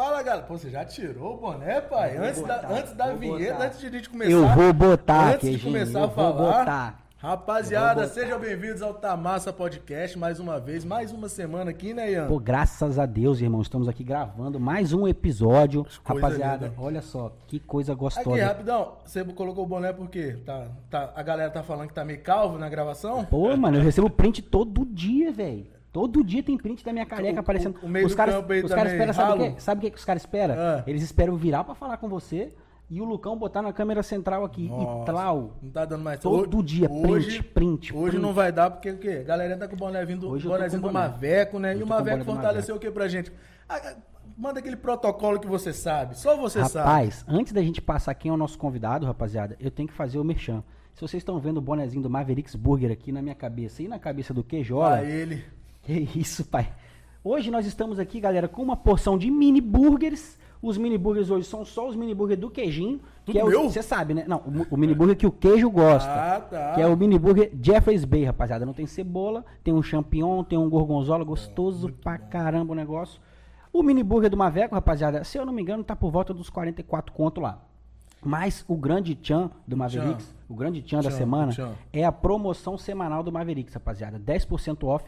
Fala, 0.00 0.22
galera. 0.22 0.46
Pô, 0.46 0.56
você 0.56 0.70
já 0.70 0.82
tirou 0.82 1.34
o 1.34 1.36
boné, 1.36 1.78
pai? 1.78 2.16
Eu 2.16 2.24
Antes 2.24 2.40
da, 2.40 2.54
botar, 2.56 2.72
antes 2.72 2.92
da 2.94 3.12
vinheta, 3.12 3.52
botar. 3.52 3.66
antes 3.66 3.80
de 3.80 3.86
a 3.86 3.90
gente 3.90 4.08
começar. 4.08 4.30
Eu 4.32 4.48
vou 4.48 4.72
botar, 4.72 5.34
Antes 5.34 5.50
de 5.50 5.58
começar 5.58 5.98
eu 5.98 6.04
a 6.04 6.06
vou 6.06 6.14
falar. 6.14 6.58
botar. 6.58 7.00
Rapaziada, 7.18 8.08
sejam 8.08 8.40
bem-vindos 8.40 8.80
ao 8.80 8.94
Tamassa 8.94 9.52
Podcast 9.52 10.18
mais 10.18 10.40
uma 10.40 10.58
vez, 10.58 10.86
mais 10.86 11.12
uma 11.12 11.28
semana 11.28 11.70
aqui, 11.70 11.92
né, 11.92 12.12
Ian? 12.12 12.28
Pô, 12.28 12.38
graças 12.38 12.98
a 12.98 13.04
Deus, 13.04 13.42
irmão, 13.42 13.60
estamos 13.60 13.88
aqui 13.88 14.02
gravando 14.02 14.58
mais 14.58 14.94
um 14.94 15.06
episódio. 15.06 15.84
Coisa 15.84 16.00
Rapaziada, 16.02 16.68
linda. 16.68 16.80
olha 16.80 17.02
só, 17.02 17.30
que 17.46 17.60
coisa 17.60 17.94
gostosa. 17.94 18.30
Aqui, 18.30 18.40
rapidão, 18.40 18.94
você 19.04 19.22
colocou 19.22 19.64
o 19.64 19.68
boné 19.68 19.92
por 19.92 20.08
quê? 20.08 20.38
Tá, 20.46 20.68
tá, 20.88 21.12
a 21.14 21.22
galera 21.22 21.50
tá 21.50 21.62
falando 21.62 21.88
que 21.88 21.94
tá 21.94 22.06
meio 22.06 22.22
calvo 22.22 22.56
na 22.56 22.70
gravação? 22.70 23.26
Pô, 23.26 23.54
mano, 23.54 23.76
eu 23.76 23.82
recebo 23.82 24.08
print 24.08 24.40
todo 24.40 24.86
dia, 24.86 25.30
velho. 25.30 25.66
Todo 25.92 26.22
dia 26.22 26.42
tem 26.42 26.56
print 26.56 26.84
da 26.84 26.92
minha 26.92 27.04
careca 27.06 27.36
O- 27.38 27.40
aparecendo. 27.40 27.76
o- 27.82 27.86
o 27.86 27.88
meio 27.88 28.06
os 28.06 28.12
do 28.12 28.16
caras, 28.16 28.34
os 28.36 28.70
caras 28.72 28.92
esperam, 28.92 29.12
sabe 29.12 29.32
o 29.32 29.38
quê? 29.54 29.60
Sabe 29.60 29.78
o 29.78 29.82
que 29.82 29.90
que 29.90 29.98
os 29.98 30.04
caras 30.04 30.22
esperam? 30.22 30.54
Ah. 30.56 30.84
Eles 30.86 31.02
esperam 31.02 31.36
virar 31.36 31.64
pra 31.64 31.74
falar 31.74 31.96
com 31.96 32.08
você 32.08 32.52
e 32.88 33.00
o 33.00 33.04
Lucão 33.04 33.36
botar 33.36 33.60
na 33.60 33.72
câmera 33.72 34.02
central 34.02 34.44
aqui. 34.44 34.68
Nossa, 34.68 35.02
E 35.02 35.04
tlau. 35.06 35.56
Não 35.60 35.70
tá 35.70 35.84
dando 35.84 36.02
mais 36.04 36.20
Todo 36.20 36.58
Ho- 36.58 36.62
dia, 36.62 36.88
print, 36.88 37.42
print, 37.42 37.92
Hoje 37.96 38.10
print. 38.12 38.22
não 38.22 38.32
vai 38.32 38.52
dar, 38.52 38.70
porque 38.70 38.90
o 38.90 38.98
quê? 38.98 39.18
A 39.20 39.24
galera 39.24 39.56
tá 39.56 39.66
com 39.66 39.74
o 39.74 39.78
boné 39.78 40.04
vindo, 40.04 40.28
Hoje 40.28 40.44
eu 40.46 40.50
tô 40.52 40.56
bonézinho 40.56 40.82
do. 40.82 40.92
Maveco, 40.92 41.58
né? 41.58 41.76
E 41.76 41.82
o 41.82 41.86
Maveco 41.86 42.18
do 42.18 42.24
fortaleceu 42.24 42.76
o 42.76 42.78
que 42.78 42.90
pra 42.90 43.08
gente? 43.08 43.32
Ah, 43.68 43.80
ah, 43.84 43.94
manda 44.38 44.60
aquele 44.60 44.76
protocolo 44.76 45.40
que 45.40 45.46
você 45.48 45.72
sabe. 45.72 46.16
Só 46.16 46.36
você 46.36 46.64
sabe. 46.66 46.86
Rapaz, 46.88 47.24
antes 47.26 47.52
da 47.52 47.62
gente 47.62 47.82
passar 47.82 48.14
quem 48.14 48.30
é 48.30 48.32
o 48.32 48.36
nosso 48.36 48.56
convidado, 48.56 49.06
rapaziada, 49.06 49.56
eu 49.58 49.70
tenho 49.72 49.88
que 49.88 49.94
fazer 49.94 50.18
o 50.20 50.24
merchan. 50.24 50.62
Se 50.94 51.00
vocês 51.00 51.20
estão 51.20 51.38
vendo 51.40 51.56
o 51.58 51.60
bonezinho 51.60 52.02
do 52.02 52.10
Mavericks 52.10 52.54
Burger 52.54 52.90
aqui 52.92 53.10
na 53.12 53.20
minha 53.22 53.34
cabeça 53.34 53.82
e 53.82 53.88
na 53.88 53.98
cabeça 53.98 54.32
do 54.34 54.42
Queijola, 54.44 54.98
Pra 54.98 55.04
ele. 55.04 55.44
Que 55.82 55.92
isso, 56.18 56.44
pai. 56.44 56.72
Hoje 57.22 57.50
nós 57.50 57.66
estamos 57.66 57.98
aqui, 57.98 58.20
galera, 58.20 58.48
com 58.48 58.62
uma 58.62 58.76
porção 58.76 59.18
de 59.18 59.30
mini 59.30 59.60
burgers. 59.60 60.38
Os 60.62 60.76
mini 60.76 60.98
burgers 60.98 61.30
hoje 61.30 61.46
são 61.46 61.64
só 61.64 61.88
os 61.88 61.96
mini 61.96 62.14
burgers 62.14 62.38
do 62.40 62.50
queijinho. 62.50 63.00
Tudo 63.24 63.34
que 63.34 63.38
é 63.38 63.44
o- 63.44 63.48
meu? 63.48 63.68
Você 63.70 63.82
sabe, 63.82 64.12
né? 64.14 64.24
Não, 64.26 64.38
o, 64.38 64.74
o 64.74 64.76
mini 64.76 64.94
burger 64.94 65.16
que 65.16 65.26
o 65.26 65.32
queijo 65.32 65.70
gosta. 65.70 66.10
Ah, 66.10 66.40
tá. 66.40 66.72
Que 66.74 66.82
é 66.82 66.86
o 66.86 66.96
mini 66.96 67.18
burger 67.18 67.50
Jeffrey's 67.62 68.04
Bay, 68.04 68.24
rapaziada. 68.24 68.66
Não 68.66 68.74
tem 68.74 68.86
cebola, 68.86 69.44
tem 69.64 69.72
um 69.72 69.82
champignon, 69.82 70.44
tem 70.44 70.58
um 70.58 70.68
gorgonzola, 70.68 71.24
gostoso 71.24 71.90
pra 72.02 72.18
caramba 72.18 72.72
o 72.72 72.76
negócio. 72.76 73.20
O 73.72 73.82
mini 73.82 74.02
burger 74.02 74.28
do 74.30 74.36
Maveco, 74.36 74.74
rapaziada, 74.74 75.24
se 75.24 75.38
eu 75.38 75.46
não 75.46 75.52
me 75.52 75.62
engano, 75.62 75.84
tá 75.84 75.94
por 75.96 76.10
volta 76.10 76.34
dos 76.34 76.50
44 76.50 77.12
conto 77.12 77.40
lá. 77.40 77.62
Mas 78.22 78.64
o 78.68 78.76
grande 78.76 79.14
tchan 79.14 79.50
do 79.66 79.76
Mavericks, 79.78 80.34
o 80.46 80.54
grande 80.54 80.82
tchan 80.82 81.00
da 81.00 81.10
semana, 81.10 81.52
tchan. 81.52 81.72
é 81.90 82.04
a 82.04 82.12
promoção 82.12 82.76
semanal 82.76 83.22
do 83.22 83.32
Mavericks, 83.32 83.72
rapaziada. 83.72 84.18
10% 84.18 84.84
off 84.86 85.04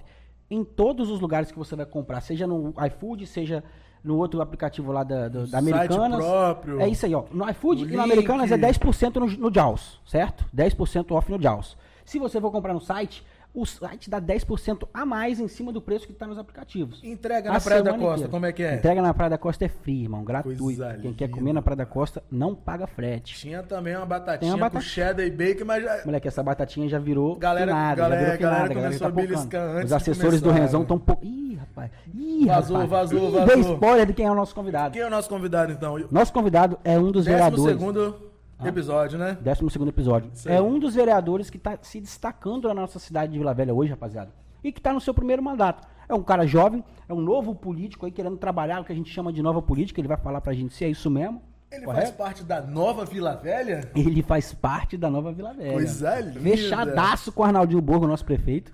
em 0.52 0.64
todos 0.64 1.10
os 1.10 1.20
lugares 1.20 1.50
que 1.50 1.58
você 1.58 1.74
vai 1.74 1.86
comprar, 1.86 2.20
seja 2.20 2.46
no 2.46 2.74
iFood, 2.86 3.26
seja 3.26 3.64
no 4.04 4.16
outro 4.18 4.40
aplicativo 4.40 4.92
lá 4.92 5.02
da, 5.02 5.28
da 5.28 5.46
Site 5.46 5.54
Americanas. 5.56 6.18
próprio. 6.18 6.80
É 6.80 6.88
isso 6.88 7.06
aí, 7.06 7.14
ó. 7.14 7.24
No 7.30 7.48
iFood 7.50 7.82
e 7.82 7.84
no 7.84 7.90
link. 7.90 8.00
Americanas 8.00 8.52
é 8.52 8.58
10% 8.58 9.14
no, 9.16 9.26
no 9.26 9.54
JAWS, 9.54 10.00
certo? 10.04 10.44
10% 10.54 11.12
off 11.12 11.30
no 11.30 11.40
JAWS. 11.40 11.76
Se 12.04 12.18
você 12.18 12.40
for 12.40 12.50
comprar 12.50 12.74
no 12.74 12.80
site, 12.80 13.24
o 13.54 13.66
site 13.66 14.08
dá 14.08 14.20
10% 14.20 14.88
a 14.94 15.04
mais 15.04 15.38
em 15.38 15.46
cima 15.46 15.70
do 15.72 15.80
preço 15.80 16.06
que 16.06 16.12
está 16.12 16.26
nos 16.26 16.38
aplicativos. 16.38 17.00
Entrega 17.04 17.50
A 17.50 17.54
na 17.54 17.60
Praia 17.60 17.82
da 17.82 17.90
Costa, 17.92 18.06
inteira. 18.14 18.28
como 18.30 18.46
é 18.46 18.52
que 18.52 18.62
é? 18.62 18.74
Entrega 18.76 19.02
na 19.02 19.12
Praia 19.12 19.30
da 19.30 19.38
Costa 19.38 19.64
é 19.66 19.68
free, 19.68 20.02
irmão, 20.04 20.24
gratuito. 20.24 20.62
Coisa 20.62 20.98
Quem 21.02 21.12
quer 21.12 21.26
linda. 21.26 21.36
comer 21.38 21.52
na 21.52 21.60
Praia 21.62 21.76
da 21.76 21.86
Costa 21.86 22.22
não 22.30 22.54
paga 22.54 22.86
frete. 22.86 23.34
Tinha 23.38 23.62
também 23.62 23.94
uma 23.96 24.06
batatinha 24.06 24.52
uma 24.52 24.58
com 24.70 24.76
batata- 24.76 24.84
cheddar 24.84 25.26
e 25.26 25.30
bacon, 25.30 25.64
mas 25.66 25.82
já... 25.84 26.02
Moleque, 26.06 26.28
essa 26.28 26.42
batatinha 26.42 26.88
já 26.88 26.98
virou 26.98 27.36
Galera- 27.36 27.66
finada, 27.72 27.96
galera- 27.96 28.20
já 28.20 28.24
virou 28.24 28.36
finada, 28.38 28.52
galera 28.52 28.74
galera, 28.74 28.88
começou 29.12 29.50
tá 29.50 29.80
a 29.80 29.84
Os 29.84 29.92
assessores 29.92 30.40
do 30.40 30.50
Renzão 30.50 30.80
né? 30.80 30.84
estão... 30.84 30.98
Po... 30.98 31.18
Ih, 31.22 31.54
rapaz. 31.56 31.90
Ih, 32.14 32.46
Vazou, 32.46 32.76
rapaz. 32.78 32.90
vazou, 33.10 33.28
Ih, 33.28 33.32
vazou. 33.32 33.46
Dei 33.46 33.60
spoiler 33.72 34.06
de 34.06 34.12
quem 34.14 34.26
é 34.26 34.30
o 34.30 34.34
nosso 34.34 34.54
convidado. 34.54 34.92
Quem 34.94 35.02
é 35.02 35.06
o 35.06 35.10
nosso 35.10 35.28
convidado, 35.28 35.72
então? 35.72 35.98
Nosso 36.10 36.32
convidado 36.32 36.78
é 36.82 36.98
um 36.98 37.12
dos 37.12 37.26
Décimo 37.26 37.36
vereadores. 37.50 37.78
segundo 37.78 38.31
episódio, 38.68 39.18
né? 39.18 39.36
Décimo 39.40 39.70
segundo 39.70 39.88
episódio. 39.88 40.30
Isso 40.32 40.48
aí. 40.48 40.56
É 40.56 40.60
um 40.60 40.78
dos 40.78 40.94
vereadores 40.94 41.50
que 41.50 41.56
está 41.56 41.78
se 41.82 42.00
destacando 42.00 42.68
na 42.68 42.74
nossa 42.74 42.98
cidade 42.98 43.32
de 43.32 43.38
Vila 43.38 43.54
Velha 43.54 43.74
hoje, 43.74 43.90
rapaziada. 43.90 44.30
E 44.62 44.70
que 44.70 44.78
está 44.78 44.92
no 44.92 45.00
seu 45.00 45.12
primeiro 45.12 45.42
mandato. 45.42 45.86
É 46.08 46.14
um 46.14 46.22
cara 46.22 46.46
jovem, 46.46 46.84
é 47.08 47.12
um 47.14 47.20
novo 47.20 47.54
político 47.54 48.06
aí 48.06 48.12
querendo 48.12 48.36
trabalhar 48.36 48.80
o 48.80 48.84
que 48.84 48.92
a 48.92 48.94
gente 48.94 49.10
chama 49.10 49.32
de 49.32 49.42
nova 49.42 49.62
política. 49.62 50.00
Ele 50.00 50.08
vai 50.08 50.16
falar 50.16 50.40
pra 50.40 50.52
gente 50.52 50.74
se 50.74 50.84
é 50.84 50.88
isso 50.88 51.10
mesmo. 51.10 51.40
Ele 51.70 51.86
correto? 51.86 52.06
faz 52.06 52.16
parte 52.16 52.44
da 52.44 52.60
nova 52.60 53.04
Vila 53.04 53.34
Velha? 53.34 53.90
Ele 53.96 54.22
faz 54.22 54.52
parte 54.52 54.96
da 54.96 55.08
nova 55.08 55.32
Vila 55.32 55.54
Velha. 55.54 55.72
Coisa 55.72 56.20
linda. 56.20 56.40
Fechadaço 56.40 57.32
com 57.32 57.42
o 57.42 57.44
Arnaldinho 57.46 57.80
Borgo, 57.80 58.06
nosso 58.06 58.24
prefeito. 58.24 58.72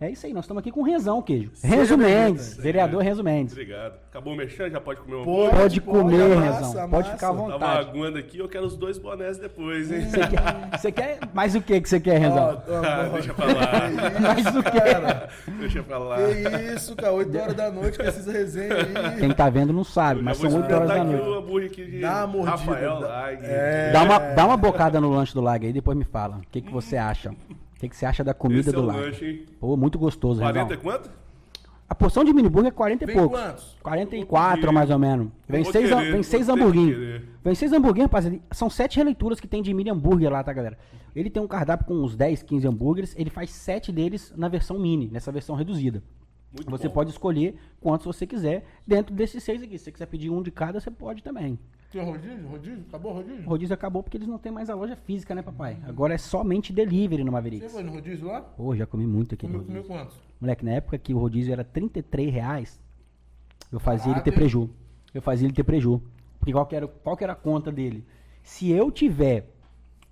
É 0.00 0.08
isso 0.08 0.24
aí, 0.26 0.32
nós 0.32 0.44
estamos 0.44 0.60
aqui 0.60 0.70
com 0.70 0.78
o 0.80 0.84
Renzão, 0.84 1.20
queijo. 1.20 1.50
Seja 1.54 1.74
Renzo. 1.76 1.96
Mendes, 1.98 2.56
vererador 2.56 3.02
Renzo 3.02 3.24
Mendes. 3.24 3.52
Obrigado. 3.52 3.94
Acabou 4.08 4.32
o 4.32 4.36
mexendo, 4.36 4.70
já 4.70 4.80
pode 4.80 5.00
comer 5.00 5.16
uma 5.16 5.24
Pô, 5.24 5.48
Pode 5.50 5.80
comer, 5.80 6.22
amassa, 6.36 6.44
Renzão. 6.66 6.70
Pode 6.88 7.08
amassa. 7.08 7.12
ficar 7.14 7.26
à 7.26 7.30
Tava 7.30 7.38
vontade. 7.50 7.88
aguando 7.90 8.18
aqui, 8.18 8.38
eu 8.38 8.48
quero 8.48 8.64
os 8.64 8.76
dois 8.76 8.96
bonés 8.96 9.38
depois, 9.38 9.90
hein? 9.90 10.02
Você 10.08 10.20
quer, 10.20 10.78
você 10.78 10.92
quer 10.92 11.18
mais 11.34 11.56
o 11.56 11.60
que 11.60 11.80
que 11.80 11.88
você 11.88 11.98
quer, 11.98 12.16
Renzão? 12.18 12.62
ó, 12.68 12.74
Ah, 12.76 13.08
deixa 13.12 13.34
pra 13.34 13.46
lá. 13.46 13.50
Mais 14.22 14.46
o 14.54 14.62
que? 14.62 14.80
cara. 14.80 15.28
Deixa 15.58 15.82
pra 15.82 15.98
lá. 15.98 16.16
Que 16.16 16.74
isso, 16.76 16.94
cara. 16.94 17.12
8 17.14 17.36
horas 17.36 17.54
da 17.56 17.70
noite 17.72 17.98
com 17.98 18.04
essas 18.04 18.26
resenhas 18.26 18.78
aí. 18.78 19.18
Quem 19.18 19.30
tá 19.32 19.50
vendo 19.50 19.72
não 19.72 19.82
sabe, 19.82 20.20
Eu 20.20 20.24
mas 20.24 20.38
são 20.38 20.54
8 20.54 20.74
horas 20.76 20.88
da 20.88 21.02
noite. 21.02 21.22
o 21.28 21.34
hambúrguer 21.34 21.70
aqui 21.72 21.84
de 21.84 22.00
Dá 22.00 22.18
uma 22.18 22.26
mordida, 22.28 22.50
Rafael 22.52 23.00
dá- 23.00 23.08
Lag. 23.08 23.38
É. 23.42 23.90
Dá 23.92 24.02
uma, 24.04 24.18
dá 24.20 24.46
uma 24.46 24.56
bocada 24.56 25.00
no 25.00 25.10
lanche 25.10 25.34
do 25.34 25.40
Lag 25.40 25.66
aí, 25.66 25.72
depois 25.72 25.98
me 25.98 26.04
fala. 26.04 26.36
O 26.36 26.42
que, 26.52 26.60
que 26.60 26.70
você 26.72 26.96
acha? 26.96 27.34
O 27.78 27.80
que, 27.80 27.88
que 27.88 27.96
você 27.96 28.04
acha 28.06 28.24
da 28.24 28.34
comida 28.34 28.60
Esse 28.60 28.70
é 28.70 28.72
do 28.72 28.82
o 28.82 28.86
Lag? 28.86 28.98
lanche? 29.00 29.46
Pô, 29.60 29.76
muito 29.76 29.98
gostoso, 30.00 30.40
40 30.40 30.58
Renzão. 30.60 30.76
e 30.76 30.80
quanto? 30.82 31.10
A 31.88 31.94
porção 31.94 32.24
de 32.24 32.34
mini 32.34 32.48
burger 32.48 32.68
é 32.72 32.74
40 32.74 33.04
e 33.04 33.14
poucos. 33.14 33.38
quantos? 33.40 33.76
44 33.82 34.62
Vou 34.64 34.72
mais 34.74 34.90
ou 34.90 34.98
menos. 34.98 35.28
Vem 35.48 35.62
Vou 35.62 35.72
seis, 35.72 35.88
querer, 35.88 36.12
vem 36.12 36.22
seis 36.24 36.48
hamburguinhos. 36.48 37.22
Vem 37.42 37.54
seis 37.54 37.72
hamburguinhos, 37.72 38.08
rapaziada. 38.10 38.40
São 38.50 38.68
sete 38.68 38.96
releituras 38.96 39.38
que 39.40 39.46
tem 39.46 39.62
de 39.62 39.72
mini 39.72 39.88
hambúrguer 39.90 40.30
lá, 40.30 40.42
tá, 40.42 40.52
galera? 40.52 40.76
Ele 41.14 41.30
tem 41.30 41.40
um 41.42 41.46
cardápio 41.46 41.86
com 41.86 41.94
uns 41.94 42.14
10, 42.16 42.42
15 42.42 42.66
hambúrgueres. 42.66 43.14
Ele 43.16 43.30
faz 43.30 43.50
sete 43.50 43.90
deles 43.92 44.34
na 44.36 44.48
versão 44.48 44.76
mini, 44.78 45.08
nessa 45.08 45.30
versão 45.32 45.54
reduzida. 45.56 46.02
Muito 46.52 46.68
você 46.70 46.88
bom. 46.88 46.94
pode 46.94 47.10
escolher 47.10 47.54
quantos 47.80 48.04
você 48.06 48.26
quiser 48.26 48.64
dentro 48.86 49.14
desses 49.14 49.42
seis 49.44 49.62
aqui. 49.62 49.78
Se 49.78 49.84
você 49.84 49.92
quiser 49.92 50.06
pedir 50.06 50.30
um 50.30 50.42
de 50.42 50.50
cada, 50.50 50.80
você 50.80 50.90
pode 50.90 51.22
também. 51.22 51.58
Tem 51.90 52.04
rodízio? 52.04 52.46
Rodízio? 52.46 52.84
Acabou 52.88 53.12
o 53.12 53.14
rodízio? 53.14 53.44
Rodízio 53.48 53.74
acabou 53.74 54.02
porque 54.02 54.18
eles 54.18 54.28
não 54.28 54.38
têm 54.38 54.52
mais 54.52 54.68
a 54.68 54.74
loja 54.74 54.94
física, 54.94 55.34
né, 55.34 55.40
papai? 55.40 55.78
Agora 55.86 56.12
é 56.12 56.18
somente 56.18 56.70
delivery 56.72 57.24
no 57.24 57.30
Você 57.30 57.34
Mavericks. 57.36 57.72
foi 57.72 57.82
no 57.82 57.92
rodízio 57.92 58.26
lá? 58.26 58.42
Pô, 58.42 58.76
já 58.76 58.86
comi 58.86 59.06
muito 59.06 59.34
aqui 59.34 59.46
no 59.46 59.60
Comeu, 59.60 59.66
comeu 59.66 59.84
quantos? 59.84 60.16
Moleque, 60.38 60.64
na 60.64 60.72
época 60.72 60.98
que 60.98 61.14
o 61.14 61.18
rodízio 61.18 61.52
era 61.52 61.64
33 61.64 62.32
reais, 62.32 62.80
eu 63.72 63.80
fazia 63.80 64.12
ele 64.12 64.20
ter 64.20 64.32
preju. 64.32 64.68
Eu 65.14 65.22
fazia 65.22 65.46
ele 65.46 65.54
ter 65.54 65.64
preju. 65.64 66.02
Porque 66.38 66.52
qual 66.52 66.66
que, 66.66 66.76
era, 66.76 66.86
qual 66.86 67.16
que 67.16 67.24
era 67.24 67.32
a 67.32 67.36
conta 67.36 67.72
dele? 67.72 68.04
Se 68.42 68.70
eu 68.70 68.90
tiver 68.90 69.50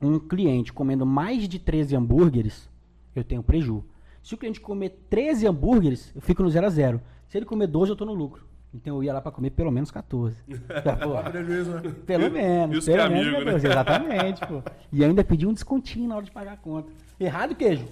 um 0.01 0.19
cliente 0.19 0.73
comendo 0.73 1.05
mais 1.05 1.47
de 1.47 1.59
13 1.59 1.95
hambúrgueres, 1.95 2.69
eu 3.15 3.23
tenho 3.23 3.43
preju. 3.43 3.85
Se 4.23 4.35
o 4.35 4.39
cliente 4.39 4.61
comer 4.61 5.05
13 5.11 5.47
hambúrgueres, 5.47 6.11
eu 6.15 6.23
fico 6.23 6.43
no 6.43 6.51
0 6.51 6.67
a 6.67 6.71
0. 6.71 7.01
Se 7.29 7.37
ele 7.39 7.47
comer 7.47 7.67
12, 7.67 7.93
eu 7.93 7.97
tô 7.97 8.05
no 8.05 8.15
lucro. 8.15 8.47
Então 8.77 8.97
eu 8.97 9.05
ia 9.05 9.13
lá 9.13 9.21
pra 9.21 9.33
comer 9.33 9.51
pelo 9.51 9.71
menos 9.71 9.91
14. 9.91 10.37
Tá, 10.85 10.97
pô, 10.97 11.31
prejuízo, 11.31 11.71
né? 11.73 11.95
pelo 12.07 12.31
menos, 12.31 12.79
Isso 12.79 12.91
é 12.91 12.97
pelo 12.97 13.11
menos 13.11 13.27
amigo, 13.27 13.45
14. 13.45 13.67
né? 13.67 13.73
Exatamente, 13.73 14.47
pô. 14.47 14.63
E 14.93 15.05
ainda 15.05 15.25
pedi 15.25 15.47
um 15.47 15.53
descontinho 15.53 16.09
na 16.09 16.17
hora 16.17 16.25
de 16.25 16.31
pagar 16.31 16.53
a 16.53 16.57
conta. 16.57 16.91
Errado, 17.19 17.55
queijo? 17.55 17.87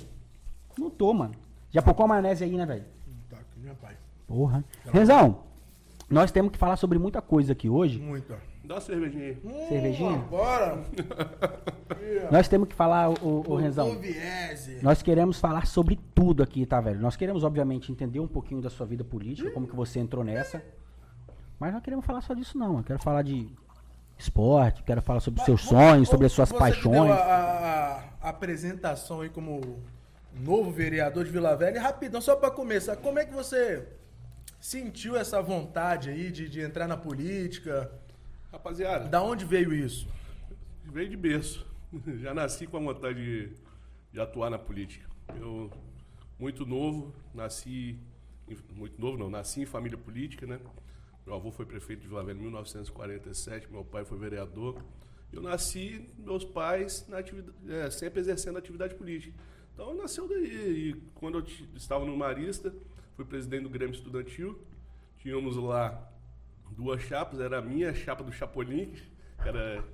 Não 0.78 0.90
tô, 0.90 1.12
mano. 1.14 1.34
Já 1.70 1.80
pocou 1.82 2.04
a 2.04 2.08
maionese 2.08 2.44
aí, 2.44 2.56
né, 2.56 2.66
velho? 2.66 2.84
Tá 3.30 3.36
aqui, 3.36 3.60
meu 3.60 3.74
pai. 3.76 3.94
Porra. 4.26 4.64
Renzão, 4.92 5.38
nós 6.10 6.30
temos 6.30 6.52
que 6.52 6.58
falar 6.58 6.76
sobre 6.76 6.98
muita 6.98 7.22
coisa 7.22 7.52
aqui 7.52 7.68
hoje. 7.68 7.98
Muito. 7.98 8.34
Dá 8.64 8.75
uma 8.76 8.80
cervejinha 8.80 9.25
aí. 9.26 9.38
Hum, 9.44 9.69
Cervejinha? 9.69 10.19
Bora. 10.30 10.82
Nós 12.30 12.48
temos 12.48 12.69
que 12.69 12.75
falar, 12.75 13.10
o, 13.10 13.44
o 13.47 13.56
Renzão. 13.56 13.88
Nós 14.82 15.02
queremos 15.02 15.38
falar 15.38 15.66
sobre 15.66 15.99
tudo 16.14 16.43
aqui, 16.43 16.64
tá, 16.64 16.81
velho? 16.81 16.99
Nós 17.00 17.16
queremos, 17.16 17.44
obviamente, 17.44 17.93
entender 17.93 18.20
um 18.20 18.26
pouquinho 18.28 18.61
da 18.62 18.70
sua 18.70 18.87
vida 18.87 19.05
política, 19.05 19.50
como 19.50 19.66
que 19.66 19.76
você 19.76 20.00
entrou 20.00 20.25
nessa. 20.25 20.62
Mas 21.58 21.72
não 21.72 21.81
queremos 21.81 22.05
falar 22.05 22.20
só 22.22 22.32
disso, 22.34 22.56
não. 22.58 22.78
Eu 22.78 22.84
quero 22.84 22.99
falar 23.02 23.22
de 23.22 23.49
esporte, 24.19 24.82
quero 24.82 25.02
falar 25.02 25.20
sobre 25.20 25.40
os 25.40 25.44
seus 25.46 25.62
sonhos, 25.62 26.08
sobre 26.08 26.26
as 26.26 26.32
suas 26.32 26.49
Você 26.49 26.55
que 26.55 26.61
deu 26.81 26.93
paixões. 26.93 27.11
A, 27.11 27.14
a- 27.16 28.05
a 28.22 28.28
apresentação 28.31 29.20
aí 29.20 29.28
como 29.28 29.61
novo 30.40 30.70
vereador 30.70 31.25
de 31.25 31.31
Vila 31.31 31.55
Velha. 31.55 31.76
E 31.76 31.81
rapidão, 31.81 32.20
só 32.20 32.34
pra 32.34 32.50
começar, 32.50 32.96
como 32.96 33.19
é 33.19 33.25
que 33.26 33.34
você 33.34 33.87
sentiu 34.58 35.14
essa 35.16 35.43
vontade 35.43 36.08
aí 36.08 36.31
de, 36.32 36.49
de 36.49 36.61
entrar 36.62 36.88
na 36.88 36.96
política? 36.96 37.90
Rapaziada, 38.54 39.08
Da 39.08 39.20
onde 39.20 39.44
veio 39.44 39.74
isso? 39.74 40.06
veio 40.84 41.08
de 41.08 41.16
berço. 41.16 41.66
Já 42.22 42.32
nasci 42.32 42.68
com 42.68 42.76
a 42.76 42.80
vontade 42.80 43.18
de, 43.18 43.52
de 44.12 44.20
atuar 44.20 44.48
na 44.48 44.58
política. 44.58 45.08
Eu, 45.40 45.68
muito 46.38 46.64
novo, 46.64 47.12
nasci. 47.34 47.98
Muito 48.76 49.00
novo, 49.00 49.18
não, 49.18 49.28
nasci 49.28 49.62
em 49.62 49.66
família 49.66 49.98
política, 49.98 50.46
né? 50.46 50.60
Meu 51.26 51.34
avô 51.34 51.50
foi 51.50 51.66
prefeito 51.66 52.02
de 52.02 52.08
Vila 52.08 52.22
Velha 52.22 52.36
em 52.38 52.42
1947, 52.42 53.72
meu 53.72 53.84
pai 53.84 54.04
foi 54.04 54.18
vereador. 54.18 54.80
Eu 55.32 55.42
nasci, 55.42 56.08
meus 56.16 56.44
pais, 56.44 57.08
é, 57.68 57.90
sempre 57.90 58.20
exercendo 58.20 58.56
atividade 58.56 58.94
política. 58.94 59.34
Então 59.72 59.96
nasceu 59.96 60.28
daí. 60.28 60.90
E 60.90 60.94
quando 61.14 61.38
eu 61.38 61.46
estava 61.74 62.04
no 62.04 62.16
Marista, 62.16 62.72
fui 63.16 63.24
presidente 63.24 63.64
do 63.64 63.70
Grêmio 63.70 63.94
Estudantil. 63.94 64.62
Tínhamos 65.18 65.56
lá 65.56 66.13
duas 66.70 67.02
chapas, 67.02 67.40
era 67.40 67.58
a 67.58 67.62
minha 67.62 67.94
chapa 67.94 68.22
do 68.22 68.32
Chapolin, 68.32 68.93
que 69.43 69.49
era 69.49 69.84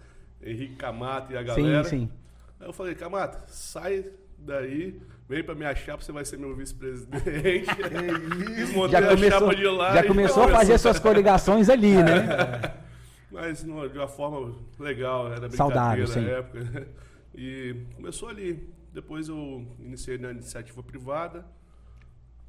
Henrique 0.43 0.77
Camata 0.77 1.33
e 1.33 1.37
a 1.37 1.43
galera. 1.43 1.85
Sim, 1.85 2.07
sim. 2.07 2.11
Aí 2.59 2.69
eu 2.69 2.73
falei, 2.73 2.95
Camata, 2.95 3.45
sai 3.49 4.05
daí, 4.39 5.01
vem 5.29 5.45
pra 5.45 5.55
minha 5.55 5.75
chapa, 5.75 6.03
você 6.03 6.13
vai 6.13 6.25
ser 6.25 6.39
meu 6.39 6.55
vice-presidente. 6.55 7.69
Desmontei 8.57 8.93
Já 8.93 8.99
a 8.99 9.17
começou, 9.17 9.41
chapa 9.41 9.55
de 9.57 9.67
lá 9.67 9.95
já 9.95 10.01
e 10.05 10.07
começou 10.07 10.43
a 10.45 10.49
fazer 10.49 10.79
suas 10.79 10.99
coligações 10.99 11.69
ali, 11.69 11.95
né? 11.95 12.75
Mas 13.31 13.63
não, 13.63 13.87
de 13.89 13.97
uma 13.97 14.09
forma 14.09 14.55
legal, 14.79 15.33
era 15.33 15.49
Saudável, 15.51 16.07
na 16.09 16.13
sim. 16.13 16.27
época. 16.27 16.89
E 17.35 17.77
começou 17.95 18.29
ali. 18.29 18.69
Depois 18.93 19.29
eu 19.29 19.65
iniciei 19.79 20.19
na 20.19 20.33
iniciativa 20.33 20.83
privada, 20.83 21.47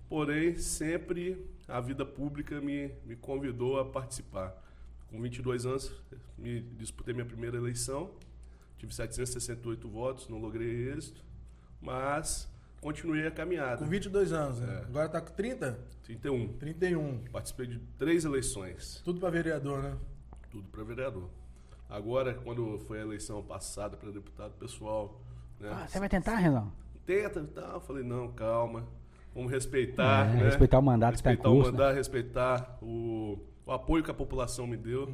porém 0.09 0.55
sempre 0.55 1.45
a 1.71 1.79
vida 1.79 2.05
pública 2.05 2.59
me, 2.61 2.91
me 3.05 3.15
convidou 3.15 3.79
a 3.79 3.85
participar. 3.85 4.55
Com 5.09 5.21
22 5.21 5.65
anos, 5.65 5.91
me 6.37 6.61
disputei 6.61 7.13
minha 7.13 7.25
primeira 7.25 7.57
eleição, 7.57 8.11
tive 8.77 8.93
768 8.93 9.87
votos, 9.89 10.29
não 10.29 10.37
logrei 10.37 10.89
êxito, 10.89 11.23
mas 11.81 12.49
continuei 12.79 13.27
a 13.27 13.31
caminhada. 13.31 13.77
Com 13.77 13.89
22 13.89 14.31
anos, 14.31 14.59
né? 14.59 14.81
É. 14.81 14.85
Agora 14.85 15.09
tá 15.09 15.21
com 15.21 15.33
30? 15.33 15.79
31. 16.03 16.53
31. 16.57 17.23
Participei 17.31 17.67
de 17.67 17.79
três 17.97 18.23
eleições. 18.25 19.01
Tudo 19.03 19.19
pra 19.19 19.29
vereador, 19.29 19.81
né? 19.83 19.97
Tudo 20.49 20.67
para 20.69 20.83
vereador. 20.83 21.29
Agora, 21.89 22.33
quando 22.33 22.79
foi 22.79 22.99
a 22.99 23.01
eleição 23.01 23.43
passada 23.43 23.97
para 23.97 24.09
deputado, 24.11 24.53
pessoal. 24.53 25.21
Né, 25.59 25.69
Ah, 25.73 25.87
você 25.87 25.99
vai 25.99 26.07
tentar, 26.07 26.35
Renão? 26.37 26.71
Tenta 27.05 27.41
e 27.41 27.47
tal. 27.47 27.73
Eu 27.75 27.81
falei, 27.81 28.03
não, 28.03 28.31
calma. 28.31 28.87
Vamos 29.33 29.51
respeitar. 29.51 30.29
É, 30.29 30.33
né? 30.35 30.43
respeitar 30.45 30.79
o 30.79 30.81
mandato 30.81 31.15
que 31.17 31.23
tá 31.23 31.31
em 31.31 31.35
Respeitar 31.35 31.55
curso, 31.55 31.69
o 31.69 31.73
mandato, 31.73 31.95
respeitar 31.95 32.77
o, 32.81 33.37
o 33.65 33.71
apoio 33.71 34.03
que 34.03 34.11
a 34.11 34.13
população 34.13 34.67
me 34.67 34.75
deu. 34.75 35.07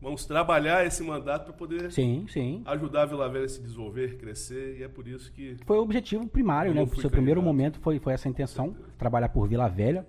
Vamos 0.00 0.24
trabalhar 0.26 0.86
esse 0.86 1.02
mandato 1.02 1.44
para 1.46 1.52
poder 1.54 1.90
Sim, 1.90 2.24
sim. 2.28 2.62
ajudar 2.66 3.02
a 3.02 3.06
Vila 3.06 3.28
Velha 3.28 3.46
a 3.46 3.48
se 3.48 3.60
desenvolver, 3.60 4.16
crescer. 4.16 4.76
E 4.78 4.82
é 4.84 4.88
por 4.88 5.08
isso 5.08 5.32
que. 5.32 5.56
Foi 5.66 5.76
o 5.78 5.82
objetivo 5.82 6.26
primário, 6.26 6.72
né? 6.72 6.82
O 6.82 6.86
seu 7.00 7.10
primeiro 7.10 7.40
candidato. 7.40 7.44
momento 7.44 7.80
foi, 7.80 7.98
foi 7.98 8.12
essa 8.12 8.28
intenção, 8.28 8.76
trabalhar 8.96 9.28
por 9.30 9.48
Vila 9.48 9.68
Velha, 9.68 10.06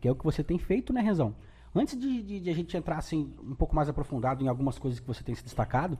que 0.00 0.08
é 0.08 0.10
o 0.10 0.16
que 0.16 0.24
você 0.24 0.42
tem 0.42 0.58
feito, 0.58 0.92
né, 0.92 1.00
Rezão? 1.00 1.34
Antes 1.76 1.98
de, 1.98 2.22
de- 2.22 2.40
de 2.40 2.50
a 2.50 2.54
gente 2.54 2.76
entrar 2.76 2.98
assim, 2.98 3.32
um 3.42 3.54
pouco 3.54 3.74
mais 3.74 3.88
aprofundado 3.88 4.42
em 4.44 4.48
algumas 4.48 4.78
coisas 4.78 4.98
que 5.00 5.06
você 5.06 5.22
tem 5.24 5.34
se 5.34 5.42
destacado, 5.42 5.98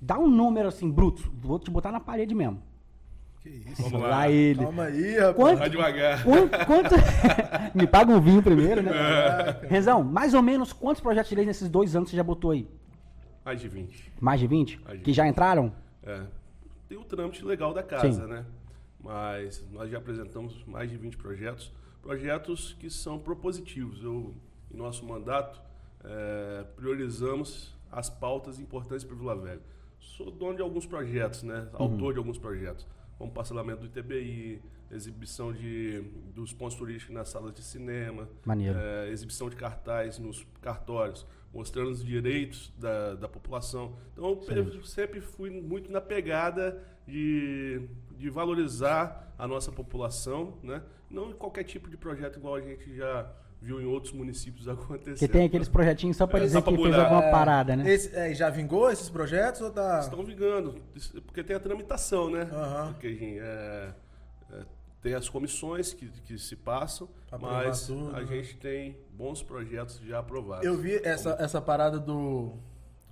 dá 0.00 0.18
um 0.18 0.28
número 0.28 0.68
assim, 0.68 0.90
bruto. 0.90 1.30
Vou 1.40 1.58
te 1.58 1.70
botar 1.70 1.90
na 1.92 2.00
parede 2.00 2.34
mesmo. 2.34 2.62
Que 3.48 3.70
isso. 3.70 3.82
Vamos 3.82 4.00
lá. 4.02 4.08
Lá 4.08 4.30
ele. 4.30 4.62
Calma 4.62 4.82
aí, 4.84 5.14
rapaz. 5.18 5.36
Quanto- 5.36 5.58
Vai 5.58 5.70
devagar. 5.70 6.24
Quanto, 6.24 6.66
quanto- 6.66 6.94
Me 7.74 7.86
paga 7.86 8.12
um 8.12 8.20
vinho 8.20 8.42
primeiro, 8.42 8.82
né? 8.82 8.90
É. 9.62 9.66
Rezão, 9.66 10.02
mais 10.04 10.34
ou 10.34 10.42
menos 10.42 10.72
quantos 10.72 11.00
projetos 11.00 11.30
de 11.30 11.36
lei 11.36 11.46
nesses 11.46 11.68
dois 11.68 11.94
anos 11.96 12.10
você 12.10 12.16
já 12.16 12.22
botou 12.22 12.50
aí? 12.50 12.68
Mais 13.44 13.60
de 13.60 13.68
20. 13.68 14.12
Mais 14.20 14.40
de 14.40 14.46
20? 14.46 14.80
Mais 14.84 14.98
de 14.98 15.04
Que 15.04 15.12
já 15.12 15.26
entraram? 15.26 15.72
É. 16.02 16.20
Tem 16.88 16.98
o 16.98 17.04
trâmite 17.04 17.44
legal 17.44 17.72
da 17.72 17.82
casa, 17.82 18.10
Sim. 18.12 18.26
né? 18.26 18.44
Mas 19.02 19.64
nós 19.72 19.90
já 19.90 19.98
apresentamos 19.98 20.62
mais 20.66 20.90
de 20.90 20.96
20 20.96 21.16
projetos. 21.16 21.72
Projetos 22.02 22.76
que 22.78 22.90
são 22.90 23.18
propositivos. 23.18 24.02
Eu, 24.02 24.34
em 24.72 24.76
nosso 24.76 25.04
mandato, 25.06 25.60
é, 26.04 26.64
priorizamos 26.76 27.74
as 27.90 28.10
pautas 28.10 28.58
importantes 28.60 29.04
para 29.04 29.16
Vila 29.16 29.36
Velha. 29.36 29.60
Sou 30.00 30.30
dono 30.30 30.56
de 30.56 30.62
alguns 30.62 30.86
projetos, 30.86 31.42
né? 31.42 31.68
Uhum. 31.74 31.84
Autor 31.92 32.12
de 32.12 32.18
alguns 32.18 32.38
projetos. 32.38 32.86
Como 33.18 33.32
parcelamento 33.32 33.80
do 33.80 33.86
ITBI, 33.86 34.62
exibição 34.90 35.52
de, 35.52 36.00
dos 36.34 36.52
pontos 36.52 36.76
turísticos 36.76 37.14
nas 37.14 37.28
salas 37.28 37.52
de 37.52 37.62
cinema, 37.62 38.28
é, 38.76 39.10
exibição 39.10 39.50
de 39.50 39.56
cartaz 39.56 40.18
nos 40.18 40.46
cartórios, 40.62 41.26
mostrando 41.52 41.90
os 41.90 42.04
direitos 42.04 42.72
da, 42.78 43.14
da 43.14 43.28
população. 43.28 43.96
Então, 44.12 44.40
eu 44.48 44.82
sempre 44.84 45.20
fui 45.20 45.50
muito 45.50 45.90
na 45.90 46.00
pegada 46.00 46.82
de, 47.06 47.88
de 48.16 48.30
valorizar 48.30 49.34
a 49.36 49.46
nossa 49.46 49.72
população, 49.72 50.58
né? 50.62 50.82
não 51.10 51.30
em 51.30 51.34
qualquer 51.34 51.64
tipo 51.64 51.88
de 51.88 51.96
projeto 51.96 52.38
igual 52.38 52.54
a 52.54 52.60
gente 52.60 52.94
já 52.94 53.30
viu 53.60 53.80
em 53.80 53.84
outros 53.86 54.12
municípios 54.12 54.66
acontecer. 54.68 55.18
Que 55.26 55.32
tem 55.32 55.46
aqueles 55.46 55.68
projetinhos 55.68 56.16
só 56.16 56.26
pra 56.26 56.38
É, 56.38 56.42
dizer 56.42 56.54
só 56.58 56.62
pra 56.62 56.72
que 56.72 56.82
fez 56.82 56.94
alguma 56.94 57.24
É, 57.24 57.30
parada, 57.30 57.76
né? 57.76 57.90
esse- 57.92 58.14
é, 58.14 58.32
já 58.34 58.48
vingou 58.50 58.90
esses 58.90 59.08
projetos 59.10 59.60
ou 59.60 59.70
tá. 59.70 60.00
Estão 60.00 60.24
vingando, 60.24 60.74
porque 61.26 61.42
tem 61.42 61.56
a 61.56 61.60
tramitação, 61.60 62.30
né? 62.30 62.42
Aham. 62.52 62.92
Porque 62.92 63.14
gente, 63.14 63.38
é, 63.40 63.90
é, 64.52 64.62
tem 65.02 65.14
as 65.14 65.28
comissões 65.28 65.92
que, 65.92 66.06
que 66.22 66.38
se 66.38 66.56
passam, 66.56 67.08
Pra 67.28 67.38
mas 67.38 67.86
tudo, 67.86 68.14
a 68.16 68.20
né? 68.20 68.26
gente 68.26 68.56
tem 68.56 68.96
bons 69.12 69.42
projetos 69.42 70.00
já 70.06 70.18
aprovados. 70.20 70.64
Eu 70.64 70.76
vi 70.76 70.96
essa, 71.04 71.36
essa 71.40 71.60
parada 71.60 71.98
do, 71.98 72.52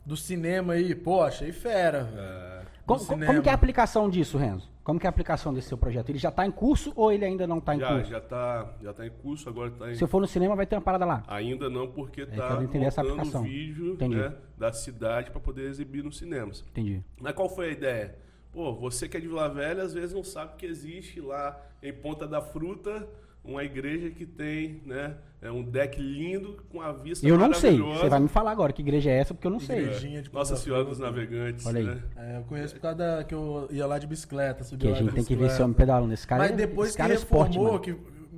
do 0.05 0.17
cinema 0.17 0.73
aí, 0.75 0.95
pô, 0.95 1.23
achei 1.23 1.53
fera. 1.53 2.05
velho. 2.05 2.19
É, 2.21 2.63
Como, 2.87 3.05
como- 3.05 3.43
que 3.43 3.49
é 3.49 3.53
a 3.53 3.55
aplicação 3.55 4.09
disso, 4.09 4.39
Renzo? 4.39 4.71
Como 4.85 5.01
que 5.01 5.07
é 5.07 5.09
a 5.09 5.11
aplicação 5.11 5.53
desse 5.53 5.67
seu 5.69 5.77
projeto? 5.77 6.09
Ele 6.11 6.19
já 6.19 6.29
está 6.29 6.47
em 6.47 6.51
curso 6.53 6.93
ou 6.95 7.11
ele 7.11 7.25
ainda 7.25 7.45
não 7.45 7.59
está 7.59 7.75
em 7.75 7.81
já, 7.81 7.89
curso? 7.93 8.11
já 8.11 8.19
está 8.19 8.75
já 8.81 8.93
tá 8.93 9.05
em 9.05 9.11
curso, 9.11 9.49
agora 9.49 9.69
está 9.71 9.91
em 9.91 9.97
Se 9.97 10.05
eu 10.05 10.07
for 10.07 10.21
no 10.21 10.29
cinema, 10.29 10.55
vai 10.55 10.65
ter 10.65 10.77
uma 10.77 10.83
parada 10.83 11.05
lá. 11.05 11.25
Ainda 11.27 11.69
não, 11.69 11.89
porque 11.89 12.21
está 12.23 12.47
quero 12.49 12.63
entender 12.63 12.85
essa 12.85 13.01
aplicação. 13.01 13.43
vídeo 13.43 13.97
né, 14.01 14.33
da 14.57 14.73
cidade 14.73 15.33
para 15.33 15.41
poder 15.41 15.69
exibir 15.69 16.05
nos 16.05 16.17
cinemas. 16.19 16.65
Entendi. 16.71 17.03
Mas 17.21 17.33
qual 17.35 17.49
foi 17.49 17.71
a 17.71 17.73
ideia? 17.73 18.17
Pô, 18.53 18.73
você 18.75 19.09
que 19.09 19.17
é 19.17 19.21
de 19.21 19.27
Vila 19.27 19.49
Velha, 19.49 19.83
às 19.83 19.93
vezes 19.93 20.15
não 20.15 20.23
sabe 20.23 20.55
que 20.57 20.65
existe 20.65 21.21
lá 21.21 21.61
em 21.83 21.93
Ponta 21.93 22.29
da 22.29 22.41
Fruta 22.41 23.09
uma 23.45 23.65
igreja 23.65 24.11
que 24.11 24.25
tem 24.25 24.81
né, 24.87 25.17
é 25.47 25.53
um 25.53 25.63
deck 25.63 26.01
lindo 26.01 26.57
com 26.71 26.81
a 26.81 26.93
vista 26.93 27.27
Eu 27.27 27.39
não 27.39 27.55
sei. 27.55 27.81
Você 27.81 28.09
vai 28.09 28.21
me 28.21 28.29
falar 28.29 28.51
agora 28.51 28.73
que 28.73 28.83
igreja 28.83 29.11
é 29.11 29.19
essa, 29.19 29.33
porque 29.33 29.47
eu 29.47 29.51
não 29.51 29.61
sei. 29.61 29.83
Igrejinha 29.83 30.23
de 30.23 30.33
Nossa 30.33 30.57
Senhora 30.57 30.85
dos 30.85 30.99
Navegantes. 30.99 31.65
Olha 31.65 31.79
aí. 31.79 31.87
Né? 31.87 32.03
É, 32.17 32.37
eu 32.39 32.43
conheço 32.43 32.75
por 32.75 32.81
causa 32.81 32.97
da, 32.97 33.25
que 33.25 33.35
eu 33.35 33.69
ia 33.71 33.87
lá 33.87 33.99
de 33.99 34.07
bicicleta. 34.07 34.65
subi 34.65 34.83
Que 34.83 34.93
a 34.93 34.95
gente 34.95 35.13
tem 35.15 35.25
que 35.25 35.35
ver 35.35 35.45
bicicleta. 35.45 35.53
esse 35.55 35.63
homem 35.63 35.77
pedalando. 35.77 36.13
Esse 36.13 36.27
cara 36.27 36.43
Mas 36.43 36.53
é, 36.53 36.57
depois 36.57 36.97
que 36.97 37.03
é 37.03 37.15
esporte, 37.15 37.59
reformou, 37.59 37.73
mano. 37.73 37.81
que 37.81 37.97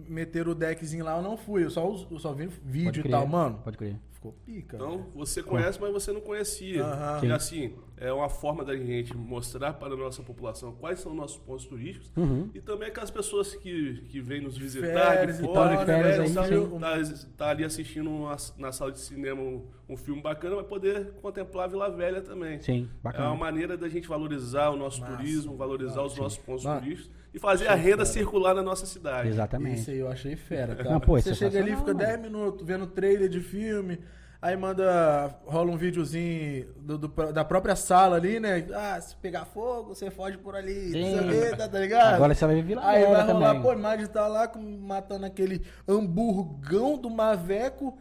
meteram 0.08 0.52
o 0.52 0.55
deckzinho 0.55 1.05
lá, 1.05 1.16
eu 1.16 1.22
não 1.22 1.37
fui. 1.37 1.64
Eu 1.64 1.70
só, 1.70 1.82
eu 2.10 2.19
só 2.19 2.32
vi 2.32 2.49
vídeo 2.64 2.84
Pode 2.87 3.00
e 3.00 3.02
crer, 3.02 3.12
tal, 3.12 3.26
mano. 3.26 3.61
Pode 3.64 3.78
crer. 3.78 3.96
Ficou 4.19 4.32
pica. 4.44 4.75
Então, 4.75 4.91
velho. 4.99 5.05
você 5.15 5.43
conhece, 5.44 5.81
mas 5.81 5.93
você 5.93 6.11
não 6.11 6.20
conhecia. 6.20 6.85
Aham. 6.85 7.19
E 7.19 7.20
Sim. 7.20 7.31
assim, 7.31 7.75
é 7.97 8.12
uma 8.12 8.29
forma 8.29 8.65
da 8.65 8.76
gente 8.76 9.17
mostrar 9.17 9.75
para 9.75 9.94
a 9.94 9.97
nossa 9.97 10.25
população 10.25 10.73
quais 10.73 10.99
são 10.99 11.15
nossos 11.15 11.37
pontos 11.37 11.65
turísticos 11.67 12.11
Uhum. 12.17 12.50
e 12.53 12.61
também 12.61 12.88
aquelas 12.88 13.12
pessoas 13.12 13.55
que, 13.55 14.02
que 14.09 14.21
vêm 14.21 14.40
nos 14.40 14.59
visitar 14.59 15.12
Férias 15.19 15.37
de 15.38 15.45
e 15.45 15.47
fora, 15.47 15.69
tal, 15.71 15.78
de 15.78 15.85
férias 15.87 16.19
aí, 16.19 16.35
tá, 16.35 16.42
tá- 16.81 17.26
tá 17.37 17.49
ali 17.50 17.62
assistindo 17.64 18.11
uma- 18.11 18.37
na 18.57 18.73
sala 18.73 18.90
de 18.90 18.99
cinema 18.99 19.40
um, 19.40 19.64
um 19.88 19.97
filme 19.97 20.21
bacana, 20.21 20.57
vai 20.57 20.64
poder 20.64 21.12
contemplar 21.23 21.66
a 21.66 21.69
Vila 21.69 21.88
Velha 21.88 22.21
também. 22.21 22.61
Sim, 22.61 22.88
É 22.99 23.02
bacana. 23.04 23.28
uma 23.28 23.37
maneira 23.37 23.76
da 23.76 23.88
gente 23.88 24.09
valorizar 24.09 24.71
o 24.71 24.76
nosso 24.76 25.00
Massa. 25.00 25.16
turismo, 25.16 25.57
valorizar 25.57 26.02
os 26.02 26.16
nossos 26.19 26.38
pontos 26.38 26.64
turísticos 26.64 27.17
e 27.32 27.38
fazer 27.38 27.68
a 27.68 27.75
renda 27.75 28.04
circular 28.04 28.54
na 28.54 28.62
nossa 28.62 28.87
cidade. 28.87 29.28
Exatamente. 29.28 29.80
Isso 29.80 29.90
aí 29.90 29.99
eu 29.99 30.08
achei 30.08 30.35
fera, 30.37 30.75
tá? 30.75 30.85
Não, 30.85 31.00
pô, 31.00 31.20
Você 31.20 31.35
chega 31.35 31.58
ali, 31.58 31.70
fica 31.76 31.87
sensacional, 31.92 32.06
10 32.16 32.20
minutos 32.20 32.66
vendo 32.66 32.87
trailer 32.87 33.28
de 33.28 33.40
filme, 33.40 34.00
aí 34.40 34.56
manda, 34.56 35.37
rola 35.44 35.70
um 35.70 35.76
videozinho 35.76 36.68
do- 36.78 36.97
do- 36.99 37.32
da 37.32 37.44
própria 37.44 37.76
sala 37.76 38.16
ali, 38.16 38.40
né? 38.40 38.66
Ah, 38.75 39.00
se 39.00 39.14
pegar 39.16 39.44
fogo, 39.44 39.94
você 39.94 40.11
foge 40.11 40.38
por 40.38 40.54
ali, 40.56 40.92
quê, 40.92 41.56
tá, 41.56 41.68
tá 41.68 41.78
ligado? 41.78 42.14
Agora 42.14 42.35
você 42.35 42.47
vai 42.47 42.54
ver 42.54 42.62
Vila 42.62 42.80
Aí 42.85 43.02
vai 43.04 43.23
rolar, 43.26 43.47
também. 43.49 43.62
pô, 43.62 43.73
imagem 43.73 44.06
tá 44.06 44.26
lá 44.26 44.50
matando 44.80 45.26
aquele 45.26 45.62
hamburgão 45.87 46.97
do 46.97 47.11
Maveco. 47.11 47.97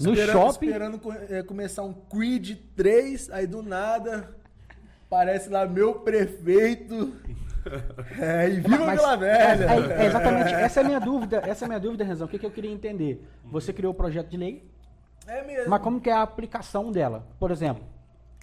No 0.00 0.12
esperando, 0.12 0.32
shopping? 0.32 0.66
Esperando 0.66 1.00
é, 1.30 1.42
começar 1.42 1.82
um 1.82 1.92
Creed 1.94 2.58
3, 2.76 3.30
aí 3.30 3.46
do 3.46 3.62
nada 3.62 4.36
parece 5.08 5.48
lá 5.48 5.66
meu 5.66 5.94
prefeito. 5.96 7.12
É, 8.18 8.48
e 8.48 8.60
viva 8.60 8.78
Mas- 8.86 8.98
Vila 8.98 9.16
Velha! 9.16 9.64
é- 9.64 10.02
é 10.02 10.06
exatamente. 10.06 10.54
Essa 10.54 10.80
é 10.80 10.82
a 10.82 10.86
minha 10.86 10.98
dúvida. 11.00 11.42
Essa 11.44 11.64
é 11.64 11.66
a 11.66 11.68
minha 11.68 11.80
dúvida, 11.80 12.02
Renzão. 12.02 12.26
O 12.26 12.30
que, 12.30 12.38
que 12.38 12.46
eu 12.46 12.50
queria 12.50 12.70
entender? 12.70 13.28
Você 13.44 13.74
criou 13.74 13.92
o 13.92 13.94
projeto 13.94 14.28
de 14.28 14.38
lei, 14.38 14.64
É 15.26 15.42
mesmo. 15.44 15.68
mas 15.68 15.82
como 15.82 16.00
que 16.00 16.08
é 16.08 16.14
a 16.14 16.22
aplicação 16.22 16.90
dela? 16.90 17.26
Por 17.38 17.50
exemplo, 17.50 17.84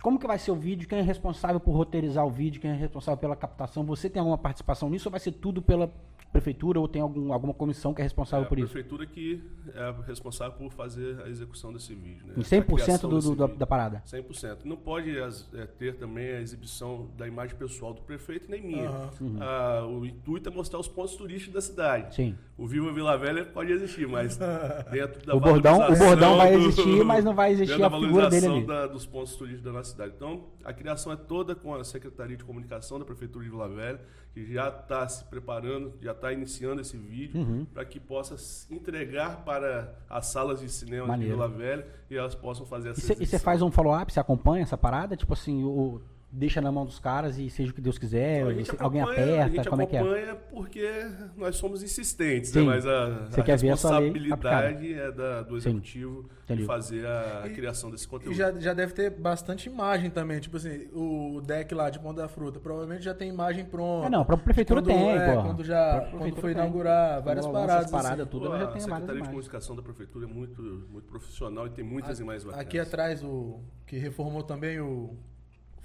como 0.06 0.20
que 0.20 0.28
vai 0.28 0.38
ser 0.38 0.52
o 0.52 0.56
vídeo? 0.56 0.88
Quem 0.88 1.00
é 1.00 1.02
responsável 1.02 1.60
por 1.60 1.72
roteirizar 1.72 2.24
o 2.24 2.30
vídeo? 2.30 2.62
Quem 2.62 2.70
é 2.70 2.76
responsável 2.76 3.18
pela 3.18 3.36
captação? 3.36 3.84
Você 3.86 4.08
tem 4.08 4.20
alguma 4.20 4.38
participação 4.38 4.88
nisso 4.88 5.08
ou 5.08 5.12
vai 5.12 5.20
ser 5.20 5.32
tudo 5.32 5.64
pela 5.64 5.92
prefeitura 6.32 6.82
ou 6.82 6.88
tem 6.88 7.02
algum, 7.02 7.32
alguma 7.32 7.54
comissão 7.54 7.94
que 7.94 8.02
é 8.02 8.04
responsável 8.04 8.44
É 8.44 8.46
a 8.46 8.50
por 8.50 8.60
isso? 8.60 8.68
prefeitura 8.74 9.06
que 9.06 9.42
é 9.74 9.96
responsável 10.06 10.58
por 10.58 10.70
fazer 10.74 11.18
a 11.26 11.30
execução 11.30 11.72
desse 11.72 11.96
vídeo. 11.96 12.28
Né? 12.28 12.34
Em 12.38 12.42
A 12.42 12.44
100% 12.44 12.66
criação 12.84 13.10
do, 13.10 13.20
do- 13.22 13.36
da, 13.36 13.48
da 13.48 13.66
parada? 13.66 14.04
100%. 14.06 14.58
Não 14.66 14.76
pode 14.76 15.18
as- 15.18 15.48
é, 15.56 15.66
ter 15.66 15.96
também 15.96 16.28
a 16.36 16.42
exibição 16.42 17.08
da 17.18 17.26
imagem 17.26 17.56
pessoal 17.56 17.94
do 17.94 18.02
prefeito 18.02 18.52
nem 18.52 18.62
minha. 18.62 18.90
Aham. 18.90 19.10
Ah, 19.40 19.88
o 19.88 20.06
intuito 20.06 20.50
é 20.50 20.52
mostrar 20.52 20.78
os 20.78 20.90
pontos 20.90 21.16
turísticos 21.16 21.54
da 21.54 21.62
cidade. 21.62 22.14
Sim. 22.14 22.36
O 22.58 22.68
Viva 22.68 22.92
Vila 22.92 23.18
Velha 23.18 23.46
pode 23.46 23.72
existir, 23.72 24.06
mas 24.06 24.38
dentro 24.92 25.26
da 25.26 25.36
O 25.36 25.40
bordão- 25.40 25.90
o 25.90 25.98
bordão 25.98 26.36
vai 26.38 26.54
existir, 26.54 27.04
mas 27.06 27.24
não 27.24 27.34
vai 27.34 27.52
existir 27.54 27.82
a 27.82 27.90
figura 27.90 28.30
dele 28.30 28.46
ali. 28.48 28.66
da- 28.66 28.88
dos 28.88 29.06
pontos 29.06 29.34
turísticos 29.38 29.64
da 29.64 29.72
nossa 29.72 29.95
cidade. 29.96 30.14
Então, 30.16 30.44
a 30.64 30.74
criação 30.74 31.12
é 31.12 31.16
toda 31.16 31.56
com 31.56 31.74
a 31.74 31.84
Secretaria 31.84 32.36
de 32.38 32.44
Comunicação 32.44 33.00
da 33.00 33.06
Prefeitura 33.06 33.44
de 33.46 33.50
Vila 33.52 33.68
Velha, 33.70 34.00
que 34.34 34.46
já 34.54 34.68
está 34.70 35.08
se 35.08 35.24
preparando, 35.26 35.94
já 36.02 36.12
está 36.12 36.32
iniciando 36.34 36.82
esse 36.82 36.98
vídeo, 36.98 37.40
Uhum. 37.42 37.66
para 37.66 37.86
que 37.86 38.00
possa 38.00 38.38
se 38.38 38.74
entregar 38.74 39.44
para 39.46 39.96
as 40.10 40.28
salas 40.28 40.60
de 40.60 40.70
cinema 40.70 41.08
Maneiro. 41.08 41.34
de 41.36 41.42
Vila 41.42 41.48
Velha 41.50 41.88
e 42.10 42.16
elas 42.18 42.36
possam 42.36 42.66
fazer 42.66 42.90
essa 42.90 43.14
E 43.22 43.26
você 43.26 43.40
faz 43.40 43.62
um 43.62 43.72
follow-up, 43.72 44.12
você 44.12 44.20
acompanha 44.20 44.64
essa 44.64 44.78
parada? 44.78 45.16
Tipo 45.16 45.34
assim, 45.34 45.64
o, 45.64 46.02
deixa 46.38 46.60
na 46.62 46.72
mão 46.72 46.86
dos 46.86 47.00
caras 47.00 47.38
e 47.38 47.50
seja 47.50 47.72
o 47.72 47.74
que 47.74 47.82
Deus 47.82 47.98
quiser, 47.98 48.42
Então, 48.60 48.76
a 48.80 48.84
alguém 48.84 49.02
acompanha- 49.02 49.22
a 49.42 49.46
aperta, 49.46 49.56
gente 49.56 49.70
como 49.70 49.82
é 49.82 49.86
que 49.86 49.96
é? 49.96 50.00
acompanha 50.00 50.36
porque 50.36 51.08
nós 51.38 51.56
somos 51.56 51.82
insistentes, 51.82 52.50
Sim. 52.52 52.60
né? 52.60 52.66
mas 52.66 52.86
a, 52.86 53.28
Você 53.30 53.42
a 53.42 53.44
quer 53.44 53.58
ver 53.58 53.70
a 53.72 53.78
sua 53.78 54.00
lei 54.00 54.12
responsabilidade 54.12 54.94
é 54.94 55.12
da, 55.12 55.42
do 55.44 55.56
executivo 55.58 56.30
de 56.48 56.64
fazer 56.66 57.06
a, 57.06 57.44
a 57.44 57.48
E- 57.48 57.54
criação 57.54 57.90
desse 57.90 58.06
E 58.06 58.08
conteúdo. 58.10 58.36
já, 58.36 58.52
já 58.60 58.74
deve 58.74 58.94
ter 58.94 59.10
bastante 59.10 59.68
imagem 59.70 60.10
também. 60.12 60.40
Tipo 60.40 60.58
assim, 60.58 60.88
o 60.94 61.42
deck 61.46 61.74
lá 61.74 61.90
de 61.90 62.00
Pão 62.00 62.14
da 62.14 62.28
Fruta 62.28 62.60
provavelmente 62.60 63.04
já 63.04 63.14
tem 63.14 63.30
imagem 63.30 63.66
pronta. 63.66 64.08
É, 64.08 64.10
não, 64.10 64.22
a 64.22 64.26
própria 64.26 64.44
prefeitura 64.46 64.82
quando, 64.82 64.88
tem, 64.88 65.10
é, 65.10 65.36
pô. 65.36 65.42
Quando, 65.44 65.62
A 65.62 65.66
já, 65.66 66.08
quando 66.12 66.36
foi 66.36 66.54
tem. 66.54 66.62
inaugurar 66.62 67.22
várias 67.24 67.46
Quando 67.46 67.54
paradas. 67.56 67.86
as 67.86 67.92
paradas, 67.92 68.20
assim. 68.22 68.30
tudo, 68.30 68.46
Pô, 68.50 68.50
já 68.50 68.56
a 68.56 68.58
tem 68.60 68.66
várias 68.68 68.84
Secretaria 68.84 69.06
de 69.08 69.12
imagens. 69.18 69.28
Comunicação 69.30 69.76
da 69.76 69.82
Prefeitura 69.82 70.26
é 70.26 70.28
muito, 70.28 70.62
muito 70.92 71.06
profissional 71.08 71.66
e 71.66 71.70
tem 71.72 71.84
muitas 71.84 72.20
imagens 72.20 72.44
bacanas. 72.44 72.66
Aqui 72.66 72.78
atrás, 72.80 73.24
o 73.24 73.60
que 73.88 73.98
reformou 73.98 74.44
também 74.44 74.80
o 74.80 75.16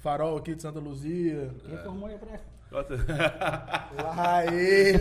farol 0.01 0.37
aqui 0.37 0.55
de 0.55 0.61
Santa 0.61 0.79
Luzia. 0.79 1.53
Quem 1.65 1.77
formou 1.77 2.09
aí 2.09 2.15
atrás? 2.15 2.41
Lá 2.71 4.45
ele! 4.45 4.97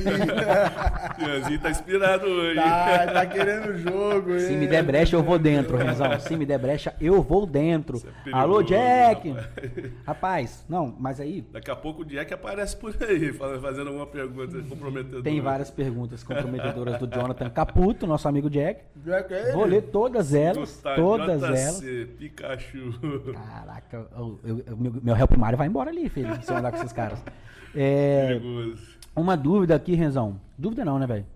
Ianzinho 1.19 1.61
tá 1.61 1.71
inspirado 1.71 2.27
hoje. 2.27 2.57
tá, 2.57 3.07
tá 3.13 3.27
querendo 3.27 3.69
o 3.71 3.79
jogo. 3.79 4.39
Se 4.41 4.47
ele. 4.47 4.57
me 4.57 4.67
der 4.67 4.83
brecha, 4.83 5.15
eu 5.17 5.23
vou 5.23 5.39
dentro, 5.39 5.77
Renzão. 5.77 6.19
Se 6.19 6.37
me 6.37 6.45
der 6.45 6.59
brecha, 6.59 6.95
eu 7.01 7.23
vou 7.23 7.47
dentro. 7.47 7.99
É 7.99 8.01
perigoso, 8.25 8.37
Alô, 8.43 8.63
Jack! 8.63 9.31
rapaz. 9.31 9.91
Rapaz, 10.07 10.65
não, 10.69 10.95
mas 10.99 11.21
aí 11.21 11.43
Daqui 11.53 11.71
a 11.71 11.77
pouco 11.77 12.03
o 12.03 12.05
Jack 12.05 12.35
aparece 12.35 12.77
por 12.77 12.95
aí, 13.03 13.33
fazendo 13.33 13.87
alguma 13.89 14.07
pergunta 14.07 14.59
comprometedora. 14.69 15.23
tem 15.23 15.41
várias 15.41 15.71
perguntas 15.71 16.23
comprometedoras 16.25 16.99
do 16.99 17.07
Jonathan 17.07 17.51
Caputo, 17.51 18.07
nosso 18.07 18.27
amigo 18.29 18.51
Jack. 18.51 18.81
Jack 18.97 19.33
é 19.33 19.43
ele. 19.45 19.53
Vou 19.53 19.65
ler 19.65 19.83
todas 19.83 20.35
elas, 20.35 20.77
Tá, 20.79 20.95
todas 20.97 21.41
JC, 21.41 21.47
elas. 21.47 22.09
Pikachu. 22.19 22.93
Caraca, 23.33 24.07
eu- 24.17 24.41
eu- 24.45 24.63
eu- 24.67 24.77
meu, 24.77 24.93
meu 25.03 25.15
réu 25.15 25.29
primário 25.29 25.57
vai 25.57 25.69
embora 25.69 25.91
ali, 25.91 26.09
filho, 26.09 26.37
se 26.43 26.51
eu 26.53 26.57
andar 26.57 26.71
com 26.73 26.79
esses 26.79 26.93
caras. 26.93 27.23
É, 27.75 28.41
uma 29.15 29.37
dúvida 29.37 29.75
aqui, 29.75 29.95
Renzão. 29.95 30.41
Dúvida 30.57 30.85
não, 30.85 30.99
né, 30.99 31.07
velho? 31.07 31.27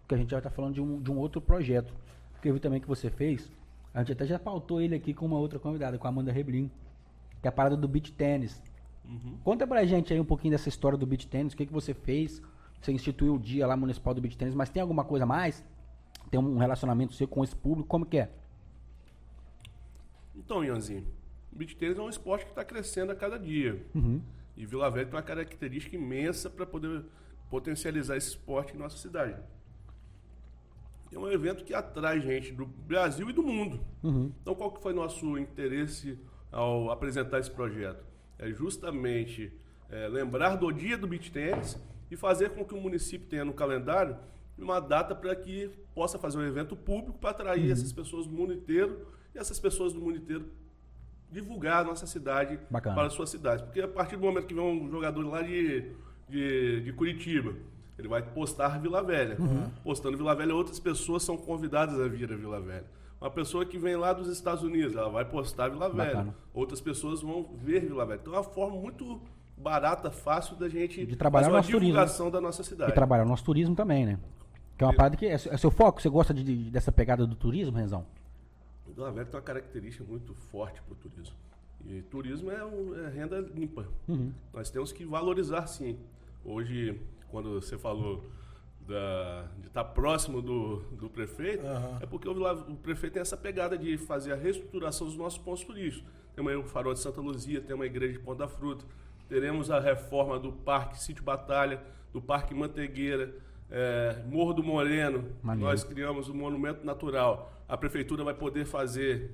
Porque 0.00 0.14
a 0.14 0.18
gente 0.18 0.30
já 0.30 0.40
tá 0.40 0.50
falando 0.50 0.74
de 0.74 0.80
um, 0.80 1.00
de 1.00 1.10
um 1.10 1.18
outro 1.18 1.40
projeto. 1.40 1.92
Que 2.40 2.48
eu 2.48 2.54
vi 2.54 2.60
também 2.60 2.80
que 2.80 2.86
você 2.86 3.08
fez. 3.10 3.50
A 3.92 4.00
gente 4.00 4.12
até 4.12 4.26
já 4.26 4.38
pautou 4.38 4.80
ele 4.80 4.94
aqui 4.94 5.14
com 5.14 5.24
uma 5.24 5.38
outra 5.38 5.58
convidada, 5.58 5.96
com 5.96 6.06
a 6.06 6.10
Amanda 6.10 6.30
Reblin. 6.30 6.70
Que 7.40 7.48
é 7.48 7.50
a 7.50 7.52
parada 7.52 7.76
do 7.76 7.88
beach 7.88 8.12
tênis. 8.12 8.62
Uhum. 9.04 9.38
Conta 9.42 9.66
pra 9.66 9.84
gente 9.84 10.12
aí 10.12 10.20
um 10.20 10.24
pouquinho 10.24 10.52
dessa 10.52 10.68
história 10.68 10.98
do 10.98 11.06
beach 11.06 11.26
tênis. 11.26 11.52
O 11.52 11.56
que, 11.56 11.66
que 11.66 11.72
você 11.72 11.94
fez? 11.94 12.42
Você 12.80 12.92
instituiu 12.92 13.34
o 13.34 13.38
dia 13.38 13.66
lá 13.66 13.76
municipal 13.76 14.12
do 14.12 14.20
beach 14.20 14.36
tênis, 14.36 14.54
mas 14.54 14.68
tem 14.68 14.82
alguma 14.82 15.04
coisa 15.04 15.24
a 15.24 15.26
mais? 15.26 15.64
Tem 16.30 16.38
um 16.38 16.58
relacionamento 16.58 17.14
seu 17.14 17.26
com 17.26 17.42
esse 17.42 17.56
público? 17.56 17.88
Como 17.88 18.04
que 18.04 18.18
é? 18.18 18.30
Então, 20.36 20.64
Ianzinho, 20.64 21.06
o 21.52 21.56
beach 21.56 21.76
tênis 21.76 21.96
é 21.96 22.02
um 22.02 22.08
esporte 22.08 22.44
que 22.44 22.50
está 22.50 22.64
crescendo 22.64 23.12
a 23.12 23.14
cada 23.14 23.38
dia. 23.38 23.82
Uhum. 23.94 24.20
E 24.56 24.64
Vila 24.64 24.90
Velha 24.90 25.06
tem 25.06 25.14
uma 25.14 25.22
característica 25.22 25.96
imensa 25.96 26.48
para 26.48 26.64
poder 26.64 27.04
potencializar 27.50 28.16
esse 28.16 28.28
esporte 28.28 28.74
em 28.74 28.78
nossa 28.78 28.96
cidade. 28.96 29.40
É 31.12 31.18
um 31.18 31.30
evento 31.30 31.64
que 31.64 31.72
atrai 31.72 32.20
gente 32.20 32.52
do 32.52 32.66
Brasil 32.66 33.30
e 33.30 33.32
do 33.32 33.42
mundo. 33.42 33.80
Uhum. 34.02 34.32
Então, 34.42 34.54
qual 34.54 34.72
que 34.72 34.82
foi 34.82 34.92
nosso 34.92 35.38
interesse 35.38 36.18
ao 36.50 36.90
apresentar 36.90 37.38
esse 37.38 37.50
projeto? 37.50 38.04
É 38.36 38.50
justamente 38.50 39.52
é, 39.88 40.08
lembrar 40.08 40.56
do 40.56 40.72
dia 40.72 40.98
do 40.98 41.06
beach 41.06 41.30
tennis 41.30 41.78
e 42.10 42.16
fazer 42.16 42.50
com 42.50 42.64
que 42.64 42.74
o 42.74 42.80
município 42.80 43.28
tenha 43.28 43.44
no 43.44 43.52
calendário 43.52 44.16
uma 44.58 44.80
data 44.80 45.14
para 45.14 45.34
que 45.34 45.70
possa 45.94 46.18
fazer 46.18 46.38
um 46.38 46.46
evento 46.46 46.76
público 46.76 47.18
para 47.18 47.30
atrair 47.30 47.70
essas 47.70 47.92
pessoas 47.92 48.26
do 48.26 48.32
mundo 48.32 48.52
inteiro 48.52 49.06
e 49.34 49.38
essas 49.38 49.58
pessoas 49.58 49.92
do 49.92 50.00
mundo 50.00 50.18
inteiro 50.18 50.50
divulgar 51.34 51.82
a 51.82 51.84
nossa 51.84 52.06
cidade 52.06 52.58
Bacana. 52.70 52.94
para 52.94 53.06
a 53.08 53.10
sua 53.10 53.26
cidade. 53.26 53.62
Porque 53.64 53.80
a 53.80 53.88
partir 53.88 54.16
do 54.16 54.22
momento 54.22 54.46
que 54.46 54.54
vem 54.54 54.62
um 54.64 54.88
jogador 54.90 55.26
lá 55.26 55.42
de, 55.42 55.90
de, 56.28 56.80
de 56.82 56.92
Curitiba, 56.92 57.52
ele 57.98 58.08
vai 58.08 58.22
postar 58.22 58.78
Vila 58.80 59.02
Velha. 59.02 59.36
Postando 59.82 60.16
Vila 60.16 60.34
Velha, 60.34 60.54
outras 60.54 60.78
pessoas 60.78 61.22
são 61.22 61.36
convidadas 61.36 62.00
a 62.00 62.08
vir 62.08 62.32
a 62.32 62.36
Vila 62.36 62.60
Velha. 62.60 62.84
Uma 63.20 63.30
pessoa 63.30 63.64
que 63.64 63.78
vem 63.78 63.96
lá 63.96 64.12
dos 64.12 64.28
Estados 64.28 64.62
Unidos, 64.62 64.94
ela 64.96 65.08
vai 65.08 65.24
postar 65.24 65.68
Vila 65.68 65.88
Velha. 65.88 66.14
Bacana. 66.16 66.34
Outras 66.52 66.80
pessoas 66.80 67.20
vão 67.22 67.44
ver 67.62 67.80
Vila 67.80 68.06
Velha. 68.06 68.20
Então 68.22 68.32
é 68.34 68.36
uma 68.38 68.44
forma 68.44 68.76
muito 68.80 69.20
barata, 69.56 70.10
fácil 70.10 70.56
da 70.56 70.68
gente 70.68 71.06
De 71.06 71.16
trabalhar 71.16 71.44
fazer 71.44 71.52
uma 71.52 71.58
nosso 71.58 71.70
turismo, 71.70 71.92
divulgação 71.94 72.30
da 72.30 72.40
nossa 72.40 72.62
cidade. 72.62 72.90
E 72.90 72.94
trabalhar 72.94 73.24
o 73.24 73.28
nosso 73.28 73.44
turismo 73.44 73.74
também, 73.74 74.04
né? 74.06 74.18
Que 74.76 74.82
é 74.82 74.86
uma 74.86 74.92
parada 74.94 75.16
que 75.16 75.26
é, 75.26 75.32
é 75.34 75.38
seu 75.56 75.70
foco? 75.70 76.02
Você 76.02 76.08
gosta 76.08 76.34
de- 76.34 76.42
de- 76.42 76.70
dessa 76.70 76.90
pegada 76.90 77.24
do 77.26 77.36
turismo, 77.36 77.76
Renzão? 77.76 78.04
Vila 78.94 79.10
Velha 79.10 79.26
tem 79.26 79.36
uma 79.36 79.42
característica 79.42 80.04
muito 80.04 80.34
forte 80.34 80.80
para 80.82 80.92
o 80.92 80.96
turismo. 80.96 81.34
E 81.86 82.02
turismo 82.02 82.50
é, 82.50 82.64
um- 82.64 82.98
é 82.98 83.08
renda 83.10 83.40
limpa. 83.40 83.86
Uhum. 84.08 84.32
Nós 84.52 84.70
temos 84.70 84.92
que 84.92 85.04
valorizar, 85.04 85.66
sim. 85.66 85.98
Hoje, 86.44 86.98
quando 87.30 87.60
você 87.60 87.76
falou 87.76 88.24
da- 88.86 89.46
de 89.60 89.66
estar 89.68 89.84
próximo 89.84 90.40
do, 90.42 90.76
do 90.92 91.08
prefeito, 91.08 91.66
Aham. 91.66 91.98
é 92.00 92.06
porque 92.06 92.28
o, 92.28 92.34
Vila- 92.34 92.52
o 92.68 92.76
prefeito 92.76 93.14
tem 93.14 93.22
essa 93.22 93.36
pegada 93.36 93.76
de 93.76 93.96
fazer 93.98 94.32
a 94.32 94.36
reestruturação 94.36 95.06
dos 95.06 95.16
nossos 95.16 95.38
pontos 95.38 95.64
turísticos. 95.64 96.08
Temos 96.34 96.50
aí 96.52 96.56
o 96.58 96.64
Farol 96.64 96.92
de 96.94 97.00
Santa 97.00 97.20
Luzia, 97.20 97.60
tem 97.60 97.74
uma 97.74 97.86
igreja 97.86 98.12
de 98.14 98.18
Ponta 98.18 98.46
Fruta, 98.48 98.84
teremos 99.28 99.70
a 99.70 99.80
reforma 99.80 100.38
do 100.38 100.52
Parque 100.52 100.98
Sítio 101.00 101.22
Batalha, 101.24 101.82
do 102.12 102.20
Parque 102.20 102.54
Mantegueira, 102.54 103.34
é, 103.70 104.22
Morro 104.26 104.52
do 104.52 104.62
Moreno, 104.62 105.24
nós 105.42 105.82
criamos 105.84 106.28
um 106.28 106.34
monumento 106.34 106.84
natural. 106.84 107.52
A 107.68 107.76
prefeitura 107.76 108.22
vai 108.24 108.34
poder 108.34 108.64
fazer 108.64 109.32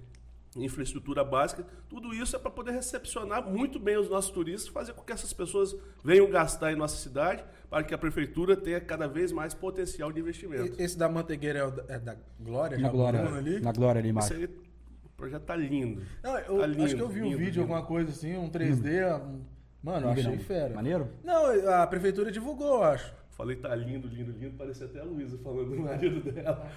infraestrutura 0.57 1.23
básica. 1.23 1.65
Tudo 1.89 2.13
isso 2.13 2.35
é 2.35 2.39
para 2.39 2.51
poder 2.51 2.73
recepcionar 2.73 3.49
muito 3.49 3.79
bem 3.79 3.97
os 3.97 4.09
nossos 4.09 4.31
turistas, 4.31 4.69
fazer 4.69 4.93
com 4.95 5.03
que 5.03 5.13
essas 5.13 5.33
pessoas 5.33 5.77
venham 6.05 6.29
gastar 6.29 6.73
em 6.73 6.77
nossa 6.77 6.97
cidade, 6.97 7.45
para 7.69 7.85
que 7.85 7.95
a 7.95 7.99
prefeitura 7.99 8.57
tenha 8.57 8.81
cada 8.81 9.07
vez 9.07 9.31
mais 9.31 9.55
potencial 9.55 10.11
de 10.11 10.19
investimento. 10.21 10.75
Esse 10.81 10.99
da 10.99 11.09
Mantegueira 11.09 11.59
é, 11.61 11.65
o 11.65 11.71
da- 11.71 11.85
é 11.95 11.99
da 11.99 12.17
Glória? 12.41 12.79
Na 12.79 12.89
glória, 12.89 13.21
ali? 13.37 13.61
na 13.61 13.73
glória 13.73 14.01
ali 14.01 14.09
embaixo. 14.09 14.35
aí, 14.35 14.45
o 14.47 15.09
projeto 15.17 15.43
tá 15.45 15.55
lindo. 15.55 16.03
Não, 16.23 16.37
eu 16.39 16.59
Tá 16.59 16.65
acho 16.65 16.75
lindo, 16.75 16.97
que 16.97 17.03
eu 17.03 17.09
vi 17.09 17.21
um 17.21 17.25
lindo, 17.27 17.39
vídeo, 17.39 17.51
lindo. 17.51 17.61
alguma 17.61 17.83
coisa 17.85 18.11
assim, 18.11 18.37
um 18.37 18.49
3D. 18.51 19.05
um- 19.23 19.45
Mano, 19.83 20.09
achei 20.09 20.37
fera. 20.39 20.75
Maneiro? 20.75 21.09
Não, 21.25 21.47
a 21.81 21.87
prefeitura 21.87 22.31
divulgou, 22.33 22.79
eu 22.79 22.83
acho. 22.85 23.15
Falei 23.41 23.57
tá 23.57 23.75
lindo, 23.75 24.07
lindo, 24.07 24.33
lindo, 24.33 24.55
parecia 24.59 24.85
até 24.85 25.01
a 25.01 25.03
Luísa 25.03 25.39
falando 25.39 25.71
do 25.71 25.81
marido 25.81 26.21
dela. 26.31 26.71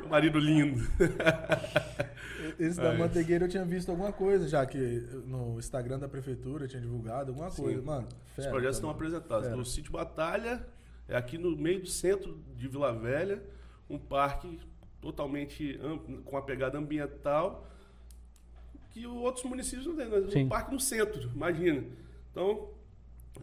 Meu 0.00 0.08
marido 0.08 0.36
lindo. 0.40 0.80
Esse 2.58 2.76
da 2.76 2.92
É. 2.92 2.98
Mantegueira 2.98 3.44
eu 3.44 3.48
tinha 3.48 3.64
visto 3.64 3.88
alguma 3.90 4.12
coisa, 4.12 4.48
já 4.48 4.66
que 4.66 4.78
no 5.26 5.60
Instagram 5.60 5.96
da 5.96 6.08
prefeitura 6.08 6.66
tinha 6.66 6.82
divulgado 6.82 7.30
alguma 7.30 7.50
Sim. 7.50 7.62
coisa. 7.62 7.82
Mano, 7.82 8.08
Os 8.30 8.34
fera, 8.34 8.50
projetos 8.50 8.78
estão 8.78 8.90
apresentados. 8.90 9.46
Fera. 9.46 9.60
O 9.60 9.64
Sítio 9.64 9.92
Batalha 9.92 10.66
é 11.06 11.16
aqui 11.16 11.38
no 11.38 11.56
meio 11.56 11.82
do 11.82 11.88
centro 11.88 12.36
de 12.56 12.66
Vila 12.66 12.92
Velha, 12.92 13.40
um 13.88 13.96
parque 13.96 14.58
totalmente 15.00 15.78
amplo, 15.80 16.20
com 16.22 16.36
a 16.36 16.42
pegada 16.42 16.78
ambiental 16.78 17.64
que 18.90 19.06
outros 19.06 19.44
municípios 19.44 19.86
não 19.86 19.94
têm. 19.94 20.08
Né? 20.08 20.42
Um 20.46 20.48
parque 20.48 20.72
no 20.72 20.80
centro, 20.80 21.30
imagina. 21.32 21.84
Então, 22.32 22.70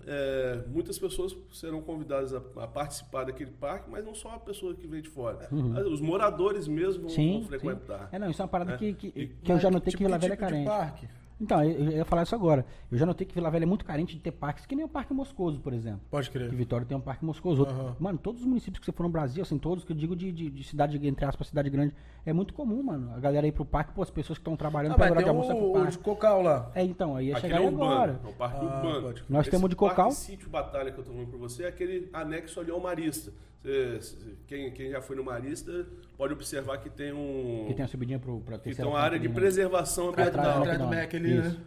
é, 0.07 0.63
muitas 0.67 0.97
pessoas 0.99 1.35
serão 1.51 1.81
convidadas 1.81 2.33
a, 2.33 2.37
a 2.57 2.67
participar 2.67 3.25
daquele 3.25 3.51
parque, 3.51 3.89
mas 3.89 4.05
não 4.05 4.13
só 4.15 4.31
a 4.35 4.39
pessoa 4.39 4.73
que 4.73 4.85
vem 4.87 5.01
de 5.01 5.09
fora. 5.09 5.47
Mas 5.51 5.85
Os 5.87 6.01
moradores 6.01 6.67
mesmo 6.67 7.03
vão, 7.03 7.09
Uhum. 7.09 7.15
Sim, 7.15 7.31
vão 7.33 7.41
sim. 7.43 7.47
frequentar. 7.47 8.09
É, 8.11 8.19
não, 8.19 8.29
isso 8.29 8.41
é 8.41 8.43
uma 8.43 8.49
parada 8.49 8.73
É. 8.73 8.77
que, 8.77 8.93
que, 8.93 9.11
que 9.43 9.51
eu 9.51 9.59
já 9.59 9.69
notei 9.71 9.91
que 9.91 9.97
Tipo, 9.97 10.03
Vila 10.05 10.17
Velha 10.17 10.33
é 10.33 10.35
tipo 10.35 10.45
de 10.45 10.51
carente. 10.51 10.67
parque? 10.67 11.07
Então, 11.39 11.61
eu, 11.63 11.71
eu 11.71 11.91
ia 11.97 12.05
falar 12.05 12.23
isso 12.23 12.33
agora. 12.33 12.65
Eu 12.89 12.97
já 12.97 13.05
notei 13.05 13.27
que 13.27 13.33
Vila 13.33 13.51
Velha 13.51 13.63
é 13.63 13.65
muito 13.65 13.83
carente 13.83 14.13
de 14.15 14.21
ter 14.21 14.31
parques, 14.31 14.65
que 14.65 14.73
nem 14.75 14.85
o 14.85 14.87
Parque 14.87 15.13
Moscoso, 15.13 15.59
por 15.59 15.73
exemplo. 15.73 15.99
Pode 16.09 16.29
crer. 16.31 16.49
Que 16.49 16.55
Vitória 16.55 16.85
tem 16.85 16.95
um 16.97 17.01
parque 17.01 17.25
moscoso. 17.25 17.61
Outro- 17.61 17.75
Aham. 17.75 17.95
Mano, 17.99 18.17
todos 18.17 18.41
os 18.41 18.47
municípios 18.47 18.79
que 18.79 18.85
você 18.85 18.91
for 18.93 19.03
no 19.03 19.09
Brasil, 19.09 19.43
assim, 19.43 19.57
todos 19.57 19.83
que 19.83 19.91
eu 19.91 19.95
digo 19.95 20.15
de, 20.15 20.31
de, 20.31 20.49
de 20.49 20.63
cidade, 20.63 20.97
entre 21.05 21.25
aspas, 21.25 21.47
cidade 21.47 21.69
grande, 21.69 21.93
é 22.25 22.31
muito 22.31 22.53
comum, 22.53 22.81
mano. 22.81 23.11
A 23.13 23.19
galera 23.19 23.45
ir 23.45 23.51
pro 23.51 23.65
parque, 23.65 23.91
pô, 23.93 24.01
as 24.01 24.09
pessoas 24.09 24.37
que 24.37 24.41
estão 24.41 24.55
trabalhando 24.55 24.93
Ah, 24.93 24.95
hora 25.03 25.15
tem 25.15 25.23
de 25.23 25.29
almoço 25.29 25.51
é 25.51 25.55
pro 25.55 25.63
o, 25.65 25.71
o 25.71 25.73
de 25.73 25.79
parque. 25.83 25.97
Cocal 25.97 26.41
lá. 26.41 26.71
É, 26.73 26.83
então, 26.83 27.15
aí 27.17 27.27
ia 27.27 27.37
Aquele 27.37 27.53
chegar 27.53 27.63
é 27.65 27.67
urbano, 27.69 27.91
agora. 27.91 28.19
é 28.23 28.27
o 28.29 28.33
parque 28.33 28.57
Ah, 28.65 28.75
urbano. 28.85 29.15
Nós 29.27 29.41
Esse 29.41 29.51
temos 29.51 29.65
o 29.65 29.69
de 29.69 29.75
parque 29.75 29.95
Cocal. 29.95 30.11
Sítio 30.11 30.49
Batalha 30.49 30.91
que 30.91 30.99
eu 30.99 31.03
tô 31.03 31.11
falando 31.11 31.27
pra 31.27 31.37
você 31.37 31.63
é 31.63 31.67
aquele 31.67 32.09
anexo 32.13 32.59
ali 32.61 32.71
ao 32.71 32.79
Marista. 32.79 33.31
Você- 33.65 34.15
quem, 34.47 34.71
quem 34.71 34.91
já 34.91 35.01
foi 35.01 35.15
no 35.15 35.23
Marista 35.23 35.85
pode 36.17 36.33
observar 36.33 36.77
que 36.77 36.89
tem 36.89 37.11
um. 37.11 37.65
Que 37.67 37.73
tem 37.73 37.85
a 37.85 37.87
subidinha 37.87 38.19
que 38.19 38.25
terceira 38.25 38.75
tem 38.75 38.85
uma 38.85 38.99
área 38.99 39.19
de 39.19 39.27
né? 39.27 39.33
preservação 39.33 40.09
ambiental. 40.09 40.61
Atrás 40.61 40.77
do. 40.77 40.87
Mac 40.87 41.13
ali, 41.13 41.33
né? 41.35 41.57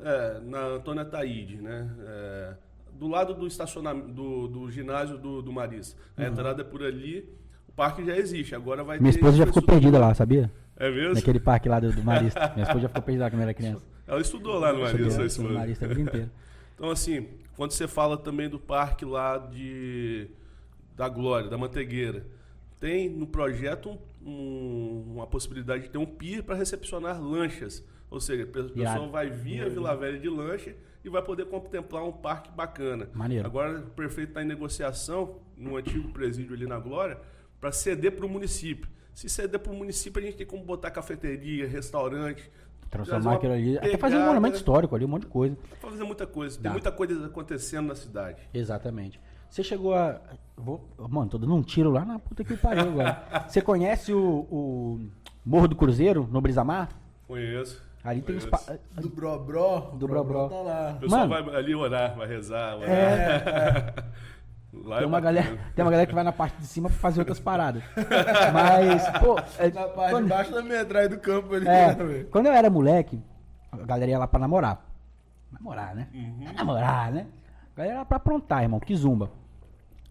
É, 0.00 0.40
na 0.40 0.60
Antônia 0.66 1.04
Taíde, 1.04 1.56
né? 1.56 1.90
É, 2.00 2.54
do 2.94 3.06
lado 3.08 3.34
do 3.34 3.46
estacionamento 3.46 4.08
do, 4.08 4.48
do 4.48 4.70
ginásio 4.70 5.18
do, 5.18 5.42
do 5.42 5.52
Marista. 5.52 6.00
A 6.16 6.24
entrada 6.24 6.62
é 6.62 6.64
por 6.64 6.82
ali. 6.82 7.28
O 7.68 7.72
parque 7.72 8.04
já 8.04 8.16
existe, 8.16 8.54
agora 8.54 8.84
vai 8.84 8.98
Minha 8.98 9.12
ter 9.12 9.18
esposa 9.18 9.36
já 9.36 9.46
ficou 9.46 9.62
perdida 9.62 9.98
lá, 9.98 10.14
sabia? 10.14 10.50
É 10.76 10.90
mesmo? 10.90 11.14
Naquele 11.14 11.40
parque 11.40 11.68
lá 11.68 11.80
do, 11.80 11.92
do 11.92 12.02
Marista. 12.02 12.52
Minha 12.54 12.62
esposa 12.62 12.80
já 12.80 12.88
ficou 12.88 13.02
perdida 13.02 13.24
lá 13.24 13.30
quando 13.30 13.42
era 13.42 13.54
criança. 13.54 13.84
Ela 14.06 14.20
estudou 14.20 14.58
lá 14.58 14.72
no 14.72 14.82
Marista, 14.82 15.10
sua 15.10 15.26
esposa. 15.26 15.48
no 15.48 15.58
Marista 15.58 15.84
a 15.84 15.88
vida 15.88 16.00
inteira. 16.00 16.30
Então, 16.74 16.90
assim, 16.90 17.28
quando 17.56 17.72
você 17.72 17.86
fala 17.88 18.16
também 18.16 18.48
do 18.48 18.58
parque 18.58 19.04
lá 19.04 19.38
de 19.38 20.28
da 20.94 21.08
Glória, 21.08 21.48
da 21.48 21.58
Mantegueira, 21.58 22.26
tem 22.80 23.08
no 23.08 23.26
projeto 23.26 23.90
um- 23.90 24.28
um- 24.30 25.12
uma 25.14 25.26
possibilidade 25.26 25.84
de 25.84 25.90
ter 25.90 25.98
um 25.98 26.06
pier 26.06 26.42
para 26.42 26.54
recepcionar 26.54 27.20
lanchas. 27.22 27.84
Ou 28.10 28.20
seja, 28.20 28.44
a 28.44 28.46
pe- 28.46 28.62
pessoa 28.70 29.08
vai 29.08 29.28
via 29.30 29.68
Vila 29.68 29.96
Velha 29.96 30.18
de 30.18 30.28
lancha 30.28 30.74
e 31.04 31.08
vai 31.08 31.22
poder 31.22 31.46
contemplar 31.46 32.04
um 32.04 32.12
parque 32.12 32.50
bacana. 32.52 33.08
Maneiro. 33.12 33.46
Agora, 33.46 33.78
o 33.80 33.90
prefeito 33.90 34.28
está 34.28 34.42
em 34.42 34.46
negociação, 34.46 35.40
no 35.56 35.76
antigo 35.76 36.12
presídio 36.12 36.54
ali 36.54 36.66
na 36.66 36.78
Glória, 36.78 37.18
para 37.60 37.72
ceder 37.72 38.12
para 38.12 38.24
o 38.26 38.28
município. 38.28 38.88
Se 39.12 39.28
ceder 39.28 39.58
para 39.60 39.72
o 39.72 39.76
município, 39.76 40.20
a 40.20 40.24
gente 40.24 40.36
tem 40.36 40.46
como 40.46 40.62
botar 40.64 40.90
cafeteria, 40.90 41.66
restaurante. 41.66 42.50
Transformar 42.90 43.34
aquilo 43.34 43.52
ali. 43.52 43.78
Até 43.78 43.96
fazer 43.96 44.14
um 44.14 44.18
pegada, 44.18 44.26
monumento 44.26 44.56
histórico 44.56 44.94
ali, 44.94 45.04
um 45.04 45.08
monte 45.08 45.22
de 45.22 45.28
coisa. 45.28 45.56
Fazer 45.80 46.04
muita 46.04 46.26
coisa. 46.26 46.54
Tem 46.56 46.62
Dá. 46.64 46.70
muita 46.70 46.92
coisa 46.92 47.26
acontecendo 47.26 47.88
na 47.88 47.94
cidade. 47.96 48.40
Exatamente. 48.52 49.20
Você 49.54 49.62
chegou 49.62 49.94
a. 49.94 50.18
Vou... 50.56 50.80
Mano, 51.08 51.30
tô 51.30 51.38
dando 51.38 51.54
um 51.54 51.62
tiro 51.62 51.88
lá 51.88 52.04
na 52.04 52.18
puta 52.18 52.42
que 52.42 52.56
pariu 52.56 52.88
agora. 52.88 53.22
Você 53.46 53.60
conhece 53.60 54.12
o, 54.12 54.20
o 54.50 55.00
Morro 55.46 55.68
do 55.68 55.76
Cruzeiro, 55.76 56.28
no 56.28 56.40
Brisamar? 56.40 56.88
Conheço. 57.28 57.80
Ali 58.02 58.20
tem 58.20 58.34
os. 58.34 58.44
conheço. 58.46 58.66
Pa... 58.66 59.00
Do 59.00 59.08
Bro 59.10 59.38
Bro. 59.44 59.80
Do 59.96 60.08
Bro 60.08 60.24
Bro. 60.24 60.48
Tá 60.48 60.56
lá. 60.56 60.94
O 60.96 61.00
pessoal 61.02 61.28
Mano. 61.28 61.44
vai 61.52 61.54
ali 61.56 61.72
orar, 61.72 62.16
vai 62.16 62.26
rezar. 62.26 62.78
Vai 62.78 62.88
É, 62.90 63.94
Lá 64.74 64.96
tem 64.96 65.04
é 65.04 65.06
uma, 65.06 65.20
bacana. 65.20 65.20
galera, 65.20 65.58
tem 65.76 65.84
uma 65.84 65.90
galera 65.92 66.08
que 66.08 66.14
vai 66.16 66.24
na 66.24 66.32
parte 66.32 66.56
de 66.58 66.66
cima 66.66 66.88
pra 66.88 66.98
fazer 66.98 67.20
outras 67.20 67.38
paradas. 67.38 67.84
Mas, 68.52 69.08
pô. 69.20 69.38
é, 69.56 69.70
Na 69.70 69.86
parte 69.86 70.10
quando- 70.10 70.24
de 70.24 70.30
baixo 70.30 70.50
da 70.52 70.62
metralha 70.64 71.08
do 71.08 71.18
campo 71.18 71.54
ali. 71.54 71.68
É, 71.68 71.94
né, 71.94 72.24
quando 72.28 72.46
eu 72.46 72.52
era 72.52 72.68
moleque, 72.68 73.22
a 73.70 73.76
galera 73.76 74.10
ia 74.10 74.18
lá 74.18 74.26
pra 74.26 74.40
namorar. 74.40 74.84
Namorar, 75.52 75.94
né? 75.94 76.08
Uhum. 76.12 76.44
É 76.48 76.52
namorar, 76.52 77.12
né? 77.12 77.28
A 77.72 77.78
galera 77.78 77.98
ia 78.00 78.04
pra 78.04 78.16
aprontar, 78.16 78.64
irmão, 78.64 78.80
que 78.80 78.96
zumba. 78.96 79.30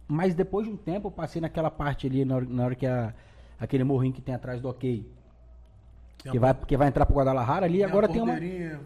Mas 0.08 0.36
depois 0.36 0.68
de 0.68 0.74
um 0.74 0.78
tempo 0.78 1.08
eu 1.08 1.12
passei 1.12 1.42
naquela 1.42 1.72
parte 1.72 2.08
ali, 2.08 2.26
na 2.26 2.36
hora, 2.36 2.46
na 2.46 2.66
hora 2.66 2.76
que 2.76 2.86
a, 2.86 3.14
aquele 3.60 3.84
morrinho 3.84 4.14
que 4.14 4.22
tem 4.22 4.36
atrás 4.36 4.62
do 4.62 4.70
ok. 4.70 5.10
Tem 6.22 6.32
Que 6.32 6.40
vai, 6.40 6.54
que 6.54 6.78
vai 6.78 6.88
entrar 6.88 7.06
pro 7.06 7.16
Guadalajara 7.16 7.66
ali, 7.66 7.80
tem 7.80 7.86
agora 7.86 8.08
tem 8.08 8.22
uma, 8.22 8.36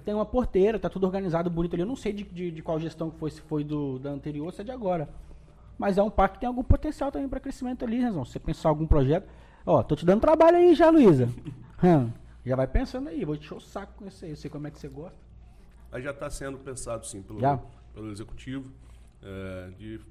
tem 0.04 0.14
uma 0.14 0.26
porteira, 0.26 0.80
tá 0.80 0.90
tudo 0.90 1.06
organizado, 1.06 1.50
bonito 1.50 1.74
ali. 1.74 1.84
Eu 1.84 1.88
não 1.88 1.96
sei 1.96 2.14
de, 2.14 2.24
de, 2.24 2.52
de 2.52 2.62
qual 2.62 2.80
gestão 2.80 3.12
que 3.12 3.18
foi, 3.18 3.30
se 3.30 3.42
foi 3.42 3.64
do, 3.64 4.00
da 4.00 4.10
anterior 4.10 4.46
ou 4.46 4.52
se 4.52 4.62
é 4.62 4.64
de 4.64 4.72
agora. 4.72 5.10
Mas 5.78 5.98
é 5.98 6.04
um 6.04 6.10
parque 6.10 6.36
que 6.36 6.40
tem 6.42 6.48
algum 6.48 6.64
potencial 6.64 7.12
também 7.12 7.30
pra 7.30 7.40
crescimento 7.40 7.86
ali, 7.86 8.00
Rezão. 8.00 8.26
Se 8.26 8.34
você 8.34 8.40
pensar 8.40 8.70
algum 8.70 8.88
projeto. 8.88 9.28
Ó, 9.66 9.84
tô 9.84 9.96
te 9.96 10.06
dando 10.06 10.22
trabalho 10.22 10.58
aí 10.58 10.74
já, 10.74 10.90
Luísa. 10.90 11.30
Hum, 11.84 12.10
já 12.44 12.56
vai 12.56 12.66
pensando 12.66 13.08
aí, 13.08 13.24
vou 13.24 13.38
te 13.38 13.54
o 13.54 13.60
saco 13.60 13.94
com 13.98 14.08
isso 14.08 14.26
aí. 14.26 14.32
Eu 14.32 14.36
sei 14.36 14.50
como 14.50 14.66
é 14.66 14.72
que 14.72 14.80
você 14.80 14.88
gosta. 14.88 15.16
Mas 15.92 16.04
já 16.04 16.10
está 16.10 16.28
sendo 16.28 16.58
pensado, 16.58 17.06
sim, 17.06 17.22
pelo, 17.22 17.40
Já? 17.40 17.60
pelo 17.94 18.12
executivo, 18.12 18.72
é, 19.22 19.70
de 19.78 20.02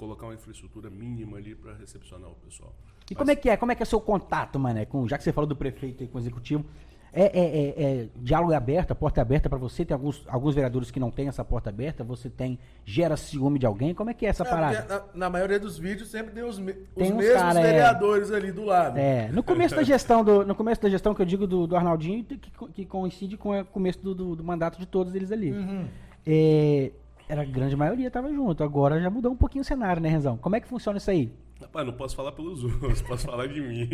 colocar 0.00 0.26
uma 0.26 0.34
infraestrutura 0.34 0.88
mínima 0.88 1.36
ali 1.36 1.54
para 1.54 1.74
recepcionar 1.74 2.30
o 2.30 2.34
pessoal. 2.34 2.74
E 3.10 3.14
como 3.14 3.30
é 3.30 3.36
que 3.36 3.50
é? 3.50 3.56
Como 3.56 3.70
é 3.70 3.74
que 3.74 3.82
é 3.82 3.86
seu 3.86 4.00
contato, 4.00 4.58
mané? 4.58 4.86
Com, 4.86 5.06
já 5.06 5.18
que 5.18 5.22
você 5.24 5.32
falou 5.32 5.46
do 5.46 5.54
prefeito 5.54 6.02
e 6.02 6.08
com 6.08 6.16
o 6.16 6.20
executivo, 6.20 6.64
é, 7.12 7.24
é- 7.24 7.56
é- 7.58 7.82
é 8.02 8.08
diálogo 8.16 8.52
aberto, 8.54 8.92
a 8.92 8.94
porta 8.94 9.20
é 9.20 9.22
aberta 9.22 9.48
pra 9.50 9.58
você? 9.58 9.84
Tem 9.84 9.92
alguns, 9.94 10.24
alguns 10.28 10.54
vereadores 10.54 10.90
que 10.92 11.00
não 11.00 11.10
têm 11.10 11.26
essa 11.28 11.44
porta 11.44 11.68
aberta? 11.68 12.02
Você 12.04 12.30
tem. 12.30 12.56
Gera 12.84 13.16
ciúme 13.16 13.58
de 13.58 13.66
alguém? 13.66 13.92
Como 13.92 14.08
é 14.10 14.14
que 14.14 14.24
é 14.24 14.28
essa 14.30 14.44
É, 14.44 14.48
parada? 14.48 14.86
na, 14.88 15.26
na 15.26 15.30
maioria 15.30 15.58
dos 15.58 15.76
vídeos 15.76 16.08
sempre 16.08 16.32
tem 16.32 16.44
os, 16.44 16.58
me- 16.58 16.70
os 16.72 16.78
Tem 16.94 17.12
uns 17.12 17.16
mesmos 17.18 17.42
cara, 17.42 17.58
é. 17.60 17.62
vereadores 17.64 18.30
ali 18.30 18.52
do 18.52 18.64
lado. 18.64 18.96
É, 18.96 19.28
no 19.32 19.42
começo 19.42 19.74
da 19.74 19.82
gestão 19.82 20.24
do, 20.24 20.46
no 20.46 20.54
começo 20.54 20.80
da 20.80 20.88
gestão 20.88 21.14
que 21.14 21.20
eu 21.20 21.26
digo 21.26 21.46
do, 21.48 21.66
do 21.66 21.76
Arnaldinho, 21.76 22.24
que, 22.24 22.38
que 22.72 22.86
coincide 22.86 23.36
com 23.36 23.58
o 23.60 23.64
começo 23.64 23.98
do, 24.00 24.14
do- 24.14 24.36
do 24.36 24.44
mandato 24.44 24.78
de 24.78 24.86
todos 24.86 25.12
eles 25.14 25.30
ali. 25.32 25.50
Uhum. 25.52 25.86
É, 26.24 26.92
era 27.30 27.42
a 27.42 27.44
grande 27.44 27.76
maioria 27.76 28.10
tava 28.10 28.32
junto. 28.32 28.64
Agora 28.64 29.00
já 29.00 29.08
mudou 29.08 29.30
um 29.32 29.36
pouquinho 29.36 29.62
o 29.62 29.64
cenário, 29.64 30.02
né, 30.02 30.08
Renzão? 30.08 30.36
Como 30.36 30.56
é 30.56 30.60
que 30.60 30.66
funciona 30.66 30.98
isso 30.98 31.10
aí? 31.10 31.32
Rapaz, 31.60 31.86
não 31.86 31.92
posso 31.92 32.16
falar 32.16 32.32
pelos 32.32 32.64
outros, 32.64 33.02
posso 33.02 33.26
falar 33.26 33.46
de 33.46 33.60
mim. 33.60 33.88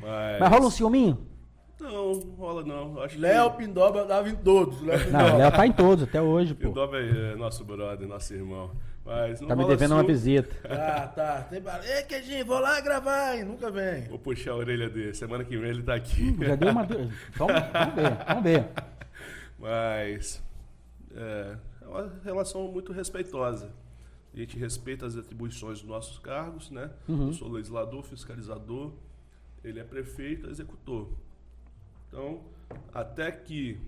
Mas, 0.00 0.38
Mas 0.40 0.48
rola 0.48 0.66
um 0.66 0.70
ciúminho? 0.70 1.18
Não, 1.80 2.12
rola 2.38 2.62
não. 2.64 3.00
Acho 3.02 3.18
Léo 3.18 3.50
que 3.50 3.56
Pindoba 3.58 4.04
dava 4.04 4.28
em 4.28 4.36
todos. 4.36 4.80
Léo 4.82 5.10
Não, 5.10 5.36
Léo 5.36 5.50
tá 5.50 5.66
em 5.66 5.72
todos 5.72 6.04
até 6.04 6.22
hoje, 6.22 6.54
pô. 6.54 6.68
Pindoba 6.68 6.96
é 6.98 7.34
nosso 7.34 7.64
brother, 7.64 8.06
nosso 8.06 8.32
irmão. 8.32 8.70
Mas 9.04 9.40
não 9.40 9.48
Tá 9.48 9.56
me 9.56 9.66
devendo 9.66 9.92
uma 9.94 10.04
visita. 10.04 10.54
Ah, 10.70 11.08
tá. 11.08 11.40
Tem. 11.50 11.60
Ei, 11.96 12.04
Queijinho, 12.04 12.46
vou 12.46 12.60
lá 12.60 12.80
gravar, 12.80 13.36
hein? 13.36 13.42
Nunca 13.44 13.68
vem. 13.68 14.02
Vou 14.04 14.18
puxar 14.18 14.52
a 14.52 14.56
orelha 14.56 14.88
dele. 14.88 15.12
Semana 15.12 15.42
que 15.42 15.56
vem 15.56 15.70
ele 15.70 15.82
tá 15.82 15.94
aqui. 15.94 16.36
Já 16.38 16.54
deu 16.54 16.70
uma. 16.70 16.84
Vamos, 16.84 17.08
vamos 17.36 17.94
ver, 17.96 18.24
vamos 18.28 18.42
ver. 18.44 18.64
Mas 19.58 20.40
é, 21.16 21.56
é 21.56 21.56
uma 21.92 22.20
relação 22.24 22.66
muito 22.68 22.92
respeitosa. 22.92 23.72
A 24.34 24.36
gente 24.36 24.56
respeita 24.56 25.06
as 25.06 25.16
atribuições 25.16 25.80
dos 25.80 25.88
nossos 25.88 26.18
cargos, 26.18 26.70
né? 26.70 26.90
Uhum. 27.06 27.28
Eu 27.28 27.32
sou 27.34 27.48
legislador, 27.48 28.02
fiscalizador, 28.02 28.92
ele 29.62 29.78
é 29.78 29.84
prefeito, 29.84 30.48
executor. 30.48 31.08
Então, 32.08 32.40
até 32.92 33.30
que 33.30 33.78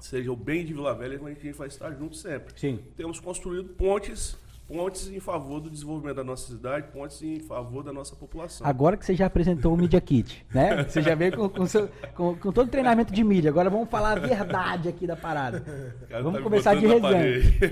seja 0.00 0.30
o 0.30 0.36
bem 0.36 0.64
de 0.64 0.74
Vila 0.74 0.94
Velha, 0.94 1.20
a 1.24 1.28
gente 1.30 1.52
vai 1.52 1.68
estar 1.68 1.92
junto 1.92 2.16
sempre. 2.16 2.58
Sim. 2.58 2.84
Temos 2.96 3.18
construído 3.18 3.70
pontes, 3.70 4.36
pontes 4.72 5.08
em 5.10 5.20
favor 5.20 5.60
do 5.60 5.68
desenvolvimento 5.68 6.16
da 6.16 6.24
nossa 6.24 6.46
cidade, 6.50 6.86
pontes 6.92 7.22
em 7.22 7.38
favor 7.40 7.82
da 7.82 7.92
nossa 7.92 8.16
população. 8.16 8.66
Agora 8.66 8.96
que 8.96 9.04
você 9.04 9.14
já 9.14 9.26
apresentou 9.26 9.74
o 9.74 9.76
Media 9.76 10.00
Kit, 10.00 10.46
né? 10.52 10.82
Você 10.84 11.02
já 11.02 11.14
veio 11.14 11.36
com, 11.36 11.48
com, 11.48 11.66
seu- 11.66 11.88
com- 12.14 12.34
com 12.34 12.50
todo 12.50 12.66
o 12.68 12.70
treinamento 12.70 13.12
de 13.12 13.22
mídia. 13.22 13.50
Agora 13.50 13.68
vamos 13.68 13.90
falar 13.90 14.12
a 14.16 14.20
verdade 14.20 14.88
aqui 14.88 15.06
da 15.06 15.14
parada. 15.14 15.60
Cara 16.08 16.22
Vamos 16.22 16.32
tá 16.32 16.38
me 16.38 16.44
começar 16.44 16.74
de 16.74 16.86
resenha. 16.86 17.12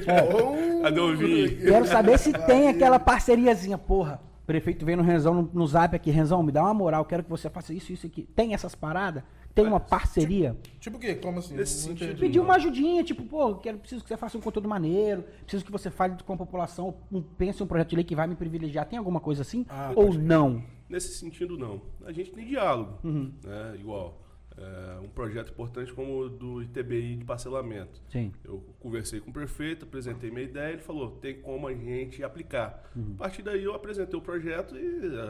É, 0.07 0.83
Cadê 0.83 1.01
o 1.01 1.17
vinho? 1.17 1.57
quero 1.63 1.87
saber 1.87 2.19
se 2.19 2.33
tem 2.33 2.69
aquela 2.69 2.99
parceriazinha, 2.99 3.79
porra. 3.79 4.21
O 4.43 4.47
prefeito 4.47 4.85
vem 4.85 4.97
no 4.97 5.03
Renzão, 5.03 5.33
no, 5.35 5.51
no 5.55 5.67
zap 5.67 5.95
aqui, 5.97 6.11
Renzão, 6.11 6.43
me 6.43 6.51
dá 6.53 6.63
uma 6.63 6.75
moral, 6.75 7.05
quero 7.05 7.23
que 7.23 7.31
você 7.31 7.49
faça 7.49 7.73
isso, 7.73 7.93
isso 7.93 8.07
aqui. 8.07 8.29
Tem 8.35 8.53
essas 8.53 8.75
paradas? 8.75 9.23
Tem 9.63 9.67
uma 9.69 9.81
parceria? 9.81 10.57
Tipo 10.79 10.97
o 10.97 11.01
quê? 11.01 11.15
Como 11.15 11.39
assim? 11.39 11.55
Nesse 11.55 11.83
sentido. 11.83 12.19
Pedir 12.19 12.41
uma 12.41 12.55
ajudinha, 12.57 13.03
tipo, 13.05 13.23
pô, 13.25 13.55
quero, 13.57 13.79
preciso 13.79 14.03
que 14.03 14.09
você 14.09 14.17
faça 14.17 14.37
um 14.37 14.41
conteúdo 14.41 14.69
maneiro, 14.69 15.25
preciso 15.43 15.65
que 15.65 15.73
você 15.73 15.91
fale 15.91 16.17
com 16.25 16.33
a 16.33 16.37
população, 16.37 16.95
um, 17.13 17.21
pense 17.23 17.63
um 17.63 17.67
projeto 17.67 17.91
de 17.91 17.97
lei 17.97 18.05
que 18.05 18.15
vai 18.17 18.27
me 18.27 18.35
privilegiar. 18.37 18.87
Tem 18.87 18.99
alguma 18.99 19.21
coisa 19.21 19.43
assim? 19.43 19.65
Ah, 19.69 19.93
Ou 19.95 20.13
não? 20.15 20.63
Nesse 20.89 21.15
sentido, 21.15 21.57
não. 21.57 21.81
A 22.05 22.13
gente 22.13 22.31
tem 22.33 22.45
diálogo, 22.47 22.99
Uhum. 23.05 23.33
né? 23.45 23.77
Igual 23.79 24.21
é, 24.57 24.99
um 25.05 25.09
projeto 25.09 25.51
importante 25.53 25.93
como 25.93 26.19
o 26.19 26.29
do 26.29 26.63
ITBI 26.63 27.17
de 27.17 27.25
parcelamento. 27.25 28.03
Sim. 28.11 28.33
Eu 28.45 28.63
conversei 28.81 29.21
com 29.21 29.31
o 29.31 29.33
prefeito, 29.33 29.85
apresentei 29.85 30.31
minha 30.31 30.43
ideia, 30.43 30.73
ele 30.73 30.83
falou, 30.83 31.13
tem 31.13 31.41
como 31.41 31.67
a 31.69 31.73
gente 31.75 32.23
aplicar. 32.25 32.91
Uhum. 32.97 33.15
A 33.15 33.19
partir 33.19 33.43
daí 33.43 33.63
eu 33.65 33.75
apresentei 33.75 34.19
o 34.19 34.23
projeto 34.23 34.77
e 34.77 35.17
a, 35.17 35.23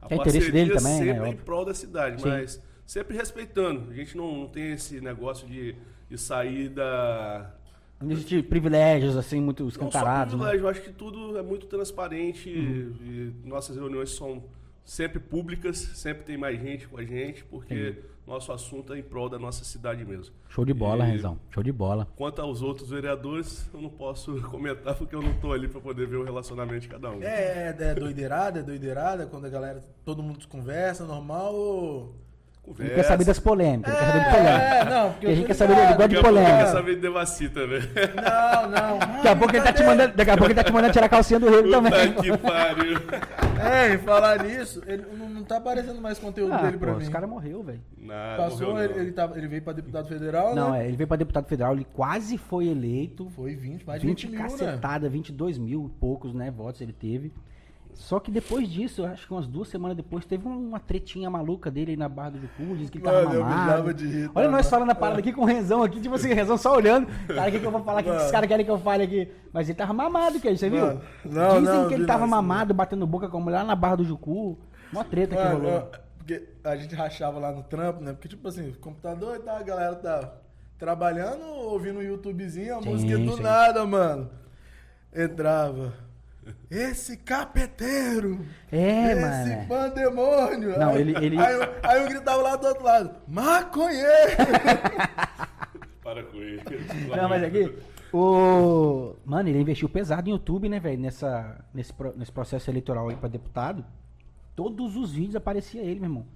a, 0.00 0.06
a 0.06 0.14
É 0.14 0.16
interesse 0.16 0.50
dele 0.50 0.72
também, 0.74 0.92
né? 0.92 0.98
sempre 1.06 1.16
em 1.26 1.30
Óbvio. 1.32 1.44
prol 1.44 1.64
da 1.66 1.74
cidade, 1.74 2.22
Sim. 2.22 2.28
mas 2.28 2.62
sempre 2.88 3.14
respeitando. 3.14 3.90
A 3.90 3.94
gente 3.94 4.16
não, 4.16 4.34
não 4.38 4.48
tem 4.48 4.72
esse 4.72 4.98
negócio 4.98 5.46
de, 5.46 5.76
de 6.08 6.16
sair 6.16 6.70
da... 6.70 7.54
Não 8.00 8.10
existe 8.12 8.42
privilégios, 8.42 9.14
assim, 9.16 9.40
muito 9.40 9.64
Não 9.64 9.70
só 9.70 9.76
escancarados, 9.88 10.34
né? 10.34 10.38
privilégio, 10.38 10.64
eu 10.64 10.70
acho 10.70 10.82
que 10.82 10.92
tudo 10.92 11.36
é 11.36 11.42
muito 11.42 11.66
transparente 11.66 12.48
Uhum. 12.48 12.94
e 13.44 13.46
nossas 13.46 13.76
reuniões 13.76 14.10
são 14.10 14.42
sempre 14.84 15.20
públicas, 15.20 15.76
sempre 15.76 16.22
tem 16.24 16.38
mais 16.38 16.58
gente 16.58 16.88
com 16.88 16.96
a 16.96 17.04
gente, 17.04 17.44
porque 17.44 17.96
nosso 18.26 18.52
assunto 18.52 18.94
é 18.94 18.98
em 19.00 19.02
prol 19.02 19.28
da 19.28 19.38
nossa 19.38 19.64
cidade 19.64 20.02
mesmo. 20.04 20.34
Show 20.48 20.64
de 20.64 20.72
bola, 20.72 21.06
E 21.06 21.10
Renzão. 21.10 21.38
Show 21.50 21.62
de 21.62 21.72
bola. 21.72 22.08
Quanto 22.16 22.40
aos 22.40 22.62
outros 22.62 22.88
vereadores, 22.88 23.68
eu 23.74 23.82
não 23.82 23.90
posso 23.90 24.40
comentar 24.48 24.94
porque 24.94 25.14
eu 25.14 25.20
não 25.20 25.32
estou 25.32 25.52
ali 25.52 25.68
para 25.68 25.80
poder 25.80 26.06
ver 26.06 26.16
o 26.16 26.24
relacionamento 26.24 26.80
de 26.80 26.88
cada 26.88 27.10
um. 27.10 27.22
É, 27.22 27.74
é, 27.76 27.76
é 27.78 27.94
doideirada, 27.94 28.60
é 28.60 28.62
doideirada, 28.62 29.26
quando 29.26 29.44
a 29.44 29.50
galera, 29.50 29.82
todo 30.06 30.22
mundo 30.22 30.46
conversa, 30.48 31.04
normal 31.04 31.54
ou... 31.54 32.27
Ele 32.78 32.90
quer 32.90 33.02
saber 33.04 33.24
das 33.24 33.38
polêmicas, 33.38 33.92
ele 33.94 34.00
quer 34.02 34.06
saber 34.12 34.24
de 34.24 34.30
polêmica. 34.30 34.64
É, 34.64 34.84
não, 34.84 35.10
porque 35.12 35.26
a 35.26 35.34
gente 35.34 35.46
quer 35.46 35.54
saber, 35.54 35.72
ele 35.72 35.80
gosta 35.82 36.08
de 36.08 36.14
Daqui 36.14 36.16
a 36.16 36.22
pouco 36.22 36.28
ele 36.28 36.44
polêmica. 36.44 36.64
quer 36.64 36.72
saber 36.72 36.94
de 36.94 37.00
devacita, 37.00 37.66
velho. 37.66 37.88
Não, 38.16 38.62
não. 38.70 38.98
Daqui 38.98 39.28
a 39.28 39.36
pouco 39.36 39.56
ele 39.56 39.64
tá 39.64 39.72
te 39.72 39.82
mandando, 39.84 40.16
daqui 40.16 40.30
a 40.30 40.36
pouco 40.36 40.46
ele 40.52 40.54
tá 40.54 40.64
te 40.64 40.72
mandando 40.72 40.92
tirar 40.92 41.06
a 41.06 41.08
calcinha 41.08 41.40
do 41.40 41.48
rego 41.50 41.70
também. 41.70 42.12
Puta 42.12 42.22
que 42.22 42.38
pariu. 42.38 42.98
É, 43.60 43.94
e 43.94 43.98
falar 43.98 44.44
nisso, 44.44 44.80
ele 44.86 45.04
não, 45.18 45.28
não 45.28 45.42
tá 45.42 45.56
aparecendo 45.56 46.00
mais 46.00 46.16
conteúdo 46.16 46.52
Ah, 46.54 46.58
dele 46.58 46.78
pra 46.78 46.92
pô, 46.92 46.96
mim. 46.96 47.02
esse 47.02 47.10
cara 47.10 47.26
morreu, 47.26 47.60
velho. 47.64 47.80
Passou, 48.36 48.68
morreu, 48.70 48.84
ele, 48.92 49.00
ele, 49.00 49.10
tava- 49.12 49.36
ele 49.36 49.48
veio 49.48 49.62
pra 49.62 49.72
deputado 49.72 50.06
federal, 50.06 50.54
Não, 50.54 50.70
né? 50.70 50.84
é, 50.84 50.86
ele 50.86 50.96
veio 50.96 51.08
pra 51.08 51.16
deputado 51.16 51.46
federal, 51.46 51.72
ele 51.74 51.84
quase 51.92 52.38
foi 52.38 52.68
eleito. 52.68 53.28
Foi 53.30 53.56
20, 53.56 53.84
mais 53.84 54.00
de 54.00 54.06
20 54.06 54.26
20 54.28 54.30
mil, 54.30 54.40
né? 54.40 54.48
cacetada, 54.48 55.08
22 55.08 55.58
mil 55.58 55.90
e 55.92 55.98
poucos, 56.00 56.32
né, 56.32 56.52
votos 56.52 56.80
ele 56.80 56.92
teve. 56.92 57.32
Só 57.98 58.20
que 58.20 58.30
depois 58.30 58.68
disso, 58.68 59.02
eu 59.02 59.06
acho 59.06 59.26
que 59.26 59.32
umas 59.32 59.48
duas 59.48 59.66
semanas 59.68 59.96
depois, 59.96 60.24
teve 60.24 60.46
uma, 60.46 60.78
tretinha 60.78 61.28
maluca 61.28 61.68
dele 61.68 61.90
aí 61.90 61.96
na 61.96 62.08
Barra 62.08 62.30
do 62.30 62.38
Jucu, 62.40 62.76
diz 62.76 62.88
que 62.88 62.98
ele 62.98 63.04
tava 63.04 63.24
Mano, 63.24 63.40
mamado. 63.40 63.60
mijava 63.60 63.94
de 63.94 64.06
rir, 64.06 64.30
Olha 64.36 64.46
tá? 64.46 64.52
nós 64.52 64.70
falando 64.70 64.90
a 64.90 64.94
parada 64.94 65.18
aqui 65.18 65.32
com 65.32 65.42
o 65.42 65.44
Renzão 65.44 65.82
aqui, 65.82 66.00
tipo 66.00 66.14
assim, 66.14 66.30
o 66.30 66.34
Renzão 66.34 66.56
só 66.56 66.76
olhando. 66.76 67.08
Cara, 67.26 67.48
o 67.48 67.52
que, 67.52 67.58
que 67.58 67.66
eu 67.66 67.72
vou 67.72 67.82
falar? 67.82 68.00
O 68.00 68.04
que, 68.04 68.10
que 68.10 68.16
esses 68.16 68.30
caras 68.30 68.48
querem 68.48 68.64
que 68.64 68.70
eu 68.70 68.78
fale 68.78 69.02
aqui? 69.02 69.28
Mas 69.52 69.68
ele 69.68 69.76
tava 69.76 69.92
mamado, 69.92 70.38
que 70.38 70.48
você 70.56 70.70
viu? 70.70 70.86
Mano, 70.86 71.00
não, 71.24 71.60
Dizem 71.60 71.74
não, 71.74 71.88
que 71.88 71.94
ele 71.94 72.06
tava 72.06 72.24
mamado, 72.24 72.72
batendo 72.72 73.04
boca 73.04 73.28
com 73.28 73.36
a 73.36 73.40
mulher 73.40 73.58
lá 73.58 73.64
na 73.64 73.74
Barra 73.74 73.96
do 73.96 74.04
Jucu. 74.04 74.56
Uma 74.92 75.04
treta 75.04 75.34
que 75.34 75.42
Mano, 75.42 75.58
rolou. 75.58 75.78
ó, 75.78 75.98
porque 76.18 76.48
a 76.62 76.76
gente 76.76 76.94
rachava 76.94 77.40
lá 77.40 77.50
no 77.50 77.64
trampo, 77.64 78.00
né? 78.00 78.12
Porque, 78.12 78.28
tipo 78.28 78.46
assim, 78.46 78.72
computador 78.80 79.36
e 79.36 79.40
tal, 79.40 79.56
a 79.56 79.62
galera 79.64 79.96
tá, 79.96 80.34
trabalhando, 80.78 81.42
ouvindo 81.44 81.98
um 81.98 82.02
YouTubezinho, 82.02 82.78
a 82.78 82.80
Sim, 82.82 82.90
música 82.90 83.18
do 83.18 83.32
sim. 83.36 83.42
nada, 83.42 83.84
mano. 83.84 84.30
Entrava. 85.12 85.92
Esse 86.70 87.16
capeteiro! 87.16 88.44
É, 88.70 89.12
esse 89.12 89.20
mano. 89.56 89.68
pandemônio! 89.68 90.78
Não, 90.78 90.90
aí, 90.90 91.00
ele- 91.00 91.24
ele- 91.24 91.38
Aí, 91.38 91.54
eu, 91.54 91.62
aí 91.82 92.02
eu 92.02 92.08
gritava 92.08 92.42
lá 92.42 92.56
do 92.56 92.66
outro 92.66 92.84
lado: 92.84 93.10
Maconheiro! 93.26 94.08
Para 96.02 96.22
com 96.24 96.36
ele. 96.38 96.62
Não, 97.14 97.28
mas 97.28 97.42
aqui. 97.44 97.74
O. 98.12 99.14
Mano, 99.24 99.48
ele 99.48 99.60
investiu 99.60 99.88
pesado 99.88 100.28
em 100.28 100.32
YouTube, 100.32 100.68
né, 100.68 100.80
velho? 100.80 100.98
Nessa, 101.00 101.62
nesse, 101.74 101.92
pro- 101.92 102.14
nesse 102.16 102.32
processo 102.32 102.70
eleitoral 102.70 103.08
aí 103.08 103.16
pra 103.16 103.28
deputado. 103.28 103.84
Todos 104.56 104.96
os 104.96 105.12
vídeos 105.12 105.36
aparecia 105.36 105.82
ele, 105.82 106.00
meu 106.00 106.08
irmão. 106.08 106.26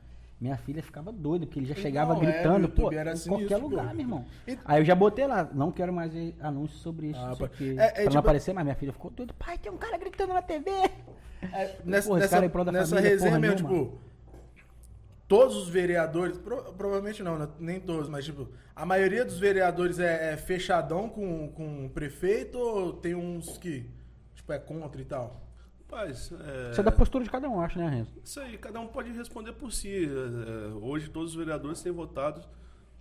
Minha 0.42 0.56
filha 0.56 0.82
ficava 0.82 1.12
doida, 1.12 1.46
porque 1.46 1.60
ele 1.60 1.66
já 1.66 1.74
chegava 1.76 2.16
é, 2.16 2.18
gritando, 2.18 2.66
o 2.66 2.68
pô, 2.68 2.90
era 2.90 3.12
em 3.12 3.16
sinistro, 3.16 3.46
qualquer 3.48 3.60
pô. 3.60 3.68
lugar, 3.68 3.94
meu 3.94 4.00
irmão. 4.00 4.24
E- 4.48 4.58
Aí 4.64 4.80
eu 4.80 4.84
já 4.84 4.92
botei 4.92 5.24
lá, 5.24 5.48
não 5.54 5.70
quero 5.70 5.92
mais 5.92 6.12
ver 6.12 6.34
anúncios 6.40 6.80
sobre 6.82 7.10
isso, 7.10 7.20
Ah, 7.20 7.36
pô. 7.38 7.46
quê. 7.46 7.76
É, 7.78 7.84
é, 7.84 7.90
pra 7.92 8.02
tipo- 8.02 8.12
não 8.14 8.18
aparecer, 8.20 8.52
mas 8.52 8.64
minha 8.64 8.74
filha 8.74 8.92
ficou 8.92 9.08
doida. 9.12 9.32
Pai, 9.38 9.56
tem 9.56 9.70
um 9.70 9.76
cara 9.76 9.96
gritando 9.96 10.32
na 10.34 10.42
TV. 10.42 10.68
Nessa, 11.84 12.08
Porra, 12.08 12.18
nessa, 12.20 12.48
cara 12.48 12.72
nessa 12.72 12.88
família, 12.96 13.08
resenha 13.10 13.38
mesmo, 13.38 13.56
tipo, 13.56 13.98
todos 15.28 15.54
os 15.56 15.68
vereadores, 15.68 16.36
pro- 16.38 16.72
provavelmente 16.72 17.22
não, 17.22 17.38
né, 17.38 17.48
nem 17.60 17.78
todos, 17.78 18.08
mas 18.08 18.24
tipo, 18.24 18.48
a 18.74 18.84
maioria 18.84 19.24
dos 19.24 19.38
vereadores 19.38 20.00
é, 20.00 20.32
é 20.32 20.36
fechadão 20.36 21.08
com, 21.08 21.48
com 21.52 21.86
o 21.86 21.90
prefeito 21.90 22.58
ou 22.58 22.92
tem 22.92 23.14
uns 23.14 23.56
que, 23.58 23.88
tipo, 24.34 24.52
é 24.52 24.58
contra 24.58 25.00
e 25.00 25.04
tal? 25.04 25.40
Rapaz, 25.92 26.32
é, 26.32 26.70
Isso 26.70 26.80
é 26.80 26.84
da 26.84 26.90
postura 26.90 27.22
de 27.22 27.30
cada 27.30 27.50
um, 27.50 27.60
acho, 27.60 27.78
né, 27.78 27.86
Renzo? 27.86 28.10
Isso 28.24 28.40
aí, 28.40 28.56
cada 28.56 28.80
um 28.80 28.86
pode 28.86 29.12
responder 29.12 29.52
por 29.52 29.70
si. 29.70 30.06
É, 30.06 30.08
é, 30.08 30.74
hoje 30.74 31.10
todos 31.10 31.32
os 31.32 31.36
vereadores 31.36 31.82
têm 31.82 31.92
votado 31.92 32.42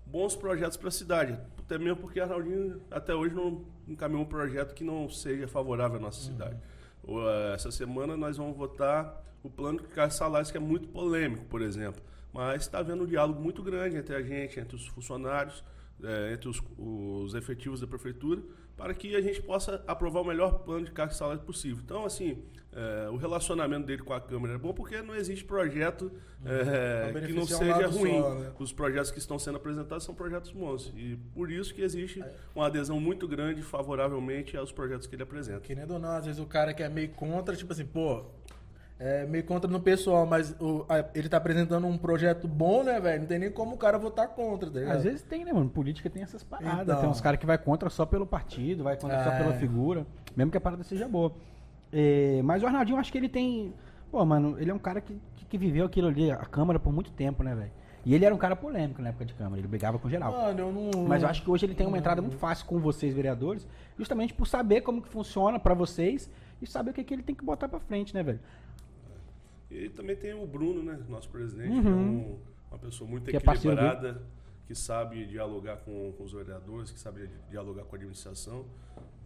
bons 0.05 0.35
projetos 0.35 0.75
para 0.75 0.89
a 0.89 0.91
cidade. 0.91 1.39
Até 1.57 1.77
mesmo 1.77 2.01
porque 2.01 2.19
Arnaldinho 2.19 2.81
até 2.91 3.15
hoje 3.15 3.33
não 3.33 3.65
encaminhou 3.87 4.23
um 4.23 4.27
projeto 4.27 4.73
que 4.73 4.83
não 4.83 5.09
seja 5.09 5.47
favorável 5.47 5.97
à 5.97 6.01
nossa 6.01 6.21
cidade. 6.21 6.57
O, 7.01 7.21
é, 7.21 7.53
Essa 7.53 7.71
semana 7.71 8.17
nós 8.17 8.35
vamos 8.35 8.57
votar 8.57 9.23
o 9.41 9.49
plano 9.49 9.79
de 9.79 9.99
e 9.99 10.11
salários, 10.11 10.51
que 10.51 10.57
é 10.57 10.59
muito 10.59 10.89
polêmico, 10.89 11.45
por 11.45 11.61
exemplo. 11.61 12.01
Mas 12.33 12.63
está 12.63 12.79
havendo 12.79 13.03
um 13.03 13.07
diálogo 13.07 13.41
muito 13.41 13.63
grande 13.63 13.95
entre 13.95 14.13
a 14.15 14.21
gente, 14.21 14.59
entre 14.59 14.75
os 14.75 14.85
funcionários, 14.87 15.63
é, 16.03 16.33
entre 16.33 16.49
os, 16.49 16.61
os 16.77 17.33
efetivos 17.35 17.79
da 17.79 17.87
prefeitura, 17.87 18.41
para 18.75 18.93
que 18.93 19.15
a 19.15 19.21
gente 19.21 19.41
possa 19.41 19.83
aprovar 19.85 20.21
o 20.21 20.25
melhor 20.25 20.59
plano 20.59 20.85
de 20.85 20.91
cargos 20.91 21.15
e 21.15 21.19
salários 21.19 21.43
possível. 21.43 21.81
Então, 21.83 22.05
assim, 22.05 22.43
é, 22.73 23.09
o 23.09 23.17
relacionamento 23.17 23.85
dele 23.85 24.01
com 24.01 24.13
a 24.13 24.19
Câmara 24.21 24.55
é 24.55 24.57
bom 24.57 24.73
porque 24.73 25.01
não 25.01 25.13
existe 25.13 25.43
projeto 25.43 26.11
é, 26.43 27.11
Pra 27.11 27.21
que 27.21 27.33
não 27.33 27.45
seja 27.45 27.87
ruim. 27.87 28.19
só, 28.19 28.33
né? 28.33 28.51
Os 28.57 28.73
projetos 28.73 29.11
que 29.11 29.19
estão 29.19 29.37
sendo 29.37 29.57
apresentados 29.57 30.03
são 30.03 30.15
projetos 30.15 30.51
bons. 30.51 30.91
E 30.95 31.17
por 31.35 31.51
isso 31.51 31.73
que 31.73 31.81
existe 31.81 32.23
uma 32.55 32.65
adesão 32.67 32.99
muito 32.99 33.27
grande 33.27 33.61
favoravelmente 33.61 34.57
aos 34.57 34.71
projetos 34.71 35.05
que 35.05 35.15
ele 35.15 35.23
apresenta. 35.23 35.59
Querendo 35.59 35.91
ou 35.91 35.99
não, 35.99 36.11
às 36.11 36.25
vezes 36.25 36.41
o 36.41 36.45
cara 36.45 36.73
que 36.73 36.81
é 36.81 36.89
meio 36.89 37.09
contra, 37.09 37.55
tipo 37.55 37.71
assim, 37.71 37.85
pô, 37.85 38.25
é 39.03 39.25
meio 39.25 39.43
contra 39.43 39.69
no 39.69 39.79
pessoal, 39.79 40.27
mas 40.27 40.51
o- 40.59 40.85
a- 40.87 41.03
ele 41.15 41.27
tá 41.27 41.37
apresentando 41.37 41.87
um 41.87 41.97
projeto 41.97 42.47
bom, 42.47 42.83
né, 42.83 42.99
velho? 42.99 43.21
Não 43.21 43.27
tem 43.27 43.39
nem 43.39 43.49
como 43.51 43.73
o 43.73 43.77
cara 43.77 43.97
votar 43.97 44.27
contra, 44.27 44.69
tá 44.69 44.79
ligado? 44.79 44.95
Às 44.97 45.03
vezes 45.03 45.21
tem, 45.23 45.43
né, 45.43 45.51
mano? 45.51 45.69
Política 45.69 46.07
tem 46.07 46.21
essas 46.21 46.43
paradas. 46.43 46.83
Então. 46.83 46.99
Tem 47.01 47.09
uns 47.09 47.19
caras 47.19 47.39
que 47.39 47.45
vai 47.47 47.57
contra 47.57 47.89
só 47.89 48.05
pelo 48.05 48.27
partido, 48.27 48.83
vai 48.83 48.95
contra 48.95 49.23
só 49.23 49.31
É. 49.31 49.37
pela 49.39 49.53
figura, 49.53 50.05
mesmo 50.35 50.51
que 50.51 50.57
a 50.57 50.61
parada 50.61 50.83
seja 50.83 51.07
boa. 51.07 51.33
É, 51.91 52.41
mas 52.43 52.61
o 52.61 52.67
Arnaldinho, 52.67 52.95
eu 52.95 52.99
acho 52.99 53.11
que 53.11 53.17
ele 53.17 53.27
tem. 53.29 53.73
Pô, 54.11 54.23
mano, 54.23 54.55
ele 54.59 54.69
é 54.69 54.73
um 54.73 54.79
cara 54.79 55.01
que, 55.01 55.17
que, 55.49 55.57
viveu 55.57 55.85
aquilo 55.85 56.07
ali, 56.07 56.29
a 56.29 56.37
Câmara, 56.37 56.79
por 56.79 56.93
muito 56.93 57.11
tempo, 57.11 57.43
né, 57.43 57.55
velho? 57.55 57.71
E 58.05 58.15
ele 58.15 58.25
era 58.25 58.33
um 58.33 58.37
cara 58.37 58.55
polêmico 58.55 59.01
na 59.01 59.09
época 59.09 59.25
de 59.25 59.33
Câmara, 59.33 59.59
ele 59.59 59.67
brigava 59.67 59.97
com 59.99 60.09
geral. 60.09 60.31
Mano, 60.31 60.59
eu 60.59 60.71
não. 60.71 61.07
Mas 61.07 61.21
eu 61.23 61.29
acho 61.29 61.41
que 61.43 61.49
hoje 61.49 61.65
ele 61.65 61.75
tem 61.75 61.85
uma 61.87 61.97
entrada 61.97 62.21
muito 62.21 62.37
fácil 62.37 62.65
com 62.65 62.79
vocês, 62.79 63.13
vereadores, 63.13 63.67
justamente 63.97 64.33
por 64.33 64.47
saber 64.47 64.81
como 64.81 65.01
que 65.01 65.09
funciona 65.09 65.59
pra 65.59 65.73
vocês 65.73 66.29
e 66.61 66.67
saber 66.67 66.91
o 66.91 66.93
que, 66.93 67.03
que 67.03 67.13
ele 67.13 67.23
tem 67.23 67.35
que 67.35 67.43
botar 67.43 67.67
pra 67.69 67.79
frente, 67.79 68.13
né, 68.13 68.23
velho? 68.23 68.39
E 69.71 69.89
também 69.89 70.15
tem 70.15 70.33
o 70.33 70.45
Bruno, 70.45 70.83
né, 70.83 70.99
nosso 71.07 71.29
presidente, 71.29 71.75
Uhum. 71.75 71.81
que 71.81 71.87
é 71.87 71.91
um- 71.91 72.39
uma 72.71 72.79
pessoa 72.79 73.09
muito 73.09 73.29
Que 73.29 73.37
é 73.37 73.39
equilibrada, 73.39 74.21
que 74.67 74.75
sabe 74.75 75.25
dialogar 75.25 75.77
com, 75.77 76.13
com 76.17 76.23
os 76.23 76.33
vereadores, 76.33 76.91
que 76.91 76.99
sabe 76.99 77.29
dialogar 77.49 77.83
com 77.83 77.95
a 77.95 77.97
administração 77.97 78.65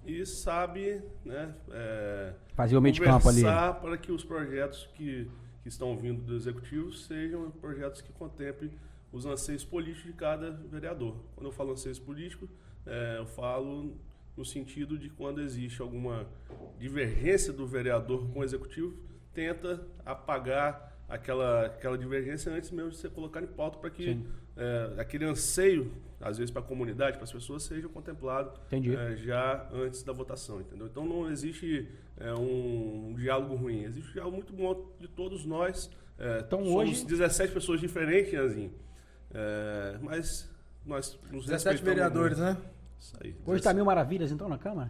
e 0.05 0.25
sabe 0.25 1.01
né, 1.23 1.53
é, 1.71 2.33
Fazer 2.53 2.77
o 2.77 2.81
meio 2.81 2.93
de 2.93 3.01
campo 3.01 3.27
ali. 3.27 3.41
para 3.43 3.97
que 3.97 4.11
os 4.11 4.23
projetos 4.23 4.87
que, 4.93 5.29
que 5.63 5.67
estão 5.67 5.97
vindo 5.97 6.21
do 6.21 6.35
executivo 6.35 6.93
sejam 6.93 7.49
projetos 7.51 8.01
que 8.01 8.11
contemplem 8.13 8.71
os 9.11 9.25
anseios 9.25 9.63
políticos 9.63 10.11
de 10.11 10.13
cada 10.17 10.51
vereador. 10.51 11.15
Quando 11.35 11.47
eu 11.47 11.51
falo 11.51 11.71
anseios 11.71 11.97
políticos, 11.99 12.49
é, 12.85 13.17
eu 13.19 13.25
falo 13.25 13.95
no 14.37 14.43
sentido 14.45 14.97
de 14.97 15.09
quando 15.09 15.41
existe 15.41 15.81
alguma 15.81 16.27
divergência 16.77 17.53
do 17.53 17.65
vereador 17.65 18.27
com 18.31 18.39
o 18.39 18.43
executivo, 18.43 18.93
tenta 19.35 19.85
apagar 20.05 20.97
aquela, 21.07 21.65
aquela 21.67 21.97
divergência 21.97 22.51
antes 22.51 22.71
mesmo 22.71 22.89
de 22.91 22.97
ser 22.97 23.11
colocado 23.11 23.43
em 23.43 23.47
pauta 23.47 23.77
para 23.77 23.89
que 23.91 24.25
é, 24.57 24.99
aquele 24.99 25.25
anseio, 25.25 25.91
às 26.19 26.37
vezes 26.37 26.49
para 26.49 26.61
a 26.61 26.65
comunidade, 26.65 27.17
para 27.17 27.25
as 27.25 27.31
pessoas, 27.31 27.63
seja 27.63 27.87
contemplado 27.89 28.57
é, 28.71 29.15
já 29.17 29.67
antes 29.73 30.01
da 30.01 30.13
votação, 30.13 30.61
entendeu? 30.61 30.87
Então 30.87 31.05
não 31.05 31.29
existe 31.29 31.87
é, 32.17 32.33
um, 32.33 33.09
um 33.09 33.13
diálogo 33.15 33.53
ruim, 33.55 33.83
existe 33.83 34.09
um 34.11 34.13
diálogo 34.13 34.37
muito 34.37 34.53
bom 34.53 34.91
de 34.99 35.07
todos 35.09 35.45
nós. 35.45 35.91
É, 36.17 36.39
Então, 36.39 36.59
somos 36.63 36.73
hoje- 36.75 37.05
17 37.05 37.53
pessoas 37.53 37.79
diferentes, 37.81 38.31
Janzinho. 38.31 38.71
É, 39.33 39.97
mas 40.01 40.49
nós 40.85 41.19
nos 41.29 41.45
17 41.45 41.75
respeitamos 41.75 41.83
vereadores, 41.83 42.39
muito. 42.39 42.59
né? 42.61 42.65
Isso 42.97 43.17
aí. 43.21 43.35
Hoje 43.45 43.61
tá 43.61 43.73
mil 43.73 43.83
maravilhas, 43.85 44.31
então, 44.31 44.47
na 44.47 44.57
Câmara? 44.57 44.89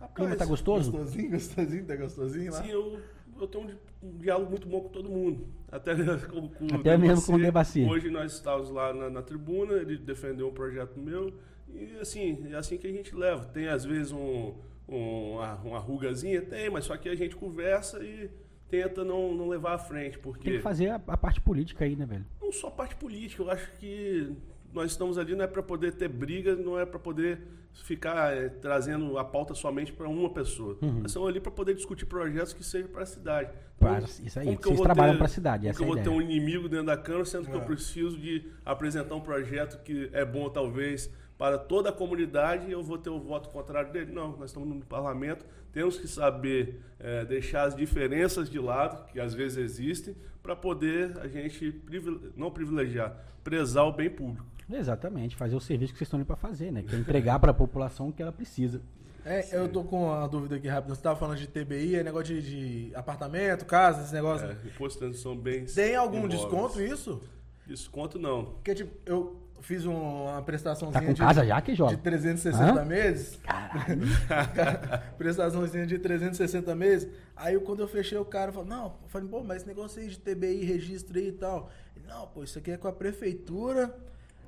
O 0.00 0.08
clima 0.08 0.34
tá 0.36 0.44
gostoso? 0.44 0.90
Gostosinho, 0.92 1.30
gostosinho, 1.30 1.84
tá 1.86 1.96
gostosinho 1.96 2.52
lá. 2.52 2.62
Sim, 2.62 2.70
eu, 2.70 3.00
eu 3.44 3.48
tenho 3.48 3.64
um, 4.02 4.06
um 4.08 4.18
diálogo 4.18 4.50
muito 4.50 4.68
bom 4.68 4.80
com 4.82 4.88
todo 4.88 5.08
mundo. 5.08 5.46
Até, 5.70 5.94
com, 6.30 6.48
com 6.48 6.74
Até 6.74 6.96
mesmo 6.96 7.24
com 7.26 7.34
o 7.34 7.38
Debaci. 7.38 7.80
Debaci. 7.80 7.84
Hoje 7.84 8.10
nós 8.10 8.32
estávamos 8.32 8.70
lá 8.70 8.92
na, 8.92 9.10
na 9.10 9.22
tribuna, 9.22 9.74
ele 9.74 9.96
defendeu 9.98 10.48
um 10.48 10.52
projeto 10.52 10.98
meu. 10.98 11.32
E 11.68 11.98
assim, 12.00 12.46
é 12.50 12.56
assim 12.56 12.76
que 12.78 12.86
a 12.86 12.92
gente 12.92 13.14
leva. 13.14 13.44
Tem 13.46 13.68
às 13.68 13.84
vezes 13.84 14.12
um, 14.12 14.54
um- 14.88 15.32
uma, 15.34 15.54
uma 15.56 15.78
rugazinha, 15.78 16.40
tem, 16.42 16.70
mas 16.70 16.84
só 16.84 16.96
que 16.96 17.08
a 17.08 17.14
gente 17.16 17.34
conversa 17.36 18.02
e 18.04 18.30
tenta 18.68 19.04
não, 19.04 19.34
não 19.34 19.48
levar 19.48 19.74
à 19.74 19.78
frente. 19.78 20.18
Porque 20.18 20.44
Tem 20.44 20.52
que 20.58 20.62
fazer 20.62 20.88
a, 20.90 20.94
a 21.06 21.16
parte 21.16 21.40
política 21.40 21.84
aí, 21.84 21.94
né, 21.96 22.06
velho? 22.06 22.24
não 22.40 22.52
só 22.52 22.70
parte 22.70 22.94
política, 22.96 23.42
eu 23.42 23.50
acho 23.50 23.70
que 23.78 24.32
nós 24.72 24.90
estamos 24.92 25.18
ali 25.18 25.34
não 25.34 25.44
é 25.44 25.46
para 25.46 25.62
poder 25.62 25.92
ter 25.94 26.08
briga, 26.08 26.54
não 26.56 26.78
é 26.78 26.84
para 26.86 26.98
poder 26.98 27.40
ficar 27.72 28.34
eh, 28.36 28.48
trazendo 28.48 29.18
a 29.18 29.24
pauta 29.24 29.54
somente 29.54 29.92
para 29.92 30.08
uma 30.08 30.30
pessoa. 30.30 30.78
Uhum. 30.80 31.00
Nós 31.00 31.06
estamos 31.06 31.28
ali 31.28 31.40
para 31.40 31.52
poder 31.52 31.74
discutir 31.74 32.06
projetos 32.06 32.52
que 32.52 32.64
sejam 32.64 32.88
para 32.88 33.02
a 33.02 33.06
cidade. 33.06 33.50
Então, 33.76 33.98
isso 34.24 34.38
aí, 34.38 34.46
como 34.46 34.58
vocês 34.62 34.76
vou 34.76 34.84
trabalham 34.84 35.12
ter- 35.14 35.18
pra 35.18 35.28
cidade, 35.28 35.60
como 35.62 35.70
essa 35.70 35.82
eu 35.82 35.86
é 35.86 35.90
a 35.90 35.94
vou 35.94 36.02
ter 36.02 36.08
um 36.10 36.20
inimigo 36.22 36.68
dentro 36.68 36.86
da 36.86 36.96
Câmara, 36.96 37.24
sendo 37.26 37.46
que 37.48 37.54
eu 37.54 37.60
É. 37.60 37.64
preciso 37.64 38.16
de 38.18 38.44
apresentar 38.64 39.14
um 39.14 39.20
projeto 39.20 39.82
que 39.82 40.08
é 40.12 40.24
bom 40.24 40.48
talvez 40.48 41.10
para 41.36 41.58
toda 41.58 41.90
a 41.90 41.92
comunidade 41.92 42.66
e 42.68 42.72
eu 42.72 42.82
vou 42.82 42.96
ter 42.96 43.10
o 43.10 43.20
voto 43.20 43.50
contrário 43.50 43.92
dele? 43.92 44.10
Não, 44.10 44.34
nós 44.38 44.50
estamos 44.50 44.66
no 44.68 44.80
parlamento, 44.86 45.44
temos 45.72 45.98
que 45.98 46.08
saber 46.08 46.80
eh, 46.98 47.26
deixar 47.26 47.64
as 47.64 47.76
diferenças 47.76 48.48
de 48.48 48.58
lado, 48.58 49.06
que 49.12 49.20
às 49.20 49.34
vezes 49.34 49.58
existem, 49.58 50.16
para 50.42 50.56
poder 50.56 51.18
a 51.18 51.28
gente 51.28 51.70
privile- 51.70 52.32
não 52.34 52.50
privilegiar, 52.50 53.14
prezar 53.44 53.84
o 53.84 53.92
bem 53.92 54.08
público. 54.08 54.46
Exatamente, 54.70 55.36
fazer 55.36 55.54
o 55.56 55.60
serviço 55.60 55.92
que 55.92 55.98
vocês 55.98 56.06
estão 56.08 56.18
ali 56.18 56.24
pra 56.26 56.36
fazer, 56.36 56.72
né? 56.72 56.82
Que 56.82 56.94
é 56.94 56.98
entregar 56.98 57.38
pra 57.38 57.54
população 57.54 58.08
o 58.08 58.12
que 58.12 58.20
ela 58.22 58.32
precisa. 58.32 58.80
É, 59.24 59.44
eu 59.56 59.68
tô 59.68 59.82
com 59.84 60.04
uma 60.06 60.26
dúvida 60.28 60.56
aqui 60.56 60.68
rápida. 60.68 60.94
Você 60.94 61.02
tava 61.02 61.18
falando 61.18 61.38
de 61.38 61.46
TBI, 61.48 61.96
é 61.96 62.02
negócio 62.04 62.40
de, 62.40 62.88
de 62.88 62.94
apartamento, 62.94 63.64
casa, 63.64 64.02
esse 64.04 64.12
negócio. 64.14 64.46
É, 64.46 64.52
imposto 64.66 64.98
de 64.98 64.98
transição 65.06 65.36
bem 65.36 65.64
Tem 65.64 65.96
algum 65.96 66.18
imóveis. 66.18 66.40
desconto 66.40 66.80
isso? 66.80 67.20
Desconto 67.66 68.18
não. 68.20 68.44
Porque, 68.44 68.74
tipo, 68.74 68.92
eu 69.04 69.36
fiz 69.60 69.84
um- 69.84 70.22
uma 70.24 70.36
Tá 70.36 70.42
prestaçãozinha 70.42 71.04
com 71.04 71.12
de, 71.12 71.20
casa 71.20 71.44
já 71.44 71.60
que 71.60 71.74
joga? 71.74 71.96
de 71.96 72.02
360 72.02 72.80
Hã? 72.82 72.84
meses. 72.84 73.40
prestaçãozinha 75.18 75.86
de 75.86 75.98
360 75.98 76.74
meses. 76.74 77.08
Aí 77.34 77.58
quando 77.60 77.80
eu 77.80 77.88
fechei 77.88 78.18
o 78.18 78.24
cara, 78.24 78.52
falei, 78.52 78.68
não, 78.70 78.84
eu 79.02 79.08
falei, 79.08 79.28
pô, 79.28 79.42
mas 79.42 79.58
esse 79.58 79.66
negócio 79.66 80.00
aí 80.00 80.08
de 80.08 80.18
TBI, 80.18 80.64
registro 80.64 81.18
aí 81.18 81.28
e 81.28 81.32
tal. 81.32 81.70
Ele, 81.96 82.06
não, 82.06 82.26
pô, 82.28 82.44
isso 82.44 82.58
aqui 82.58 82.70
é 82.70 82.76
com 82.76 82.88
a 82.88 82.92
prefeitura. 82.92 83.94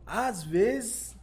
Às 0.08 0.42
vezes 0.42 1.16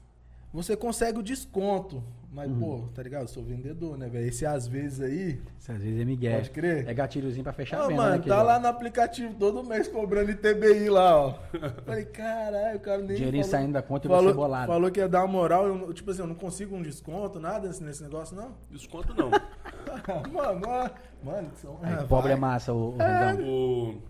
você 0.54 0.76
consegue 0.76 1.20
o 1.20 1.24
desconto. 1.24 2.04
Mas, 2.32 2.52
Uhum. 2.52 2.60
pô, 2.60 2.88
tá 2.94 3.02
ligado? 3.02 3.22
Eu 3.22 3.28
sou 3.30 3.42
vendedor, 3.42 3.98
né, 3.98 4.10
velho? 4.10 4.28
Esse 4.28 4.46
às 4.46 4.68
vezes 4.68 5.00
aí. 5.00 5.40
Isso 5.58 5.72
às 5.72 5.78
vezes 5.78 6.02
é 6.02 6.04
Miguel. 6.04 6.36
Pode 6.36 6.50
crer. 6.50 6.86
É 6.86 6.94
gatilhozinho 6.94 7.46
pra 7.46 7.54
fechar 7.54 7.78
Ah, 7.80 7.86
a 7.86 7.88
venda, 7.88 8.02
mano, 8.02 8.18
né, 8.18 8.24
tá 8.28 8.44
lá 8.44 8.60
no 8.60 8.68
aplicativo 8.68 9.34
todo 9.36 9.64
mês 9.64 9.88
cobrando 9.88 10.32
ITBI 10.32 10.90
lá, 10.90 11.18
ó. 11.18 11.40
Falei, 11.86 12.04
caralho, 12.04 12.76
o 12.76 12.80
cara 12.82 12.98
nem. 13.02 13.16
Dinheirinho 13.16 13.42
falou- 13.46 13.58
saindo 13.62 13.72
da 13.72 13.82
conta 13.82 14.06
e 14.08 14.10
falou, 14.10 14.32
você 14.32 14.36
bolado. 14.36 14.68
Falou 14.68 14.92
que 14.92 15.00
ia 15.00 15.08
dar 15.08 15.20
uma 15.24 15.28
moral, 15.32 15.66
eu, 15.66 15.94
tipo 15.94 16.12
assim, 16.12 16.20
eu 16.20 16.28
não 16.28 16.36
consigo 16.36 16.76
um 16.76 16.82
desconto, 16.82 17.40
nada 17.40 17.70
nesse, 17.70 18.04
negócio, 18.04 18.36
não. 18.36 18.52
Desconto 18.70 19.14
não. 19.14 19.30
mano, 20.34 20.60
mano, 20.60 20.92
mano, 21.24 21.52
são, 21.56 21.80
ah, 21.84 22.04
pobre 22.04 22.34
é 22.34 22.36
massa, 22.36 22.74
o, 22.74 22.98
o 22.98 23.02
É. 23.02 23.34
O, 23.36 24.02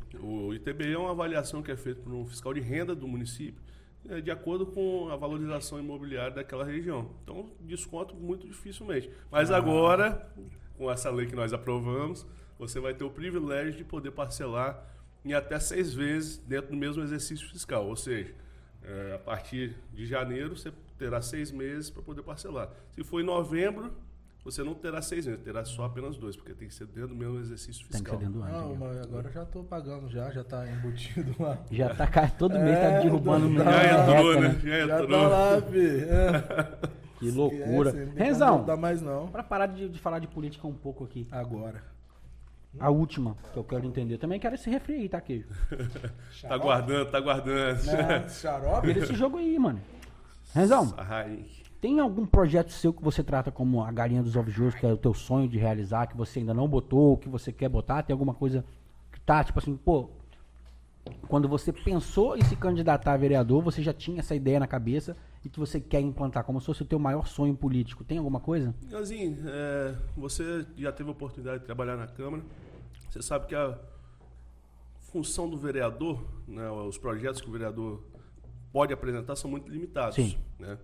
o 0.48 0.54
ITBI 0.56 0.94
é 0.94 0.98
uma 0.98 1.12
avaliação 1.12 1.62
que 1.62 1.72
é 1.72 1.78
feita 1.78 2.02
por 2.02 2.12
um 2.12 2.26
fiscal 2.26 2.52
de 2.56 2.60
renda 2.60 2.96
do 2.96 3.08
município. 3.08 3.62
É, 4.10 4.22
de 4.22 4.32
acordo 4.32 4.66
com 4.66 5.10
a 5.10 5.16
valorização 5.16 5.80
imobiliária 5.80 6.32
daquela 6.36 6.64
região. 6.64 7.12
Então, 7.24 7.50
desconto 7.62 8.16
muito 8.16 8.48
dificilmente. 8.48 9.10
Mas 9.32 9.52
Ah. 9.52 9.58
agora, 9.58 10.32
com 10.78 10.92
essa 10.92 11.10
lei 11.10 11.26
que 11.26 11.36
nós 11.36 11.54
aprovamos, 11.54 12.26
você 12.58 12.80
vai 12.80 12.94
ter 12.94 13.04
o 13.04 13.10
privilégio 13.10 13.74
de 13.74 13.84
poder 13.84 14.12
parcelar 14.12 14.94
em 15.24 15.34
até 15.34 15.60
seis 15.60 15.94
vezes 15.94 16.38
dentro 16.38 16.72
do 16.72 16.78
mesmo 16.78 17.02
exercício 17.04 17.48
fiscal. 17.50 17.88
Ou 17.88 17.96
seja, 17.96 18.34
é, 18.84 19.14
a 19.16 19.20
partir 19.20 19.76
de 19.94 20.06
janeiro 20.06 20.56
você 20.56 20.72
terá 20.98 21.22
seis 21.22 21.52
meses 21.52 21.90
para 21.90 22.02
poder 22.04 22.22
parcelar. 22.24 22.70
Se 22.92 23.04
for 23.04 23.20
em 23.20 23.24
novembro, 23.26 23.92
você 24.46 24.64
não 24.64 24.74
terá 24.76 25.02
seis 25.02 25.26
meses, 25.26 25.42
terá 25.44 25.66
só 25.66 25.86
apenas 25.86 26.16
dois, 26.18 26.36
porque 26.38 26.54
tem 26.54 26.68
que 26.68 26.74
ser 26.74 26.86
dentro 26.86 27.10
do 27.10 27.16
mesmo 27.16 27.40
exercício 27.40 27.82
Tem 27.90 28.02
que 28.02 28.10
fiscal. 28.10 28.20
ser 28.20 28.26
dentro 28.26 28.40
do 28.40 28.46
ano. 28.46 28.70
Não, 28.70 28.76
mas 28.76 28.98
agora 29.00 29.28
eu 29.28 29.34
já 29.34 29.44
tô 29.46 29.64
pagando 29.64 30.10
já, 30.10 30.30
já 30.32 30.44
tá 30.44 30.66
embutido 30.72 31.36
lá. 31.40 31.58
Já 31.72 31.94
tá 31.94 32.06
cara, 32.08 32.30
todo 32.30 32.58
mês 32.60 32.78
tá 32.78 32.86
É, 32.86 33.02
derrubando 33.02 33.52
já 33.54 33.62
uma 33.64 33.72
Já 33.72 34.02
entrou, 34.02 34.34
reta, 34.34 34.42
né? 34.48 34.60
Já 34.64 34.88
Já 34.88 35.02
entrou. 35.02 35.22
tá 35.22 35.28
lá, 35.28 35.62
fi. 35.62 36.00
É. 36.04 36.96
Que 37.18 37.32
loucura. 37.32 37.94
Não 37.94 38.14
Renzão, 38.14 38.66
dá 38.66 38.76
mais 38.76 39.02
não. 39.02 39.30
pra 39.30 39.42
parar 39.42 39.68
de, 39.68 39.88
de 39.88 39.98
falar 40.00 40.20
de 40.20 40.28
política 40.28 40.68
um 40.68 40.74
pouco 40.74 41.06
aqui. 41.06 41.26
Agora. 41.32 41.82
A 42.78 42.90
última 42.90 43.38
que 43.54 43.58
eu 43.58 43.64
quero 43.64 43.86
entender. 43.88 44.18
Também 44.18 44.38
quero 44.38 44.56
esse 44.56 44.70
refri 44.70 44.96
aí, 44.96 45.10
tá, 45.10 45.22
queijo? 45.22 45.48
Tá 46.42 46.58
guardando, 46.58 47.10
tá 47.10 47.20
guardando. 47.22 47.82
Né? 47.86 48.28
Xarope? 48.28 48.86
Vira 48.88 49.00
esse 49.00 49.16
jogo 49.16 49.38
aí, 49.38 49.58
mano. 49.58 49.82
Renzão, 50.54 50.94
A 50.98 51.04
raiz. 51.04 51.64
Tem 51.82 52.00
algum 52.00 52.26
projeto 52.26 52.72
seu 52.72 52.94
que 52.94 53.04
você 53.04 53.24
trata 53.24 53.52
como 53.52 53.84
a 53.84 53.92
galinha 53.92 54.24
dos 54.24 54.36
ovos 54.36 54.54
de 54.54 54.62
ouro, 54.62 54.76
que 54.76 54.86
é 54.86 54.92
o 54.92 54.98
teu 54.98 55.14
sonho 55.14 55.48
de 55.48 55.58
realizar, 55.58 56.08
que 56.08 56.18
você 56.18 56.40
ainda 56.40 56.54
não 56.54 56.68
botou, 56.68 57.18
que 57.18 57.30
você 57.30 57.52
quer 57.52 57.70
botar? 57.70 58.04
Tem 58.04 58.14
alguma 58.14 58.34
coisa 58.34 58.66
que 59.12 59.20
tá, 59.22 59.44
tipo 59.44 59.60
assim, 59.60 59.76
pô, 59.76 60.10
quando 61.28 61.48
você 61.48 61.72
pensou 61.72 62.38
em 62.38 62.44
se 62.44 62.56
candidatar 62.56 63.14
a 63.14 63.18
vereador, 63.18 63.62
você 63.62 63.82
já 63.82 63.94
tinha 63.94 64.20
essa 64.20 64.36
ideia 64.36 64.60
na 64.60 64.68
cabeça 64.68 65.16
e 65.44 65.50
que 65.50 65.60
você 65.60 65.80
quer 65.80 66.00
implantar 66.00 66.44
como 66.44 66.60
se 66.60 66.66
fosse 66.66 66.82
o 66.82 66.86
teu 66.86 66.98
maior 66.98 67.28
sonho 67.28 67.56
político. 67.56 68.04
Tem 68.04 68.18
alguma 68.18 68.40
coisa? 68.40 68.74
Assim, 68.94 69.38
é, 69.46 69.96
você 70.18 70.66
já 70.76 70.92
teve 70.92 71.10
a 71.10 71.12
oportunidade 71.12 71.60
de 71.60 71.66
trabalhar 71.66 71.96
na 71.96 72.08
Câmara. 72.08 72.44
Você 73.10 73.22
sabe 73.22 73.48
que 73.48 73.56
a 73.56 73.78
função 75.12 75.50
do 75.50 75.58
vereador, 75.58 76.26
né, 76.48 76.70
os 76.70 76.98
projetos 76.98 77.42
que 77.42 77.48
o 77.48 77.52
vereador 77.52 78.04
pode 78.72 78.92
apresentar 78.92 79.36
são 79.36 79.50
muito 79.50 79.72
limitados. 79.72 80.16
Sim. 80.16 80.38
Né? 80.60 80.78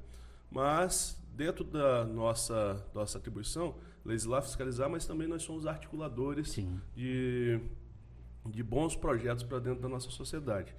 Mas, 0.51 1.17
dentro 1.33 1.63
da 1.63 2.03
nossa, 2.03 2.85
nossa 2.93 3.17
atribuição, 3.17 3.75
legislar, 4.03 4.41
fiscalizar, 4.41 4.89
mas 4.89 5.05
também 5.05 5.27
nós 5.27 5.43
somos 5.43 5.65
articuladores 5.65 6.51
Sim. 6.51 6.79
de, 6.93 7.59
de 8.45 8.61
bons 8.61 8.95
projetos 8.95 9.43
para 9.43 9.59
dentro 9.59 9.81
da 9.81 9.87
nossa 9.87 10.09
sociedade. 10.11 10.75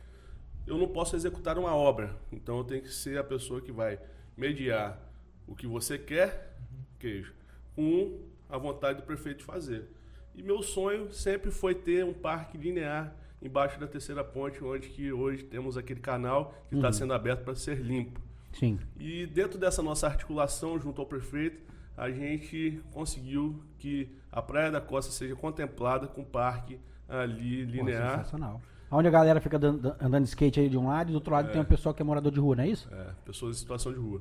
Eu 0.66 0.76
não 0.76 0.87
posso 0.87 1.16
executar 1.16 1.58
uma 1.58 1.74
obra, 1.74 2.14
então 2.30 2.58
eu 2.58 2.64
tenho 2.64 2.82
que 2.82 2.92
ser 2.92 3.18
a 3.18 3.24
pessoa 3.24 3.61
que 3.61 3.72
vai 3.72 3.98
mediar 4.37 5.00
o 5.46 5.56
que 5.56 5.66
você 5.66 5.98
quer, 5.98 6.56
queijo, 6.98 7.35
com 7.74 8.20
a 8.48 8.58
vontade 8.58 9.00
do 9.00 9.06
prefeito 9.06 9.38
de 9.38 9.44
fazer. 9.44 9.88
E 10.35 10.42
meu 10.42 10.62
sonho 10.62 11.12
sempre 11.12 11.50
foi 11.50 11.74
ter 11.74 12.04
um 12.04 12.12
parque 12.12 12.56
linear 12.56 13.16
embaixo 13.40 13.80
da 13.80 13.87
terceira 13.87 14.22
ponte, 14.22 14.62
onde 14.62 14.88
que 14.88 15.12
hoje 15.12 15.42
temos 15.42 15.76
aquele 15.76 16.00
canal 16.00 16.54
que 16.68 16.76
está 16.76 16.92
sendo 16.92 17.12
aberto 17.12 17.42
para 17.42 17.54
ser 17.54 17.78
limpo. 17.78 18.20
Sim. 18.52 18.78
E 18.98 19.26
dentro 19.26 19.58
dessa 19.58 19.82
nossa 19.82 20.06
articulação 20.06 20.78
junto 20.78 21.00
ao 21.00 21.06
prefeito, 21.06 21.60
a 21.96 22.10
gente 22.10 22.80
conseguiu 22.92 23.62
que 23.78 24.08
a 24.30 24.40
Praia 24.42 24.70
da 24.70 24.80
Costa 24.80 25.12
seja 25.12 25.34
contemplada 25.36 26.06
com 26.06 26.24
parque 26.24 26.78
ali 27.08 27.66
Pô, 27.66 27.72
linear. 27.72 28.18
sensacional. 28.18 28.60
Onde 28.90 29.08
a 29.08 29.10
galera 29.10 29.40
fica 29.40 29.58
dan- 29.58 29.76
dan- 29.76 29.96
andando 30.00 30.22
de 30.24 30.28
skate 30.28 30.60
aí 30.60 30.68
de 30.68 30.76
um 30.76 30.86
lado 30.88 31.08
e 31.08 31.12
do 31.12 31.14
outro 31.16 31.32
lado 31.32 31.50
tem 31.50 31.60
um 31.60 31.64
pessoal 31.64 31.94
que 31.94 32.02
é 32.02 32.04
morador 32.04 32.30
de 32.30 32.38
rua, 32.40 32.56
não 32.56 32.64
é 32.64 32.68
isso? 32.68 32.88
É, 32.92 33.06
pessoas 33.24 33.56
em 33.56 33.58
situação 33.60 33.92
de 33.92 33.98
rua. 33.98 34.20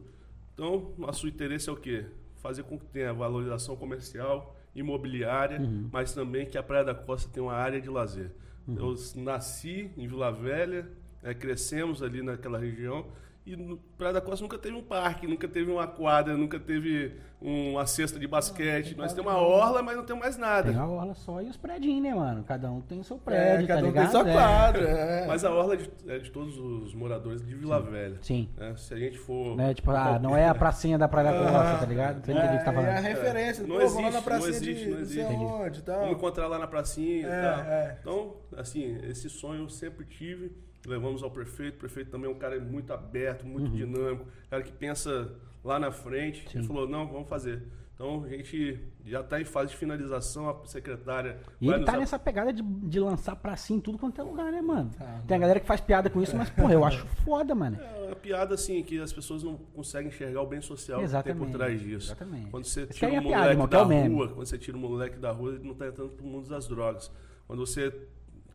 Então, 0.53 0.91
nosso 0.97 1.27
interesse 1.27 1.69
é 1.69 1.71
o 1.71 1.75
quê? 1.75 2.05
Fazer 2.37 2.63
com 2.63 2.77
que 2.79 2.85
tenha 2.85 3.13
valorização 3.13 3.75
comercial, 3.75 4.55
imobiliária, 4.73 5.59
mas 5.91 6.13
também 6.13 6.45
que 6.45 6.57
a 6.57 6.63
Praia 6.63 6.83
da 6.85 6.95
Costa 6.95 7.29
tenha 7.31 7.43
uma 7.45 7.53
área 7.53 7.81
de 7.81 7.89
lazer. 7.89 8.31
Eu 8.67 8.95
nasci 9.17 9.91
em 9.97 10.07
Vila 10.07 10.31
Velha, 10.31 10.87
né, 11.21 11.33
crescemos 11.33 12.01
ali 12.01 12.21
naquela 12.21 12.57
região, 12.57 13.05
e 13.45 13.55
no 13.55 13.77
Praia 13.97 14.13
da 14.13 14.21
Costa 14.21 14.43
nunca 14.43 14.57
teve 14.57 14.75
um 14.75 14.83
parque, 14.83 15.25
nunca 15.27 15.47
teve 15.47 15.71
uma 15.71 15.87
quadra, 15.87 16.37
nunca 16.37 16.59
teve 16.59 17.15
uma 17.41 17.87
cesta 17.87 18.19
de 18.19 18.27
basquete. 18.27 18.95
Nós 18.95 19.13
temos 19.13 19.31
uma 19.31 19.41
orla, 19.41 19.81
mas 19.81 19.97
não 19.97 20.05
temos 20.05 20.21
mais 20.21 20.37
nada. 20.37 20.69
Tem 20.71 20.79
a 20.79 20.85
orla 20.85 21.15
só 21.15 21.41
e 21.41 21.49
os 21.49 21.57
prédios, 21.57 21.99
né, 22.03 22.13
mano? 22.13 22.43
Cada 22.43 22.69
um 22.71 22.81
tem 22.81 22.99
o 22.99 23.03
seu 23.03 23.17
É, 23.17 23.19
prédio, 23.19 23.67
cada 23.67 23.79
tá 23.81 23.85
um 23.87 23.89
ligado? 23.89 24.11
tem 24.11 24.21
sua 24.21 24.29
É. 24.29 24.33
quadra. 24.33 24.87
É. 24.87 25.25
Mas 25.27 25.43
a 25.43 25.51
orla 25.51 25.73
é 25.73 25.77
de, 25.77 25.89
é 26.07 26.19
de 26.19 26.29
todos 26.29 26.55
os 26.59 26.93
moradores 26.93 27.43
de 27.43 27.55
Vila 27.55 27.81
Velha. 27.81 28.19
Sim. 28.21 28.47
né? 28.55 28.75
Se 28.77 28.93
a 28.93 28.97
gente 28.97 29.17
for. 29.17 29.55
Né? 29.55 29.73
Tipo, 29.73 29.89
ah, 29.89 30.19
não 30.19 30.37
é 30.37 30.47
a 30.47 30.53
pracinha 30.53 30.99
da 30.99 31.07
Praia 31.07 31.31
da 31.31 31.39
Costa, 31.39 31.77
tá 31.79 31.85
ligado? 31.87 32.23
Você 32.23 32.31
entende 32.33 32.47
o 32.47 32.51
que 32.51 32.57
você 32.59 32.65
tá 32.65 32.71
É, 32.71 32.75
é 32.75 32.77
a 32.79 32.83
falando? 32.93 33.03
referência. 33.03 33.67
Não 33.67 33.75
Pô, 33.79 33.87
vamos 33.87 33.93
lá 33.95 33.99
existe, 34.01 34.13
na 34.13 34.21
pracinha 34.21 34.49
não 34.51 34.55
existe, 34.55 34.75
de 34.83 34.85
não 34.89 34.93
não 34.95 35.01
existe. 35.01 35.25
onde 35.33 35.79
e 35.79 35.81
tal. 35.81 35.99
Vamos 36.01 36.15
encontrar 36.15 36.47
lá 36.47 36.59
na 36.59 36.67
pracinha 36.67 37.27
É, 37.27 37.39
e 37.39 37.41
tal. 37.41 37.59
é. 37.61 37.97
Então, 38.01 38.35
assim, 38.55 38.97
esse 39.09 39.27
sonho 39.31 39.63
eu 39.63 39.69
sempre 39.69 40.05
tive. 40.05 40.51
Levamos 40.85 41.21
ao 41.23 41.29
prefeito. 41.31 41.75
O 41.75 41.79
prefeito 41.79 42.09
também 42.11 42.29
é 42.29 42.33
um 42.33 42.37
cara 42.37 42.59
muito 42.59 42.91
aberto, 42.91 43.45
muito 43.45 43.69
Uhum. 43.69 43.75
dinâmico, 43.75 44.25
cara 44.49 44.63
que 44.63 44.71
pensa 44.71 45.31
lá 45.63 45.79
na 45.79 45.91
frente. 45.91 46.45
Ele 46.55 46.65
falou, 46.65 46.87
não, 46.87 47.07
vamos 47.07 47.29
fazer. 47.29 47.61
Então, 47.93 48.23
a 48.23 48.29
gente 48.29 48.79
já 49.05 49.19
está 49.21 49.39
em 49.39 49.45
fase 49.45 49.69
de 49.73 49.77
finalização, 49.77 50.49
a 50.49 50.65
secretária 50.65 51.37
E 51.61 51.67
vai 51.67 51.75
ele 51.75 51.81
nos 51.81 51.85
tá 51.85 51.91
ap- 51.91 51.99
nessa 51.99 52.17
pegada 52.17 52.51
de, 52.51 52.63
de 52.63 52.99
lançar 52.99 53.35
pracinha 53.35 53.77
em 53.77 53.79
tudo 53.79 53.99
quanto 53.99 54.19
é 54.19 54.23
lugar, 54.23 54.51
né, 54.51 54.59
mano? 54.59 54.89
Tá, 54.97 55.21
Tem 55.27 55.37
a 55.37 55.39
galera 55.39 55.59
que 55.59 55.67
faz 55.67 55.79
piada 55.81 56.09
com 56.09 56.19
isso, 56.19 56.35
mas, 56.35 56.49
porra, 56.49 56.73
eu 56.73 56.83
acho 56.83 57.05
foda, 57.23 57.53
mano. 57.53 57.77
É 57.79 58.07
uma 58.07 58.15
piada 58.15 58.55
assim, 58.55 58.81
que 58.81 58.99
as 58.99 59.13
pessoas 59.13 59.43
não 59.43 59.55
conseguem 59.55 60.07
enxergar 60.07 60.41
o 60.41 60.47
bem 60.47 60.61
social 60.61 60.97
que 60.97 61.05
Exatamente, 61.05 61.39
tem 61.41 61.47
por 61.51 61.55
trás 61.55 61.79
disso. 61.79 62.07
exatamente. 62.07 62.49
Quando 62.49 62.65
você 62.65 62.87
tira 62.87 62.99
querem 63.11 63.17
o 63.17 63.19
a 63.19 63.23
piada, 63.23 63.37
moleque 63.37 63.51
irmão, 63.53 63.67
que 63.67 63.75
é 63.75 63.77
da 63.77 64.15
rua, 64.15 64.27
quando 64.29 64.47
você 64.47 64.57
tira 64.57 64.77
o 64.77 64.79
moleque 64.79 65.19
da 65.19 65.31
rua, 65.31 65.51
ele 65.53 65.63
não 65.63 65.73
está 65.73 65.85
entrando 65.87 66.09
pro 66.09 66.25
mundo 66.25 66.49
das 66.49 66.67
drogas. 66.67 67.11
Quando 67.45 67.59
você 67.63 67.93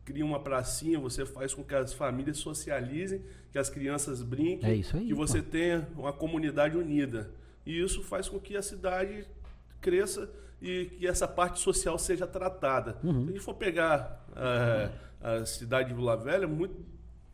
cria 0.07 0.23
uma 0.25 0.39
pracinha, 0.39 0.97
você 0.97 1.25
faz 1.25 1.53
com 1.53 1.61
que 1.65 1.75
as 1.75 1.91
famílias 1.91 2.37
socializem, 2.37 3.21
que 3.51 3.57
as 3.59 3.69
crianças 3.69 4.23
brinquem, 4.23 4.69
É 4.69 4.71
aí, 4.73 4.81
que 5.05 5.13
você 5.13 5.41
pô. 5.41 5.49
tenha 5.51 5.85
uma 5.97 6.13
comunidade 6.13 6.77
unida. 6.77 7.29
E 7.65 7.77
isso 7.81 8.01
faz 8.01 8.29
com 8.29 8.39
que 8.39 8.55
a 8.55 8.61
cidade 8.61 9.27
cresça 9.81 10.29
e 10.61 10.85
que 10.97 11.05
essa 11.05 11.27
parte 11.27 11.59
social 11.59 11.99
seja 11.99 12.25
tratada. 12.25 12.95
Uhum. 13.03 13.23
Se 13.25 13.29
a 13.29 13.31
gente 13.33 13.39
for 13.43 13.55
pegar 13.55 14.25
eh, 14.33 14.89
a 15.21 15.45
cidade 15.45 15.89
de 15.89 15.95
Vila 15.95 16.15
Velha, 16.15 16.47
muito- 16.47 16.79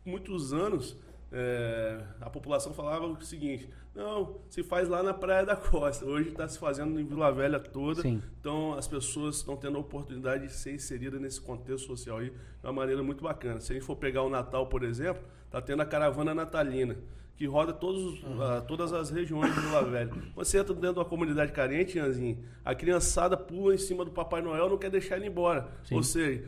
muitos 0.04 0.52
anos 0.52 0.96
eh, 1.36 2.00
a 2.20 2.30
população 2.30 2.72
falava 2.72 3.06
o 3.06 3.20
seguinte: 3.22 3.68
não, 3.94 4.36
se 4.48 4.62
faz 4.62 4.88
lá 4.88 5.02
na 5.02 5.12
Praia 5.12 5.44
da 5.44 5.56
Costa. 5.56 6.04
Hoje 6.04 6.28
está 6.30 6.46
se 6.48 6.58
fazendo 6.58 6.98
em 7.00 7.04
Vila 7.04 7.32
Velha 7.32 7.58
toda. 7.58 8.02
Sim. 8.02 8.22
Então 8.40 8.74
as 8.74 8.86
pessoas 8.86 9.36
estão 9.36 9.56
tendo 9.56 9.76
a 9.76 9.80
oportunidade 9.80 10.46
de 10.46 10.52
ser 10.52 10.74
inseridas 10.74 11.20
nesse 11.20 11.40
contexto 11.40 11.86
social 11.88 12.18
aí 12.18 12.30
de 12.30 12.36
uma 12.66 12.72
maneira 12.72 13.02
muito 13.02 13.22
bacana. 13.24 13.60
Se 13.60 13.72
a 13.72 13.74
gente 13.74 13.84
for 13.84 13.96
pegar 13.96 14.22
o 14.22 14.30
Natal, 14.30 14.68
por 14.68 14.84
exemplo, 14.84 15.22
está 15.46 15.60
tendo 15.60 15.82
a 15.82 15.86
caravana 15.86 16.32
natalina. 16.34 16.96
Que 17.36 17.46
roda 17.46 17.72
todos, 17.72 18.00
os- 18.22 18.40
ah, 18.40 18.60
todas 18.60 18.92
as 18.92 19.10
regiões 19.10 19.52
de 19.52 19.60
Vila 19.60 19.82
Velha. 19.82 20.12
Você 20.36 20.56
entra 20.58 20.72
dentro 20.72 20.92
de 20.92 20.98
uma 21.00 21.04
comunidade 21.04 21.50
carente, 21.50 21.98
Ianzinho, 21.98 22.38
a 22.64 22.76
criançada 22.76 23.36
pula 23.36 23.74
em 23.74 23.78
cima 23.78 24.04
do 24.04 24.12
Papai 24.12 24.40
Noel 24.40 24.68
não 24.70 24.78
quer 24.78 24.88
deixar 24.88 25.16
ele 25.16 25.26
embora. 25.26 25.66
Sim. 25.82 25.96
Ou 25.96 26.02
seja, 26.04 26.44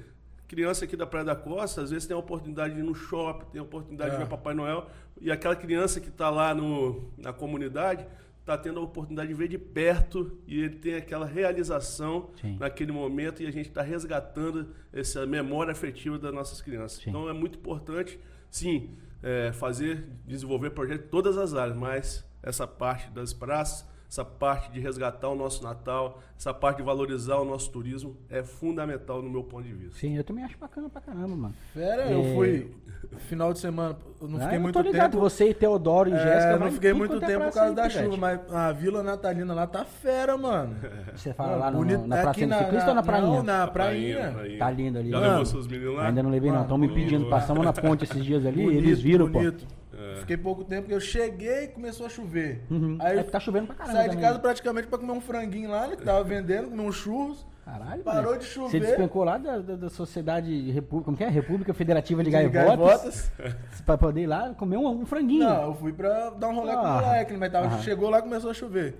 criança 0.48 0.84
aqui 0.84 0.96
da 0.96 1.06
Praia 1.06 1.24
da 1.24 1.36
Costa, 1.36 1.82
às 1.82 1.90
vezes 1.90 2.06
tem 2.06 2.14
a 2.14 2.18
oportunidade 2.18 2.74
de 2.74 2.80
ir 2.80 2.84
no 2.84 2.94
shopping, 2.94 3.46
tem 3.50 3.60
a 3.60 3.64
oportunidade 3.64 4.10
de 4.10 4.16
É. 4.16 4.18
ver 4.20 4.28
Papai 4.28 4.54
Noel, 4.54 4.86
e 5.20 5.30
aquela 5.30 5.56
criança 5.56 6.00
que 6.00 6.08
está 6.08 6.30
lá 6.30 6.54
no, 6.54 7.10
na 7.18 7.32
comunidade 7.32 8.06
está 8.40 8.56
tendo 8.56 8.78
a 8.78 8.82
oportunidade 8.82 9.28
de 9.28 9.34
ver 9.34 9.48
de 9.48 9.58
perto 9.58 10.38
e 10.46 10.60
ele 10.60 10.76
tem 10.76 10.94
aquela 10.94 11.26
realização 11.26 12.30
Sim. 12.40 12.56
naquele 12.60 12.92
momento 12.92 13.42
e 13.42 13.46
a 13.46 13.50
gente 13.50 13.68
está 13.68 13.82
resgatando 13.82 14.68
essa 14.92 15.26
memória 15.26 15.72
afetiva 15.72 16.16
das 16.16 16.32
nossas 16.32 16.60
crianças. 16.62 17.02
Sim. 17.02 17.10
Então 17.10 17.28
é 17.28 17.32
muito 17.32 17.58
importante, 17.58 18.20
sim, 18.48 18.90
é, 19.20 19.50
fazer, 19.52 20.06
desenvolver 20.24 20.70
projetos 20.70 21.06
em 21.06 21.08
todas 21.08 21.36
as 21.36 21.54
áreas, 21.54 21.76
mas 21.76 22.24
essa 22.40 22.66
parte 22.68 23.10
das 23.10 23.32
praças, 23.32 23.84
essa 24.08 24.24
parte 24.24 24.70
de 24.70 24.78
resgatar 24.80 25.28
o 25.28 25.34
nosso 25.34 25.62
Natal, 25.62 26.20
essa 26.38 26.54
parte 26.54 26.78
de 26.78 26.82
valorizar 26.84 27.36
o 27.36 27.44
nosso 27.44 27.70
turismo 27.70 28.16
é 28.30 28.42
fundamental 28.42 29.20
no 29.22 29.28
meu 29.30 29.42
ponto 29.42 29.64
de 29.64 29.72
vista. 29.72 29.98
Sim, 29.98 30.16
eu 30.16 30.24
também 30.24 30.44
acho 30.44 30.56
bacana 30.58 30.88
pra 30.88 31.00
caramba, 31.00 31.36
mano. 31.36 31.54
Fera, 31.74 32.02
É. 32.04 32.14
eu 32.14 32.34
fui 32.34 32.70
final 33.18 33.52
de 33.52 33.58
semana, 33.58 33.96
eu 34.20 34.28
não 34.28 34.38
Ah, 34.38 34.42
fiquei 34.42 34.56
eu 34.58 34.60
muito 34.62 34.74
tô 34.74 34.80
ligado, 34.80 35.12
tempo. 35.12 35.22
você 35.22 35.50
e 35.50 35.54
Teodoro 35.54 36.08
e 36.10 36.12
É, 36.12 36.18
Jéssica. 36.18 36.52
eu 36.52 36.60
não 36.60 36.72
fiquei 36.72 36.92
muito 36.92 37.16
é 37.16 37.20
tempo 37.20 37.32
por 37.32 37.38
praça 37.52 37.58
causa 37.60 37.74
da 37.74 37.82
Pivete. 37.88 38.04
chuva, 38.04 38.16
mas 38.16 38.40
a 38.54 38.72
Vila 38.72 39.02
Natalina 39.02 39.54
lá 39.54 39.66
tá 39.66 39.84
fera, 39.84 40.36
mano. 40.36 40.76
Você 41.14 41.32
fala 41.32 41.56
lá 41.56 41.70
no, 41.70 41.78
bonito- 41.78 42.06
na 42.06 42.16
aqui 42.16 42.22
pracinha 42.24 42.48
do 42.48 42.58
ciclista 42.64 42.88
ou 42.88 42.94
na 42.94 43.02
prainha? 43.02 43.26
Não, 43.36 43.42
na 43.42 43.66
prainha. 43.66 44.34
Tá 44.58 44.70
lindo 44.70 44.98
ali. 44.98 45.10
Já 45.10 45.16
Mano, 45.20 45.30
levou 45.30 45.46
seus 45.46 45.66
meninos 45.66 45.96
lá? 45.96 46.06
Ainda 46.08 46.22
não 46.22 46.30
levei 46.30 46.50
não, 46.50 46.62
estão 46.62 46.78
me 46.78 46.88
pedindo, 46.88 47.26
passamos 47.28 47.64
na 47.64 47.72
ponte 47.72 48.04
esses 48.04 48.24
dias 48.24 48.44
ali, 48.46 48.62
Bonito, 48.64 48.78
eles 48.78 49.00
viram, 49.00 49.28
bonito. 49.28 49.66
pô. 49.66 49.85
É. 49.98 50.16
Fiquei 50.20 50.36
pouco 50.36 50.62
tempo, 50.64 50.82
porque 50.82 50.94
eu 50.94 51.00
cheguei 51.00 51.64
e 51.64 51.68
começou 51.68 52.06
a 52.06 52.08
chover. 52.08 52.62
Uhum. 52.70 52.98
Aí 53.00 53.18
É 53.18 53.22
tá 53.22 53.40
chovendo 53.40 53.66
pra 53.66 53.74
caramba 53.76 53.96
saí 53.96 54.08
de 54.08 54.14
também. 54.16 54.28
casa 54.28 54.38
praticamente 54.40 54.86
pra 54.88 54.98
comer 54.98 55.12
um 55.12 55.20
franguinho 55.20 55.70
lá, 55.70 55.88
que 55.88 56.02
tava 56.02 56.22
vendendo, 56.22 56.68
comer 56.68 56.82
um 56.82 56.92
churros. 56.92 57.46
Caralho, 57.64 58.02
Parou 58.04 58.24
mano. 58.30 58.38
de 58.38 58.44
Você 58.44 58.52
chover. 58.54 58.80
despencou 58.80 59.24
lá 59.24 59.38
da, 59.38 59.58
da, 59.58 59.74
da 59.74 59.90
Sociedade 59.90 60.70
República, 60.70 61.04
como 61.06 61.16
que 61.16 61.24
é? 61.24 61.28
República 61.28 61.74
Federativa 61.74 62.22
de, 62.22 62.30
de 62.30 62.32
Gaivotas, 62.50 63.32
gaivotas. 63.38 63.56
pra 63.84 63.98
poder 63.98 64.20
ir 64.22 64.26
lá 64.26 64.54
comer 64.54 64.76
um, 64.76 64.86
um 64.86 65.04
franguinho. 65.06 65.44
Não, 65.48 65.62
eu 65.64 65.74
fui 65.74 65.92
pra 65.92 66.30
dar 66.30 66.48
um 66.48 66.54
rolê 66.54 66.72
com 66.74 66.78
o 66.78 66.86
Ah. 66.86 67.00
moleque, 67.02 67.32
mas 67.36 67.50
tava, 67.50 67.78
chegou 67.82 68.08
lá 68.10 68.18
e 68.20 68.22
começou 68.22 68.50
a 68.50 68.54
chover. 68.54 68.94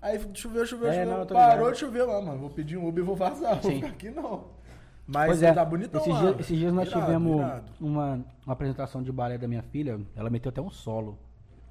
Aí 0.00 0.18
choveu, 0.32 0.64
choveu, 0.64 0.88
É, 0.88 1.04
choveu. 1.04 1.18
não, 1.18 1.26
parou 1.26 1.56
ligado. 1.58 1.72
de 1.72 1.78
chover 1.80 2.02
lá, 2.04 2.22
mano. 2.22 2.38
Vou 2.38 2.50
pedir 2.50 2.76
um 2.78 2.86
Uber 2.88 3.02
e 3.02 3.06
vou 3.06 3.16
vazar. 3.16 3.56
Vou 3.60 3.70
Sim. 3.70 3.76
ficar 3.80 3.88
aqui 3.88 4.08
não. 4.10 4.44
Mas 5.06 5.26
Pois 5.26 5.42
é, 5.42 5.52
tá 5.52 5.64
bonitão 5.64 6.00
esses, 6.00 6.18
dias, 6.18 6.40
esses 6.40 6.58
dias 6.58 6.72
nós 6.72 6.88
Irado, 6.88 7.04
tivemos 7.06 7.36
irado. 7.38 7.64
uma, 7.80 8.24
uma 8.44 8.52
apresentação 8.52 9.02
de 9.02 9.12
balé 9.12 9.38
da 9.38 9.46
minha 9.46 9.62
filha, 9.62 10.00
ela 10.16 10.28
meteu 10.28 10.48
até 10.50 10.60
um 10.60 10.70
solo. 10.70 11.16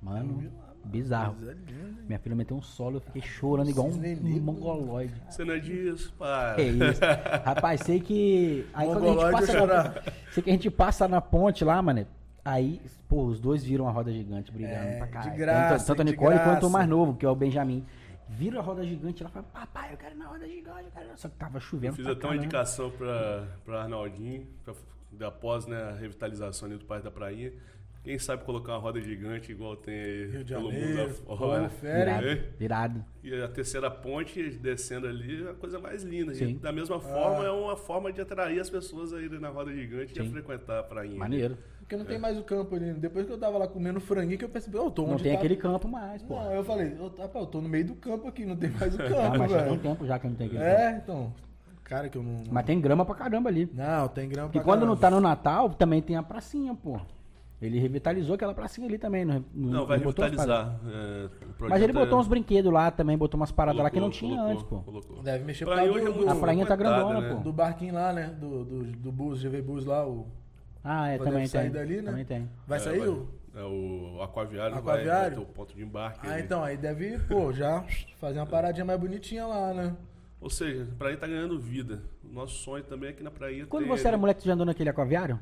Mano, 0.02 0.43
bizarro. 0.86 1.36
É? 1.50 1.56
Minha 2.08 2.19
filha 2.19 2.36
meteu 2.36 2.56
um 2.56 2.62
solo, 2.62 2.98
eu 2.98 3.02
fiquei 3.02 3.21
chorando 3.21 3.69
igual 3.69 3.88
um, 3.88 3.91
um 3.91 4.39
mongoloide. 4.39 5.13
Você 5.30 5.43
não 5.43 5.54
é 5.56 5.60
disso, 5.60 6.13
pai. 6.17 6.56
Que 6.56 6.62
isso. 6.62 7.02
Rapaz, 7.43 7.82
sei 7.82 8.00
que. 8.00 8.65
Aí 8.74 8.88
quando 8.88 8.98
a 9.04 9.08
gente 9.08 9.15
Mongoloide 9.15 9.32
passa 9.39 9.54
na, 9.54 9.60
chorar. 9.60 10.04
sei 10.32 10.43
que 10.43 10.50
a 10.50 10.54
gente 10.54 10.69
passa 10.71 11.08
na 11.08 11.19
ponte 11.21 11.65
lá, 11.65 11.82
mano. 11.82 12.06
Aí, 12.43 12.80
pô, 13.10 13.24
os 13.24 13.39
dois 13.39 13.63
viram 13.63 13.88
a 13.88 13.91
roda 13.91 14.12
gigante 14.13 14.52
brigando 14.52 14.76
É, 14.76 14.98
pra 15.00 15.08
caralho. 15.08 15.32
de 15.32 15.38
graça, 15.38 15.78
tanto, 15.78 15.88
tanto 15.88 16.02
a 16.02 16.04
Nicole 16.06 16.36
quanto 16.38 16.48
o 16.48 16.52
graça. 16.52 16.69
mais 16.69 16.88
novo, 16.88 17.15
que 17.15 17.26
é 17.26 17.30
o 17.30 17.36
Benjamin. 17.36 17.84
Viram 18.29 18.59
a 18.59 18.63
roda 18.63 18.83
gigante, 18.85 19.21
ela 19.21 19.29
fala, 19.29 19.45
papai, 19.53 19.93
eu 19.93 19.97
quero 19.97 20.15
ir 20.15 20.17
na 20.17 20.27
roda 20.27 20.47
gigante, 20.47 20.85
eu 20.85 20.91
quero. 20.91 21.05
ir." 21.13 21.17
Só 21.17 21.29
que 21.29 21.35
tava 21.38 21.57
Eu 21.57 21.61
chovendo. 21.61 21.95
fiz 21.95 22.03
pra 22.03 22.13
até 22.13 22.25
uma 22.27 22.35
indicação 22.35 22.89
para 22.91 23.47
pra 23.63 23.83
Arnaldinho, 23.83 24.47
pra, 24.63 25.27
após 25.27 25.65
né, 25.67 25.81
a 25.83 25.91
revitalização 25.91 26.67
ali 26.67 26.77
do 26.77 26.85
Parque 26.85 27.03
da 27.03 27.11
Prainha. 27.11 27.53
Quem 28.03 28.19
sabe 28.19 28.43
colocar 28.43 28.73
uma 28.73 28.77
roda 28.77 29.01
gigante 29.01 29.51
igual 29.51 29.75
tem 29.75 29.95
aí 29.99 30.25
Rio 30.27 30.43
de 30.43 30.53
pelo 30.53 30.71
Janeiro, 30.71 31.07
mundo 31.09 31.31
afora. 31.33 31.61
Né? 31.61 31.69
Virado, 31.81 32.43
virado. 32.59 33.05
E 33.23 33.33
a 33.41 33.47
terceira 33.47 33.89
ponte 33.89 34.47
descendo 34.59 35.07
ali 35.07 35.43
é 35.43 35.49
a 35.49 35.53
coisa 35.55 35.79
mais 35.79 36.03
linda. 36.03 36.31
Sim. 36.35 36.49
E 36.49 36.53
da 36.53 36.71
mesma 36.71 36.97
Ah. 36.97 36.99
forma, 36.99 37.43
é 37.45 37.49
uma 37.49 37.75
forma 37.75 38.13
de 38.13 38.21
atrair 38.21 38.59
as 38.59 38.69
pessoas 38.69 39.11
a 39.11 39.19
irem 39.19 39.39
na 39.39 39.49
roda 39.49 39.73
gigante 39.73 40.13
e 40.13 40.21
Sim. 40.21 40.27
a 40.27 40.31
frequentar 40.31 40.79
a 40.81 40.83
prainha. 40.83 41.17
Maneiro. 41.17 41.57
Porque 41.86 41.95
não 41.98 42.06
tem 42.06 42.17
mais 42.17 42.36
o 42.36 42.41
campo 42.43 42.76
ali. 42.76 42.93
Depois 42.93 43.28
que 43.28 43.32
eu 43.32 43.38
tava 43.38 43.60
lá 43.60 43.67
comendo 43.67 44.00
franguinho, 44.00 44.39
que 44.39 44.43
eu 44.45 44.50
percebi, 44.50 44.76
eu 44.76 44.89
tô 44.89 45.04
onde 45.04 45.12
Não 45.12 45.19
tem 45.19 45.34
tá- 45.34 45.38
aquele 45.38 45.56
campo 45.56 45.88
mais, 45.88 46.24
pô. 46.24 46.34
Não, 46.36 46.52
eu 46.52 46.63
falei, 46.63 46.95
eu, 46.98 47.13
rapaz, 47.15 47.45
eu 47.45 47.45
tô 47.45 47.62
no 47.62 47.69
meio 47.69 47.86
do 47.86 47.93
campo 47.95 48.28
aqui, 48.28 48.43
não 48.43 48.56
tem 48.56 48.71
mais 48.71 48.95
o 48.95 49.02
Ah, 49.02 49.06
campo, 49.08 49.38
mas 49.38 49.52
já 49.52 49.58
tem 49.58 49.65
um 49.67 49.69
velho. 49.69 49.82
tempo 49.82 50.06
já 50.08 50.17
que 50.19 50.28
não 50.28 50.36
tem 50.36 50.48
aquele 50.48 50.63
campo. 50.63 50.76
É, 50.76 50.98
então. 51.04 51.34
Cara, 51.84 52.10
que 52.10 52.17
eu 52.17 52.24
não. 52.24 52.41
Mas 52.50 52.65
tem 52.65 52.82
grama 52.82 53.06
pra 53.06 53.13
caramba 53.13 53.50
ali. 53.50 53.69
Não, 53.71 54.08
tem 54.08 54.28
grama 54.28 54.50
E 54.50 54.54
pra 54.54 54.63
quando 54.63 54.84
não 54.88 54.98
tá 54.98 55.12
no 55.12 55.21
Natal, 55.21 55.69
também 55.69 56.02
tem 56.02 56.15
a 56.15 56.24
pracinha, 56.24 56.74
pô. 56.74 57.00
Ele 57.62 57.80
revitalizou 57.80 58.34
aquela 58.34 58.54
pracinha 58.56 58.88
ali 58.88 58.98
também. 58.98 59.24
Não, 59.24 59.43
Não, 59.54 59.86
vai 59.86 60.00
não 60.00 60.12
paradas. 60.12 60.38
revitalizar. 60.39 60.80
é, 60.88 61.30
Mas 61.69 61.82
ele 61.84 61.93
botou 61.93 62.17
é- 62.17 62.21
uns 62.21 62.28
brinquedos 62.28 62.74
lá 62.74 62.89
também, 62.89 63.15
botou 63.15 63.39
umas 63.39 63.52
paradas 63.52 63.82
lá 63.82 63.89
que 63.91 64.00
não 64.00 64.10
colocou, 64.10 64.19
tinha 64.19 64.36
colocou, 64.38 64.52
antes, 64.54 64.63
pô. 64.67 64.80
colocou. 64.80 65.21
Deve 65.24 65.43
mexer 65.45 65.65
causa 65.65 65.84
hoje 65.84 66.00
é 66.06 66.10
do, 66.10 66.15
muito 66.15 66.30
A 66.32 66.36
prainha 66.36 66.65
tá 66.65 66.76
grandona, 66.76 67.21
né? 67.21 67.34
pô. 67.36 67.39
do 67.41 67.54
barquinho 67.54 67.93
lá, 67.93 68.12
né? 68.12 68.36
Do, 68.39 68.65
do, 68.65 68.84
do 68.84 69.12
bus, 69.12 69.41
GV 69.43 69.62
Bus 69.62 69.86
lá, 69.86 70.06
o. 70.08 70.26
Ah, 70.86 71.10
é, 71.10 71.17
também 71.17 71.48
sair 71.48 71.63
tem. 71.63 71.71
dali, 71.71 71.95
né? 71.98 72.04
Também 72.12 72.26
tem. 72.26 72.50
Vai 72.67 72.78
É, 72.78 72.82
sair 72.82 73.00
vai- 73.00 73.08
o. 73.10 73.28
É 73.58 73.63
o 73.63 74.21
aquaviário, 74.21 74.76
Aquaviário? 74.78 75.38
vai 75.38 75.45
ter 75.45 75.52
o 75.52 75.54
ponto 75.54 75.74
de 75.76 75.82
embarque. 75.82 76.28
Ah, 76.28 76.34
ali. 76.34 76.43
então, 76.43 76.62
aí 76.63 76.76
deve, 76.78 77.17
pô, 77.19 77.52
já 77.54 77.84
fazer 78.17 78.38
uma 78.39 78.45
paradinha 78.45 78.84
mais 78.86 79.00
bonitinha 79.00 79.48
lá, 79.48 79.74
né? 79.74 79.95
Ou 80.41 80.50
seja, 80.50 80.84
a 80.84 80.95
praia 80.98 81.15
tá 81.17 81.26
ganhando 81.26 81.58
vida. 81.58 82.02
O 82.24 82.34
nosso 82.34 82.54
sonho 82.56 82.84
também 82.84 83.10
é 83.10 83.13
que 83.13 83.24
na 83.24 83.32
praia 83.32 83.65
Quando 83.65 83.84
tem 83.84 83.89
você 83.91 84.02
ali- 84.02 84.08
era 84.10 84.17
moleque, 84.17 84.41
você 84.43 84.48
já 84.50 84.54
andou 84.54 84.65
naquele 84.65 84.89
aquaviário? 84.89 85.39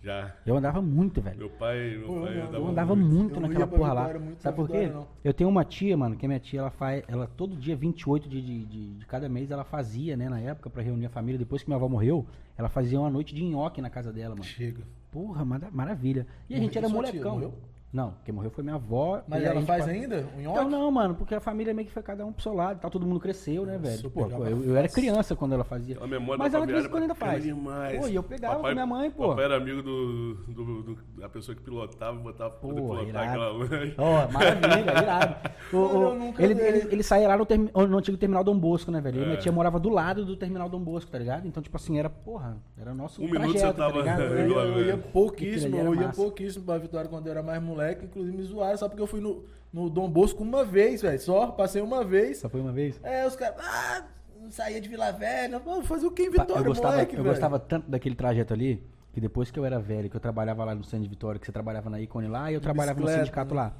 Já. 0.00 0.32
Eu 0.46 0.56
andava 0.56 0.80
muito, 0.80 1.20
velho. 1.20 1.36
Meu 1.36 1.50
pai, 1.50 1.96
meu 1.98 2.06
Pô, 2.06 2.20
pai 2.20 2.38
eu 2.38 2.42
andava 2.42 2.56
Eu 2.56 2.68
andava 2.68 2.94
muito. 2.96 3.12
muito 3.12 3.34
Eu 3.34 3.40
não 3.40 3.48
naquela 3.48 3.64
ia 3.64 3.66
pra 3.66 3.76
porra 3.78 3.92
lá. 3.92 4.00
Vitória 4.02 4.20
muito 4.20 4.40
Sabe 4.42 4.54
pra 4.56 4.64
por 4.64 4.70
quê? 4.70 4.78
Vitória, 4.78 5.00
não. 5.00 5.08
Eu 5.24 5.34
tenho 5.34 5.50
uma 5.50 5.64
tia, 5.64 5.96
mano, 5.96 6.16
que 6.16 6.24
a 6.24 6.28
minha 6.28 6.38
tia, 6.40 6.60
ela 6.60 6.70
faz. 6.70 7.02
Ela 7.08 7.26
todo 7.36 7.56
dia, 7.56 7.74
28 7.74 8.28
de, 8.28 8.40
de, 8.40 8.64
de, 8.64 8.94
de 8.98 9.06
cada 9.06 9.28
mês, 9.28 9.50
ela 9.50 9.64
fazia, 9.64 10.16
né, 10.16 10.28
na 10.28 10.38
época, 10.38 10.70
pra 10.70 10.80
reunir 10.80 11.06
a 11.06 11.10
família. 11.10 11.36
Depois 11.36 11.62
que 11.64 11.68
minha 11.68 11.76
avó 11.76 11.88
morreu, 11.88 12.24
ela 12.58 12.68
fazia 12.68 12.98
uma 13.00 13.08
noite 13.08 13.34
de 13.34 13.42
nhoque 13.44 13.80
na 13.80 13.88
casa 13.88 14.12
dela, 14.12 14.34
mano. 14.34 14.44
Chega. 14.44 14.82
Porra, 15.10 15.44
mara- 15.44 15.70
maravilha. 15.70 16.26
E 16.50 16.54
a 16.54 16.58
gente 16.58 16.76
era 16.76 16.86
tia 16.88 16.94
molecão. 16.94 17.34
morreu? 17.34 17.54
Não, 17.90 18.14
quem 18.22 18.34
morreu 18.34 18.50
foi 18.50 18.62
minha 18.62 18.76
avó. 18.76 19.22
Mas 19.26 19.42
a 19.42 19.46
ela 19.46 19.62
faz 19.62 19.86
pa- 19.86 19.90
ainda? 19.90 20.26
Um 20.36 20.42
nhoque? 20.42 20.58
Então 20.58 20.68
não, 20.68 20.90
mano, 20.90 21.14
porque 21.14 21.34
a 21.34 21.40
família 21.40 21.72
meio 21.72 21.88
que 21.88 21.92
foi 21.94 22.02
cada 22.02 22.24
um 22.26 22.30
pro 22.32 22.42
seu 22.42 22.52
lado, 22.52 22.78
tá, 22.80 22.90
todo 22.90 23.06
mundo 23.06 23.18
cresceu, 23.18 23.64
né, 23.64 23.78
velho? 23.78 24.02
eu 24.04 24.10
Pô, 24.10 24.26
eu, 24.26 24.62
eu 24.64 24.76
era 24.76 24.86
criança 24.90 25.34
quando 25.34 25.54
ela 25.54 25.64
fazia. 25.64 25.94
Aquela 25.94 26.06
memória 26.10 26.38
Mas 26.38 26.52
da 26.52 26.58
ela 26.58 26.66
de 26.66 26.72
vez 26.74 26.84
em 26.84 26.88
quando 26.90 27.02
ainda 27.04 27.14
faz. 27.14 27.42
demais. 27.42 27.98
Pô, 27.98 28.06
e 28.08 28.14
eu 28.14 28.22
pegava 28.22 28.56
Papai- 28.56 28.70
com 28.72 28.74
minha 28.74 28.86
mãe, 28.86 29.10
pô. 29.10 29.28
Papai 29.30 29.44
era 29.46 29.56
amigo 29.56 29.82
do, 29.82 30.34
do- 30.34 30.82
do- 30.82 30.98
da 31.18 31.30
pessoa 31.30 31.54
que 31.56 31.62
pilotava, 31.62 32.18
botava 32.18 32.50
pra 32.50 32.60
poder 32.60 32.74
pilotar 32.82 33.04
irado. 33.06 33.26
aquela 33.26 33.52
lancha. 33.52 33.94
Ó, 33.96 34.28
maravilha, 34.32 34.92
irado. 35.02 35.50
O- 35.72 35.76
o- 35.78 36.34
ele, 36.38 36.54
vi. 36.54 36.60
ele, 36.60 36.88
ele 36.92 37.02
saía 37.02 37.26
lá 37.26 37.38
no, 37.38 37.46
termi- 37.46 37.70
no 37.74 37.96
antigo 37.96 38.18
terminal 38.18 38.44
Dom 38.44 38.58
Bosco, 38.58 38.90
né, 38.90 39.00
velho? 39.00 39.16
E 39.16 39.24
minha 39.24 39.34
É. 39.34 39.38
tia 39.38 39.50
morava 39.50 39.80
do 39.80 39.88
lado 39.88 40.26
do 40.26 40.36
terminal 40.36 40.68
Dom 40.68 40.80
Bosco, 40.80 41.10
tá 41.10 41.18
ligado? 41.18 41.48
Então, 41.48 41.62
tipo 41.62 41.76
assim, 41.78 41.98
era, 41.98 42.10
porra, 42.10 42.58
era 42.78 42.92
nosso 42.94 43.22
Um 43.22 43.30
minuto 43.30 43.52
trajeto, 43.52 43.66
você 43.66 43.72
tava- 43.72 43.92
tá 43.92 43.98
ligado? 43.98 44.20
Eu 44.78 44.84
ia, 44.84 44.98
pouquíssimo, 44.98 45.74
eu 45.78 45.94
ia 45.94 46.08
pouquíssimo 46.10 46.64
pra 46.66 46.76
Vitória 46.76 47.08
quando 47.08 47.26
eu 47.26 47.30
era 47.32 47.42
mais 47.42 47.62
moleque, 47.62 47.77
inclusive 48.04 48.36
me 48.36 48.42
zoaram, 48.42 48.76
só 48.76 48.88
porque 48.88 49.02
eu 49.02 49.06
fui 49.06 49.20
no, 49.20 49.44
no 49.72 49.88
Dom 49.88 50.08
Bosco 50.08 50.42
uma 50.42 50.64
vez, 50.64 51.02
velho. 51.02 51.20
Só, 51.20 51.48
passei 51.48 51.82
uma 51.82 52.04
vez. 52.04 52.38
Só 52.38 52.48
foi 52.48 52.60
uma 52.60 52.72
vez? 52.72 53.00
É, 53.02 53.26
os 53.26 53.36
caras, 53.36 53.56
ah, 53.60 54.04
saía 54.50 54.80
de 54.80 54.88
Vila 54.88 55.12
Velha. 55.12 55.58
Mano, 55.58 55.82
fazer 55.82 56.06
o 56.06 56.10
que 56.10 56.22
em 56.22 56.30
Vitória, 56.30 56.60
eu 56.60 56.64
gostava, 56.64 56.92
moleque, 56.94 57.16
eu 57.16 57.22
velho? 57.22 57.34
gostava 57.34 57.58
tanto 57.58 57.90
daquele 57.90 58.14
trajeto 58.14 58.52
ali, 58.52 58.82
que 59.12 59.20
depois 59.20 59.50
que 59.50 59.58
eu 59.58 59.64
era 59.64 59.78
velho, 59.78 60.08
que 60.08 60.16
eu 60.16 60.20
trabalhava 60.20 60.64
lá 60.64 60.74
no 60.74 60.84
centro 60.84 61.04
de 61.04 61.08
Vitória, 61.08 61.38
que 61.38 61.46
você 61.46 61.52
trabalhava 61.52 61.90
na 61.90 62.00
Icone 62.00 62.28
lá, 62.28 62.50
e 62.50 62.54
eu 62.54 62.60
trabalhava 62.60 63.00
no 63.00 63.08
sindicato 63.08 63.54
né? 63.54 63.60
lá. 63.62 63.76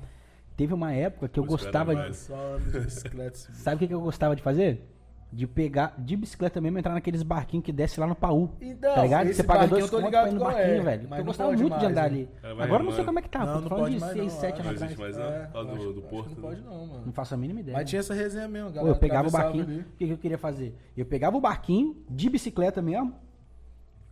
Teve 0.56 0.74
uma 0.74 0.92
época 0.92 1.28
que 1.28 1.38
eu 1.38 1.44
gostava 1.44 1.94
de... 1.94 2.00
mais. 2.00 2.16
Só 2.16 2.34
ando 2.34 2.80
de 2.80 3.38
Sabe 3.38 3.76
o 3.76 3.78
que, 3.78 3.86
que 3.86 3.94
eu 3.94 4.00
gostava 4.00 4.34
de 4.34 4.42
fazer? 4.42 4.82
De 5.30 5.46
pegar, 5.46 5.94
de 5.98 6.16
bicicleta 6.16 6.58
mesmo, 6.58 6.78
entrar 6.78 6.94
naqueles 6.94 7.22
barquinhos 7.22 7.62
que 7.62 7.70
desce 7.70 8.00
lá 8.00 8.06
no 8.06 8.14
Paú. 8.14 8.48
Então, 8.62 8.94
tá 8.94 9.02
ligado? 9.02 9.26
esse 9.26 9.34
Você 9.34 9.44
paga 9.44 9.66
dois 9.66 9.90
contos 9.90 10.08
pra 10.08 10.26
ir 10.26 10.32
no 10.32 10.40
qual 10.40 10.52
barquinho, 10.52 10.74
é, 10.76 10.80
velho. 10.80 11.06
mas 11.10 11.18
Eu 11.18 11.24
gostava 11.26 11.52
muito 11.52 11.78
de 11.78 11.84
andar 11.84 12.00
né? 12.02 12.06
ali. 12.06 12.28
É, 12.42 12.50
Agora 12.50 12.82
eu 12.82 12.86
não 12.86 12.92
sei 12.92 13.04
como 13.04 13.18
é 13.18 13.22
que 13.22 13.28
tá, 13.28 13.40
Não, 13.44 13.54
tô 13.56 13.60
não 13.60 13.68
falando 13.68 13.82
pode 13.84 13.94
de 13.96 14.00
mais 14.00 14.12
6, 14.14 14.32
não, 14.32 14.40
7 14.40 14.60
acho. 14.60 14.68
anos 14.70 14.82
atrás. 14.82 15.16
não? 15.18 15.24
É, 15.24 15.42
acho- 15.42 15.52
do, 15.52 15.64
do 15.66 15.74
acho 15.74 15.92
que 15.92 16.00
porto. 16.08 16.28
Não 16.30 16.34
né? 16.36 16.40
pode 16.40 16.60
não, 16.62 16.86
mano. 16.86 17.02
Não 17.04 17.12
faço 17.12 17.34
a 17.34 17.36
mínima 17.36 17.60
ideia. 17.60 17.76
Mas 17.76 17.90
tinha 17.90 18.00
essa 18.00 18.14
resenha 18.14 18.48
mesmo, 18.48 18.68
Pô, 18.70 18.74
galera. 18.76 18.94
eu 18.96 18.98
pegava 18.98 19.28
o 19.28 19.30
barquinho, 19.30 19.64
ali. 19.64 19.80
o 19.80 19.84
que, 19.98 20.06
que 20.06 20.12
eu 20.12 20.18
queria 20.18 20.38
fazer? 20.38 20.74
Eu 20.96 21.04
pegava 21.04 21.36
o 21.36 21.40
barquinho 21.42 21.94
de 22.08 22.30
bicicleta 22.30 22.80
mesmo, 22.80 23.12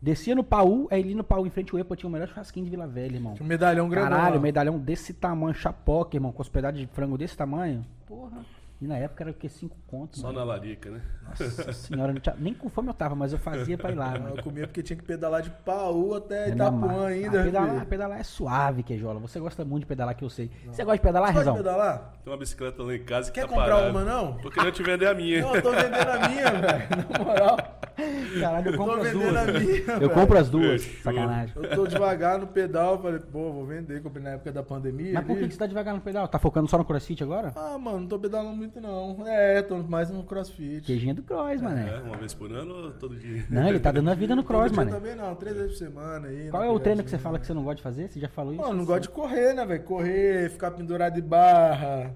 descia 0.02 0.34
no 0.34 0.44
Paú, 0.44 0.86
aí 0.90 1.02
ali 1.02 1.14
no 1.14 1.24
Paú, 1.24 1.46
em 1.46 1.50
frente 1.50 1.72
ao 1.72 1.78
EPA, 1.78 1.96
tinha 1.96 2.10
o 2.10 2.12
melhor 2.12 2.28
churrasquinho 2.28 2.64
de 2.66 2.70
Vila 2.70 2.86
Velha, 2.86 3.14
irmão. 3.14 3.32
Tinha 3.32 3.44
um 3.44 3.48
medalhão 3.48 3.88
grandão. 3.88 4.10
Caralho, 4.10 4.38
medalhão 4.38 4.78
desse 4.78 5.14
tamanho, 5.14 5.54
chapoca, 5.54 6.14
irmão, 6.14 6.30
com 6.30 6.42
os 6.42 6.48
pedaços 6.50 6.78
de 6.78 6.86
frango 6.88 7.16
desse 7.16 7.34
tamanho. 7.34 7.82
Porra. 8.06 8.44
E 8.80 8.86
na 8.86 8.98
época 8.98 9.24
era 9.24 9.30
o 9.30 9.34
quê? 9.34 9.48
5 9.48 9.74
contos. 9.86 10.20
Só 10.20 10.26
mano. 10.26 10.40
na 10.40 10.44
larica, 10.44 10.90
né? 10.90 11.00
Nossa 11.26 11.72
senhora, 11.72 12.12
não 12.12 12.20
tinha- 12.20 12.36
nem 12.38 12.52
com 12.52 12.68
fome 12.68 12.88
eu 12.88 12.94
tava, 12.94 13.14
mas 13.14 13.32
eu 13.32 13.38
fazia 13.38 13.78
pra 13.78 13.90
ir 13.90 13.94
lá, 13.94 14.10
Não, 14.12 14.20
mano. 14.20 14.36
Eu 14.36 14.42
comia 14.42 14.66
porque 14.66 14.82
tinha 14.82 14.96
que 14.96 15.02
pedalar 15.04 15.40
de 15.40 15.48
Paú 15.50 16.14
até 16.14 16.50
É 16.50 16.52
Itapuã 16.52 17.06
ainda. 17.06 17.40
Ah, 17.40 17.44
pedalar, 17.44 17.86
pedalar 17.86 18.20
é 18.20 18.22
suave, 18.22 18.82
Queijola. 18.82 19.18
Você 19.20 19.40
gosta 19.40 19.64
muito 19.64 19.84
de 19.84 19.86
pedalar, 19.86 20.14
que 20.14 20.22
eu 20.24 20.28
sei. 20.30 20.50
Você 20.66 20.84
gosta 20.84 20.98
de 20.98 21.02
pedalar, 21.02 21.28
Pode 21.28 21.38
Rezão? 21.38 21.56
pedalar? 21.56 22.12
Tem 22.22 22.30
uma 22.32 22.38
bicicleta 22.38 22.82
lá 22.82 22.94
em 22.94 23.02
casa 23.02 23.30
que 23.30 23.40
Quer 23.40 23.46
tá 23.46 23.54
comprar 23.54 23.76
parada. 23.76 23.90
uma, 23.90 24.04
não? 24.04 24.34
Tô 24.38 24.50
querendo 24.50 24.72
te 24.74 24.82
vender 24.82 25.06
a 25.06 25.14
minha. 25.14 25.40
Não, 25.40 25.56
eu 25.56 25.62
tô 25.62 25.70
vendendo 25.70 26.08
a 26.10 26.28
minha, 26.28 26.44
velho. 26.60 26.88
Na 27.18 27.24
moral. 27.24 27.56
Caralho, 28.40 28.70
eu 28.72 28.76
compro 28.76 28.94
Tô 28.96 29.00
as 29.00 29.08
vendendo 29.12 29.30
duas. 29.30 29.48
a 29.48 29.52
minha, 29.58 29.98
Eu 30.02 30.10
compro 30.10 30.38
as 30.38 30.50
duas. 30.50 30.84
Fechou. 30.84 31.02
Sacanagem. 31.14 31.54
Eu 31.56 31.70
tô 31.76 31.86
devagar 31.86 32.38
no 32.38 32.46
pedal, 32.46 33.00
falei, 33.00 33.20
pô, 33.20 33.52
vou 33.52 33.64
vender, 33.64 34.02
comprei 34.02 34.22
na 34.22 34.30
época 34.32 34.52
da 34.52 34.62
pandemia. 34.62 35.14
Mas 35.14 35.24
por 35.24 35.32
ali. 35.32 35.40
que 35.40 35.48
que 35.48 35.54
você 35.54 35.58
tá 35.60 35.66
devagar 35.66 35.94
no 35.94 36.00
pedal? 36.02 36.28
Tá 36.28 36.38
focando 36.38 36.68
só 36.68 36.76
no 36.76 36.84
crossfit 36.84 37.22
agora? 37.22 37.52
Ah, 37.56 37.78
mano, 37.78 38.00
não 38.00 38.06
tô 38.06 38.18
pedalando 38.18 38.54
muito 38.66 38.80
não. 38.80 39.26
É, 39.26 39.62
tô 39.62 39.78
mais 39.78 40.10
no 40.10 40.22
crossfit. 40.24 40.82
Queijinho 40.82 41.14
do 41.14 41.22
cross, 41.22 41.60
É, 41.60 41.64
mané. 41.64 41.96
uma 42.04 42.16
vez 42.16 42.34
por 42.34 42.52
ano 42.52 42.74
ou 42.74 42.90
todo 42.92 43.14
dia? 43.16 43.44
Não, 43.48 43.68
ele 43.68 43.78
tá 43.80 43.92
dando 43.92 44.10
a 44.10 44.14
vida 44.14 44.34
no 44.36 44.42
cross, 44.44 44.72
mané. 44.72 44.90
também 44.92 45.14
não, 45.14 45.34
três 45.34 45.56
vezes 45.56 45.72
por 45.72 45.78
semana 45.78 46.28
aí. 46.28 46.48
Qual 46.50 46.62
é 46.62 46.70
o 46.70 46.78
treino 46.78 47.02
que 47.02 47.10
você 47.10 47.18
fala 47.18 47.38
que 47.38 47.46
você 47.46 47.54
não 47.54 47.62
gosta 47.62 47.76
de 47.76 47.82
fazer? 47.82 48.08
Você 48.08 48.20
já 48.20 48.28
falou 48.28 48.52
isso? 48.52 48.62
Mano, 48.62 48.74
não 48.74 48.84
gosto 48.84 49.02
de 49.02 49.08
correr, 49.10 49.54
né, 49.54 49.64
velho? 49.64 49.82
Correr, 49.84 50.50
ficar 50.50 50.70
pendurado 50.72 51.14
de 51.14 51.22
barra. 51.22 52.10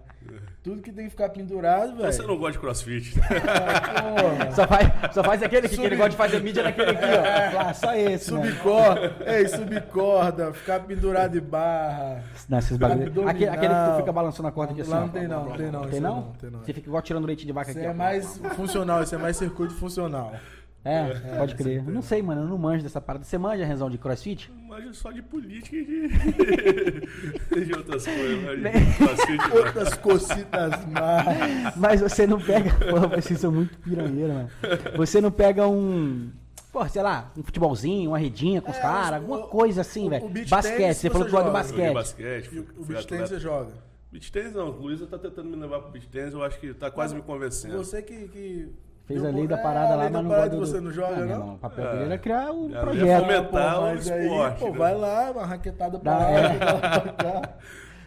Tudo 0.62 0.82
que 0.82 0.92
tem 0.92 1.04
que 1.04 1.10
ficar 1.10 1.30
pendurado, 1.30 1.96
velho. 1.96 2.12
Você 2.12 2.22
não 2.22 2.36
gosta 2.36 2.52
de 2.52 2.58
crossfit. 2.58 3.14
Porra. 3.14 4.50
Só 4.52 4.66
faz, 4.66 5.14
só 5.14 5.24
faz 5.24 5.42
aquele 5.42 5.68
que, 5.68 5.76
que 5.76 5.82
ele 5.82 5.96
gosta 5.96 6.10
de 6.10 6.16
fazer 6.16 6.42
mídia 6.42 6.62
naquele 6.62 6.90
aqui, 6.90 7.04
ó. 7.04 7.60
Ah, 7.60 7.74
só 7.74 7.94
esse, 7.94 8.32
né? 8.32 8.50
Subcorda, 8.50 9.16
ei, 9.26 9.48
subcorda, 9.48 10.52
ficar 10.52 10.80
pendurado 10.80 11.32
de 11.32 11.40
barra. 11.40 12.22
Não, 12.48 12.58
esses 12.58 12.76
bagulho. 12.76 13.28
Aquele, 13.28 13.48
aquele 13.48 13.74
que 13.74 13.90
tu 13.90 13.96
fica 13.98 14.12
balançando 14.12 14.48
a 14.48 14.52
corda 14.52 14.72
aqui 14.72 14.82
assim. 14.82 14.90
Lá 14.90 14.98
ó. 14.98 15.00
não 15.02 15.08
tem 15.08 15.28
não, 15.28 15.44
não 15.44 15.56
tem 15.56 15.70
não. 15.70 15.82
Tem 15.82 16.00
não? 16.00 16.16
não 16.16 16.32
tem 16.32 16.50
não. 16.50 16.60
Você 16.60 16.72
fica 16.72 16.88
igual 16.88 17.02
tirando 17.02 17.26
leite 17.26 17.46
de 17.46 17.52
vaca 17.52 17.70
Isso 17.70 17.78
aqui, 17.78 17.88
é 17.88 17.90
ó. 17.90 17.94
mais 17.94 18.38
funcional, 18.54 19.02
isso 19.02 19.14
é 19.14 19.18
mais 19.18 19.36
circuito 19.36 19.74
funcional. 19.74 20.34
É, 20.82 21.36
pode 21.36 21.54
crer. 21.56 21.84
Eu 21.86 21.92
não 21.92 22.00
sei, 22.00 22.22
mano, 22.22 22.40
eu 22.42 22.46
não 22.48 22.56
manjo 22.56 22.82
dessa 22.82 23.00
parada. 23.02 23.22
Você 23.24 23.36
manja, 23.36 23.64
Renzão, 23.66 23.90
de 23.90 23.98
crossfit? 23.98 24.50
Mas 24.66 24.96
só 24.96 25.10
de 25.12 25.20
política 25.20 25.76
e 25.76 25.84
de, 25.84 26.08
de 27.66 27.72
outras 27.76 28.04
coisas. 28.06 28.58
Mas 28.60 29.26
de. 29.26 29.56
Outras 29.58 29.94
cocitas 29.96 30.86
mais. 30.86 31.76
Mas 31.76 32.00
você 32.00 32.26
não 32.26 32.40
pega. 32.40 32.70
Porra, 32.88 33.08
vocês 33.08 33.38
são 33.40 33.52
muito 33.52 33.76
piranheiro, 33.78 34.32
mano. 34.32 34.48
Você 34.96 35.20
não 35.20 35.30
pega 35.30 35.68
um. 35.68 36.30
Pô, 36.72 36.88
sei 36.88 37.02
lá, 37.02 37.30
um 37.36 37.42
futebolzinho, 37.42 38.10
uma 38.12 38.18
redinha 38.18 38.62
com 38.62 38.70
os 38.70 38.76
É, 38.76 38.80
caras, 38.80 39.20
alguma 39.20 39.40
o- 39.40 39.48
coisa 39.48 39.80
assim, 39.82 40.08
velho. 40.08 40.28
Basquete, 40.48 40.76
tennis 40.76 40.96
você 40.98 41.10
falou 41.10 41.26
que 41.26 41.32
você 41.32 41.42
gosta 41.42 41.50
de 41.50 41.68
joga. 41.68 41.72
Joguei 41.76 41.92
basquete. 41.94 42.42
basquete. 42.44 42.46
O, 42.46 42.50
fui- 42.64 42.82
o 42.82 42.84
beach 42.86 43.06
tennis 43.06 43.28
você 43.28 43.40
joga. 43.40 43.72
Beach 44.12 44.32
tennis 44.32 44.54
não, 44.54 44.68
Luísa 44.70 45.06
tá 45.06 45.18
tentando 45.18 45.48
me 45.50 45.56
levar 45.56 45.80
pro 45.80 45.90
beach 45.90 46.08
tennis, 46.08 46.32
eu 46.32 46.42
acho 46.42 46.58
que 46.58 46.72
tá 46.72 46.90
quase 46.90 47.14
me 47.14 47.20
convencendo. 47.22 47.76
Você 47.76 48.00
que. 48.00 48.28
que 48.28 48.68
Fez 49.12 49.24
a 49.24 49.30
lei 49.30 49.46
da 49.46 49.56
é, 49.58 49.62
parada 49.62 49.92
a 49.92 49.96
lá, 49.96 50.02
mas 50.04 50.12
não 50.22 50.28
parada 50.30 50.48
gosta 50.56 50.56
do- 50.56 50.66
você 50.66 50.80
não 50.80 50.90
joga, 50.92 51.22
Ah, 51.22 51.26
não? 51.38 51.54
O 51.54 51.58
papel 51.58 51.84
É. 51.86 51.92
dele 51.92 52.04
era 52.04 52.18
criar 52.18 52.50
o 52.52 52.64
Eu 52.64 52.70
ia 52.70 52.80
projeto. 52.80 53.20
fomentar 53.20 53.74
Pô, 53.74 53.80
o 53.80 53.82
mas 53.84 54.10
aí, 54.10 54.22
esporte, 54.26 54.58
pô, 54.60 54.70
né? 54.70 54.78
vai 54.78 54.94
lá, 54.94 55.30
uma 55.32 55.46
raquetada 55.46 55.98
pra 55.98 56.16
lá, 56.18 56.30
é. 56.30 56.40
raquetada 56.46 57.00
pra 57.00 57.12
cá. 57.12 57.48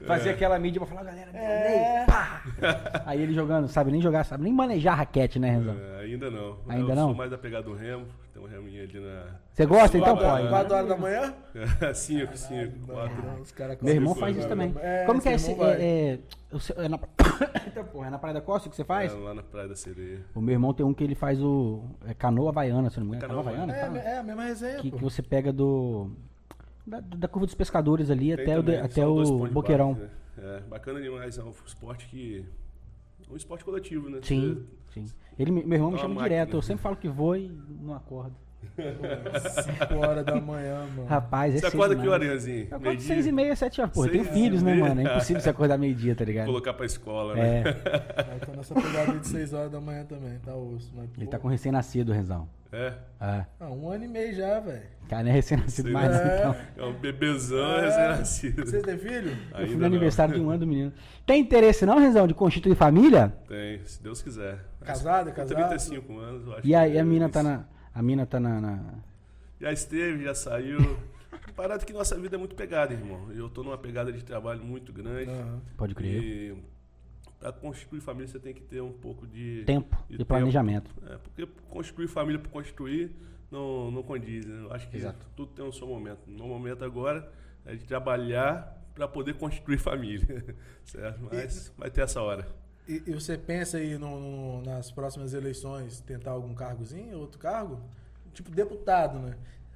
Fazer 0.06 0.30
aquela 0.32 0.60
mídia 0.60 0.82
pra 0.82 0.90
falar, 0.90 1.04
galera, 1.04 1.30
É. 1.34 2.02
é. 2.02 2.06
pá! 2.06 2.42
Aí 3.06 3.22
ele 3.22 3.34
jogando, 3.34 3.68
sabe 3.70 3.90
nem 3.92 4.02
jogar, 4.02 4.26
sabe 4.26 4.44
nem 4.44 4.52
manejar 4.54 4.96
raquete, 4.96 5.40
né, 5.40 5.52
Renzão? 5.52 5.76
É, 5.98 6.04
ainda 6.04 6.30
não. 6.30 6.58
Ainda 6.68 6.92
eu 6.92 6.96
não? 6.96 7.06
sou 7.08 7.16
mais 7.16 7.32
da 7.32 7.38
pegada 7.38 7.64
do 7.64 7.74
remo, 7.74 8.06
tem 8.34 8.42
um 8.42 8.48
reminho 8.48 8.84
ali 8.84 9.00
na. 9.00 9.26
Você 9.52 9.66
gosta? 9.66 9.98
Então 9.98 10.18
pode. 10.18 10.50
quatro 10.50 10.76
horas 10.76 10.90
da 10.90 10.98
manhã? 10.98 11.34
cinco, 11.94 12.36
cinco, 12.36 12.88
quatro. 12.88 13.42
Os 13.42 13.52
caras 13.52 13.80
Meu 13.80 13.94
irmão 13.94 14.16
faz 14.16 14.36
isso 14.36 14.48
também. 14.48 14.74
É, 14.80 15.06
Como 15.06 15.22
que 15.22 15.30
é 15.30 15.34
esse. 15.34 15.52
É, 15.52 16.14
é, 16.14 16.20
o 16.52 16.60
seu- 16.60 16.76
é 16.82 16.90
na, 16.90 16.98
Eita, 17.64 17.84
porra, 17.84 18.08
é 18.08 18.10
na 18.10 18.18
Praia 18.18 18.34
da 18.34 18.42
Costa 18.42 18.70
que 18.70 18.76
você 18.76 18.84
faz? 18.84 19.14
É, 19.14 19.16
lá 19.16 19.36
na 19.36 19.44
Praia 19.44 19.68
da 19.68 19.76
Sereia. 19.76 20.26
O 20.34 20.42
meu 20.42 20.54
irmão 20.54 20.74
tem 20.74 20.84
um 20.84 20.94
que 20.94 21.04
ele 21.04 21.14
faz 21.14 21.40
o. 21.44 21.84
É 22.08 22.14
canoa 22.16 22.50
havaiana, 22.50 22.90
se 22.90 23.00
não 23.00 23.06
me 23.06 23.16
engano. 23.16 23.28
Canoa 23.28 23.44
Canoa 23.44 23.64
havaiana? 23.64 24.00
É, 24.02 24.14
é 24.14 24.18
a 24.18 24.24
mesma 24.24 24.44
resenha, 24.46 24.80
que, 24.80 24.90
pô. 24.90 24.98
que 24.98 25.04
você 25.04 25.22
pega 25.22 25.54
do. 25.54 26.10
Da, 26.86 27.00
da 27.00 27.28
curva 27.28 27.46
dos 27.46 27.56
pescadores 27.56 28.10
ali 28.10 28.36
Tem 28.36 28.44
até, 28.46 28.60
o, 28.60 28.64
também, 28.64 28.80
até 28.80 29.06
o 29.08 29.16
pontos 29.16 29.48
de 29.48 29.54
Boqueirão. 29.54 29.94
né? 29.94 30.10
É, 30.38 30.60
bacana 30.62 31.00
demais, 31.00 31.38
é 31.38 31.44
um 31.44 31.54
esporte 31.66 32.08
que. 32.08 32.44
É 33.30 33.32
um 33.32 33.38
esporte 33.38 33.64
coletivo, 33.64 34.10
né? 34.10 34.20
Sim, 34.24 34.66
sim. 34.92 35.06
Ele, 35.38 35.52
me- 35.52 35.64
meu 35.64 35.78
irmão 35.78 35.92
me 35.92 35.98
chama 35.98 36.16
máquina. 36.16 36.30
direto, 36.30 36.58
eu 36.58 36.62
sempre 36.62 36.82
falo 36.84 36.96
que 36.96 37.08
vou 37.08 37.36
e 37.36 37.52
não 37.82 37.94
acordo. 37.96 38.36
5 38.78 39.96
horas 39.98 40.26
da 40.26 40.36
manhã, 40.40 40.86
mano. 40.96 41.06
Rapaz, 41.06 41.54
é 41.56 41.60
Você 41.60 41.66
acorda 41.68 41.96
que 41.96 42.02
demais. 42.02 42.22
horinhazinho? 42.22 42.60
Eu 42.62 42.66
acordo 42.68 42.84
Meio-dia? 42.84 43.08
seis 43.08 43.28
e 43.28 43.32
meia, 43.32 43.56
sete 43.56 43.82
horas. 43.82 43.94
Pô, 43.94 44.06
eu 44.06 44.12
tenho 44.12 44.24
filhos, 44.26 44.64
né, 44.64 44.74
mano? 44.76 45.02
É 45.02 45.04
impossível 45.04 45.42
você 45.42 45.50
acordar 45.50 45.78
meio-dia, 45.78 46.16
tá 46.16 46.24
ligado? 46.26 46.46
Colocar 46.48 46.74
pra 46.74 46.86
escola, 46.86 47.36
né? 47.36 47.60
É, 47.62 48.32
Aí 48.32 48.40
tô 48.40 48.52
nessa 48.54 48.74
pegada 48.74 49.20
de 49.20 49.28
6 49.28 49.54
horas 49.54 49.72
da 49.72 49.82
manhã 49.82 50.06
também, 50.06 50.40
tá 50.44 50.56
osso. 50.56 50.92
Mas, 50.96 51.10
ele 51.18 51.28
tá 51.28 51.38
com 51.40 51.48
recém-nascido, 51.50 52.12
Renzão. 52.14 52.48
É. 52.72 52.94
É. 53.22 53.46
ah, 53.60 53.70
um 53.70 53.88
ano 53.92 54.06
e 54.06 54.08
meio 54.08 54.34
já, 54.34 54.60
velho. 54.60 54.82
Cara, 55.08 55.22
não 55.24 55.30
é 55.30 55.34
recém-nascido 55.34 55.92
mais, 55.92 56.10
lá. 56.12 56.38
então. 56.38 56.56
É 56.78 56.84
um 56.90 56.94
bebezão 56.94 57.76
É. 57.78 57.82
recém-nascido. 57.86 58.66
Você 58.66 58.82
tem 58.82 58.98
filho? 58.98 59.30
Eu 59.30 59.36
fui 59.52 59.60
Ainda 59.66 59.74
no 59.76 59.80
não. 59.82 59.88
aniversário 59.88 60.34
de 60.34 60.42
um 60.42 60.50
ano 60.50 60.60
do 60.60 60.68
menino. 60.68 60.92
Tem 61.24 61.40
interesse 61.40 61.86
não, 61.86 62.00
Renzão, 62.00 62.26
de 62.26 62.34
constituir 62.34 62.74
família? 62.76 63.32
Tem, 63.48 63.80
se 63.86 64.02
Deus 64.02 64.24
quiser. 64.24 64.58
Casado, 64.84 65.30
Com 65.30 65.36
casado? 65.36 65.56
35 65.58 66.18
anos, 66.20 66.46
eu 66.48 66.54
acho 66.58 66.68
E 66.68 66.76
a, 66.76 66.86
que 66.88 66.94
e 66.94 66.98
a 66.98 67.02
é 67.02 67.04
mina 67.04 67.26
isso. 67.26 67.34
tá 67.34 67.44
na... 67.44 67.66
A 67.94 68.02
mina 68.02 68.26
tá 68.26 68.40
na... 68.40 68.60
na- 68.62 68.94
Já 69.60 69.72
esteve, 69.72 70.24
já 70.24 70.34
saiu. 70.36 70.78
Parado 71.56 71.86
que 71.86 71.94
nossa 71.94 72.18
vida 72.20 72.36
é 72.36 72.40
muito 72.40 72.56
pegada, 72.56 72.94
irmão. 72.94 73.32
Eu 73.32 73.50
tô 73.50 73.64
numa 73.64 73.78
pegada 73.78 74.12
de 74.12 74.24
trabalho 74.24 74.64
muito 74.64 74.92
grande. 74.92 75.30
Aham. 75.30 75.62
Pode 75.78 75.94
crer. 75.94 76.24
E 76.24 76.64
pra 77.40 77.52
constituir 77.52 78.00
família 78.02 78.28
você 78.28 78.40
tem 78.40 78.54
que 78.54 78.62
ter 78.62 78.82
um 78.82 78.92
pouco 78.94 79.28
de 79.28 79.64
Tempo 79.66 79.96
de 80.10 80.18
de 80.18 80.26
planejamento. 80.26 80.90
É, 81.08 81.18
porque 81.18 81.46
construir 81.70 82.08
família 82.08 82.40
por 82.40 82.50
construir 82.50 83.16
não, 83.52 83.92
não 83.92 84.02
condiz. 84.02 84.46
Né? 84.46 84.62
Eu 84.64 84.74
acho 84.74 84.90
que 84.90 84.98
Exato. 84.98 85.26
tudo 85.36 85.52
tem 85.52 85.64
o 85.66 85.72
seu 85.72 85.86
momento. 85.88 86.22
No 86.28 86.48
momento 86.48 86.84
agora 86.84 87.30
é 87.66 87.76
de 87.76 87.86
trabalhar 87.86 88.82
para 88.96 89.08
poder 89.08 89.36
construir 89.36 89.78
família. 89.80 90.44
certo? 90.86 91.20
Mas 91.32 91.72
vai 91.78 91.92
ter 91.92 92.02
essa 92.02 92.22
hora. 92.22 92.48
E, 92.88 93.02
e 93.08 93.12
você 93.14 93.38
pensa 93.38 93.78
aí 93.78 93.98
no- 93.98 94.20
no- 94.20 94.62
nas 94.62 94.92
próximas 94.92 95.34
eleições 95.34 96.00
tentar 96.02 96.32
algum 96.32 96.54
cargozinho, 96.54 97.18
outro 97.20 97.40
cargo? 97.40 97.80
Tipo 98.34 98.52
deputado, 98.52 99.20
né? 99.20 99.36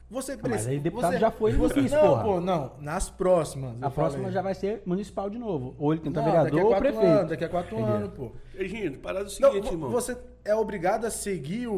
Você 0.10 0.34
mas 0.38 0.41
precisa. 0.41 0.70
aí 0.70 0.80
deputado 0.80 1.12
você, 1.14 1.20
já 1.20 1.30
foi 1.30 1.51
você, 1.51 1.82
vice, 1.82 1.93
Não, 1.93 2.01
porra. 2.01 2.24
pô, 2.24 2.39
não. 2.41 2.72
Nas 2.80 3.10
próximas. 3.10 3.76
A 3.82 3.89
próxima 3.89 4.24
falei. 4.24 4.34
já 4.34 4.41
vai 4.41 4.55
ser 4.55 4.82
municipal 4.86 5.30
de 5.30 5.38
novo. 5.38 5.76
Ou 5.78 5.91
ele 5.93 6.01
tenta 6.01 6.22
Não, 6.22 6.26
vereador 6.28 6.49
daqui 6.51 6.60
a 6.60 6.64
ou 6.64 6.70
quatro 6.70 6.84
prefeito. 6.88 7.12
Anos, 7.18 7.30
daqui 7.30 7.43
a 7.43 7.49
quatro 7.49 7.76
Entendi. 7.78 7.91
anos, 7.91 8.14
pô. 8.14 8.32
Reginho, 8.55 8.97
parada 8.99 9.26
é 9.26 9.28
o 9.28 9.41
Não, 9.41 9.51
seguinte, 9.51 9.68
vo- 9.68 9.74
irmão. 9.74 9.89
você 9.89 10.18
é 10.45 10.55
obrigado 10.55 11.03
a 11.05 11.10
seguir 11.12 11.68
o, 11.68 11.74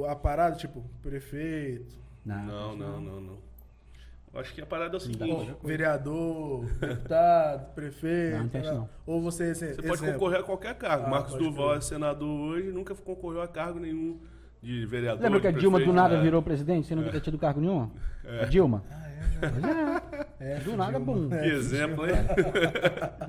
o- 0.00 0.06
a 0.08 0.14
parada, 0.14 0.54
tipo, 0.56 0.84
prefeito, 1.02 1.96
Não, 2.24 2.44
não, 2.76 2.76
não, 3.00 3.20
não. 3.20 3.32
Eu 3.32 3.38
Acho 4.34 4.52
que 4.52 4.60
a 4.60 4.66
parada 4.66 4.96
é 4.96 4.98
o 4.98 5.00
seguinte. 5.00 5.54
vereador, 5.62 6.64
deputado, 6.80 7.72
prefeito. 7.74 8.32
Não, 8.32 8.40
não 8.40 8.48
tem 8.48 8.60
isso 8.62 8.72
né? 8.72 8.78
não. 8.78 8.88
Ou 9.06 9.22
você. 9.22 9.54
Você 9.54 9.74
Você 9.74 9.82
pode 9.82 10.02
concorrer 10.02 10.40
a 10.40 10.42
qualquer 10.42 10.74
cargo. 10.74 11.06
Ah, 11.06 11.10
Marcos 11.10 11.34
Duval 11.34 11.76
é 11.76 11.80
senador 11.80 12.28
hoje, 12.28 12.72
nunca 12.72 12.94
concorreu 12.94 13.42
a 13.42 13.48
cargo 13.48 13.78
nenhum 13.78 14.18
de 14.60 14.84
vereador. 14.86 15.22
Lembra 15.22 15.40
que 15.40 15.46
a 15.46 15.50
Dilma 15.52 15.78
do 15.78 15.92
nada 15.92 16.16
né? 16.16 16.22
virou 16.22 16.42
presidente 16.42 16.88
sem 16.88 16.96
nunca 16.96 17.12
ter 17.12 17.20
tido 17.20 17.38
cargo 17.38 17.60
nenhum? 17.60 17.90
A 18.42 18.46
Dilma? 18.46 18.82
Ah, 18.90 19.04
é, 19.42 19.50
né? 19.50 20.02
É, 20.40 20.56
Do 20.56 20.76
nada, 20.76 20.98
bum. 20.98 21.28
Que 21.28 21.36
exemplo, 21.48 22.06
hein? 22.06 22.16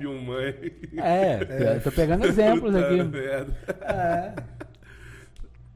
Um 0.06 0.22
mãe. 0.22 0.54
É, 0.98 1.76
eu 1.76 1.82
tô 1.82 1.92
pegando 1.92 2.26
exemplos 2.26 2.74
Puta 2.74 2.86
aqui. 2.86 3.02
merda. 3.02 3.54
É. 3.82 4.34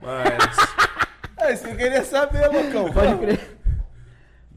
Mas. 0.02 0.56
É 1.38 1.52
isso 1.52 1.64
que 1.64 1.70
eu 1.70 1.76
queria 1.76 2.04
saber, 2.04 2.46
Lucão. 2.48 2.92
Pode 2.92 3.18
crer. 3.18 3.59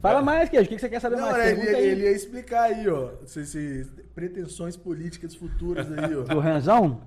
Fala 0.08 0.22
mais, 0.22 0.48
Queijo. 0.50 0.66
O 0.66 0.68
que 0.68 0.78
você 0.78 0.88
quer 0.88 1.00
saber 1.00 1.16
Não, 1.16 1.30
mais? 1.30 1.58
ele, 1.58 1.68
aí. 1.76 1.86
ele 1.88 2.02
ia 2.04 2.12
explicar 2.12 2.64
aí, 2.64 2.86
ó. 2.88 3.08
Se, 3.24 3.46
se- 3.46 3.86
pretensões 4.14 4.76
políticas 4.76 5.34
futuras 5.34 5.90
aí, 5.90 6.14
ó. 6.14 6.22
Do 6.28 6.40
Renzão? 6.40 7.00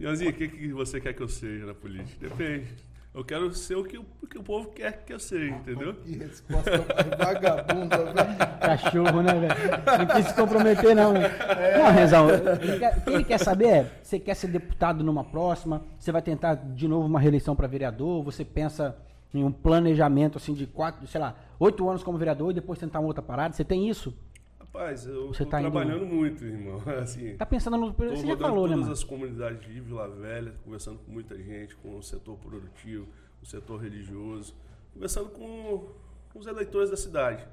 Ianzinho, 0.00 0.30
o 0.30 0.32
que, 0.34 0.48
que 0.48 0.72
você 0.72 1.00
quer 1.00 1.12
que 1.12 1.22
eu 1.22 1.28
seja 1.28 1.66
na 1.66 1.74
política? 1.74 2.26
Depende. 2.28 2.66
Eu 3.14 3.22
quero 3.24 3.52
ser 3.54 3.76
o 3.76 3.84
que, 3.84 3.96
o 3.98 4.04
que 4.28 4.36
o 4.38 4.42
povo 4.42 4.70
quer 4.70 5.04
que 5.04 5.12
eu 5.12 5.20
seja, 5.20 5.54
entendeu? 5.54 5.94
Que 5.94 6.16
resposta 6.18 6.70
vagabunda, 7.16 7.98
velho. 7.98 8.36
Cachorro, 8.60 9.22
né, 9.22 9.32
velho? 9.34 9.98
Não 9.98 10.06
quis 10.16 10.26
se 10.26 10.34
comprometer, 10.34 10.96
não, 10.96 11.12
né? 11.12 11.30
Não, 11.78 11.92
Renzão, 11.92 12.28
ele 12.30 12.78
quer- 12.78 12.96
o 12.98 13.00
que 13.02 13.10
ele 13.10 13.24
quer 13.24 13.38
saber 13.38 13.66
é, 13.68 13.90
você 14.02 14.18
quer 14.18 14.34
ser 14.34 14.48
deputado 14.48 15.04
numa 15.04 15.22
próxima, 15.22 15.84
você 15.96 16.10
vai 16.10 16.22
tentar 16.22 16.54
de 16.56 16.88
novo 16.88 17.06
uma 17.06 17.20
reeleição 17.20 17.54
para 17.54 17.68
vereador, 17.68 18.24
você 18.24 18.44
pensa 18.44 18.96
em 19.34 19.44
um 19.44 19.50
planejamento, 19.52 20.38
assim, 20.38 20.54
de 20.54 20.66
quatro, 20.66 21.06
sei 21.06 21.20
lá, 21.20 21.34
oito 21.58 21.88
anos 21.88 22.02
como 22.02 22.16
vereador 22.16 22.50
e 22.50 22.54
depois 22.54 22.78
tentar 22.78 23.00
uma 23.00 23.08
outra 23.08 23.22
parada, 23.22 23.52
você 23.54 23.64
tem 23.64 23.88
isso? 23.88 24.14
Rapaz, 24.58 25.06
eu 25.06 25.30
tô 25.32 25.44
tá 25.46 25.60
indo- 25.60 25.70
trabalhando 25.70 26.06
muito, 26.06 26.44
irmão. 26.44 26.80
Assim, 27.00 27.36
Tá 27.36 27.46
pensando 27.46 27.76
no... 27.76 27.90
Estou 27.90 28.10
Você 28.16 28.26
já 28.26 28.36
falou, 28.36 28.66
né, 28.66 28.74
todas 28.74 28.90
as 28.90 29.04
comunidades 29.04 29.60
de 29.66 29.80
Vila 29.80 30.08
Velha, 30.08 30.54
conversando 30.64 30.98
com 30.98 31.12
muita 31.12 31.36
gente, 31.40 31.76
com 31.76 31.96
o 31.96 32.02
setor 32.02 32.36
produtivo, 32.38 33.06
o 33.42 33.46
setor 33.46 33.80
religioso, 33.82 34.54
conversando 34.92 35.28
com, 35.30 35.86
os 36.34 36.46
eleitores 36.48 36.90
da 36.90 36.96
cidade, 36.96 37.46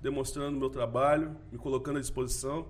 demonstrando 0.00 0.58
meu 0.58 0.70
trabalho, 0.70 1.36
me 1.52 1.58
colocando 1.58 1.98
à 1.98 2.00
disposição. 2.00 2.64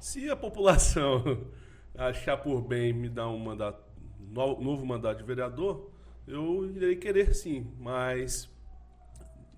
Se 0.00 0.30
a 0.30 0.36
população 0.36 1.22
achar 1.96 2.36
por 2.38 2.62
bem 2.62 2.92
me 2.94 3.08
dar 3.10 3.28
um 3.28 3.38
mandato, 3.38 3.82
no- 4.18 4.60
novo 4.60 4.84
mandato 4.86 5.18
de 5.18 5.24
vereador, 5.24 5.90
eu 6.26 6.70
irei 6.74 6.96
querer 6.96 7.34
sim, 7.34 7.66
mas 7.78 8.48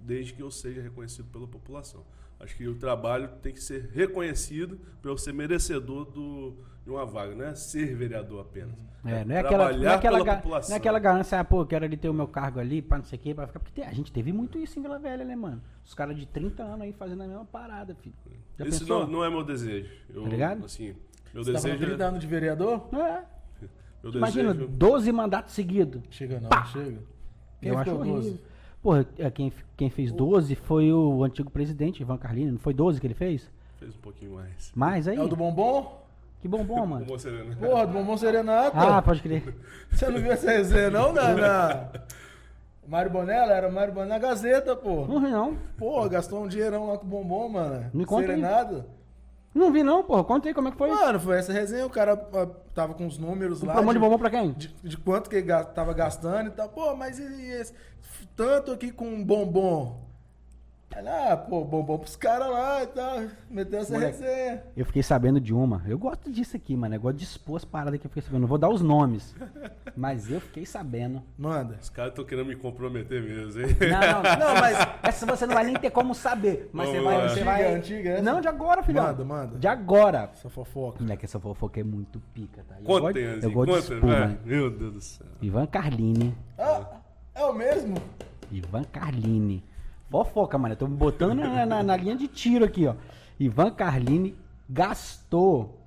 desde 0.00 0.32
que 0.32 0.42
eu 0.42 0.50
seja 0.50 0.80
reconhecido 0.82 1.26
pela 1.30 1.46
população. 1.46 2.04
Acho 2.40 2.56
que 2.56 2.68
o 2.68 2.74
trabalho 2.76 3.28
tem 3.42 3.52
que 3.52 3.60
ser 3.62 3.90
reconhecido 3.92 4.78
para 5.02 5.10
eu 5.10 5.18
ser 5.18 5.32
merecedor 5.34 6.04
do, 6.04 6.56
de 6.84 6.90
uma 6.90 7.04
vaga, 7.04 7.34
não 7.34 7.44
é 7.44 7.54
ser 7.54 7.96
vereador 7.96 8.40
apenas. 8.42 8.74
É, 9.04 9.24
não 9.24 9.34
é 9.34 9.38
aquela, 9.40 9.64
não 9.64 9.64
é 9.64 9.68
Trabalhar 9.72 9.94
aquela, 9.94 10.18
pela 10.18 10.24
ga- 10.24 10.36
população. 10.36 10.68
não 10.70 10.76
é 10.76 10.78
aquela 10.78 10.98
ganância, 10.98 11.40
ah, 11.40 11.44
pô, 11.44 11.64
quero 11.66 11.84
ali 11.84 11.96
ter 11.96 12.08
o 12.08 12.14
meu 12.14 12.28
cargo 12.28 12.60
ali, 12.60 12.80
pá, 12.82 12.98
não 12.98 13.04
sei 13.04 13.18
o 13.18 13.22
quê, 13.22 13.34
pra 13.34 13.46
ficar. 13.46 13.58
Porque 13.60 13.72
tem- 13.80 13.84
a 13.88 13.92
gente 13.92 14.12
teve 14.12 14.32
muito 14.32 14.58
isso 14.58 14.78
em 14.78 14.82
Vila 14.82 14.98
Velha, 14.98 15.24
né, 15.24 15.34
mano? 15.34 15.60
Os 15.84 15.94
caras 15.94 16.16
de 16.16 16.26
30 16.26 16.62
anos 16.62 16.82
aí 16.82 16.92
fazendo 16.92 17.22
a 17.22 17.26
mesma 17.26 17.44
parada, 17.44 17.94
filho. 17.96 18.14
Já 18.56 18.64
Isso 18.66 18.80
pensou? 18.80 19.00
não, 19.00 19.12
não 19.14 19.24
é 19.24 19.30
meu 19.30 19.42
desejo. 19.42 19.90
Eu, 20.12 20.22
Tá 20.22 20.28
ligado? 20.28 20.64
Assim, 20.64 20.94
meu 21.34 21.42
Você 21.44 21.52
tá 21.52 21.58
desejo, 21.58 21.78
30 21.78 22.02
é- 22.02 22.06
anos 22.06 22.20
de 22.20 22.26
vereador? 22.26 22.88
É. 22.94 23.24
meu 24.02 24.12
Imagina, 24.12 24.52
desejo 24.52 24.70
12 24.72 25.12
mandatos 25.12 25.54
seguidos. 25.54 26.02
Chega 26.10 26.40
não, 26.40 26.48
Pá! 26.48 26.64
chega. 26.64 26.98
Quem 27.60 27.70
Eu 27.70 27.78
acho 27.78 27.90
ficou 27.90 28.00
horrível. 28.00 28.22
12? 28.22 28.40
Porra, 28.82 29.06
é, 29.18 29.30
quem, 29.30 29.52
quem 29.76 29.90
fez 29.90 30.12
12 30.12 30.54
foi 30.54 30.92
o 30.92 31.24
antigo 31.24 31.50
presidente, 31.50 32.00
Ivan 32.00 32.16
Carlini. 32.16 32.52
Não 32.52 32.58
foi 32.58 32.72
12 32.72 33.00
que 33.00 33.06
ele 33.06 33.14
fez? 33.14 33.50
fez 33.78 33.94
um 33.94 34.00
pouquinho 34.00 34.34
mais. 34.34 34.72
Mais 34.74 35.08
aí? 35.08 35.16
É 35.16 35.22
o 35.22 35.28
do 35.28 35.36
bombom? 35.36 36.04
Que 36.40 36.48
bombom, 36.48 36.86
mano. 36.86 37.06
Você, 37.08 37.30
né? 37.30 37.56
Porra, 37.58 37.86
do 37.86 37.92
bombom 37.92 38.16
serenata. 38.16 38.76
Ah, 38.76 39.02
pode 39.02 39.22
crer. 39.22 39.54
Você 39.90 40.08
não 40.08 40.20
viu 40.20 40.32
essa 40.32 40.50
resenha, 40.50 40.90
não, 40.90 41.12
na, 41.12 41.34
na... 41.34 41.88
Mário 42.86 43.10
Bonella? 43.10 43.52
Era 43.52 43.70
Mário 43.70 43.92
Bonella 43.92 44.14
na 44.14 44.18
Gazeta, 44.18 44.74
pô. 44.74 45.06
Não 45.06 45.20
vi 45.20 45.30
não. 45.30 45.56
Porra, 45.76 46.08
gastou 46.08 46.44
um 46.44 46.48
dinheirão 46.48 46.88
lá 46.88 46.98
com 46.98 47.06
o 47.06 47.08
bombom, 47.08 47.48
mano. 47.48 47.90
Me 47.92 48.04
conta 48.04 48.32
aí. 48.32 48.40
Não 49.54 49.72
vi 49.72 49.82
não, 49.82 50.02
porra. 50.04 50.22
Conta 50.24 50.48
aí 50.48 50.54
como 50.54 50.68
é 50.68 50.70
que 50.70 50.76
foi. 50.78 50.88
Mano, 50.90 51.18
foi 51.18 51.38
essa 51.38 51.52
resenha, 51.52 51.84
o 51.86 51.90
cara 51.90 52.12
ah, 52.34 52.46
tava 52.74 52.94
com 52.94 53.06
os 53.06 53.18
números 53.18 53.62
Um 53.62 53.66
lá. 53.66 53.72
promo 53.74 53.88
de 53.88 53.94
de- 53.94 54.00
bombom 54.00 54.18
pra 54.18 54.30
quem? 54.30 54.52
de, 54.52 54.68
de 54.82 54.96
quanto 54.96 55.28
que 55.28 55.36
ele 55.36 55.46
ga- 55.46 55.64
tava 55.64 55.92
gastando 55.92 56.48
e 56.48 56.50
tal. 56.50 56.68
Pô, 56.68 56.94
mas 56.94 57.18
e, 57.18 57.22
e 57.22 57.50
esse- 57.52 57.74
tanto 58.36 58.70
aqui 58.72 58.90
com 58.92 59.24
bombom. 59.24 60.07
Aí, 60.96 61.06
ah, 61.06 61.36
pô, 61.36 61.64
bom, 61.64 61.82
bom 61.82 61.98
pros 61.98 62.16
caras 62.16 62.48
lá 62.50 62.82
e 62.82 62.86
tal. 62.88 63.20
Meteu 63.50 63.78
essa 63.80 63.92
Moleque. 63.92 64.20
resenha. 64.20 64.62
Eu 64.76 64.84
fiquei 64.86 65.02
sabendo 65.02 65.38
de 65.38 65.54
uma. 65.54 65.82
Eu 65.86 65.98
gosto 65.98 66.30
disso 66.30 66.56
aqui, 66.56 66.74
mano. 66.76 66.94
Eu 66.94 67.00
gosto 67.00 67.16
de 67.18 67.24
expor 67.24 67.56
as 67.56 67.64
paradas 67.64 68.00
que 68.00 68.06
eu 68.06 68.10
fiquei 68.10 68.22
sabendo. 68.22 68.40
Não 68.40 68.48
vou 68.48 68.58
dar 68.58 68.68
os 68.70 68.80
nomes. 68.80 69.34
Mas 69.96 70.30
eu 70.30 70.40
fiquei 70.40 70.64
sabendo. 70.66 71.22
Manda. 71.36 71.76
Os 71.80 71.90
caras 71.90 72.10
estão 72.12 72.24
querendo 72.24 72.46
me 72.48 72.56
comprometer 72.56 73.22
mesmo, 73.22 73.60
hein? 73.60 73.76
Não, 73.80 74.22
não, 74.22 74.22
não, 74.54 74.60
mas 74.60 74.76
essa 75.02 75.26
você 75.26 75.44
não 75.46 75.54
vai 75.54 75.64
nem 75.64 75.74
ter 75.76 75.90
como 75.90 76.14
saber. 76.14 76.70
Mas 76.72 76.88
você 76.88 76.96
Vamos 77.00 77.12
vai, 77.12 77.16
lá. 77.18 77.22
você 77.28 77.32
Antiga, 77.40 77.44
vai. 77.44 77.74
antiga 77.74 78.10
essa? 78.10 78.22
Não, 78.22 78.40
de 78.40 78.48
agora, 78.48 78.82
filhão. 78.82 79.04
Manda, 79.04 79.24
manda. 79.24 79.58
De 79.58 79.66
agora. 79.68 80.30
Essa 80.32 80.48
fofoca. 80.48 81.02
Moleque, 81.02 81.24
essa 81.24 81.38
fofoca 81.40 81.80
é 81.80 81.84
muito 81.84 82.20
pica, 82.32 82.64
tá? 82.66 82.76
Eu 82.78 82.84
Contem, 82.84 83.24
gosto- 83.26 83.44
Eu 83.44 83.52
gosto 83.52 83.94
de 83.94 84.00
contem, 84.00 84.20
expor. 84.24 84.46
Meu 84.46 84.70
Deus 84.70 84.92
do 84.94 85.00
céu. 85.00 85.26
Ivan 85.42 85.66
Carlini. 85.66 86.34
Ah, 86.56 86.86
é 87.34 87.44
o 87.44 87.52
mesmo? 87.52 87.96
Ivan 88.52 88.84
Carlini. 88.84 89.64
Fofoca, 90.10 90.56
mano. 90.58 90.72
Eu 90.72 90.78
tô 90.78 90.86
botando 90.86 91.34
na, 91.38 91.66
na- 91.66 91.82
na 91.82 91.96
linha 91.96 92.16
de 92.16 92.28
tiro 92.28 92.64
aqui, 92.64 92.86
ó. 92.86 92.94
Ivan 93.38 93.70
Carlini 93.70 94.34
gastou 94.68 95.78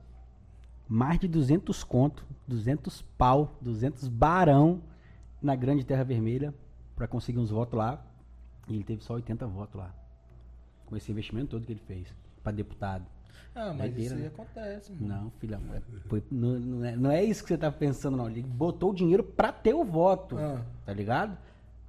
mais 0.87 1.19
de 1.19 1.27
200 1.27 1.83
conto, 1.83 2.25
200 2.47 3.01
pau, 3.17 3.55
200 3.61 4.07
barão 4.07 4.81
na 5.41 5.55
Grande 5.55 5.83
Terra 5.85 6.03
Vermelha 6.03 6.53
pra 6.95 7.07
conseguir 7.07 7.39
uns 7.39 7.49
votos 7.49 7.77
lá. 7.77 8.03
E 8.67 8.75
ele 8.75 8.83
teve 8.83 9.03
só 9.03 9.13
80 9.15 9.47
votos 9.47 9.75
lá. 9.79 9.93
Com 10.85 10.95
esse 10.95 11.11
investimento 11.11 11.47
todo 11.51 11.65
que 11.65 11.71
ele 11.71 11.81
fez 11.87 12.13
pra 12.43 12.51
deputado. 12.51 13.05
Ah, 13.55 13.67
mas 13.67 13.77
Doideira, 13.93 14.01
isso 14.01 14.13
aí 14.15 14.21
né? 14.21 14.27
acontece, 14.27 14.91
mano. 14.93 15.07
Não, 15.23 15.31
filha, 15.39 15.59
foi- 16.07 16.23
não, 16.31 16.59
não 16.59 16.85
é, 16.85 16.95
não 16.95 17.11
é 17.11 17.23
isso 17.23 17.41
que 17.43 17.49
você 17.49 17.57
tá 17.57 17.71
pensando, 17.71 18.15
não. 18.15 18.29
Ele 18.29 18.41
botou 18.43 18.91
o 18.91 18.95
dinheiro 18.95 19.23
pra 19.23 19.51
ter 19.51 19.73
o 19.73 19.83
voto, 19.83 20.37
Ah. 20.37 20.61
tá 20.85 20.93
ligado? 20.93 21.37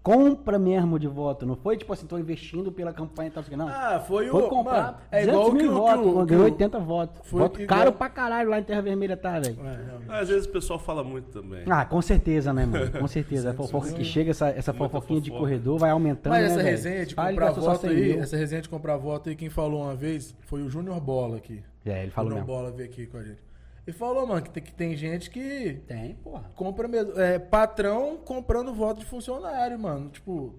Compra 0.02 0.58
mesmo 0.58 0.98
de 0.98 1.06
voto. 1.06 1.46
Não 1.46 1.54
foi 1.54 1.76
tipo 1.76 1.92
assim, 1.92 2.06
tô 2.06 2.18
investindo 2.18 2.72
pela 2.72 2.92
campanha 2.92 3.28
e 3.28 3.30
tal, 3.30 3.40
assim, 3.42 3.54
não. 3.54 3.68
Ah, 3.68 4.00
foi 4.00 4.28
o. 4.28 4.32
foi 4.32 4.48
comprar 4.48 4.82
mano, 4.82 4.96
é 5.12 5.22
igual 5.22 5.50
200 5.50 5.52
que 5.52 5.62
mil 5.62 5.72
o- 5.72 5.74
votos, 5.80 6.02
que 6.02 6.08
o- 6.08 6.18
que 6.20 6.26
ganhou 6.26 6.42
o- 6.42 6.44
80 6.46 6.78
votos. 6.80 7.28
foi 7.28 7.40
voto 7.40 7.62
igual- 7.62 7.78
caro 7.78 7.92
pra 7.92 8.08
caralho 8.08 8.50
lá 8.50 8.58
em 8.58 8.64
Terra 8.64 8.80
Vermelha, 8.82 9.16
tá, 9.16 9.38
velho? 9.38 9.56
É. 9.64 10.20
Às 10.20 10.28
vezes 10.28 10.46
o 10.46 10.48
pessoal 10.50 10.78
fala 10.80 11.04
muito 11.04 11.26
também. 11.30 11.62
Ah, 11.70 11.84
com 11.84 12.02
certeza, 12.02 12.52
né, 12.52 12.66
mano? 12.66 12.90
Com 12.90 13.06
certeza. 13.06 13.50
A 13.50 13.54
fofoca 13.54 13.92
que 13.92 14.02
chega, 14.04 14.32
essa, 14.32 14.48
essa 14.48 14.72
fofoquinha 14.72 15.20
de 15.20 15.30
corredor 15.30 15.78
vai 15.78 15.90
aumentando. 15.90 16.32
Mas 16.32 16.42
né, 16.42 16.46
essa 16.48 16.56
velho? 16.56 16.68
resenha 16.68 17.06
de 17.06 17.14
comprar 17.14 17.52
voto 17.52 17.80
100 17.82 17.90
aí, 17.90 18.12
mil. 18.14 18.22
essa 18.22 18.36
resenha 18.36 18.62
de 18.62 18.68
comprar 18.68 18.96
voto 18.96 19.28
aí, 19.28 19.36
quem 19.36 19.50
falou 19.50 19.82
uma 19.84 19.94
vez 19.94 20.34
foi 20.40 20.62
o 20.62 20.68
Júnior 20.68 21.00
Bola 21.00 21.36
aqui. 21.36 21.62
É, 21.86 22.02
ele 22.02 22.10
falou 22.10 22.30
Júnior 22.30 22.46
mesmo. 22.46 22.58
Bola 22.60 22.72
veio 22.72 22.88
aqui 22.88 23.06
com 23.06 23.18
a 23.18 23.22
gente. 23.22 23.38
Ele 23.86 23.96
falou, 23.96 24.26
mano, 24.26 24.42
que 24.42 24.50
tem, 24.50 24.62
que 24.62 24.72
tem 24.72 24.96
gente 24.96 25.28
que 25.28 25.80
Tem, 25.86 26.14
porra. 26.16 26.44
compra 26.54 26.86
mesmo. 26.86 27.18
É, 27.18 27.38
patrão 27.38 28.16
comprando 28.16 28.72
voto 28.72 29.00
de 29.00 29.06
funcionário, 29.06 29.76
mano. 29.78 30.08
Tipo, 30.08 30.54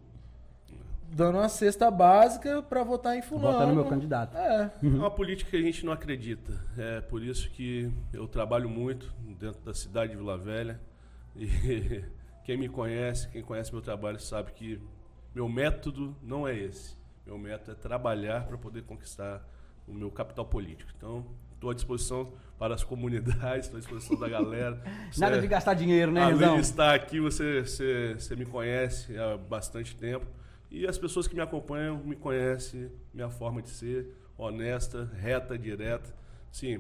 dando 1.10 1.38
uma 1.38 1.48
cesta 1.48 1.90
básica 1.90 2.62
pra 2.62 2.84
votar 2.84 3.18
em 3.18 3.22
fulano. 3.22 3.54
Votar 3.54 3.68
no 3.68 3.76
meu 3.76 3.86
candidato. 3.86 4.36
É. 4.36 4.72
É 4.84 4.88
uma 4.88 5.12
política 5.12 5.52
que 5.52 5.58
a 5.58 5.62
gente 5.62 5.86
não 5.86 5.94
acredita. 5.94 6.52
É 6.78 7.00
por 7.02 7.24
isso 7.24 7.50
que 7.52 7.90
eu 8.12 8.28
trabalho 8.28 8.70
muito 8.70 9.14
dentro 9.40 9.62
da 9.62 9.74
cidade 9.74 10.12
de 10.12 10.18
Vila 10.18 10.38
Velha. 10.38 10.80
E 11.36 11.48
quem 12.44 12.58
me 12.58 12.68
conhece, 12.68 13.30
quem 13.30 13.42
conhece 13.42 13.72
meu 13.72 13.82
trabalho, 13.82 14.20
sabe 14.20 14.52
que 14.52 14.82
meu 15.34 15.48
método 15.48 16.16
não 16.22 16.46
é 16.48 16.58
esse. 16.58 16.98
Meu 17.26 17.38
método 17.38 17.72
é 17.72 17.76
trabalhar 17.76 18.46
para 18.46 18.58
poder 18.58 18.84
conquistar 18.84 19.48
o 19.88 19.94
meu 19.94 20.12
capital 20.12 20.46
político. 20.46 20.92
Então, 20.98 21.26
estou 21.54 21.70
à 21.70 21.74
disposição 21.74 22.34
para 22.64 22.76
as 22.76 22.84
comunidades, 22.84 23.66
estou 23.66 23.76
à 23.76 23.80
disposição 23.82 24.18
da 24.18 24.30
galera. 24.30 24.82
Nada 25.18 25.36
Você- 25.36 25.42
de 25.42 25.48
gastar 25.50 25.74
dinheiro, 25.74 26.14
né, 26.14 26.22
Além 26.24 26.38
Rezão? 26.38 26.56
de 26.56 26.62
estar 26.62 26.96
aqui, 26.96 27.20
você, 27.20 27.60
você, 27.62 28.16
você 28.18 28.38
me 28.38 28.46
conhece 28.46 29.18
há 29.18 29.36
bastante 29.36 29.94
tempo. 29.98 30.26
E 30.72 30.88
as 30.88 30.98
pessoas 30.98 31.28
que 31.28 31.36
me 31.36 31.42
acompanham 31.42 31.98
me 31.98 32.16
conhecem, 32.16 32.90
minha 33.14 33.30
forma 33.30 33.62
de 33.62 33.70
ser, 33.70 34.16
honesta, 34.38 35.12
reta, 35.20 35.58
direta. 35.58 36.16
Sim, 36.54 36.80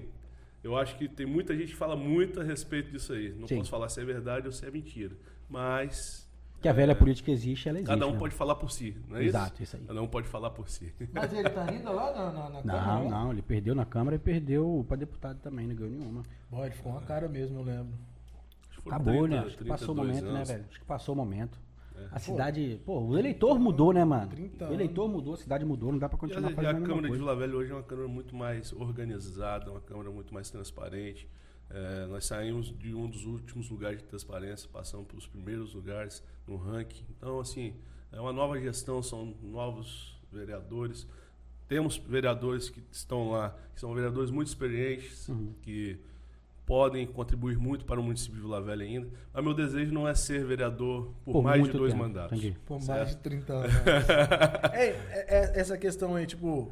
eu 0.63 0.77
acho 0.77 0.95
que 0.97 1.05
tem 1.09 1.25
muita 1.25 1.53
gente 1.53 1.71
que 1.73 1.75
fala 1.77 1.97
muito 1.97 2.39
a 2.39 2.43
respeito 2.45 2.89
disso 2.89 3.11
aí. 3.11 3.33
Não 3.37 3.45
Sim. 3.45 3.57
posso 3.57 3.69
falar 3.69 3.89
se 3.89 3.99
é 3.99 4.05
verdade 4.05 4.47
ou 4.47 4.53
se 4.53 4.65
é 4.65 4.71
mentira. 4.71 5.13
Mas 5.49 6.22
Que 6.63 6.69
a 6.69 6.73
velha 6.73 6.95
política 6.95 7.29
existe, 7.29 7.67
ela 7.67 7.77
existe. 7.77 7.93
cada 7.93 8.07
um 8.07 8.13
né? 8.13 8.19
pode 8.19 8.33
falar 8.33 8.55
por 8.55 8.71
si, 8.71 8.95
não 9.09 9.17
é 9.17 9.25
Exato, 9.25 9.55
isso? 9.55 9.63
isso 9.63 9.75
aí. 9.75 9.83
Cada 9.83 10.01
um 10.01 10.07
pode 10.07 10.27
falar 10.29 10.49
por 10.49 10.69
si. 10.69 10.93
Mas 11.11 11.33
ele 11.33 11.49
tá 11.49 11.69
ainda 11.69 11.91
lá 11.91 12.13
na, 12.13 12.31
na, 12.31 12.49
na 12.49 12.61
Câmara, 12.61 13.03
Não, 13.03 13.09
não, 13.09 13.31
ele 13.33 13.41
perdeu 13.41 13.75
na 13.75 13.85
Câmara 13.85 14.15
e 14.15 14.19
perdeu 14.19 14.85
pra 14.87 14.95
deputado 14.95 15.39
também, 15.41 15.67
não 15.67 15.75
ganhou 15.75 15.91
nenhuma. 15.91 16.23
Bom, 16.49 16.63
ele 16.65 16.73
ficou 16.73 16.93
uma 16.93 17.01
cara 17.01 17.27
mesmo, 17.27 17.59
eu 17.59 17.63
lembro. 17.63 17.93
Acabou, 18.85 19.27
30, 19.27 19.27
né? 19.27 19.45
Acho 19.45 19.57
que 19.57 19.65
passou 19.65 19.93
o 19.93 19.97
32 19.97 20.07
momento, 20.07 20.23
né, 20.23 20.37
anos. 20.37 20.49
velho? 20.49 20.65
Acho 20.69 20.79
que 20.79 20.85
passou 20.85 21.13
o 21.13 21.17
momento. 21.17 21.59
É. 21.97 22.07
A 22.11 22.19
cidade. 22.19 22.81
Pô, 22.85 22.99
o 23.01 23.17
eleitor 23.17 23.59
mudou, 23.59 23.91
né, 23.91 24.05
mano? 24.05 24.27
30 24.29 24.69
O 24.69 24.73
eleitor 24.73 25.09
mudou, 25.09 25.33
a 25.33 25.37
cidade 25.37 25.65
mudou, 25.65 25.91
não 25.91 25.99
dá 25.99 26.07
pra 26.07 26.15
E 26.15 26.19
continuar 26.19 26.47
a, 26.47 26.51
e 26.51 26.55
fazendo 26.55 26.77
a 26.77 26.79
a 26.79 26.87
Câmara 26.87 27.07
de. 27.09 27.13
Vila 27.13 27.35
Velha 27.35 27.55
hoje 27.57 27.71
é 27.71 27.75
uma 27.75 27.83
Câmara 27.83 28.07
muito 28.07 28.35
mais 28.35 28.71
organizada, 28.71 29.69
uma 29.69 29.81
Câmara 29.81 30.09
muito 30.09 30.33
mais 30.33 30.49
transparente. 30.49 31.27
É, 31.73 32.05
nós 32.05 32.25
saímos 32.25 32.67
de 32.77 32.93
um 32.93 33.09
dos 33.09 33.25
últimos 33.25 33.69
lugares 33.69 33.97
de 33.97 34.03
transparência, 34.05 34.69
passamos 34.71 35.07
para 35.07 35.17
os 35.17 35.25
primeiros 35.27 35.73
lugares 35.73 36.23
no 36.47 36.55
ranking. 36.55 37.03
Então, 37.17 37.39
assim, 37.39 37.73
é 38.11 38.19
uma 38.21 38.31
nova 38.31 38.59
gestão, 38.59 39.01
são 39.01 39.33
novos 39.41 40.15
vereadores. 40.31 41.07
Temos 41.67 41.97
vereadores 41.97 42.69
que 42.69 42.83
estão 42.91 43.31
lá, 43.31 43.55
que 43.73 43.79
são 43.79 43.91
vereadores 43.93 44.29
muito 44.29 44.49
experientes, 44.49 45.27
Uhum. 45.29 45.53
que 45.63 45.97
podem 46.65 47.05
contribuir 47.07 47.57
muito 47.57 47.85
para 47.85 47.99
o 47.99 48.03
município 48.03 48.35
de 48.35 48.41
Vila 48.41 48.61
Velha 48.61 48.85
ainda. 48.85 49.09
Mas 49.33 49.43
meu 49.43 49.53
desejo 49.53 49.91
não 49.91 50.07
é 50.07 50.13
ser 50.13 50.45
vereador 50.45 51.11
por, 51.25 51.33
Por 51.33 51.43
mais 51.43 51.63
de 51.63 51.71
dois 51.71 51.91
tempo, 51.91 52.03
mandatos. 52.05 52.37
entendi. 52.37 52.57
Por 52.65 52.79
Certo. 52.81 52.97
mais 52.99 53.09
de 53.09 53.17
30 53.17 53.53
anos. 53.57 53.73
Ei, 54.73 54.89
é- 54.89 55.25
é- 55.57 55.59
essa 55.59 55.77
questão 55.77 56.15
aí, 56.15 56.25
tipo. 56.27 56.71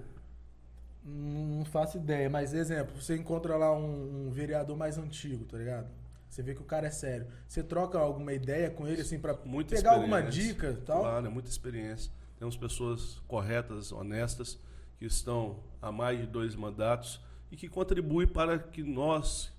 Não 1.14 1.66
faço 1.66 1.98
ideia, 1.98 2.30
mas 2.30 2.54
exemplo, 2.54 3.02
você 3.02 3.16
encontra 3.16 3.58
lá 3.58 3.76
um, 3.76 4.28
um 4.28 4.32
vereador 4.32 4.78
mais 4.78 4.98
antigo, 4.98 5.46
tá 5.46 5.58
ligado? 5.58 5.88
Você 6.30 6.42
vê 6.42 6.56
que 6.56 6.62
o 6.62 6.66
cara 6.66 6.88
é 6.88 6.92
sério. 6.92 7.28
Você 7.46 7.62
troca 7.62 8.00
alguma 8.00 8.32
ideia 8.32 8.70
com 8.70 8.88
ele, 8.88 9.02
assim, 9.02 9.20
pra 9.20 9.38
Muita 9.44 9.76
pegar 9.76 9.94
alguma 9.94 10.22
dica 10.22 10.70
e 10.72 10.86
tal? 10.86 11.02
Claro, 11.02 11.26
é 11.26 11.30
muita 11.30 11.50
experiência. 11.50 12.10
Temos 12.40 12.56
pessoas 12.56 13.22
corretas, 13.28 13.92
honestas, 13.92 14.58
que 14.98 15.06
estão 15.06 15.60
há 15.82 15.92
mais 15.92 16.20
de 16.20 16.26
dois 16.26 16.56
mandatos 16.56 17.20
e 17.52 17.58
que 17.58 17.68
contribuem 17.68 18.28
para 18.28 18.58
que 18.58 18.82
nós, 18.82 19.52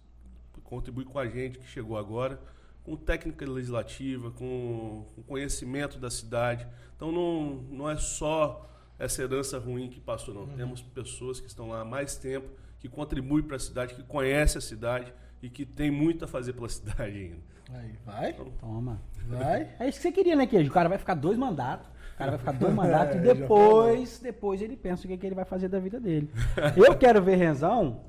contribui 0.64 1.05
com 1.05 1.18
a 1.18 1.26
gente 1.26 1.59
que 1.59 1.66
chegou 1.66 1.98
agora, 1.98 2.40
com 2.82 2.96
técnica 2.96 3.44
legislativa, 3.44 4.30
com, 4.30 5.07
com 5.14 5.22
conhecimento 5.24 5.98
da 5.98 6.11
cidade. 6.11 6.66
Então 6.96 7.12
não, 7.12 7.57
não 7.70 7.90
é 7.90 7.96
só 7.98 8.72
essa 9.05 9.22
herança 9.22 9.59
ruim 9.59 9.88
que 9.88 10.00
passou, 10.00 10.32
não. 10.32 10.46
Temos 10.57 10.80
pessoas 10.80 11.40
que 11.40 11.48
estão 11.48 11.68
lá 11.68 11.80
há 11.80 11.84
mais 11.84 12.16
tempo, 12.16 12.48
que 12.78 12.88
contribuem 12.88 13.42
para 13.42 13.57
a 13.57 13.61
cidade, 13.61 13.94
que 13.94 14.03
conhecem 14.05 14.59
a 14.59 14.62
cidade 14.62 15.12
e 15.42 15.50
que 15.50 15.66
tem 15.66 15.90
muito 15.90 16.24
a 16.24 16.28
fazer 16.28 16.53
pela 16.53 16.68
cidade 16.70 17.18
ainda. 17.18 17.53
Aí, 17.74 17.94
vai, 18.05 18.32
Toma. 18.61 19.00
vai. 19.28 19.68
É 19.80 19.88
isso 19.88 19.98
que 19.98 20.03
você 20.03 20.12
queria, 20.12 20.36
né, 20.36 20.46
Queijo? 20.46 20.70
O 20.70 20.74
cara 20.74 20.88
vai 20.88 20.98
ficar 20.98 21.14
dois 21.14 21.36
mandatos. 21.38 21.88
O 22.14 22.16
cara 22.18 22.30
vai 22.32 22.38
ficar 22.38 22.53
dois 22.53 22.74
mandatos 22.74 23.16
e 23.16 23.18
É, 23.18 23.24
já 23.24 23.32
depois, 23.34 24.18
depois 24.20 24.62
ele 24.62 24.76
pensa 24.76 25.05
o 25.05 25.09
que, 25.09 25.16
que 25.16 25.26
ele 25.26 25.34
vai 25.34 25.44
fazer 25.44 25.68
da 25.68 25.78
vida 25.80 25.98
dele. 25.98 26.30
Eu 26.76 26.96
quero 26.96 27.22
ver 27.22 27.36
Renzão 27.36 28.05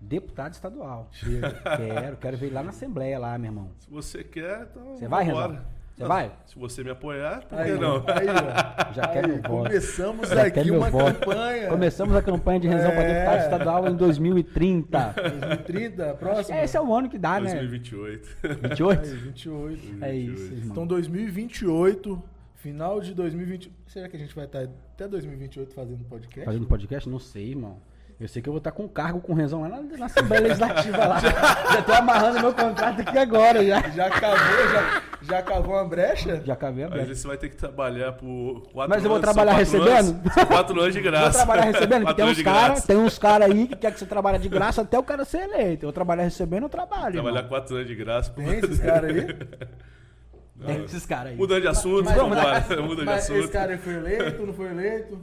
deputado 0.00 0.54
estadual. 0.54 1.08
Quero, 1.76 2.16
quero 2.16 2.36
ver 2.36 2.46
ele 2.46 2.54
lá 2.54 2.62
na 2.62 2.70
Assembleia, 2.70 3.18
lá, 3.18 3.38
meu 3.38 3.50
irmão. 3.50 3.70
Se 3.78 3.88
você 3.90 4.24
quer, 4.24 4.66
então 4.70 4.96
Você 4.96 5.06
vai. 5.06 5.24
Renzão? 5.24 5.64
Você 5.96 6.04
vai? 6.04 6.32
Se 6.46 6.58
você 6.58 6.82
me 6.82 6.90
apoiar, 6.90 7.44
por 7.46 7.58
Aí, 7.58 7.72
que 7.72 7.78
não? 7.78 7.96
aí, 7.96 8.26
ó. 8.28 8.92
Já 8.94 9.08
quero 9.08 9.26
Aí, 9.26 9.32
meu 9.34 9.42
voto. 9.42 9.64
começamos 9.68 10.28
Já 10.28 10.42
aqui 10.46 10.70
uma 10.70 10.90
voto. 10.90 11.18
campanha. 11.20 11.68
Começamos 11.68 12.16
a 12.16 12.22
campanha 12.22 12.60
de 12.60 12.68
Renzão 12.68 12.90
para 12.92 13.02
É. 13.02 13.14
deputado 13.14 13.40
estadual 13.42 13.88
em 13.88 13.94
2030. 13.96 15.14
2030, 15.14 16.14
próximo? 16.14 16.56
Esse 16.58 16.76
é 16.76 16.80
o 16.80 16.94
ano 16.94 17.08
que 17.08 17.18
dá, 17.18 17.38
né? 17.40 17.50
2028. 17.54 18.36
28? 18.62 19.00
Aí, 19.06 19.16
28. 19.16 19.82
É 20.04 20.14
isso, 20.14 20.44
irmão. 20.52 20.68
Então 20.70 20.86
2028, 20.86 22.22
final 22.56 23.00
de 23.00 23.14
2020. 23.14 23.70
Será 23.86 24.08
que 24.08 24.16
a 24.16 24.18
gente 24.18 24.34
vai 24.34 24.46
estar 24.46 24.62
até 24.62 25.06
2028 25.06 25.74
fazendo 25.74 26.04
podcast? 26.04 26.44
Fazendo 26.46 26.66
podcast? 26.66 27.08
Não 27.08 27.18
sei, 27.18 27.50
irmão. 27.50 27.76
Eu 28.20 28.28
sei 28.28 28.40
que 28.40 28.48
eu 28.48 28.52
vou 28.52 28.58
estar 28.58 28.70
com 28.70 28.88
cargo 28.88 29.20
com 29.20 29.34
Renzão 29.34 29.62
lá 29.62 29.68
na, 29.68 29.82
na 29.82 30.06
Assembleia 30.06 30.42
Legislativa 30.44 31.06
lá. 31.06 31.18
já 31.18 31.82
tô 31.82 31.92
amarrando 31.92 32.40
meu 32.40 32.54
contrato 32.54 33.00
aqui 33.00 33.18
agora, 33.18 33.64
já. 33.64 33.80
Já 33.90 34.06
acabou, 34.06 34.68
já, 34.72 35.02
já 35.22 35.42
cavou 35.42 35.74
uma 35.74 35.84
brecha? 35.84 36.40
Já 36.44 36.52
acabei 36.52 36.84
a 36.84 36.88
brecha. 36.88 37.06
vezes 37.06 37.20
você 37.22 37.28
vai 37.28 37.36
ter 37.36 37.48
que 37.48 37.56
trabalhar 37.56 38.12
por 38.12 38.62
quatro 38.72 38.90
Mas 38.90 39.02
eu 39.02 39.08
vou 39.10 39.16
anos, 39.18 39.22
trabalhar 39.28 39.52
recebendo? 39.54 39.90
anos, 40.20 40.34
quatro 40.46 40.80
anos 40.80 40.94
de 40.94 41.00
graça. 41.00 41.24
Vou 41.24 41.32
trabalhar 41.32 41.62
recebendo, 41.64 42.04
porque 42.04 42.04
Quatro 42.04 42.14
tem 42.16 42.24
anos 42.24 42.32
uns 42.32 42.36
de 42.38 42.44
caras 42.44 42.66
graça. 42.68 42.86
tem 42.86 42.96
uns 42.96 43.18
cara 43.18 43.44
aí 43.46 43.66
que 43.66 43.76
quer 43.76 43.92
que 43.92 43.98
você 43.98 44.06
trabalhe 44.06 44.38
de 44.38 44.48
graça 44.48 44.82
até 44.82 44.98
o 44.98 45.02
cara 45.02 45.24
ser 45.24 45.38
eleito. 45.38 45.84
Eu 45.84 45.88
vou 45.88 45.92
trabalhar 45.92 46.22
recebendo, 46.22 46.62
eu 46.64 46.68
trabalho. 46.68 47.14
Trabalhar 47.14 47.36
irmão. 47.38 47.48
quatro 47.48 47.74
anos 47.74 47.88
de 47.88 47.94
graça. 47.96 48.30
Tem 48.30 48.48
esses 48.58 48.78
caras 48.78 49.10
aí? 49.10 49.36
Tem 50.64 50.84
esses 50.84 51.04
caras 51.06 51.32
aí. 51.32 51.36
Mudando 51.36 51.60
de 51.62 51.66
assunto, 51.68 52.04
Mas- 52.04 52.14
vamos 52.14 52.36
mas- 52.38 52.64
embora. 52.70 52.82
Muda 52.82 53.00
de 53.00 53.06
Mas 53.06 53.24
assunto. 53.24 53.38
esse 53.40 53.48
cara 53.52 53.76
foi 53.78 53.94
eleito, 53.94 54.46
não 54.46 54.54
foi 54.54 54.66
eleito? 54.70 55.18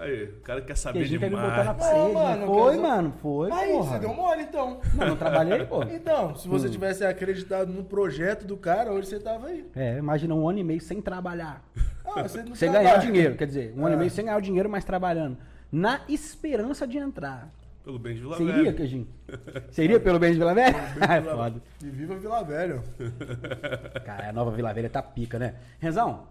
Aí, 0.00 0.24
o 0.24 0.40
cara 0.40 0.62
quer 0.62 0.76
saber 0.76 1.06
que 1.06 1.18
me 1.18 1.28
botou 1.30 1.46
na 1.46 1.58
demais. 1.60 1.76
parede. 1.76 1.98
Não, 1.98 2.12
mano, 2.14 2.46
foi, 2.46 2.70
quero- 2.70 2.82
mano, 2.82 3.12
foi, 3.20 3.52
Aí, 3.52 3.72
porra. 3.72 3.90
você 3.92 3.98
deu 3.98 4.14
mole 4.14 4.42
então. 4.42 4.80
Não, 4.94 5.06
não 5.08 5.16
trabalhei, 5.16 5.64
pô. 5.66 5.82
Então, 5.82 6.34
se 6.36 6.48
você 6.48 6.68
Hum. 6.68 6.70
tivesse 6.70 7.04
acreditado 7.04 7.70
no 7.72 7.84
projeto 7.84 8.46
do 8.46 8.56
cara, 8.56 8.90
hoje 8.92 9.08
você 9.08 9.20
tava 9.20 9.48
aí. 9.48 9.68
É, 9.76 9.98
imagina 9.98 10.34
um 10.34 10.48
ano 10.48 10.58
e 10.58 10.64
meio 10.64 10.80
sem 10.80 11.02
trabalhar. 11.02 11.62
Ah, 12.04 12.22
você 12.22 12.42
não 12.42 12.54
Sem 12.54 12.70
trabalha. 12.70 12.94
ganhar 12.98 13.06
dinheiro, 13.06 13.36
quer 13.36 13.46
dizer, 13.46 13.74
um 13.76 13.84
ano 13.84 13.90
É. 13.90 13.96
e 13.96 13.98
meio 13.98 14.10
sem 14.10 14.24
ganhar 14.24 14.38
o 14.38 14.40
dinheiro, 14.40 14.70
mas 14.70 14.84
trabalhando. 14.84 15.36
Na 15.70 16.00
esperança 16.08 16.86
de 16.86 16.96
entrar. 16.98 17.50
Pelo 17.84 17.98
bem 17.98 18.14
de 18.14 18.20
Vila 18.20 18.36
Você 18.36 18.44
Velha. 18.44 18.58
iria, 18.58 18.72
Queijinho? 18.72 19.06
Iria 19.78 20.00
pelo 20.00 20.18
bem 20.18 20.32
de 20.32 20.38
Vila 20.38 20.54
Velha? 20.54 20.76
É 21.00 21.20
foda. 21.22 21.62
E 21.82 21.90
viva 21.90 22.14
Vila 22.16 22.42
Velha. 22.42 22.82
Cara, 24.04 24.30
a 24.30 24.32
nova 24.32 24.50
Vila 24.50 24.72
Velha 24.72 24.88
tá 24.90 25.02
pica, 25.02 25.38
né? 25.38 25.54
Renzão, 25.78 26.26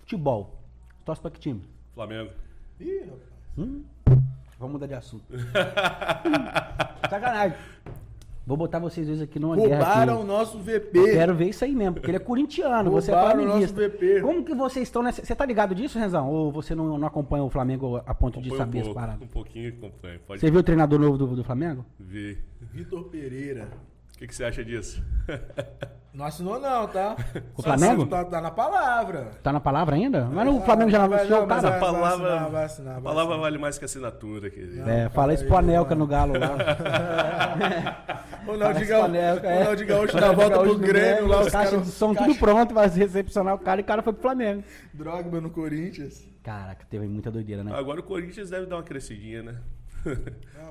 futebol. 0.00 0.54
Torce 1.04 1.20
pra 1.20 1.30
que 1.30 1.38
time? 1.38 1.62
Flamengo. 1.94 2.30
Ih, 2.80 3.00
rapaz. 3.00 3.20
Hum? 3.58 3.82
Vamos 4.58 4.72
mudar 4.72 4.86
de 4.86 4.94
assunto. 4.94 5.24
Sacanagem. 7.08 7.56
Vou 8.46 8.58
botar 8.58 8.78
vocês 8.78 9.06
dois 9.06 9.22
aqui 9.22 9.38
numa 9.38 9.56
guerra 9.56 9.76
Roubaram 9.76 10.20
o 10.20 10.24
nosso 10.24 10.58
Eu 10.58 10.62
VP. 10.62 11.12
quero 11.12 11.34
ver 11.34 11.48
isso 11.48 11.64
aí 11.64 11.74
mesmo, 11.74 11.94
porque 11.94 12.10
ele 12.10 12.16
é 12.18 12.20
corintiano, 12.20 12.90
você 12.90 13.10
é 13.10 13.14
Roubaram 13.14 13.42
o 13.42 13.46
nosso. 13.46 13.72
VP. 13.74 14.20
Como 14.20 14.44
que 14.44 14.54
vocês 14.54 14.86
estão 14.86 15.02
nessa... 15.02 15.24
Você 15.24 15.34
tá 15.34 15.46
ligado 15.46 15.74
disso, 15.74 15.98
Renzão? 15.98 16.28
Ou 16.30 16.52
você 16.52 16.74
não, 16.74 16.98
não 16.98 17.08
acompanha 17.08 17.42
o 17.42 17.48
Flamengo 17.48 17.96
a 18.04 18.14
ponto 18.14 18.42
de 18.42 18.50
Acompanha 18.50 18.58
saber 18.66 18.78
um 18.78 18.80
as 18.80 18.86
pouco, 18.86 19.00
paradas? 19.00 19.22
Um 19.22 19.26
pouquinho 19.28 19.68
acompanha. 19.70 20.20
Pode 20.26 20.40
Você 20.40 20.50
viu 20.50 20.60
o 20.60 20.62
treinador 20.62 20.98
novo 21.00 21.16
do, 21.16 21.26
do 21.36 21.42
Flamengo? 21.42 21.86
ver. 21.98 22.44
Vitor 22.60 23.04
Pereira. 23.04 23.68
O 24.24 24.26
que, 24.26 24.28
que 24.28 24.36
você 24.36 24.44
acha 24.44 24.64
disso? 24.64 25.04
Não 26.14 26.24
assinou 26.26 26.60
não, 26.60 26.86
tá? 26.86 27.16
O 27.56 27.62
Flamengo? 27.62 28.06
Tá, 28.06 28.24
tá 28.24 28.40
na 28.40 28.50
palavra. 28.52 29.32
Tá 29.42 29.52
na 29.52 29.58
palavra 29.58 29.96
ainda? 29.96 30.26
Mas 30.26 30.48
o 30.48 30.60
Flamengo 30.60 30.88
já 30.88 31.00
não 31.00 31.08
Vai- 31.08 31.18
anunciou 31.18 31.42
o 31.42 31.46
mas 31.48 31.60
cara? 31.60 31.70
vai- 31.70 31.80
vai 31.80 31.90
palavra- 31.92 32.28
assinar, 32.34 32.50
vai 32.52 32.64
assinar, 32.64 32.90
A 32.90 32.94
vai 32.94 33.02
palavra 33.02 33.22
assinar. 33.32 33.40
vale 33.40 33.58
mais 33.58 33.78
que 33.78 33.84
assinatura, 33.84 34.48
querido. 34.48 34.88
É, 34.88 35.08
fala 35.08 35.34
isso 35.34 35.44
pro 35.44 35.56
Anelca 35.56 35.96
no 35.96 36.06
Galo 36.06 36.34
lá. 36.38 36.54
Ronaldinho 38.46 38.86
Gaúcho, 38.88 39.16
é. 39.16 39.84
Gaúcho 39.84 40.16
dá 40.16 40.28
a 40.28 40.32
volta 40.32 40.58
pro 40.60 40.78
Grêmio 40.78 41.26
lá, 41.26 41.40
os 41.40 41.48
caixa 41.50 41.70
caras... 41.72 41.86
de 41.86 41.92
som 41.92 42.14
caixa- 42.14 42.28
tudo 42.28 42.38
pronto, 42.38 42.72
vai 42.72 42.88
recepcionar 42.88 43.54
o 43.54 43.58
cara 43.58 43.80
e 43.80 43.82
o 43.82 43.86
cara 43.86 44.00
foi 44.00 44.12
pro 44.12 44.22
Flamengo. 44.22 44.62
Drogba 44.94 45.40
no 45.40 45.50
Corinthians. 45.50 46.24
Caraca, 46.44 46.86
teve 46.88 47.08
muita 47.08 47.28
doideira, 47.28 47.64
né? 47.64 47.72
Agora 47.74 47.98
o 47.98 48.04
Corinthians 48.04 48.50
deve 48.50 48.66
dar 48.66 48.76
uma 48.76 48.82
crescidinha, 48.84 49.42
né? 49.42 49.56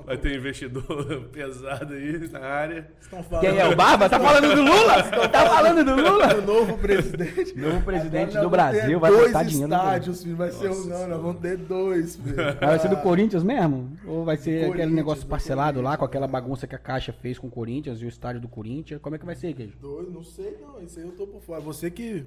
Vai 0.06 0.18
ter 0.18 0.36
investidor 0.36 1.28
pesado 1.32 1.94
aí 1.94 2.28
na 2.30 2.40
área. 2.40 2.86
Estão 3.00 3.22
falando 3.22 3.40
Quem 3.46 3.58
é 3.58 3.66
o 3.66 3.74
Barba? 3.74 4.06
Tá 4.08 4.20
falando 4.20 4.54
do 4.54 4.62
Lula? 4.62 5.02
Tá 5.30 5.46
falando 5.46 5.82
do 5.84 5.94
Lula? 5.96 6.34
do 6.34 6.42
novo 6.42 6.76
presidente. 6.76 7.56
Novo 7.56 7.80
presidente 7.82 8.36
do 8.38 8.50
Brasil 8.50 9.00
vai 9.00 9.10
dois 9.10 9.26
botar 9.28 9.44
dinheiro 9.44 9.68
no 9.68 9.74
estádios, 9.76 10.22
filho. 10.22 10.36
Vai 10.36 10.50
ser 10.50 10.70
um, 10.70 10.84
não, 10.84 11.08
nós 11.08 11.22
vamos 11.22 11.40
ter 11.40 11.56
dois, 11.56 12.16
filho. 12.16 12.36
Vai 12.60 12.78
ser 12.78 12.88
do 12.88 12.96
Corinthians 12.98 13.42
mesmo? 13.42 13.96
Ou 14.06 14.24
vai 14.24 14.36
ser 14.36 14.70
aquele 14.70 14.92
negócio 14.92 15.24
do 15.24 15.28
parcelado 15.28 15.80
lá, 15.80 15.96
com 15.96 16.04
aquela 16.04 16.26
bagunça 16.28 16.66
que 16.66 16.74
a 16.74 16.78
Caixa 16.78 17.12
fez 17.12 17.38
com 17.38 17.46
o 17.46 17.50
Corinthians 17.50 18.02
e 18.02 18.04
o 18.04 18.08
estádio 18.08 18.42
do 18.42 18.48
Corinthians? 18.48 19.00
Como 19.00 19.16
é 19.16 19.18
que 19.18 19.24
vai 19.24 19.34
ser, 19.34 19.54
Queijo? 19.54 19.72
Dois, 19.80 20.12
não 20.12 20.22
sei 20.22 20.58
não, 20.60 20.82
isso 20.82 20.98
aí 20.98 21.06
eu 21.06 21.12
tô 21.12 21.26
por 21.26 21.40
fora. 21.40 21.60
Você 21.62 21.90
que 21.90 22.26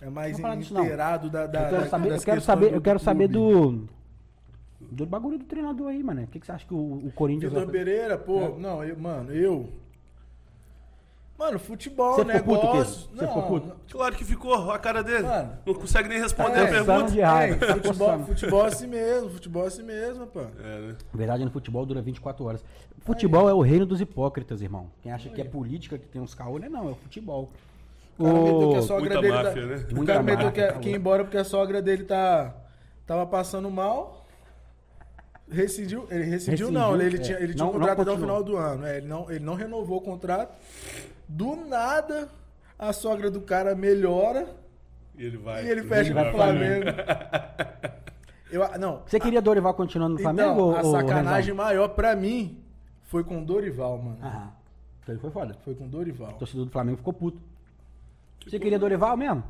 é 0.00 0.10
mais 0.10 0.36
Não 0.38 0.48
não. 0.48 0.82
inteirado 0.84 1.30
da, 1.30 1.46
da 1.46 1.60
Eu 1.62 1.68
quero 1.70 1.82
da- 1.82 1.88
saber, 1.88 2.08
eu 2.08 2.12
das 2.12 2.24
quero 2.24 2.40
saber, 2.40 2.68
do 2.70 2.74
eu 2.74 2.80
quero 2.80 2.98
saber 2.98 3.28
do. 3.28 3.88
Do 4.90 5.04
bagulho 5.06 5.38
do 5.38 5.44
treinador 5.44 5.88
aí, 5.88 6.02
mano. 6.02 6.22
O 6.22 6.26
que, 6.26 6.40
que 6.40 6.46
você 6.46 6.52
acha 6.52 6.66
que 6.66 6.74
o, 6.74 6.76
o 7.06 7.12
Corinthians 7.14 7.52
Vitor? 7.52 7.68
Pereira, 7.70 8.16
pô, 8.16 8.40
É. 8.42 8.48
não, 8.58 8.82
eu, 8.84 8.98
mano, 8.98 9.32
eu. 9.32 9.68
Mano, 11.38 11.56
futebol, 11.58 12.14
Você 12.16 12.24
puto, 12.42 12.66
negócio. 12.66 13.08
Você 13.14 13.22
não, 13.22 13.28
ficou 13.28 13.42
puto? 13.44 13.66
não- 13.68 13.76
Claro 13.88 14.16
que 14.16 14.24
ficou 14.24 14.72
a 14.72 14.78
cara 14.78 15.04
dele. 15.04 15.22
Mano. 15.22 15.52
Não 15.64 15.74
consegue 15.74 16.08
nem 16.08 16.18
responder 16.18 16.58
É, 16.58 16.62
a 16.62 16.66
Coçando 16.68 16.84
pergunta. 16.86 17.12
de 17.12 17.20
raiva. 17.20 17.54
Ei, 17.54 17.68
tá 17.68 17.74
futebol, 17.76 18.18
futebol 18.24 18.64
é 18.64 18.68
assim 18.68 18.86
mesmo, 18.88 19.30
futebol 19.30 19.64
é 19.64 19.66
assim 19.68 19.82
mesmo, 19.84 20.26
pô. 20.26 20.40
É, 20.40 20.80
né? 20.80 20.96
Verdade, 21.14 21.44
no 21.44 21.50
futebol 21.52 21.86
dura 21.86 22.02
24 22.02 22.44
horas. 22.44 22.64
Futebol 23.02 23.48
é 23.48 23.54
o 23.54 23.60
reino 23.60 23.86
dos 23.86 24.00
hipócritas, 24.00 24.62
irmão. 24.62 24.90
Quem 25.00 25.12
acha 25.12 25.28
que 25.28 25.40
é 25.40 25.44
política, 25.44 25.96
que 25.96 26.08
tem 26.08 26.20
uns 26.20 26.34
caô, 26.34 26.58
né? 26.58 26.68
Não, 26.68 26.88
é 26.88 26.92
o 26.92 26.96
futebol. 26.96 27.50
O 28.18 28.24
cara 28.24 28.40
meteu 28.42 28.68
que 29.00 29.12
a 29.16 29.20
dele 29.20 29.28
máfia, 29.30 29.62
tá, 29.62 29.66
né? 29.68 29.86
O 30.02 30.04
cara 30.06 30.22
meteu 30.24 30.50
que, 30.52 30.62
tá 30.66 30.72
que 30.80 30.88
ia 30.90 30.96
embora 30.96 31.22
porque 31.22 31.36
a 31.36 31.44
sogra 31.44 31.80
dele 31.80 32.02
tá, 32.02 32.52
tava 33.06 33.24
passando 33.26 33.70
mal. 33.70 34.26
Rescindiu, 35.50 36.06
ele 36.10 36.24
rescindiu, 36.24 36.66
Rescindiu, 36.66 36.70
não, 36.70 37.00
ele, 37.00 37.16
é. 37.16 37.20
tinha, 37.20 37.38
ele 37.38 37.54
tinha 37.54 37.64
Não- 37.64 37.70
um 37.70 37.78
contrato 37.78 38.02
até 38.02 38.10
o 38.10 38.18
final 38.18 38.42
do 38.44 38.56
ano. 38.56 38.84
é, 38.86 38.98
ele, 38.98 39.06
não, 39.08 39.30
ele 39.30 39.44
não 39.44 39.54
renovou 39.54 39.98
o 39.98 40.00
contrato. 40.00 40.52
Do 41.26 41.56
nada, 41.56 42.28
a 42.78 42.92
sogra 42.92 43.30
do 43.30 43.40
cara 43.40 43.74
melhora 43.74 44.46
E 45.16 45.24
ele 45.24 45.36
vai. 45.38 45.64
e 45.64 45.70
ele 45.70 45.82
fecha 45.84 46.12
com 46.12 46.20
o 46.20 46.32
Flamengo. 46.32 46.84
Eu, 48.50 48.66
não, 48.78 49.02
Você 49.06 49.20
queria 49.20 49.42
Dorival 49.42 49.74
continuando 49.74 50.14
no 50.14 50.20
Flamengo? 50.20 50.50
então, 50.52 50.58
ou- 50.64 50.76
a 50.76 50.80
ou 50.82 50.92
sacanagem 50.92 51.50
Renzão? 51.52 51.56
maior 51.66 51.88
pra 51.88 52.16
mim 52.16 52.62
foi 53.04 53.22
com 53.22 53.42
o 53.42 53.44
Dorival, 53.44 53.98
mano. 53.98 54.18
Aham. 54.22 54.50
Então 55.02 55.14
ele 55.14 55.20
foi 55.20 55.30
foda. 55.30 55.54
Foi 55.64 55.74
com 55.74 55.84
o 55.84 55.88
Dorival. 55.88 56.30
O 56.30 56.34
torcedor 56.34 56.64
do 56.64 56.70
Flamengo 56.70 56.96
ficou 56.96 57.12
puto. 57.12 57.38
Você 58.46 58.58
queria 58.58 58.78
Dorival 58.78 59.16
mesmo? 59.18 59.42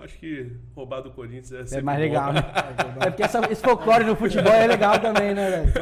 Acho 0.00 0.18
que 0.18 0.52
roubar 0.74 1.00
do 1.02 1.10
Corinthians 1.12 1.72
é 1.72 1.78
É 1.78 1.80
mais 1.82 1.98
bom. 1.98 2.04
legal, 2.04 2.32
né? 2.32 2.40
É 3.00 3.10
porque 3.10 3.22
essa- 3.22 3.40
esse 3.50 3.62
folclore 3.62 4.04
no 4.04 4.16
futebol 4.16 4.52
é 4.52 4.66
legal 4.66 4.98
também, 4.98 5.32
né, 5.34 5.50
velho? 5.50 5.72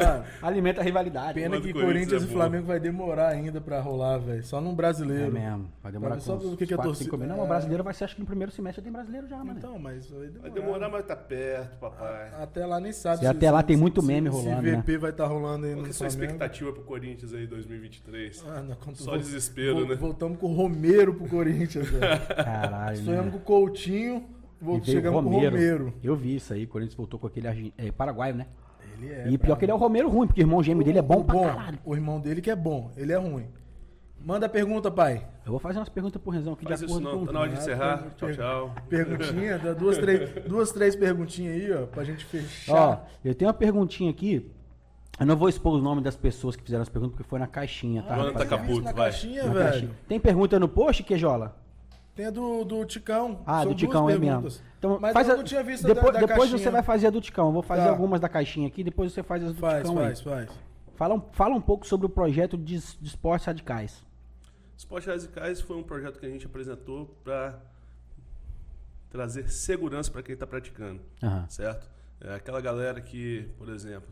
Alimenta 0.42 0.80
a 0.80 0.84
rivalidade. 0.84 1.34
Pena 1.34 1.60
que 1.60 1.70
o 1.70 1.72
Corinthians 1.72 1.86
Corinthians 1.86 2.22
é 2.22 2.26
e. 2.26 2.28
Flamengo 2.32 2.66
vai 2.66 2.78
demorar 2.78 3.28
ainda 3.28 3.60
pra 3.60 3.80
rolar, 3.80 4.18
velho. 4.18 4.42
Só 4.44 4.60
num 4.60 4.72
É 4.72 4.74
brasileiro. 4.74 5.32
mesmo. 5.32 5.70
Vai 5.82 5.92
demorar 5.92 6.20
Só 6.20 6.36
com 6.36 6.48
o 6.52 6.56
que 6.56 6.66
que 6.66 6.74
a 6.74 6.78
torcida-. 6.78 7.16
Não, 7.16 7.38
é. 7.38 7.42
o 7.42 7.46
brasileiro 7.46 7.82
vai 7.82 7.94
ser, 7.94 8.04
acho 8.04 8.14
que 8.14 8.20
no 8.20 8.26
primeiro 8.26 8.52
semestre 8.52 8.82
tem 8.82 8.92
brasileiro 8.92 9.26
já, 9.26 9.38
mano. 9.38 9.54
Então, 9.58 9.78
mas 9.78 10.08
vai 10.10 10.26
demorar. 10.28 10.40
Vai 10.42 10.50
demorar, 10.50 10.88
mas 10.90 11.04
tá 11.06 11.16
perto, 11.16 11.78
papai. 11.78 12.30
Até 12.40 12.66
lá 12.66 12.78
nem 12.80 12.92
sabe. 12.92 13.24
E 13.24 13.26
até 13.26 13.50
lá 13.50 13.62
tem 13.62 13.76
muito 13.76 14.02
meme 14.02 14.28
rolando, 14.28 14.60
Se 14.62 14.70
né? 14.72 14.76
VP 14.78 14.98
vai 14.98 15.10
estar 15.10 15.26
rolando 15.26 15.66
aí 15.66 15.72
Qual 15.72 15.78
no 15.78 15.82
que 15.84 15.88
é 15.88 15.90
a 15.90 15.94
sua 15.94 16.10
Flamengo. 16.10 16.32
expectativa 16.32 16.72
pro 16.72 16.82
Corinthians 16.82 17.32
aí 17.34 17.46
2023? 17.46 18.44
Ah, 18.46 18.62
não, 18.62 18.94
Só 18.94 19.10
vol- 19.12 19.18
desespero, 19.18 19.74
vol- 19.76 19.88
né? 19.88 19.94
Voltamos 19.94 20.38
com 20.38 20.46
o 20.46 20.54
Romero 20.54 21.14
pro 21.14 21.28
Corinthians, 21.28 21.88
velho. 21.88 22.02
Caralho, 22.44 22.96
Sonhamos 22.98 23.26
né? 23.26 23.30
com 23.32 23.36
o 23.38 23.40
Coutinho, 23.40 24.01
E 24.02 24.22
vol- 24.60 24.74
veio 24.80 24.84
chegamos 24.84 25.22
com 25.24 25.30
o 25.30 25.32
Romero. 25.40 25.92
Eu 26.02 26.14
vi 26.16 26.36
isso 26.36 26.52
aí, 26.52 26.64
o 26.64 26.68
Corinthians 26.68 26.96
voltou 26.96 27.18
com 27.18 27.26
aquele 27.26 27.72
é, 27.76 27.90
paraguaio, 27.92 28.34
né? 28.34 28.46
Ele 28.98 29.10
é. 29.12 29.28
e 29.30 29.38
pior 29.38 29.56
que 29.56 29.64
ele 29.64 29.72
é 29.72 29.74
o 29.74 29.78
Romero 29.78 30.08
ruim, 30.08 30.26
porque 30.26 30.40
o 30.40 30.44
irmão 30.44 30.62
gêmeo 30.62 30.84
dele 30.84 30.98
é 30.98 31.02
bom 31.02 31.20
o 31.20 31.24
pra 31.24 31.40
caralho. 31.40 31.78
O 31.84 31.94
irmão 31.94 32.20
dele 32.20 32.40
que 32.40 32.50
é 32.50 32.56
bom, 32.56 32.90
ele 32.96 33.12
é 33.12 33.16
ruim. 33.16 33.46
Manda 34.24 34.48
pergunta, 34.48 34.88
pai. 34.88 35.26
Eu 35.44 35.50
vou 35.50 35.58
fazer 35.58 35.80
umas 35.80 35.88
perguntas 35.88 36.22
pro 36.22 36.30
Renzão 36.30 36.52
aqui 36.52 36.64
Faz 36.64 36.78
de 36.78 36.86
isso 36.86 36.94
acordo 36.96 37.10
não, 37.10 37.18
com... 37.20 37.26
tá 37.26 37.32
na 37.32 37.40
hora 37.40 37.48
de 37.50 37.56
Ah, 37.56 37.58
encerrar. 37.58 38.06
Tchau, 38.16 38.30
tchau. 38.32 38.74
Perguntinha, 38.88 39.58
duas, 39.76 39.98
três, 39.98 40.30
duas, 40.46 40.70
três 40.70 40.94
perguntinhas 40.94 41.54
aí, 41.56 41.72
ó, 41.72 41.86
pra 41.86 42.04
gente 42.04 42.24
Ó, 42.24 42.28
fechar. 42.28 43.08
eu 43.24 43.34
tenho 43.34 43.48
uma 43.48 43.54
perguntinha 43.54 44.10
aqui. 44.10 44.48
Eu 45.18 45.26
não 45.26 45.36
vou 45.36 45.48
expor 45.48 45.74
o 45.74 45.82
nome 45.82 46.00
das 46.02 46.16
pessoas 46.16 46.54
que 46.54 46.62
fizeram 46.62 46.82
as 46.82 46.88
perguntas, 46.88 47.16
porque 47.16 47.28
foi 47.28 47.38
na 47.40 47.48
caixinha, 47.48 48.02
tá? 48.02 48.14
Jonathan 48.14 48.32
rapaziada? 48.38 48.62
Caputo, 48.62 48.82
na 48.82 48.92
vai. 48.92 49.10
caixinha, 49.10 49.42
Na 49.44 49.52
velho. 49.52 49.64
caixinha. 49.70 49.90
Tem 50.08 50.20
pergunta 50.20 50.60
no 50.60 50.68
post, 50.68 51.02
Queijola? 51.02 51.56
Tem 52.14 52.26
a 52.26 52.30
do, 52.30 52.64
do 52.64 52.84
Ticão. 52.84 53.42
Ah, 53.46 53.62
São 53.62 53.72
do 53.72 53.74
Ticão 53.78 54.08
é 54.10 54.12
mesmo. 54.18 54.26
perguntas. 54.26 54.62
Então, 54.78 54.98
Mas 55.00 55.12
faz 55.14 55.28
eu 55.28 55.34
a- 55.34 55.36
não 55.38 55.44
tinha 55.44 55.62
visto 55.62 55.86
depois, 55.86 56.12
da, 56.12 56.20
da 56.20 56.26
depois 56.26 56.48
você 56.50 56.56
caixinha. 56.56 56.70
vai 56.72 56.82
fazer 56.82 57.06
a 57.06 57.10
do 57.10 57.20
Ticão. 57.20 57.46
Eu 57.46 57.52
vou 57.52 57.62
fazer 57.62 57.84
Tá. 57.84 57.90
algumas 57.90 58.20
da 58.20 58.28
caixinha 58.28 58.68
aqui, 58.68 58.84
depois 58.84 59.12
você 59.12 59.22
faz 59.22 59.42
as 59.42 59.54
do 59.54 59.60
Faz, 59.60 59.78
Ticão 59.78 59.94
faz, 59.94 60.18
aí. 60.18 60.24
faz. 60.24 60.50
Fala, 60.94 61.14
um- 61.14 61.22
fala 61.32 61.54
um 61.54 61.60
pouco 61.60 61.86
sobre 61.86 62.06
o 62.06 62.10
projeto 62.10 62.58
de, 62.58 62.78
de 62.78 63.08
esportes 63.08 63.46
radicais. 63.46 64.04
Esportes 64.76 65.06
Radicais 65.08 65.60
foi 65.60 65.76
um 65.76 65.82
projeto 65.82 66.18
que 66.18 66.26
a 66.26 66.28
gente 66.28 66.44
apresentou 66.44 67.06
para 67.24 67.58
trazer 69.10 69.48
segurança 69.48 70.10
para 70.10 70.22
quem 70.22 70.32
está 70.34 70.46
praticando, 70.46 71.00
Aham. 71.22 71.46
certo? 71.48 71.88
É 72.20 72.34
aquela 72.34 72.60
galera 72.60 73.00
que, 73.00 73.48
por 73.58 73.68
exemplo, 73.68 74.08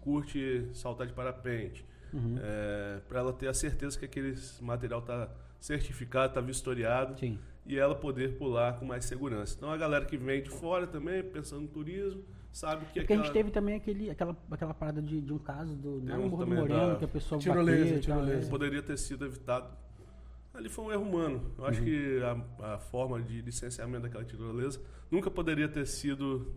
curte 0.00 0.68
saltar 0.74 1.06
de 1.06 1.12
parapente, 1.12 1.84
Uhum. 2.12 2.36
para 3.08 3.18
ela 3.20 3.32
ter 3.32 3.48
a 3.48 3.54
certeza 3.54 3.98
que 3.98 4.04
aquele 4.04 4.34
material 4.60 5.00
está 5.00 5.28
certificado, 5.60 6.28
está 6.28 6.40
vistoriado 6.40 7.18
Sim. 7.18 7.38
e 7.66 7.78
ela 7.78 7.94
poder 7.94 8.36
pular 8.36 8.78
com 8.78 8.84
mais 8.84 9.04
segurança. 9.04 9.54
Então 9.56 9.70
a 9.70 9.76
galera 9.76 10.04
que 10.04 10.16
vem 10.16 10.42
de 10.42 10.50
fora 10.50 10.86
também, 10.86 11.22
pensando 11.22 11.62
no 11.62 11.68
turismo, 11.68 12.22
sabe 12.52 12.86
que 12.86 13.00
Porque 13.00 13.12
a 13.12 13.16
gente 13.16 13.24
aquela- 13.26 13.32
teve 13.32 13.50
também 13.50 13.74
aquele, 13.76 14.10
aquela, 14.10 14.36
aquela 14.50 14.74
parada 14.74 15.02
de, 15.02 15.20
de 15.20 15.32
um 15.32 15.38
caso 15.38 15.74
do 15.74 16.00
Tem 16.00 16.14
um 16.16 16.28
Morro 16.28 16.44
do 16.44 16.54
Moreno, 16.54 16.88
da 16.92 16.96
que 16.96 17.04
a 17.04 17.08
pessoa 17.08 17.40
tirolesa, 17.40 17.78
bateu, 17.84 17.92
tal, 17.94 18.00
tirolesa. 18.02 18.44
né? 18.44 18.50
poderia 18.50 18.82
ter 18.82 18.96
sido 18.98 19.24
evitado. 19.26 19.68
Ali 20.54 20.70
foi 20.70 20.84
um 20.86 20.92
erro 20.92 21.02
humano. 21.02 21.52
Eu 21.58 21.64
Uhum. 21.64 21.68
acho 21.70 21.82
que 21.82 22.20
a, 22.22 22.74
a 22.74 22.78
forma 22.78 23.20
de 23.20 23.42
licenciamento 23.42 24.04
daquela 24.04 24.24
tirolesa 24.24 24.80
nunca 25.10 25.30
poderia 25.30 25.68
ter 25.68 25.86
sido. 25.86 26.50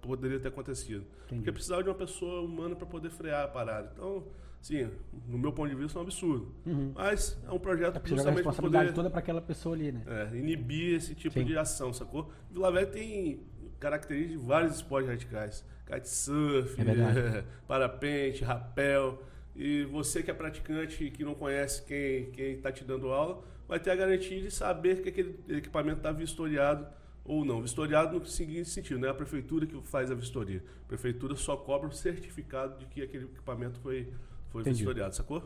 poderia 0.00 0.38
ter 0.40 0.48
acontecido. 0.48 1.04
Entendi. 1.26 1.40
Porque 1.40 1.52
precisava 1.52 1.82
de 1.82 1.88
uma 1.90 1.94
pessoa 1.94 2.40
humana 2.40 2.74
para 2.76 2.86
poder 2.86 3.10
frear 3.10 3.44
a 3.44 3.48
parada. 3.48 3.90
Então, 3.92 4.24
sim, 4.60 4.88
no 5.28 5.38
meu 5.38 5.52
ponto 5.52 5.68
de 5.70 5.74
vista, 5.76 5.98
é 5.98 6.00
um 6.00 6.04
absurdo. 6.04 6.52
Mas 6.94 7.38
é 7.46 7.52
um 7.52 7.58
projeto 7.58 7.96
É 7.96 7.98
a 7.98 8.06
justamente 8.06 8.24
para 8.24 8.32
responsabilidade 8.34 8.84
poder 8.86 8.94
toda 8.94 9.10
pra 9.10 9.18
aquela 9.20 9.40
pessoa 9.40 9.74
ali, 9.74 9.92
né? 9.92 10.02
é, 10.06 10.36
inibir 10.36 10.94
esse 10.96 11.14
tipo 11.14 11.38
Sim. 11.38 11.44
de 11.44 11.56
ação, 11.56 11.92
sacou? 11.92 12.30
Vila 12.50 12.70
Velha 12.72 12.86
tem 12.86 13.40
características 13.78 14.40
de 14.40 14.46
vários 14.46 14.74
esportes 14.76 15.08
radicais. 15.10 15.64
Kitesurf, 15.86 16.76
É 16.80 17.44
parapente, 17.68 18.42
rapel. 18.44 19.22
E 19.54 19.84
você 19.84 20.22
que 20.22 20.30
é 20.30 20.34
praticante 20.34 21.04
e 21.04 21.10
que 21.10 21.24
não 21.24 21.34
conhece 21.34 21.82
quem 21.84 22.30
quem 22.32 22.52
está 22.54 22.70
te 22.72 22.84
dando 22.84 23.08
aula, 23.12 23.42
vai 23.68 23.78
ter 23.80 23.90
a 23.90 23.96
garantia 23.96 24.40
de 24.42 24.50
saber 24.50 25.02
que 25.02 25.08
aquele 25.08 25.38
equipamento 25.48 25.98
está 25.98 26.12
vistoriado 26.12 26.86
ou 27.24 27.44
não. 27.44 27.62
Vistoriado 27.62 28.18
no 28.18 28.26
seguinte 28.26 28.68
sentido, 28.68 28.98
não 29.00 29.08
é 29.08 29.10
a 29.10 29.14
prefeitura 29.14 29.66
que 29.66 29.80
faz 29.82 30.10
a 30.10 30.14
vistoria. 30.14 30.62
A 30.84 30.88
prefeitura 30.88 31.34
só 31.36 31.56
cobra 31.56 31.88
o 31.88 31.92
certificado 31.92 32.78
de 32.78 32.86
que 32.86 33.02
aquele 33.02 33.24
equipamento 33.24 33.78
foi, 33.80 34.12
foi 34.56 34.62
Entendi. 34.62 34.84
vistoriado, 34.84 35.14
sacou? 35.14 35.42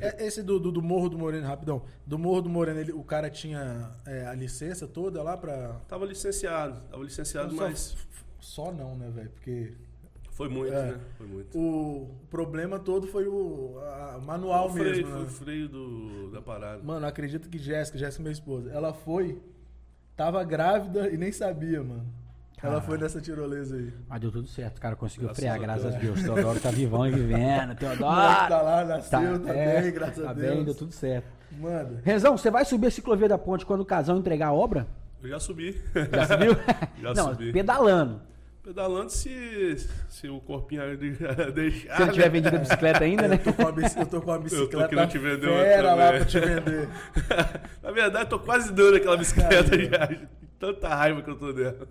É, 0.00 0.26
Esse 0.26 0.42
do, 0.42 0.58
do, 0.58 0.72
do 0.72 0.80
Morro 0.82 1.08
do 1.10 1.18
Moreno, 1.18 1.46
rapidão. 1.46 1.82
Do 2.06 2.18
Morro 2.18 2.40
do 2.42 2.48
Moreno, 2.48 2.80
ele- 2.80 2.92
o 2.92 3.02
cara 3.04 3.28
tinha 3.28 3.90
é, 4.06 4.26
a 4.26 4.32
licença 4.34 4.86
toda 4.86 5.22
lá 5.22 5.36
pra. 5.36 5.80
Tava 5.88 6.06
licenciado, 6.06 6.80
tava 6.90 7.02
licenciado, 7.04 7.54
Só- 7.54 7.60
mas 7.62 7.96
Só 8.40 8.72
não, 8.72 8.94
né, 8.96 9.10
velho? 9.10 9.30
Porque 9.30 9.74
foi 10.30 10.48
muito, 10.48 10.72
É. 10.72 10.92
né? 10.92 11.00
Foi 11.18 11.26
muito. 11.26 11.58
o 11.58 12.10
problema 12.30 12.78
todo 12.78 13.06
foi 13.06 13.26
o 13.28 13.78
a- 13.80 14.20
manual 14.24 14.68
o 14.68 14.72
freio, 14.72 14.90
mesmo. 14.96 15.10
foi 15.10 15.18
né? 15.20 15.24
o 15.24 15.28
freio 15.28 15.68
do, 15.68 16.30
da 16.30 16.40
parada. 16.40 16.82
Mano, 16.82 17.06
acredito 17.06 17.48
que 17.50 17.58
Jéssica, 17.58 17.98
Jéssica, 17.98 18.22
minha 18.22 18.32
esposa, 18.32 18.70
ela 18.70 18.92
foi, 18.94 19.38
tava 20.16 20.42
grávida 20.44 21.10
e 21.10 21.16
nem 21.18 21.30
sabia, 21.30 21.82
mano. 21.82 22.06
Ela 22.64 22.72
Caralho. 22.72 22.86
foi 22.86 22.98
nessa 22.98 23.20
tirolesa 23.20 23.76
aí. 23.76 23.92
Mas 24.08 24.20
deu 24.22 24.32
tudo 24.32 24.48
certo, 24.48 24.78
o 24.78 24.80
cara 24.80 24.96
conseguiu 24.96 25.28
Graças 25.28 25.38
frear, 25.42 25.56
a 25.56 25.58
graças 25.58 25.94
a 25.94 25.98
Deus. 25.98 26.22
Teodoro 26.22 26.60
tá 26.60 26.70
vivão 26.70 27.06
e 27.06 27.10
vivendo. 27.12 27.72
O 27.72 27.74
Teodoro. 27.74 27.98
tá 28.48 28.62
lá, 28.62 28.84
nasceu, 28.86 29.38
tá, 29.40 29.54
é, 29.54 29.82
bem, 29.82 29.92
graças 29.92 30.24
tá 30.24 30.30
a 30.30 30.34
bem, 30.34 30.50
Deus. 30.50 30.64
deu 30.64 30.74
tudo 30.74 30.92
certo. 30.92 31.26
Mano, 31.60 31.98
Renzão, 32.02 32.36
você 32.38 32.50
vai 32.50 32.64
subir 32.64 32.86
a 32.86 32.90
ciclovia 32.90 33.28
da 33.28 33.36
ponte 33.36 33.66
quando 33.66 33.82
o 33.82 33.84
casal 33.84 34.16
entregar 34.16 34.48
a 34.48 34.52
obra? 34.54 34.86
Eu 35.22 35.28
já 35.28 35.38
subi. 35.38 35.78
Já 36.10 36.26
subiu? 36.26 36.56
Já 37.02 37.14
não, 37.14 37.30
subi. 37.32 37.52
pedalando. 37.52 38.20
Pedalando 38.62 39.10
se, 39.10 39.76
se 40.08 40.26
o 40.26 40.40
corpinho 40.40 40.80
deixar. 41.54 41.96
Se 41.96 42.00
não 42.00 42.08
tiver 42.12 42.24
né? 42.24 42.30
vendido 42.30 42.56
a 42.56 42.58
bicicleta 42.60 43.04
ainda, 43.04 43.28
né? 43.28 43.34
eu 43.36 43.38
tô 43.44 43.52
com 43.52 43.68
a, 43.68 43.72
bici- 43.72 43.98
eu 43.98 44.06
tô 44.06 44.22
com 44.22 44.32
a 44.32 44.38
bicicleta 44.38 44.88
querendo 44.88 45.08
te 45.10 45.18
vender 45.18 45.48
uma 45.84 45.94
lá 45.94 46.12
pra 46.12 46.24
te 46.24 46.40
vender. 46.40 46.88
Na 47.82 47.90
verdade, 47.90 48.30
tô 48.30 48.38
quase 48.38 48.72
dando 48.72 48.96
aquela 48.96 49.18
bicicleta 49.18 49.78
já. 49.78 50.08
Tanta 50.58 50.88
raiva 50.88 51.20
que 51.20 51.28
eu 51.28 51.36
tô 51.36 51.52
dentro. 51.52 51.86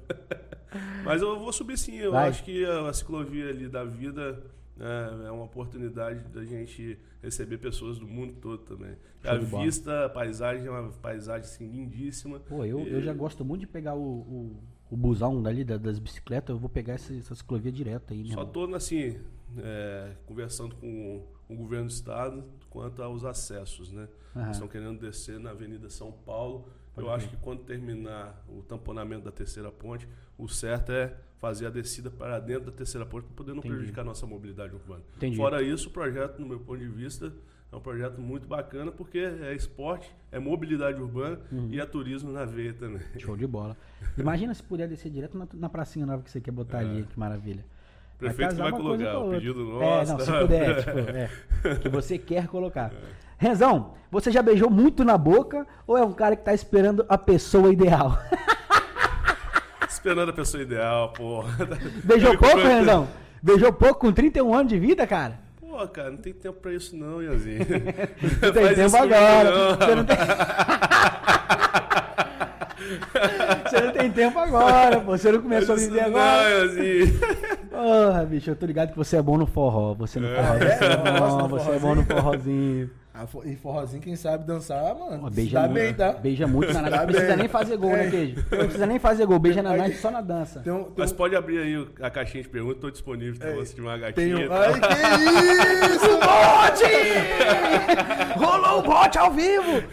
Mas 1.04 1.22
eu 1.22 1.40
vou 1.40 1.52
subir 1.52 1.78
sim. 1.78 1.96
Eu 1.98 2.12
Vai. 2.12 2.30
acho 2.30 2.44
que 2.44 2.66
a 2.66 2.92
ciclovia 2.94 3.50
ali 3.50 3.68
da 3.68 3.84
vida 3.84 4.44
é, 4.80 5.28
é 5.28 5.32
uma 5.32 5.44
oportunidade 5.46 6.20
da 6.30 6.44
gente 6.44 6.98
receber 7.22 7.58
pessoas 7.58 7.98
do 8.00 8.08
mundo 8.08 8.34
todo 8.42 8.60
também. 8.64 8.96
Show 9.22 9.32
a 9.32 9.38
bola. 9.40 9.64
vista, 9.64 10.06
a 10.06 10.10
paisagem 10.10 10.66
é 10.68 10.70
uma 10.72 10.90
paisagem 10.92 11.42
assim, 11.44 11.68
lindíssima. 11.70 12.40
Pô, 12.40 12.66
eu, 12.66 12.80
E- 12.80 12.92
eu 12.94 13.02
já 13.02 13.14
gosto 13.14 13.46
muito 13.46 13.62
de 13.62 13.68
pegar 13.68 13.96
o, 13.96 14.02
o, 14.02 14.64
o 14.92 14.98
busão 14.98 15.42
dali 15.42 15.64
da- 15.64 15.78
das 15.78 16.00
bicicletas. 16.00 16.50
Eu 16.54 16.60
vou 16.60 16.70
pegar 16.70 16.94
essa, 16.94 17.14
essa 17.16 17.34
ciclovia 17.36 17.72
direto 17.72 18.12
aí, 18.14 18.20
né? 18.24 18.26
Só 18.26 18.32
irmão? 18.32 18.46
estou 18.48 18.76
assim, 18.76 19.18
é, 19.58 20.12
conversando 20.26 20.76
com 20.76 21.24
o 21.48 21.56
governo 21.56 21.86
do 21.88 21.92
estado 21.92 22.44
quanto 22.70 23.02
aos 23.04 23.24
acessos, 23.24 23.92
né? 23.92 24.08
Aham. 24.36 24.52
Estão 24.52 24.68
querendo 24.68 25.00
descer 25.00 25.40
na 25.40 25.52
Avenida 25.52 25.90
São 25.90 26.12
Paulo. 26.12 26.68
Pode 26.94 27.08
Eu 27.08 27.14
crer. 27.14 27.16
acho 27.18 27.30
que 27.30 27.38
quando 27.38 27.60
terminar 27.64 28.44
o 28.48 28.62
tamponamento 28.62 29.26
da 29.26 29.32
terceira 29.32 29.72
ponte, 29.72 30.08
o 30.38 30.48
certo 30.48 30.92
é 30.92 31.14
fazer 31.40 31.66
a 31.68 31.70
descida 31.70 32.10
para 32.10 32.40
dentro 32.40 32.66
da 32.66 32.72
terceira 32.72 33.06
ponte 33.06 33.26
para 33.26 33.36
poder 33.36 33.52
não 33.52 33.60
Entendi. 33.60 33.74
prejudicar 33.76 34.02
a 34.02 34.06
nossa 34.06 34.26
mobilidade 34.26 34.74
urbana. 34.74 35.02
Entendi. 35.18 35.36
Fora 35.38 35.62
isso, 35.62 35.90
o 35.90 35.92
projeto, 35.92 36.40
no 36.40 36.48
meu 36.48 36.60
ponto 36.60 36.80
de 36.80 36.88
vista, 36.88 37.34
é 37.72 37.76
um 37.76 37.82
projeto 37.82 38.22
muito 38.22 38.48
bacana 38.48 38.92
porque 38.92 39.18
é 39.18 39.54
esporte, 39.54 40.10
é 40.32 40.40
mobilidade 40.40 41.02
urbana 41.02 41.40
Uhum. 41.52 41.68
e 41.72 41.80
é 41.80 41.86
turismo 41.86 42.32
na 42.32 42.46
veia 42.46 42.74
também. 42.74 43.02
Show 43.18 43.36
de 43.36 43.48
bola. 43.48 43.76
Imagina 44.18 44.54
se 44.54 44.62
puder 44.64 44.88
descer 44.88 45.10
direto 45.12 45.38
na, 45.38 45.48
na 45.54 45.68
pracinha 45.70 46.06
nova 46.06 46.22
que 46.24 46.30
você 46.32 46.40
quer 46.40 46.52
botar 46.52 46.80
ali, 46.80 47.04
que 47.04 47.20
maravilha. 47.20 47.66
Prefeito 48.20 48.52
que 48.56 48.62
vai 48.62 48.72
uma 48.72 48.80
coisa 48.80 49.04
colocar, 49.12 49.20
o 49.20 49.32
pedido 49.32 49.82
É, 49.82 50.06
nosso. 50.06 50.12
não, 50.14 50.20
se 50.22 50.32
puder, 50.32 50.76
tipo, 50.86 51.68
é, 51.68 51.76
que 51.82 51.90
você 51.90 52.18
quer 52.18 52.48
colocar. 52.48 52.94
Renzão, 53.38 53.94
você 54.12 54.32
já 54.32 54.42
beijou 54.42 54.70
muito 54.70 55.04
na 55.04 55.18
boca 55.18 55.66
ou 55.88 55.98
é 55.98 56.04
um 56.04 56.14
cara 56.14 56.36
que 56.36 56.44
tá 56.44 56.54
esperando 56.54 57.06
a 57.10 57.18
pessoa 57.18 57.72
ideal? 57.72 58.18
Esperando 59.90 60.30
a 60.30 60.34
pessoa 60.34 60.62
ideal, 60.62 61.14
porra. 61.14 61.56
Beijou 62.04 62.38
pouco, 62.38 62.58
Renzão? 62.58 63.08
Beijou 63.42 63.72
pouco 63.72 64.02
com 64.02 64.12
31 64.12 64.54
anos 64.54 64.68
de 64.72 64.78
vida, 64.78 65.08
cara? 65.08 65.40
Pô, 65.60 65.88
cara, 65.88 66.12
não 66.12 66.18
tem 66.18 66.34
tempo 66.34 66.60
pra 66.60 66.74
isso 66.74 66.96
não, 66.96 67.24
Ianzinho. 67.24 67.60
Não 68.42 68.52
tem 68.52 68.76
tempo 68.76 68.98
agora. 68.98 69.76
Você 69.76 69.96
não 69.96 70.06
tem... 70.06 70.18
Você 73.66 73.82
não 73.82 73.92
tem 73.92 74.12
tempo 74.12 74.40
agora, 74.40 75.00
pô. 75.00 75.18
Você 75.18 75.32
não 75.32 75.42
começou 75.42 75.74
a 75.74 75.78
viver 75.78 76.02
agora. 76.02 76.44
Não, 76.44 76.50
Ianzinho. 76.50 77.20
Porra, 77.72 78.26
bicho, 78.26 78.50
eu 78.52 78.56
tô 78.56 78.66
ligado 78.66 78.92
que 78.92 78.98
você 78.98 79.18
é 79.18 79.22
bom 79.22 79.38
no 79.38 79.48
forró. 79.48 79.94
Você 79.96 80.20
no 80.20 80.28
forró. 80.28 80.56
É, 80.56 81.20
não, 81.20 81.38
no 81.38 81.48
você 81.48 81.72
é 81.72 81.80
bom 81.80 81.96
no 81.96 82.04
forrozinho. 82.04 82.90
E 83.46 83.56
forrozinho, 83.56 84.02
quem 84.02 84.16
sabe 84.16 84.44
dançar, 84.44 84.96
mano. 84.96 85.30
Beija 85.30 85.54
dá 85.54 85.62
muito, 85.68 85.74
bem, 85.76 85.94
tá? 85.94 86.14
Beija 86.14 86.48
muito 86.48 86.74
na 86.74 86.82
Nath. 86.82 86.92
Não 87.00 87.06
precisa 87.06 87.28
bem. 87.28 87.38
nem 87.38 87.48
fazer 87.48 87.78
gol, 87.78 87.92
né, 87.92 88.08
É. 88.08 88.10
Queijo? 88.10 88.36
Não 88.52 88.58
precisa 88.58 88.86
nem 88.88 89.00
fazer 89.00 89.26
gol. 89.28 89.38
Beija 89.40 89.62
na 89.62 89.78
Nath 89.78 89.94
só 89.96 90.10
na 90.10 90.22
dança. 90.22 90.62
Tem 90.62 90.74
um, 90.74 90.84
tem 90.86 90.94
Mas 90.98 91.12
um, 91.12 91.16
pode 91.16 91.36
abrir 91.36 91.60
aí 91.60 91.88
a 92.02 92.10
caixinha 92.10 92.42
de 92.42 92.50
perguntas, 92.50 92.82
tô 92.82 92.90
disponível 92.90 93.40
pra 93.40 93.50
É, 93.50 93.54
você 93.56 93.80
uma 93.80 93.92
tem 93.92 94.02
gatinha. 94.32 94.46
um... 94.46 94.50
tá? 94.50 94.62
Ai, 94.62 94.74
que 94.74 95.96
isso, 95.96 96.18
Bote! 96.24 96.94
Rolou 98.44 98.80
o 98.80 98.82
bote 98.82 99.18
ao 99.20 99.32
vivo! 99.32 99.84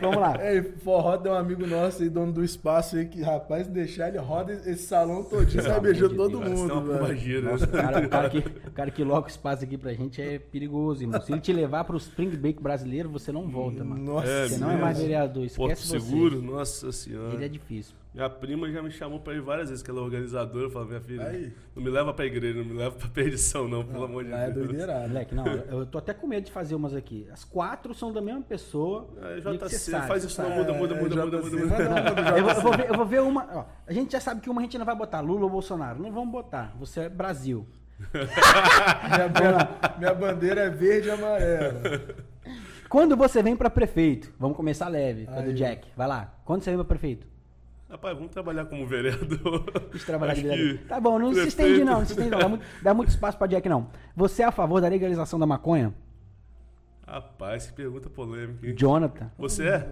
Vamos 0.00 0.16
lá. 0.18 0.34
É, 0.40 0.60
forró 0.82 1.16
tem 1.16 1.30
um 1.30 1.34
amigo 1.36 1.64
nosso 1.66 2.02
aí, 2.02 2.08
dono 2.08 2.32
do 2.32 2.42
espaço 2.44 2.96
aí, 2.96 3.06
que, 3.06 3.22
rapaz, 3.22 3.66
deixar 3.68 4.08
ele 4.08 4.18
roda 4.18 4.52
esse 4.52 4.86
salão 4.86 5.22
todinho, 5.22 5.62
sai 5.62 5.78
beijando 5.80 6.10
de 6.10 6.16
todo 6.16 6.40
tem 6.40 6.48
mundo, 6.48 6.80
velho. 6.82 6.98
pombagira, 6.98 7.40
né? 7.42 7.52
Nossa, 7.52 7.64
o 7.64 7.68
cara, 7.68 8.00
o, 8.04 8.08
cara 8.08 8.30
que, 8.30 8.38
o 8.66 8.70
cara 8.72 8.90
que 8.90 9.04
loca 9.04 9.28
o 9.28 9.30
espaço 9.30 9.64
aqui 9.64 9.78
pra 9.78 9.92
gente 9.92 10.20
é 10.20 10.38
perigoso, 10.38 11.02
irmão. 11.02 11.20
Se 11.20 11.32
ele 11.32 11.40
te 11.40 11.52
levar 11.52 11.84
pro 11.84 11.96
Spring 11.96 12.30
Brasileiro, 12.62 13.08
você 13.08 13.30
não 13.32 13.48
volta, 13.48 13.84
mano. 13.84 14.02
Nossa, 14.02 14.26
É, 14.28 14.48
Você 14.48 14.58
não 14.58 14.70
é 14.70 14.76
mais 14.76 14.98
vereador, 14.98 15.46
Porto 15.56 15.72
esquece 15.72 15.88
você. 15.88 16.00
Seguro, 16.00 16.42
nossa 16.42 16.90
senhora. 16.92 17.34
Ele 17.34 17.44
é 17.44 17.48
difícil. 17.48 17.94
Minha 18.14 18.30
prima 18.30 18.70
já 18.72 18.82
me 18.82 18.90
chamou 18.90 19.20
pra 19.20 19.34
ir 19.34 19.42
várias 19.42 19.68
vezes, 19.68 19.82
que 19.84 19.90
ela 19.90 20.00
é 20.00 20.02
organizadora. 20.02 20.64
Eu 20.64 20.70
falo, 20.70 20.86
minha 20.86 21.00
filha, 21.02 21.22
Aí. 21.26 21.52
não 21.74 21.82
me 21.82 21.90
leva 21.90 22.14
pra 22.14 22.24
igreja, 22.24 22.58
não 22.58 22.64
me 22.64 22.72
leva 22.72 22.96
pra 22.96 23.08
perdição, 23.08 23.68
não, 23.68 23.84
pelo 23.84 24.04
amor 24.04 24.24
de 24.24 24.32
é 24.32 24.50
Deus. 24.50 24.68
doideirado. 24.68 25.08
Moleque, 25.08 25.34
não, 25.34 25.46
eu 25.46 25.84
tô 25.84 25.98
até 25.98 26.14
com 26.14 26.26
medo 26.26 26.44
de 26.46 26.50
fazer 26.52 26.74
umas 26.74 26.94
aqui. 26.94 27.28
As 27.30 27.44
quatro 27.44 27.92
são 27.94 28.10
da 28.10 28.22
mesma 28.22 28.40
pessoa. 28.40 29.06
É, 29.22 29.40
JC, 29.40 29.90
faz 30.06 30.24
isso 30.24 30.40
não, 30.40 30.48
sabe. 30.48 30.60
muda, 30.60 30.72
muda, 30.72 30.94
É, 30.94 31.02
muda, 31.02 31.24
muda, 31.24 31.38
muda, 31.42 31.56
muda. 31.58 32.84
eu 32.88 32.94
vou 32.96 33.04
ver 33.04 33.20
uma. 33.20 33.46
ó, 33.52 33.64
a 33.86 33.92
gente 33.92 34.12
já 34.12 34.20
sabe 34.20 34.40
que 34.40 34.48
uma 34.48 34.62
a 34.62 34.64
gente 34.64 34.78
não 34.78 34.86
vai 34.86 34.96
botar 34.96 35.20
Lula 35.20 35.42
ou 35.44 35.50
Bolsonaro. 35.50 36.00
Não 36.02 36.10
vamos 36.10 36.32
botar. 36.32 36.74
Você 36.80 37.00
é 37.00 37.08
Brasil. 37.10 37.66
Minha, 38.12 39.28
minha- 39.28 39.68
minha 39.98 40.14
bandeira 40.14 40.62
é 40.62 40.70
verde 40.70 41.08
e 41.08 41.10
amarela. 41.10 41.80
Quando 42.88 43.16
você 43.16 43.42
vem 43.42 43.56
pra 43.56 43.68
prefeito, 43.70 44.32
vamos 44.38 44.56
começar 44.56 44.88
leve, 44.88 45.26
a 45.30 45.40
do. 45.40 45.52
Jack. 45.52 45.88
Vai 45.96 46.06
lá. 46.06 46.34
Quando 46.44 46.62
você 46.62 46.70
vem 46.70 46.78
pra 46.78 46.84
prefeito? 46.84 47.26
Rapaz, 47.88 48.16
vamos 48.16 48.32
trabalhar 48.32 48.64
como 48.66 48.86
vereador. 48.86 49.64
Deixa 49.90 49.98
eu 49.98 50.06
trabalhar 50.06 50.34
de 50.34 50.50
Acho 50.50 50.78
que 50.78 50.84
Tá 50.88 51.00
bom, 51.00 51.18
não 51.18 51.28
se 51.28 51.34
prefeito- 51.40 51.48
estende 51.48 51.84
não, 51.84 51.98
não 52.00 52.06
se 52.06 52.12
estende 52.12 52.30
não. 52.30 52.38
Dá 52.38 52.48
muito, 52.48 52.64
dá 52.82 52.94
muito 52.94 53.08
espaço 53.10 53.38
pra 53.38 53.46
Jack 53.46 53.68
não. 53.68 53.88
Você 54.16 54.42
é 54.42 54.46
a 54.46 54.50
favor 54.52 54.80
da 54.80 54.88
legalização 54.88 55.38
da 55.38 55.46
maconha? 55.46 55.94
Rapaz, 57.06 57.66
que 57.68 57.72
pergunta 57.74 58.10
polêmica, 58.10 58.66
hein? 58.66 58.74
Jonathan? 58.76 59.30
Você 59.38 59.68
é? 59.68 59.88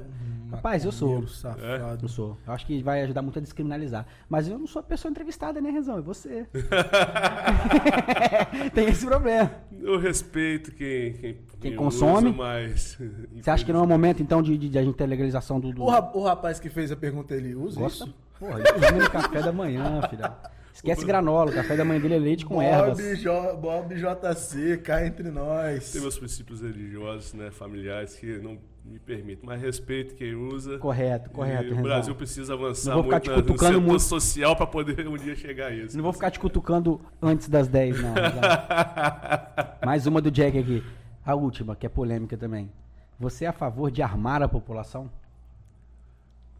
Rapaz, 0.56 0.84
eu 0.84 0.92
sou. 0.92 1.26
Safado. 1.28 2.04
Eu 2.04 2.08
sou. 2.08 2.36
Eu 2.46 2.52
acho 2.52 2.66
que 2.66 2.82
vai 2.82 3.02
ajudar 3.02 3.22
muito 3.22 3.38
a 3.38 3.42
descriminalizar. 3.42 4.06
Mas 4.28 4.48
eu 4.48 4.58
não 4.58 4.66
sou 4.66 4.80
a 4.80 4.82
pessoa 4.82 5.10
entrevistada, 5.10 5.60
né, 5.60 5.70
Rezão? 5.70 5.98
É 5.98 6.00
você. 6.00 6.46
Tem 8.74 8.86
esse 8.88 9.06
problema. 9.06 9.50
Eu 9.80 9.98
respeito 9.98 10.72
quem, 10.72 11.12
quem, 11.14 11.38
Quem 11.60 11.76
consome? 11.76 12.28
usa, 12.30 12.36
mas... 12.38 12.98
Você 13.40 13.50
acha 13.50 13.64
que 13.64 13.72
não 13.72 13.80
é 13.80 13.82
o 13.82 13.86
momento, 13.88 14.22
então, 14.22 14.42
de, 14.42 14.56
de, 14.56 14.68
de 14.68 14.78
a 14.78 14.82
gente 14.82 14.94
ter 14.96 15.06
legalização 15.06 15.60
do. 15.60 15.72
do... 15.72 15.82
O, 15.82 15.90
rap- 15.90 16.14
o 16.16 16.22
rapaz 16.22 16.58
que 16.58 16.68
fez 16.70 16.90
a 16.90 16.96
pergunta, 16.96 17.34
ele 17.34 17.54
usa 17.54 17.80
Gosta? 17.80 18.04
isso? 18.04 18.14
Porra, 18.38 18.60
ele 18.60 19.02
no 19.02 19.10
café 19.10 19.42
da 19.42 19.52
manhã, 19.52 20.00
filha. 20.08 20.32
Esquece 20.72 21.04
granola, 21.04 21.50
o 21.50 21.54
café 21.54 21.76
da 21.76 21.84
manhã 21.84 22.00
dele 22.00 22.14
é 22.14 22.18
leite 22.18 22.44
com 22.44 22.60
ervas. 22.60 22.98
Bob, 22.98 23.16
J, 23.16 23.56
Bob 23.56 23.94
JC, 23.94 24.76
cá 24.78 25.06
entre 25.06 25.30
nós. 25.30 25.92
Tem 25.92 26.00
meus 26.00 26.18
princípios 26.18 26.60
religiosos, 26.62 27.32
né, 27.32 27.50
familiares, 27.52 28.16
que 28.16 28.38
não 28.38 28.58
me 28.84 28.98
permitem. 28.98 29.44
Mas 29.46 29.60
respeito 29.62 30.14
quem 30.14 30.34
usa. 30.34 30.78
Correto, 30.78 31.30
correto, 31.30 31.64
E 31.64 31.72
o. 31.72 31.82
Brasil 31.82 32.14
precisa 32.14 32.52
avançar 32.54 32.94
Não 32.94 33.02
vou 33.02 33.04
ficar 33.04 33.16
muito 33.16 33.24
te 33.24 33.28
na- 33.48 33.52
no 33.54 33.58
setor 33.58 33.80
muito. 33.80 34.02
social 34.02 34.54
para 34.56 34.66
poder 34.66 35.08
um 35.08 35.16
dia 35.16 35.34
chegar 35.34 35.68
a 35.68 35.70
isso. 35.74 35.96
Não 35.96 36.04
vou 36.04 36.12
ficar 36.12 36.30
te 36.30 36.38
cutucando 36.38 37.00
antes 37.22 37.48
das 37.48 37.66
10, 37.68 38.00
não. 38.02 38.12
Mais 39.84 40.06
uma 40.06 40.20
do 40.20 40.30
Jack 40.30 40.58
aqui. 40.58 40.84
A 41.24 41.34
última, 41.34 41.74
que 41.74 41.86
é 41.86 41.88
polêmica 41.88 42.36
também. 42.36 42.70
Você 43.18 43.44
é 43.46 43.48
a 43.48 43.52
favor 43.52 43.90
de 43.90 44.02
armar 44.02 44.42
a 44.42 44.48
população? 44.48 45.10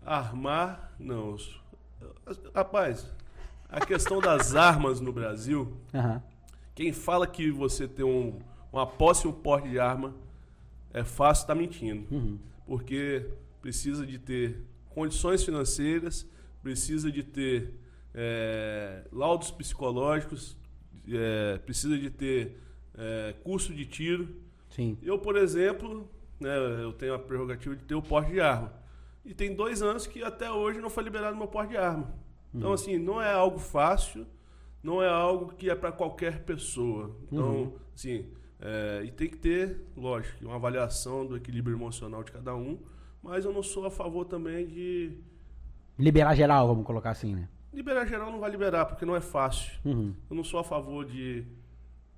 Armar, 0.05 0.93
não. 0.99 1.37
Rapaz, 2.55 3.07
a 3.69 3.81
questão 3.85 4.21
das 4.21 4.55
armas 4.57 5.01
no 5.01 5.13
Brasil, 5.13 5.77
Aham. 5.95 6.23
quem 6.75 6.93
fala 6.93 7.27
que 7.27 7.51
você 7.51 7.89
tem 7.89 8.05
um, 8.05 8.39
uma 8.73 8.87
posse 8.87 9.27
e 9.27 9.31
um 9.31 9.33
porte 9.33 9.69
de 9.69 9.79
arma 9.79 10.15
é 10.95 11.05
fácil, 11.05 11.43
está 11.43 11.55
mentindo. 11.55 12.07
Uhum. 12.11 12.39
Porque 12.67 13.27
precisa 13.61 14.07
de 14.07 14.19
ter 14.19 14.63
condições 14.91 15.45
financeiras, 15.45 16.27
precisa 16.63 17.11
de 17.11 17.23
ter 17.23 17.75
é, 18.15 19.05
laudos 19.13 19.51
psicológicos, 19.51 20.57
é, 21.09 21.59
precisa 21.59 21.99
de 21.99 22.09
ter 22.09 22.57
é, 22.97 23.35
curso 23.43 23.75
de 23.75 23.85
tiro. 23.85 24.29
Sim. 24.71 24.97
Eu, 25.03 25.19
por 25.19 25.37
exemplo, 25.37 26.09
né, 26.41 26.57
eu 26.83 26.93
tenho 26.93 27.15
a 27.15 27.19
prerrogativa 27.19 27.75
de 27.75 27.85
ter 27.85 27.95
o 27.95 28.03
porte 28.03 28.33
de 28.33 28.41
arma. 28.41 28.73
E 29.25 29.35
tem 29.35 29.55
dois 29.55 29.83
anos 29.83 30.07
que 30.07 30.23
até 30.23 30.51
hoje 30.51 30.81
não 30.81 30.91
foi 30.91 31.03
liberado 31.03 31.37
meu 31.37 31.49
porte 31.49 31.71
de 31.71 31.77
arma. 31.77 32.15
Então, 32.55 32.73
assim, 32.73 32.99
não 32.99 33.21
é 33.21 33.33
algo 33.33 33.59
fácil, 33.59 34.25
não 34.81 35.03
é 35.03 35.09
algo 35.09 35.55
que 35.55 35.69
é 35.69 35.75
para 35.75 35.91
qualquer 35.91 36.45
pessoa. 36.45 37.17
Então, 37.25 37.73
assim, 37.93 38.27
É, 38.67 39.03
e 39.05 39.11
tem 39.11 39.29
que 39.29 39.37
ter, 39.37 39.79
lógico, 39.95 40.43
uma 40.43 40.55
avaliação 40.55 41.27
do 41.27 41.37
equilíbrio 41.37 41.77
emocional 41.77 42.25
de 42.25 42.33
cada 42.33 42.57
um, 42.57 42.79
mas 43.23 43.45
eu 43.45 43.53
não 43.53 43.63
sou 43.63 43.85
a 43.85 43.91
favor 43.91 44.25
também 44.25 44.67
de. 44.67 45.19
Liberar 45.99 46.35
geral, 46.35 46.67
vamos 46.67 46.87
colocar 46.87 47.11
assim, 47.11 47.35
né? 47.35 47.47
Liberar 47.75 48.07
geral 48.07 48.33
não 48.33 48.41
vai 48.41 48.51
liberar, 48.51 48.87
porque 48.87 49.05
não 49.05 49.15
é 49.15 49.21
fácil. 49.21 49.71
Uhum. 49.85 50.15
Eu 50.31 50.37
não 50.37 50.43
sou 50.43 50.59
a 50.61 50.65
favor 50.65 51.05
de 51.05 51.45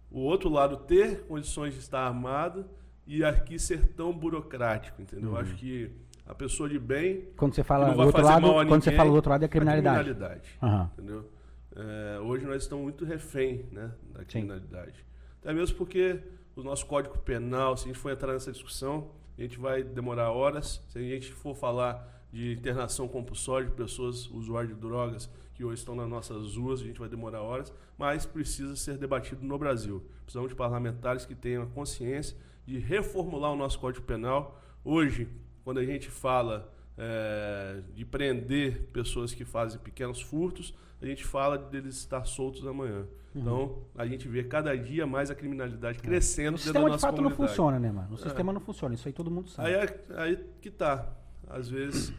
o 0.08 0.20
outro 0.20 0.48
lado 0.48 0.76
ter 0.76 1.22
condições 1.22 1.74
de 1.74 1.80
estar 1.80 2.06
armado 2.06 2.64
e 3.06 3.24
aqui 3.24 3.58
ser 3.58 3.88
tão 3.88 4.12
burocrático, 4.12 5.02
entendeu? 5.02 5.30
Uhum. 5.30 5.36
Acho 5.38 5.54
que 5.56 5.90
a 6.24 6.34
pessoa 6.34 6.68
de 6.68 6.78
bem 6.78 7.28
Quando 7.36 7.54
você 7.54 7.64
fala 7.64 7.92
do 7.92 8.00
outro 8.00 8.22
lado, 8.22 8.46
a 8.46 8.66
quando 8.66 8.82
você 8.84 8.90
ninguém, 8.90 8.96
fala 8.96 9.10
do 9.10 9.16
outro 9.16 9.30
lado 9.30 9.42
é 9.42 9.46
a 9.46 9.48
criminalidade. 9.48 10.04
criminalidade, 10.04 10.58
Aham. 10.62 10.90
entendeu? 10.92 11.30
É, 11.74 12.20
hoje 12.20 12.46
nós 12.46 12.62
estamos 12.62 12.84
muito 12.84 13.04
refém 13.04 13.66
né, 13.72 13.90
da 14.12 14.24
criminalidade. 14.24 15.04
Até 15.46 15.54
mesmo 15.54 15.76
porque 15.76 16.18
o 16.56 16.62
nosso 16.64 16.84
Código 16.86 17.18
Penal, 17.18 17.76
se 17.76 17.84
a 17.84 17.86
gente 17.86 18.00
for 18.00 18.10
entrar 18.10 18.32
nessa 18.32 18.50
discussão, 18.50 19.12
a 19.38 19.40
gente 19.40 19.56
vai 19.60 19.80
demorar 19.80 20.32
horas. 20.32 20.82
Se 20.88 20.98
a 20.98 21.00
gente 21.00 21.32
for 21.32 21.54
falar 21.54 22.26
de 22.32 22.54
internação 22.54 23.06
compulsória 23.06 23.68
de 23.68 23.72
pessoas 23.72 24.28
usuárias 24.28 24.74
de 24.74 24.80
drogas 24.80 25.30
que 25.54 25.62
hoje 25.64 25.78
estão 25.78 25.94
nas 25.94 26.08
nossas 26.08 26.56
ruas, 26.56 26.80
a 26.80 26.84
gente 26.84 26.98
vai 26.98 27.08
demorar 27.08 27.42
horas, 27.42 27.72
mas 27.96 28.26
precisa 28.26 28.74
ser 28.74 28.98
debatido 28.98 29.46
no 29.46 29.56
Brasil. 29.56 30.02
Precisamos 30.24 30.48
de 30.48 30.56
parlamentares 30.56 31.24
que 31.24 31.36
tenham 31.36 31.62
a 31.62 31.66
consciência 31.66 32.36
de 32.66 32.80
reformular 32.80 33.52
o 33.52 33.56
nosso 33.56 33.78
Código 33.78 34.04
Penal. 34.04 34.60
Hoje, 34.82 35.28
quando 35.62 35.78
a 35.78 35.84
gente 35.84 36.10
fala 36.10 36.74
é, 36.98 37.80
de 37.94 38.04
prender 38.04 38.82
pessoas 38.92 39.32
que 39.34 39.44
fazem 39.44 39.78
pequenos 39.80 40.20
furtos, 40.20 40.74
a 41.00 41.06
gente 41.06 41.24
fala 41.24 41.58
deles 41.58 41.96
estar 41.96 42.24
soltos 42.24 42.66
amanhã. 42.66 43.06
Uhum. 43.34 43.40
Então, 43.42 43.78
a 43.94 44.06
gente 44.06 44.26
vê 44.28 44.42
cada 44.44 44.74
dia 44.76 45.06
mais 45.06 45.30
a 45.30 45.34
criminalidade 45.34 45.98
crescendo 45.98 46.54
O 46.54 46.58
sistema 46.58 46.90
de 46.90 46.98
fato 46.98 47.16
não 47.16 47.24
comunidade. 47.30 47.48
funciona, 47.50 47.78
né, 47.78 47.92
mano? 47.92 48.14
O 48.14 48.16
sistema 48.16 48.52
não 48.52 48.60
funciona, 48.60 48.94
isso 48.94 49.06
aí 49.06 49.12
todo 49.12 49.30
mundo 49.30 49.50
sabe. 49.50 49.68
Aí, 49.68 49.74
é- 49.74 50.04
aí 50.16 50.44
que 50.60 50.70
tá. 50.70 51.12
Às 51.48 51.68
vezes 51.68 52.12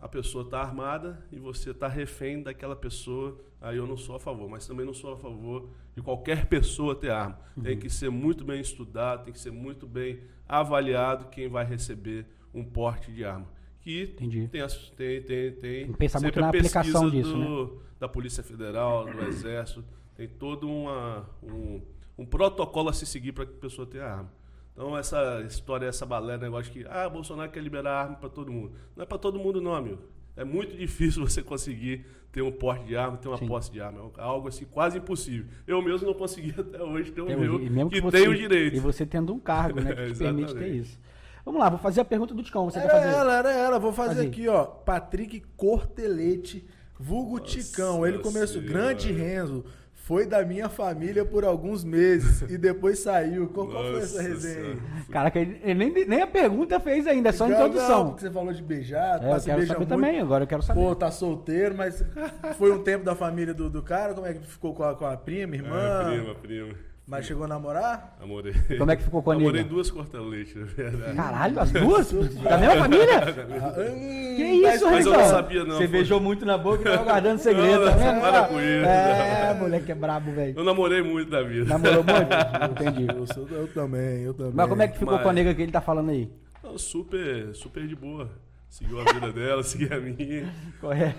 a 0.00 0.08
pessoa 0.08 0.48
tá 0.48 0.60
armada 0.60 1.18
e 1.32 1.38
você 1.38 1.74
tá 1.74 1.88
refém 1.88 2.42
daquela 2.42 2.76
pessoa. 2.76 3.40
Aí 3.60 3.76
eu 3.76 3.86
não 3.88 3.96
sou 3.96 4.14
a 4.14 4.20
favor, 4.20 4.48
mas 4.48 4.66
também 4.66 4.86
não 4.86 4.94
sou 4.94 5.12
a 5.14 5.16
favor 5.16 5.68
de 5.96 6.00
qualquer 6.02 6.46
pessoa 6.46 6.94
ter 6.94 7.10
arma. 7.10 7.40
Uhum. 7.56 7.64
Tem 7.64 7.76
que 7.76 7.90
ser 7.90 8.08
muito 8.10 8.44
bem 8.44 8.60
estudado, 8.60 9.24
tem 9.24 9.32
que 9.32 9.40
ser 9.40 9.50
muito 9.50 9.84
bem 9.86 10.20
avaliado 10.48 11.26
quem 11.28 11.48
vai 11.48 11.64
receber 11.64 12.24
um 12.54 12.62
porte 12.64 13.10
de 13.10 13.24
arma. 13.24 13.48
Que 13.86 14.02
Entendi. 14.02 14.48
tem, 14.48 14.66
tem, 14.96 15.22
tem, 15.22 15.52
tem, 15.52 15.86
que 15.86 15.92
pensar 15.96 16.20
muito 16.20 16.40
na 16.40 16.48
aplicação 16.48 17.08
disso, 17.08 17.36
né? 17.36 17.46
do- 17.46 17.80
Da 18.00 18.08
Polícia 18.08 18.42
Federal, 18.42 19.04
do 19.04 19.20
Exército. 19.28 19.84
Tem 20.16 20.26
todo 20.26 20.68
uma, 20.68 21.24
um, 21.40 21.80
um 22.18 22.26
protocolo 22.26 22.88
a 22.88 22.92
se 22.92 23.06
seguir 23.06 23.30
para 23.30 23.46
que 23.46 23.52
a 23.52 23.60
pessoa 23.60 23.86
tenha 23.86 24.04
arma. 24.04 24.32
Então, 24.72 24.98
essa 24.98 25.40
história, 25.46 25.86
essa 25.86 26.04
balé, 26.04 26.36
negócio 26.36 26.72
que, 26.72 26.84
ah, 26.88 27.08
Bolsonaro 27.08 27.48
quer 27.48 27.62
liberar 27.62 27.92
arma 27.92 28.16
para 28.16 28.28
todo 28.28 28.50
mundo. 28.50 28.72
Não 28.96 29.04
é 29.04 29.06
para 29.06 29.18
todo 29.18 29.38
mundo, 29.38 29.60
não, 29.60 29.72
amigo. 29.72 30.02
É 30.36 30.42
muito 30.44 30.74
difícil 30.76 31.24
você 31.24 31.40
conseguir 31.40 32.04
ter 32.32 32.42
um 32.42 32.50
porte 32.50 32.86
de 32.86 32.96
arma, 32.96 33.16
ter 33.16 33.28
uma 33.28 33.38
Sim. 33.38 33.46
posse 33.46 33.70
de 33.70 33.80
arma. 33.80 34.10
É 34.18 34.20
algo 34.20 34.48
assim 34.48 34.64
quase 34.64 34.98
impossível. 34.98 35.46
Eu 35.64 35.80
mesmo 35.80 36.08
não 36.08 36.14
consegui 36.14 36.52
até 36.58 36.82
hoje 36.82 37.12
ter 37.12 37.20
o 37.20 37.26
Até 37.26 37.36
meu, 37.36 37.88
que, 37.88 38.00
você, 38.00 38.18
tem 38.18 38.28
o 38.28 38.34
direito. 38.34 38.76
E 38.78 38.80
você 38.80 39.06
tendo 39.06 39.32
um 39.32 39.38
cargo, 39.38 39.80
né? 39.80 39.94
Que 40.10 40.12
te 40.12 40.18
permite 40.18 40.54
ter 40.56 40.74
isso. 40.74 40.98
Vamos 41.46 41.60
lá, 41.60 41.70
vou 41.70 41.78
fazer 41.78 42.00
a 42.00 42.04
pergunta 42.04 42.34
do 42.34 42.42
Ticão. 42.42 42.64
Você 42.68 42.78
quer 42.80 42.86
Era 42.86 42.94
fazer? 43.00 43.14
ela, 43.16 43.36
era 43.38 43.52
ela. 43.52 43.78
Vou 43.78 43.92
fazer 43.92 44.16
Fazer. 44.16 44.26
aqui, 44.28 44.48
ó. 44.48 44.64
Patrick 44.64 45.40
Cortelete, 45.56 46.66
vulgo 46.98 47.38
Ticão. 47.40 48.04
Ele 48.06 48.18
começou, 48.18 48.60
Senhora. 48.60 48.68
grande 48.68 49.12
Renzo. 49.12 49.64
Foi 49.94 50.24
da 50.24 50.44
minha 50.44 50.68
família 50.68 51.24
por 51.24 51.44
alguns 51.44 51.82
meses 51.82 52.42
e 52.48 52.56
depois 52.56 53.00
saiu. 53.00 53.48
Qual, 53.48 53.66
qual 53.66 53.82
foi 53.82 53.98
essa 53.98 54.16
Nossa 54.22 54.28
resenha 54.28 54.66
aí? 54.72 54.78
Caraca, 55.10 55.38
ele, 55.40 55.74
nem, 55.74 56.06
nem 56.06 56.22
a 56.22 56.26
pergunta 56.28 56.78
fez 56.78 57.08
ainda, 57.08 57.30
é 57.30 57.32
só 57.32 57.44
a 57.44 57.48
Não, 57.48 57.58
Não, 57.58 57.66
introdução. 57.66 58.06
porque 58.10 58.20
você 58.20 58.30
falou 58.30 58.52
de 58.52 58.62
beijar, 58.62 59.20
É, 59.24 59.32
eu 59.32 59.40
se 59.40 59.46
quero 59.46 59.58
beija 59.58 59.72
saber 59.72 59.78
muito. 59.86 59.88
também, 59.88 60.20
agora 60.20 60.44
eu 60.44 60.48
quero 60.48 60.62
saber. 60.62 60.80
Pô, 60.80 60.94
tá 60.94 61.10
solteiro, 61.10 61.74
mas 61.76 62.04
foi 62.56 62.70
um 62.70 62.84
tempo 62.84 63.04
da 63.04 63.16
família 63.16 63.52
do, 63.52 63.68
do 63.68 63.82
cara? 63.82 64.14
Como 64.14 64.24
é 64.28 64.34
que 64.34 64.46
ficou 64.46 64.72
com 64.74 64.84
a, 64.84 64.94
com 64.94 65.04
a 65.06 65.16
prima, 65.16 65.56
irmã? 65.56 65.76
É, 65.76 66.04
prima, 66.18 66.34
prima. 66.36 66.74
Mas 67.08 67.24
chegou 67.24 67.44
a 67.44 67.48
namorar? 67.48 68.16
Namorei. 68.20 68.52
Como 68.76 68.90
é 68.90 68.96
que 68.96 69.04
ficou 69.04 69.22
com 69.22 69.30
a 69.30 69.34
Namorei 69.36 69.62
nega? 69.62 69.72
duas 69.72 69.90
corta-leite, 69.92 70.58
na 70.58 70.64
verdade. 70.66 71.14
Caralho, 71.16 71.60
as 71.60 71.70
duas? 71.70 72.10
da 72.10 72.58
mesma 72.58 72.76
família? 72.82 73.18
Ah, 73.62 73.74
hum, 73.78 74.36
Que 74.36 74.42
isso, 74.44 74.86
Mas 74.90 75.06
eu 75.06 75.12
não 75.12 75.24
sabia, 75.28 75.60
não. 75.64 75.76
Você 75.76 75.86
Foi- 75.86 75.86
beijou 75.86 76.20
muito 76.20 76.44
na 76.44 76.58
boca 76.58 76.80
e 76.80 76.84
tava 76.84 77.04
guardando 77.04 77.38
segredo, 77.38 77.84
Não, 77.84 77.92
tá 77.92 77.96
vendo? 77.96 78.20
para 78.20 78.42
com 78.48 78.54
isso. 78.60 78.84
É, 78.86 79.54
moleque 79.54 79.92
é 79.92 79.94
brabo, 79.94 80.32
velho. 80.32 80.54
Eu 80.58 80.64
namorei 80.64 81.00
muito 81.00 81.30
da 81.30 81.42
vida. 81.44 81.66
Namorou 81.78 82.02
muito? 82.02 82.80
Entendi. 82.90 83.06
Eu, 83.16 83.26
sou- 83.28 83.48
eu 83.56 83.68
também, 83.68 84.22
eu 84.24 84.34
também. 84.34 84.52
Mas 84.54 84.68
como 84.68 84.82
é 84.82 84.88
que 84.88 84.98
ficou 84.98 85.14
Mas- 85.14 85.22
com 85.22 85.28
a 85.28 85.32
nega 85.32 85.54
que 85.54 85.62
ele 85.62 85.70
tá 85.72 85.80
falando 85.80 86.10
aí? 86.10 86.28
Não, 86.60 86.76
super, 86.76 87.54
super 87.54 87.86
de 87.86 87.94
boa. 87.94 88.28
Seguiu 88.68 89.00
a 89.00 89.04
vida 89.12 89.32
dela, 89.32 89.62
segui 89.64 89.92
a 89.92 89.98
minha. 89.98 90.52
Correto. 90.80 91.18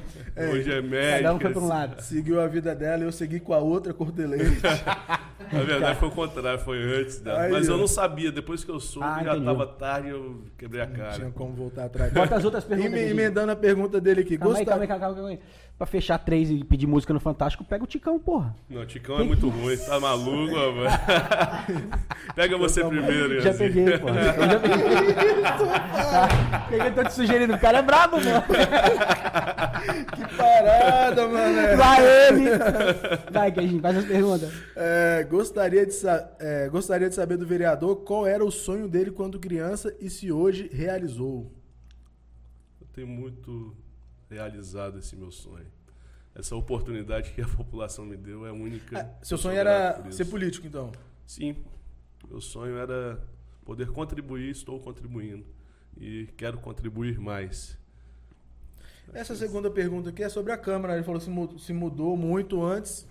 Hoje 0.51 0.71
é 0.71 0.81
médica. 0.81 1.23
Cada 1.23 1.33
um 1.33 1.39
foi 1.53 1.63
um 1.63 1.67
lado. 1.67 2.01
Seguiu 2.01 2.39
a 2.41 2.47
vida 2.47 2.75
dela 2.75 3.03
e 3.03 3.07
eu 3.07 3.11
segui 3.11 3.39
com 3.39 3.53
a 3.53 3.57
outra 3.57 3.93
cortelete. 3.93 4.61
Na 5.51 5.63
verdade 5.63 5.97
foi 5.97 6.09
o 6.09 6.11
contrário, 6.11 6.59
foi 6.59 6.77
antes 6.99 7.19
dela. 7.19 7.41
Aí, 7.43 7.51
Mas 7.51 7.67
eu 7.67 7.77
não 7.77 7.87
sabia. 7.87 8.31
Depois 8.31 8.63
que 8.63 8.69
eu 8.69 8.79
soube, 8.79 9.07
Ah, 9.07 9.23
já 9.23 9.31
entendi. 9.31 9.45
tava 9.45 9.65
tarde 9.65 10.09
eu 10.09 10.43
quebrei 10.57 10.81
a 10.81 10.85
Não 10.85 10.93
tinha 10.93 11.05
cara. 11.07 11.31
como 11.31 11.53
voltar 11.53 11.85
atrás. 11.85 12.11
Bota 12.13 12.35
as 12.35 12.43
outras 12.45 12.63
perguntas. 12.63 12.99
Emendando 12.99 13.51
a 13.51 13.55
pergunta 13.55 13.99
dele 14.01 14.21
aqui. 14.21 14.37
Calma 14.37 14.53
Gostar- 14.55 14.71
calma 14.71 14.83
aí, 14.83 14.87
calma 14.87 15.07
aí, 15.07 15.15
calma 15.15 15.29
aí. 15.29 15.39
Pra 15.77 15.85
fechar 15.85 16.17
três 16.17 16.49
e 16.49 16.63
pedir 16.63 16.87
música 16.87 17.13
no 17.13 17.19
Fantástico, 17.19 17.63
pega 17.63 17.83
o 17.83 17.87
Ticão, 17.87 18.17
porra. 18.17 18.55
Não, 18.67 18.83
Ticão 18.83 19.19
é 19.19 19.23
muito 19.23 19.47
ruim. 19.47 19.77
Tá 19.77 19.99
maluco, 19.99 20.55
rapaz? 20.57 21.67
Pega 22.33 22.57
você 22.57 22.83
primeiro, 22.83 23.39
Já 23.41 23.49
Ianzinho. 23.51 23.73
peguei, 23.73 23.97
porra. 23.99 24.19
Eu 24.19 24.49
já 24.49 24.59
peguei. 24.59 24.77
O 26.65 26.69
que 26.69 26.75
eu 26.87 26.95
tô 26.95 27.03
te 27.03 27.13
sugerindo? 27.13 27.53
O 27.53 27.59
cara 27.59 27.77
é 27.77 27.81
brabo, 27.83 28.17
mano. 28.17 28.41
Que 30.15 30.35
parada, 30.35 31.27
mano. 31.27 31.77
Vai 31.77 32.27
ele. 32.27 32.45
Vai, 33.31 33.51
Queijinho, 33.51 33.81
faz 33.81 33.97
as 33.97 34.05
perguntas. 34.05 34.51
É, 34.75 35.27
gostaria, 35.29 35.85
de 35.85 35.93
é, 36.39 36.69
gostaria 36.69 37.07
de 37.07 37.13
saber 37.13 37.37
do 37.37 37.45
vereador 37.45 37.97
qual 37.97 38.25
era 38.25 38.43
o 38.43 38.49
sonho 38.51 38.87
dele 38.87 39.11
quando 39.11 39.37
criança 39.39 39.95
e 39.99 40.09
se 40.09 40.31
hoje 40.31 40.71
realizou. 40.73 41.51
Eu 42.81 42.87
tenho 42.93 43.05
muito 43.07 43.75
realizado 44.29 44.99
esse 44.99 45.15
meu 45.15 45.31
sonho. 45.31 45.65
Essa 46.35 46.55
oportunidade 46.55 47.31
que 47.31 47.41
a 47.41 47.47
população 47.49 48.05
me 48.05 48.15
deu 48.17 48.45
é 48.45 48.51
única. 48.51 48.99
Ah, 48.99 49.23
seu 49.25 49.37
sonho 49.37 49.57
era 49.57 50.11
ser 50.11 50.25
político, 50.25 50.67
então? 50.67 50.91
Sim. 51.25 51.55
Meu 52.29 52.39
sonho 52.41 52.77
era 52.77 53.19
poder 53.65 53.89
contribuir, 53.91 54.49
estou 54.51 54.79
contribuindo. 54.79 55.45
E 55.99 56.27
quero 56.37 56.59
contribuir 56.59 57.19
mais. 57.19 57.77
Essa 59.13 59.35
segunda 59.35 59.69
pergunta 59.71 60.09
aqui 60.09 60.21
é 60.23 60.29
sobre 60.29 60.51
a 60.51 60.57
Câmara. 60.57 60.93
Ele 60.95 61.03
falou 61.03 61.21
mu- 61.29 61.57
se 61.57 61.73
mudou 61.73 62.15
muito 62.15 62.61
antes 62.63 63.07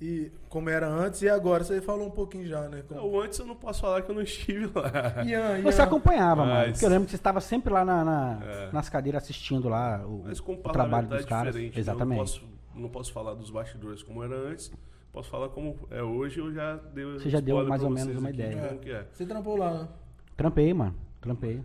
e 0.00 0.30
como 0.48 0.68
era 0.68 0.86
antes 0.88 1.22
e 1.22 1.28
agora. 1.28 1.64
Você 1.64 1.80
falou 1.80 2.06
um 2.06 2.10
pouquinho 2.10 2.46
já, 2.46 2.68
né? 2.68 2.82
Como... 2.86 3.00
Não, 3.00 3.20
antes 3.20 3.38
eu 3.38 3.46
não 3.46 3.54
posso 3.56 3.80
falar 3.80 4.02
que 4.02 4.10
eu 4.10 4.14
não 4.14 4.22
estive 4.22 4.70
lá. 4.74 4.90
Ian, 5.24 5.58
Ian. 5.58 5.62
Você 5.62 5.80
acompanhava, 5.82 6.42
mano. 6.44 6.54
Mas- 6.54 6.72
Porque 6.72 6.84
eu 6.84 6.90
lembro 6.90 7.04
que 7.06 7.10
você 7.10 7.16
estava 7.16 7.40
sempre 7.40 7.72
lá 7.72 7.84
na, 7.84 8.04
na- 8.04 8.40
É. 8.44 8.72
nas 8.72 8.88
cadeiras 8.88 9.22
assistindo 9.22 9.68
lá 9.68 10.04
o, 10.06 10.22
Mas 10.26 10.40
como 10.40 10.58
o 10.58 10.62
trabalho 10.62 11.08
parlamentar 11.08 11.18
dos 11.18 11.26
é 11.26 11.28
caras. 11.28 11.54
né? 11.56 11.70
Exatamente. 11.74 12.18
Eu 12.18 12.24
não 12.24 12.24
posso, 12.24 12.42
não 12.82 12.88
posso 12.88 13.12
falar 13.12 13.34
dos 13.34 13.50
bastidores 13.50 14.02
como 14.02 14.22
era 14.22 14.34
antes. 14.34 14.70
Posso 15.12 15.30
falar 15.30 15.48
como 15.50 15.76
é 15.90 16.02
hoje. 16.02 16.40
Eu 16.40 16.52
já 16.52 16.74
dei 16.92 17.04
Você 17.04 17.30
já 17.30 17.38
deu 17.40 17.64
mais 17.66 17.82
ou 17.82 17.90
menos 17.90 18.16
uma 18.18 18.30
ideia. 18.30 18.78
é. 18.86 19.04
Você 19.12 19.24
trampou 19.24 19.56
lá, 19.56 19.72
né? 19.72 19.88
Trampei, 20.36 20.74
mano. 20.74 20.94
Trampei. 21.20 21.62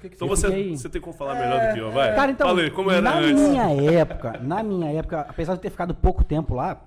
Que 0.00 0.08
que 0.08 0.14
Então 0.16 0.26
você... 0.26 0.48
você, 0.48 0.56
fiquei- 0.56 0.76
você 0.76 0.88
tem 0.88 1.00
como 1.00 1.14
falar 1.14 1.34
melhor 1.34 1.68
do 1.68 1.74
que 1.74 1.78
eu, 1.80 1.92
vai? 1.92 2.12
Cara, 2.16 2.32
então, 2.32 2.48
Falei, 2.48 2.70
como 2.70 2.90
era 2.90 3.02
na 3.02 3.18
antes. 3.18 3.40
minha 3.40 3.70
época, 3.92 4.38
na 4.42 4.62
minha 4.64 4.90
época, 4.90 5.20
apesar 5.20 5.54
de 5.54 5.60
ter 5.60 5.70
ficado 5.70 5.94
pouco 5.94 6.24
tempo 6.24 6.54
lá, 6.54 6.82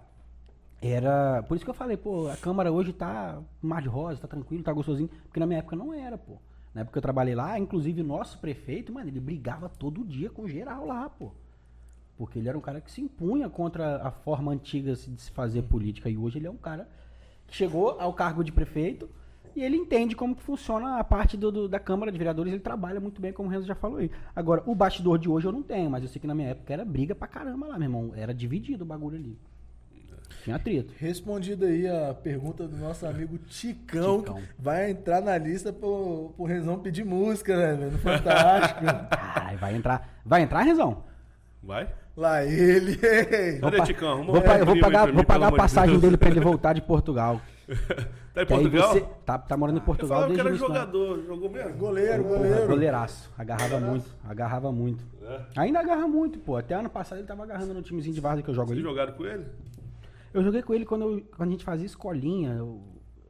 era. 0.82 1.43
Por 1.43 1.55
isso 1.55 1.65
que 1.65 1.69
eu 1.69 1.75
falei, 1.75 1.97
pô, 1.97 2.27
a 2.27 2.38
Câmara 2.38 2.71
hoje 2.71 2.93
tá 2.93 3.41
mar 3.61 3.82
de 3.82 3.88
rosa, 3.88 4.21
tá 4.21 4.27
tranquilo, 4.27 4.63
tá 4.63 4.71
gostosinho. 4.73 5.09
Porque 5.25 5.39
na 5.39 5.45
minha 5.45 5.59
época 5.59 5.75
não 5.75 5.93
era, 5.93 6.17
pô. 6.17 6.38
Na 6.73 6.82
época 6.82 6.93
que 6.93 6.97
eu 6.99 7.01
trabalhei 7.01 7.36
lá, 7.36 7.57
inclusive 7.57 8.01
o 8.01 8.05
nosso 8.05 8.38
prefeito, 8.39 8.93
mano, 8.93 9.09
ele 9.09 9.19
brigava 9.19 9.67
todo 9.67 10.03
dia 10.05 10.30
com 10.30 10.47
geral 10.47 10.86
lá, 10.86 11.09
pô. 11.09 11.32
Porque 12.17 12.38
ele 12.38 12.49
era 12.49 12.57
um 12.57 12.61
cara 12.61 12.82
que 12.82 12.91
se 12.91 13.01
impunha 13.01 13.49
contra 13.49 13.97
a 14.03 14.11
forma 14.11 14.51
antiga 14.51 14.93
de 14.93 15.21
se 15.21 15.32
fazer 15.32 15.63
política. 15.63 16.09
E 16.09 16.17
hoje 16.17 16.38
ele 16.38 16.47
é 16.47 16.51
um 16.51 16.57
cara 16.57 16.88
que 17.47 17.55
chegou 17.55 17.99
ao 17.99 18.13
cargo 18.13 18.43
de 18.43 18.51
prefeito 18.51 19.09
e 19.55 19.63
ele 19.63 19.75
entende 19.77 20.15
como 20.15 20.36
que 20.36 20.43
funciona 20.43 20.97
a 20.99 21.03
parte 21.03 21.36
do, 21.38 21.51
do- 21.51 21.67
da 21.67 21.80
Câmara 21.80 22.11
de 22.11 22.17
Vereadores. 22.17 22.51
Ele 22.53 22.61
trabalha 22.61 22.99
muito 22.99 23.19
bem, 23.21 23.34
como 23.34 23.47
o 23.49 23.51
Renzo 23.51 23.65
já 23.65 23.73
falou 23.73 23.97
aí. 23.97 24.11
Agora, 24.36 24.61
o 24.65 24.75
bastidor 24.75 25.17
de 25.17 25.30
hoje 25.30 25.47
eu 25.47 25.51
não 25.51 25.63
tenho, 25.63 25.89
mas 25.89 26.03
eu 26.03 26.09
sei 26.09 26.19
que 26.19 26.27
na 26.27 26.36
minha 26.36 26.49
época 26.49 26.71
era 26.73 26.84
briga 26.86 27.15
pra 27.15 27.27
caramba 27.27 27.67
lá, 27.67 27.80
meu 27.80 27.86
irmão. 27.86 28.11
Era 28.15 28.34
dividido 28.34 28.84
o 28.84 28.88
bagulho 28.88 29.15
ali. 29.17 29.38
Tinha 30.43 30.55
atrito. 30.55 30.93
Respondida 30.97 31.65
aí 31.67 31.87
a 31.87 32.13
pergunta 32.13 32.67
do 32.67 32.77
nosso 32.77 33.05
amigo 33.05 33.37
Ticão, 33.47 34.19
Ticão. 34.19 34.41
vai 34.57 34.91
entrar 34.91 35.21
na 35.21 35.37
lista 35.37 35.71
pro, 35.73 36.33
pro 36.35 36.45
Rezão 36.45 36.79
pedir 36.79 37.03
música, 37.05 37.55
né, 37.57 37.75
velho? 37.75 37.91
No 37.91 37.97
Fantástico. 37.99 38.81
Ai, 39.35 39.57
vai 39.57 39.75
entrar. 39.75 40.09
Vai 40.25 40.41
entrar, 40.41 40.61
Rezão? 40.61 41.03
Vai? 41.61 41.89
Lá 42.15 42.43
ele. 42.43 42.97
Cadê, 43.61 43.77
pa- 43.77 43.85
Ticão? 43.85 44.25
Vou, 44.25 44.37
eu 44.37 44.65
vou 44.65 44.79
pagar, 44.79 45.07
mim, 45.07 45.13
vou 45.13 45.23
pagar 45.23 45.47
a 45.47 45.51
de 45.51 45.57
passagem 45.57 45.91
Deus. 45.91 46.01
dele 46.01 46.17
pra 46.17 46.29
ele 46.29 46.39
voltar 46.41 46.73
de 46.73 46.81
Portugal. 46.81 47.39
tá 48.33 48.41
em 48.41 48.45
Portugal? 48.45 48.93
você 48.93 49.05
tá, 49.25 49.37
tá 49.37 49.55
morando 49.55 49.75
em 49.77 49.79
Eu 49.79 49.85
Portugal 49.85 50.21
falava 50.21 50.33
que 50.35 50.41
desde 50.43 50.63
era 50.63 50.67
o 50.67 50.69
início, 50.69 50.69
né? 50.69 50.79
jogador, 51.07 51.23
jogou 51.25 51.49
mesmo? 51.49 51.73
Goleiro, 51.77 52.23
Porra, 52.23 52.37
goleiro. 52.37 52.67
goleiraço. 52.67 53.31
Agarrava 53.37 53.79
muito, 53.79 54.09
agarrava 54.27 54.71
muito. 54.71 55.05
É. 55.23 55.39
Ainda 55.57 55.79
agarra 55.79 56.07
muito, 56.07 56.39
pô. 56.39 56.57
Até 56.57 56.73
ano 56.75 56.89
passado 56.89 57.19
ele 57.19 57.27
tava 57.27 57.43
agarrando 57.43 57.73
no 57.73 57.81
timezinho 57.81 58.15
de 58.15 58.19
Várzea 58.21 58.43
que 58.43 58.49
eu 58.49 58.53
jogo 58.55 58.67
Vocês 58.69 58.79
ali. 58.79 58.87
jogaram 58.89 59.13
com 59.13 59.25
ele? 59.25 59.45
Eu 60.34 60.43
joguei 60.43 60.61
com 60.61 60.73
ele 60.73 60.86
quando, 60.86 61.03
eu- 61.03 61.23
quando 61.36 61.49
a 61.49 61.51
gente 61.51 61.63
fazia 61.63 61.86
escolinha. 61.86 62.53
eu- 62.53 62.82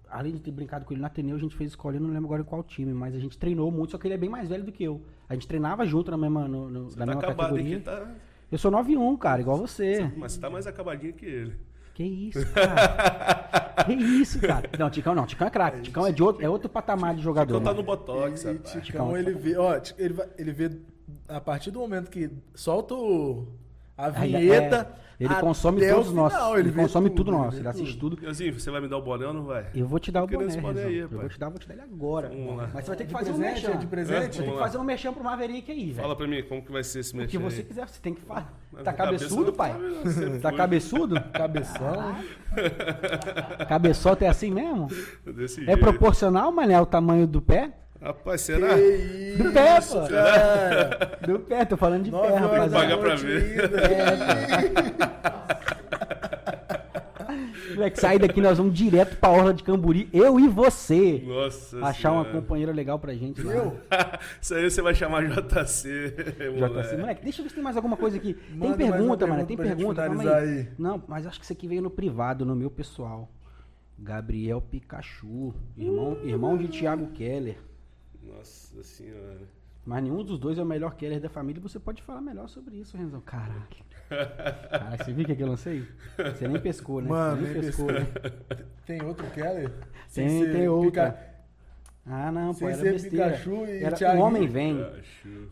além 0.10 0.34
de 0.34 0.40
ter 0.40 0.52
brincado 0.52 0.86
com 0.86 0.94
ele 0.94 1.02
na 1.02 1.08
Ateneu, 1.08 1.36
a 1.36 1.40
gente 1.40 1.56
fez 1.56 1.70
escolinha, 1.70 2.02
não 2.02 2.10
lembro 2.10 2.26
agora 2.26 2.44
qual 2.44 2.64
time, 2.64 2.92
mas 2.94 3.14
a 3.16 3.20
gente 3.20 3.38
treinou 3.38 3.72
muito, 3.72 3.92
só 3.92 3.98
que 4.00 4.08
ele 4.08 4.16
é 4.16 4.18
bem 4.18 4.30
mais 4.30 4.50
velho 4.50 4.64
do 4.64 4.72
que 4.72 4.84
eu. 4.84 5.02
A 5.30 5.34
gente 5.36 5.48
treinava 5.48 5.86
junto 5.86 6.10
na 6.10 6.18
mesma, 6.18 6.48
no, 6.48 6.68
no- 6.70 6.90
Você 6.90 6.98
na 7.00 7.06
tá 7.06 7.12
mesma 7.16 7.22
categoria. 7.36 7.80
Tá... 7.82 8.08
Eu 8.52 8.58
sou 8.58 8.72
9'1, 8.72 9.16
cara, 9.18 9.40
igual 9.42 9.56
você. 9.58 10.12
Mas 10.18 10.32
você 10.34 10.42
tá 10.42 10.50
mais 10.50 10.66
acabadinho 10.66 11.14
que 11.14 11.26
ele. 11.28 11.56
Que 11.94 12.04
isso, 12.04 12.40
cara? 12.54 13.84
que 13.86 13.94
isso, 13.94 14.40
cara? 14.42 14.70
Não, 14.80 14.90
Ticão 14.90 15.14
não. 15.14 15.26
Ticão 15.28 15.46
é 15.48 15.52
craque. 15.52 15.82
Ticão 15.82 16.08
é, 16.08 16.12
de 16.12 16.24
outro, 16.24 16.44
é 16.44 16.50
outro 16.50 16.68
patamar 16.70 17.14
de 17.16 17.22
jogador. 17.22 17.58
Então 17.58 17.64
tá 17.66 17.72
né? 17.72 17.78
no 17.78 17.84
Botox, 17.84 18.44
E 18.44 18.48
rapaz. 18.54 18.84
Ticão, 18.86 19.16
ele 19.16 19.34
vê, 19.34 19.56
ó, 19.58 19.80
ele, 19.98 20.14
vai- 20.14 20.30
ele 20.40 20.52
vê 20.52 20.72
a 21.28 21.40
partir 21.40 21.70
do 21.70 21.80
momento 21.80 22.10
que 22.10 22.32
solta 22.56 22.96
o, 22.96 23.48
a 24.00 24.22
Aí, 24.22 24.32
vinheta. 24.32 24.90
é, 25.20 25.26
ele 25.26 25.36
consome 25.36 25.84
o 25.86 25.94
todos 25.94 26.14
nós. 26.14 26.34
Ele, 26.58 26.70
vê 26.70 26.82
consome 26.82 27.10
tudo, 27.10 27.32
nosso. 27.32 27.58
vê 27.58 27.60
Ele 27.60 27.68
assiste 27.68 27.98
tudo. 27.98 28.18
Leozinho, 28.22 28.58
você 28.58 28.72
vai 28.72 28.80
me 28.80 28.88
dar 28.88 28.98
o 28.98 29.02
boné 29.02 29.28
ou 29.28 29.34
não 29.34 29.44
vai? 29.44 29.66
Eu 29.76 29.86
vou 29.86 30.00
te 30.00 30.10
dar 30.10 30.24
o 30.24 30.28
boné, 30.28 30.46
esse 30.46 30.62
boné 30.62 30.84
aí, 30.84 31.00
Eu 31.00 31.10
vou 31.10 31.28
te 31.28 31.38
dar, 31.38 31.50
vou 31.50 31.60
te 31.60 31.68
dar 31.68 31.74
ele 31.74 31.84
agora. 31.84 32.32
Mas 32.74 32.86
você 32.86 32.88
vai 32.88 32.96
ter 32.98 33.06
que 33.06 33.12
fazer 33.12 33.32
um 33.32 33.38
merchan. 33.38 33.72
é 33.72 33.78
de 33.78 33.88
presente? 33.88 34.36
Você 34.38 34.44
tem 34.44 34.52
que 34.54 34.58
fazer 34.58 34.78
um 34.78 34.84
merchan 34.84 35.12
pro 35.12 35.24
Maverick 35.24 35.70
aí, 35.70 35.86
velho. 35.92 35.96
Fala 35.96 36.16
pra 36.16 36.26
mim, 36.26 36.42
como 36.44 36.62
que 36.62 36.72
vai 36.72 36.84
ser 36.84 37.00
esse 37.00 37.14
O 37.14 37.18
mexer 37.18 37.32
que 37.32 37.38
você 37.38 37.64
quiser, 37.64 37.86
você 37.88 38.00
tem 38.02 38.14
que 38.14 38.22
fazer. 38.22 38.48
Tá 38.84 38.94
cabeçudo, 38.94 39.52
pai? 39.52 39.76
tá, 40.42 40.54
cabeçudo? 40.54 41.22
Cabeção. 41.34 42.16
Cabeçota 43.68 44.26
é 44.26 44.30
assim 44.30 44.52
mesmo? 44.52 44.88
É 45.68 45.76
proporcional, 45.76 46.52
mané, 46.52 46.80
o 46.80 46.86
tamanho 46.86 47.28
do 47.28 47.42
pé? 47.42 47.74
Rapaz, 48.02 48.42
será? 48.42 48.70
Que 48.78 49.44
Do 49.44 49.52
pé, 49.52 49.78
isso, 49.80 50.00
pô. 50.00 50.08
cara. 50.08 51.20
Do 51.22 51.40
pé, 51.40 51.66
tô 51.66 51.76
falando 51.78 52.04
de 52.04 52.12
Nove 52.12 52.28
pé, 52.30 52.36
rapaz. 52.38 52.72
pagar 52.72 52.98
pra 52.98 53.16
ver. 53.16 53.62
ainda. 53.62 55.50
Moleque, 57.76 58.00
sair 58.00 58.20
daqui, 58.20 58.42
nós 58.42 58.58
vamos 58.58 58.74
direto 58.74 59.16
pra 59.18 59.30
Orla 59.30 59.54
de 59.54 59.64
Camburi, 59.64 60.10
eu 60.12 60.40
e 60.40 60.48
você. 60.48 61.24
Nossa 61.26 61.78
Achar 61.86 62.12
uma 62.12 62.24
Senhora. 62.24 62.42
companheira 62.42 62.72
legal 62.74 63.00
pra 63.00 63.14
gente. 63.14 63.46
Eu? 63.46 63.78
Isso 64.42 64.54
aí 64.54 64.70
você 64.70 64.82
vai 64.82 64.94
chamar 64.96 65.24
JC. 65.28 66.12
JC, 66.12 66.50
moleque. 66.50 66.98
moleque, 66.98 67.24
deixa 67.24 67.40
eu 67.40 67.44
ver 67.44 67.50
se 67.50 67.56
tem 67.56 67.64
mais 67.64 67.76
alguma 67.78 67.96
coisa 67.96 68.18
aqui. 68.18 68.36
Manda 68.54 68.76
tem 68.76 68.86
uma 68.88 68.92
pergunta, 68.98 69.28
mano, 69.28 69.46
tem 69.46 69.56
pergunta. 69.58 70.02
calma 70.06 70.24
aí. 70.24 70.60
aí. 70.60 70.68
Não, 70.78 71.02
mas 71.08 71.26
acho 71.26 71.40
que 71.40 71.46
isso 71.46 71.54
aqui 71.54 71.68
veio 71.68 71.82
no 71.82 71.90
privado, 71.90 72.46
no 72.46 72.56
meu 72.56 72.70
pessoal. 72.72 73.30
Gabriel 73.98 74.62
Pikachu, 74.62 75.54
irmão, 75.78 76.18
irmão 76.24 76.58
de 76.58 76.68
Thiago 76.70 77.08
Keller. 77.08 77.58
Nossa 78.36 78.84
senhora. 78.84 79.40
Mas 79.86 80.04
nenhum 80.04 80.24
dos 80.24 80.38
dois 80.38 80.58
é 80.58 80.62
o 80.62 80.66
melhor 80.66 80.96
Keller 80.96 81.20
da 81.20 81.30
família. 81.30 81.62
Você 81.62 81.80
pode 81.80 82.02
falar 82.04 82.22
melhor 82.22 82.48
sobre 82.48 82.76
isso, 82.76 82.96
Renzão. 82.98 83.22
Caralho. 83.22 83.64
Cara, 84.10 84.98
você 84.98 85.12
viu 85.14 85.24
o 85.24 85.28
que 85.28 85.36
que 85.36 85.44
eu 85.44 85.48
lancei? 85.48 85.86
Você 86.18 86.48
nem 86.48 86.60
pescou, 86.60 87.02
né? 87.02 87.10
Mano, 87.10 87.42
Você 87.46 87.54
nem 87.54 87.62
pescou. 87.62 87.92
né? 87.92 88.08
Tem 88.86 89.02
outro 89.04 89.26
Keller? 89.32 89.72
Sem 90.08 90.28
Tem, 90.28 90.40
ser 90.46 90.52
tem 90.52 90.68
outra. 90.68 91.12
Pica- 91.12 91.30
Ah, 92.06 92.32
não, 92.32 92.48
pô, 92.54 92.60
Sem 92.60 92.68
era 92.70 92.78
ser 92.78 92.92
besteira. 92.94 93.26
Pikachu 93.32 93.66
e 93.66 93.84
era, 93.84 93.96
o 93.96 93.98
Thiaguinho. 93.98 94.24
homem 94.26 94.48
vem. 94.48 94.84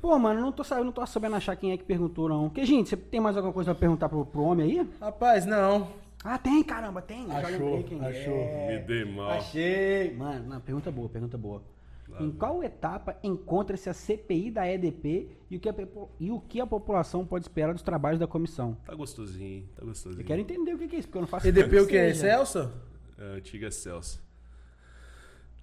Pô, 0.01 0.17
mano, 0.17 0.41
não 0.41 0.51
tô, 0.51 0.63
sa- 0.63 0.77
eu 0.79 0.83
não 0.83 0.91
tô 0.91 1.05
sabendo 1.05 1.35
achar 1.35 1.55
quem 1.55 1.71
é 1.71 1.77
que 1.77 1.83
perguntou, 1.83 2.27
não. 2.27 2.49
Que, 2.49 2.65
gente, 2.65 2.89
você 2.89 2.97
tem 2.97 3.19
mais 3.19 3.35
alguma 3.37 3.53
coisa 3.53 3.73
pra 3.73 3.79
perguntar 3.79 4.09
pro, 4.09 4.25
pro 4.25 4.41
homem 4.41 4.71
aí? 4.79 4.89
Rapaz, 4.99 5.45
não. 5.45 5.87
Ah, 6.23 6.37
tem, 6.39 6.63
caramba, 6.63 6.99
tem. 7.01 7.25
Achou, 7.31 7.77
achou. 8.01 8.33
é. 8.37 8.67
Me 8.79 8.87
dei 8.87 9.05
mal. 9.05 9.29
Achei. 9.31 10.15
Mano, 10.15 10.49
não, 10.49 10.59
pergunta 10.59 10.89
boa, 10.91 11.07
pergunta 11.07 11.37
boa. 11.37 11.61
Em 12.19 12.31
qual 12.31 12.63
etapa 12.63 13.17
encontra-se 13.21 13.89
a 13.89 13.93
CPI 13.93 14.51
da 14.51 14.67
EDP 14.67 15.29
e 15.49 15.57
o, 15.57 15.59
que 15.59 15.69
a, 15.69 15.75
e 16.19 16.31
o 16.31 16.39
que 16.39 16.59
a 16.59 16.65
população 16.65 17.25
pode 17.25 17.45
esperar 17.45 17.73
dos 17.73 17.83
trabalhos 17.83 18.19
da 18.19 18.27
comissão? 18.27 18.77
Tá 18.85 18.95
gostosinho, 18.95 19.67
tá 19.75 19.85
gostosinho. 19.85 20.21
Eu 20.21 20.25
quero 20.25 20.41
entender 20.41 20.73
o 20.73 20.77
que 20.77 20.95
é 20.95 20.99
isso, 20.99 21.07
porque 21.07 21.17
eu 21.17 21.21
não 21.21 21.27
faço 21.27 21.47
EDP 21.47 21.67
ideia 21.67 21.83
o 21.83 21.87
que 21.87 21.97
é? 21.97 22.13
Celso? 22.13 22.71
É, 23.17 23.23
a 23.23 23.33
antiga 23.33 23.69
Celso. 23.69 24.25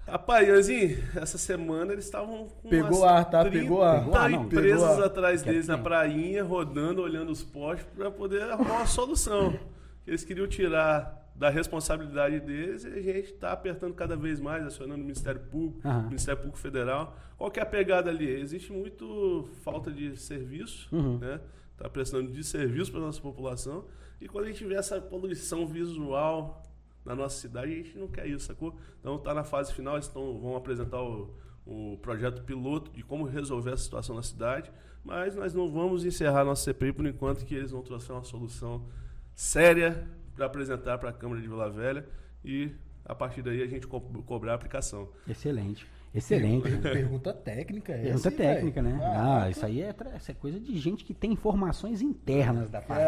Rapaz, 0.07 0.47
Ianzinho, 0.47 0.99
essa 1.17 1.39
semana 1.39 1.93
eles 1.93 2.05
estavam 2.05 2.47
com 2.47 2.69
Pegou 2.69 2.99
umas 2.99 3.03
ar, 3.03 3.25
tá? 3.25 3.45
Pegou 3.45 3.83
ar. 3.83 4.01
Pegou 4.01 4.15
ar, 4.15 4.31
não, 4.31 4.43
empresas 4.43 4.81
pegou 4.83 5.03
ar. 5.03 5.07
atrás 5.07 5.43
Quer 5.43 5.51
deles 5.51 5.67
na 5.67 5.79
prainha, 5.79 6.45
rodando, 6.45 7.01
olhando 7.01 7.33
os 7.33 7.43
postes 7.43 7.87
para 7.97 8.11
poder 8.11 8.43
arrumar 8.43 8.77
uma 8.77 8.87
solução. 8.87 9.59
Eles 10.07 10.23
queriam 10.23 10.47
tirar 10.47 11.24
da 11.35 11.51
responsabilidade 11.51 12.39
deles 12.41 12.85
a 12.85 12.91
gente 12.91 13.33
está 13.33 13.53
apertando 13.53 13.93
cada 13.95 14.17
vez 14.17 14.41
mais, 14.41 14.65
acionando 14.65 15.01
o 15.01 15.05
Ministério 15.05 15.41
Público, 15.41 15.87
o 15.89 16.03
Ministério 16.05 16.39
Público 16.41 16.59
Federal. 16.59 17.17
Qual 17.37 17.51
que 17.51 17.59
é 17.59 17.63
a 17.63 17.67
pegada 17.67 18.09
ali? 18.11 18.29
Existe 18.29 18.73
muito 18.73 19.49
falta 19.63 19.91
de 19.91 20.17
serviço, 20.17 20.89
Uhum. 20.95 21.19
né? 21.19 21.41
Está 21.73 21.89
prestando 21.91 22.31
de 22.31 22.45
serviço 22.45 22.93
para 22.93 23.01
nossa 23.01 23.21
população. 23.21 23.85
E 24.21 24.29
quando 24.29 24.45
a 24.45 24.49
gente 24.49 24.65
vê 24.65 24.75
essa 24.75 25.01
poluição 25.01 25.67
visual 25.67 26.63
na 27.05 27.17
nossa 27.17 27.37
cidade, 27.41 27.73
a 27.73 27.77
gente 27.77 27.99
não 27.99 28.07
quer 28.07 28.29
isso, 28.29 28.47
sacou? 28.47 28.77
Então 29.01 29.17
está 29.17 29.35
na 29.35 29.43
fase 29.43 29.75
final, 29.75 29.95
eles 29.97 30.07
tão, 30.07 30.39
vão 30.39 30.55
apresentar 30.55 31.03
o, 31.03 31.35
o 31.67 31.99
projeto 32.01 32.43
piloto 32.45 32.93
de 32.93 33.03
como 33.03 33.25
resolver 33.25 33.73
essa 33.73 33.83
situação 33.83 34.15
na 34.15 34.23
cidade, 34.23 34.71
mas 35.05 35.35
nós 35.35 35.53
não 35.53 35.69
vamos 35.71 36.05
encerrar 36.05 36.45
nossa 36.45 36.63
CPI 36.63 36.93
por 36.93 37.05
enquanto 37.07 37.45
que 37.45 37.57
eles 37.57 37.73
não 37.73 37.83
trouxeram 37.83 38.19
uma 38.19 38.25
solução 38.25 38.87
séria 39.35 40.09
para 40.35 40.47
apresentar 40.47 40.99
para 40.99 41.11
a 41.11 41.13
Câmara 41.13 41.41
de 41.41 41.49
Vila 41.49 41.71
Velha 41.71 42.07
e 42.45 42.73
a 43.05 43.15
partir 43.15 43.43
daí 43.43 43.63
a 43.63 43.67
gente 43.67 43.87
co 43.87 44.01
cobrar 44.01 44.53
a 44.53 44.55
aplicação. 44.55 45.09
Excelente. 45.29 45.87
Excelente. 46.15 46.71
Pergunta 46.79 47.33
técnica 47.33 47.93
é 47.93 47.97
Pergunta 48.03 48.29
essa, 48.29 48.31
técnica, 48.31 48.83
velho. 48.83 48.97
né? 48.97 49.05
Ah, 49.05 49.43
Ah, 49.45 49.51
isso 49.51 49.67
aí 49.67 49.83
é, 49.83 49.95
isso 50.17 50.31
é 50.31 50.35
coisa 50.35 50.61
de 50.61 50.79
gente 50.79 51.05
que 51.05 51.13
tem 51.13 51.33
informações 51.33 52.01
internas 52.01 52.71
da 52.71 52.81
parada. 52.81 53.07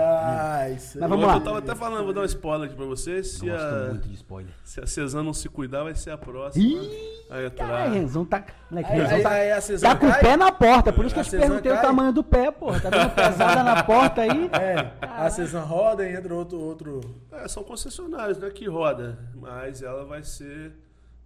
Ah, 0.62 0.70
isso 0.70 0.98
Mas 0.98 1.02
aí. 1.04 1.08
vamos 1.08 1.22
Eu 1.24 1.28
lá. 1.28 1.40
tava 1.40 1.58
até 1.58 1.74
falando, 1.74 2.04
vou 2.04 2.12
dar 2.12 2.22
um 2.22 2.24
spoiler 2.24 2.66
aqui 2.66 2.74
para 2.76 2.84
vocês, 2.86 3.28
se 3.32 3.48
Gosto 3.48 3.64
a, 3.64 3.88
muito 3.90 4.08
de 4.08 4.14
spoiler. 4.14 4.52
se 4.64 4.80
a 4.80 4.86
Cezanne 4.86 5.24
não 5.24 5.32
se 5.32 5.48
cuidar, 5.48 5.84
vai 5.84 5.94
ser 5.94 6.10
a 6.10 6.18
próxima 6.18 6.64
Ih, 6.64 6.90
a 7.30 7.44
entrar. 7.44 7.66
Caralho, 7.68 7.94
Renzão 7.94 8.24
tá. 8.24 8.44
Moleque, 8.70 8.90
Aí- 8.92 8.98
Renzão 9.00 9.16
aí- 9.16 9.22
tá, 9.22 9.30
aí 9.30 9.52
a 9.52 9.60
tá 9.80 9.96
com 9.96 10.06
o 10.06 10.10
cai? 10.10 10.20
pé 10.20 10.36
na 10.36 10.50
porta, 10.52 10.92
por 10.92 11.04
isso 11.04 11.14
que 11.14 11.20
A 11.20 11.22
eu 11.22 11.28
te 11.30 11.36
perguntei 11.36 11.70
o 11.70 11.74
cai? 11.76 11.84
tamanho 11.84 12.12
do 12.12 12.24
pé, 12.24 12.50
porra. 12.50 12.80
Tá 12.80 12.90
dando 12.90 13.14
pesada 13.14 13.62
na 13.62 13.82
porta 13.84 14.22
aí? 14.22 14.50
É, 14.60 14.90
a 15.00 15.30
Cezanne 15.30 15.64
roda 15.66 16.04
e 16.08 16.14
entra 16.16 16.34
outro, 16.34 16.58
outro. 16.60 17.00
É, 17.30 17.46
são 17.46 17.62
concessionários, 17.62 18.38
né, 18.38 18.50
que 18.50 18.66
roda, 18.66 19.18
mas 19.34 19.82
ela 19.82 20.04
vai 20.04 20.22
ser 20.24 20.72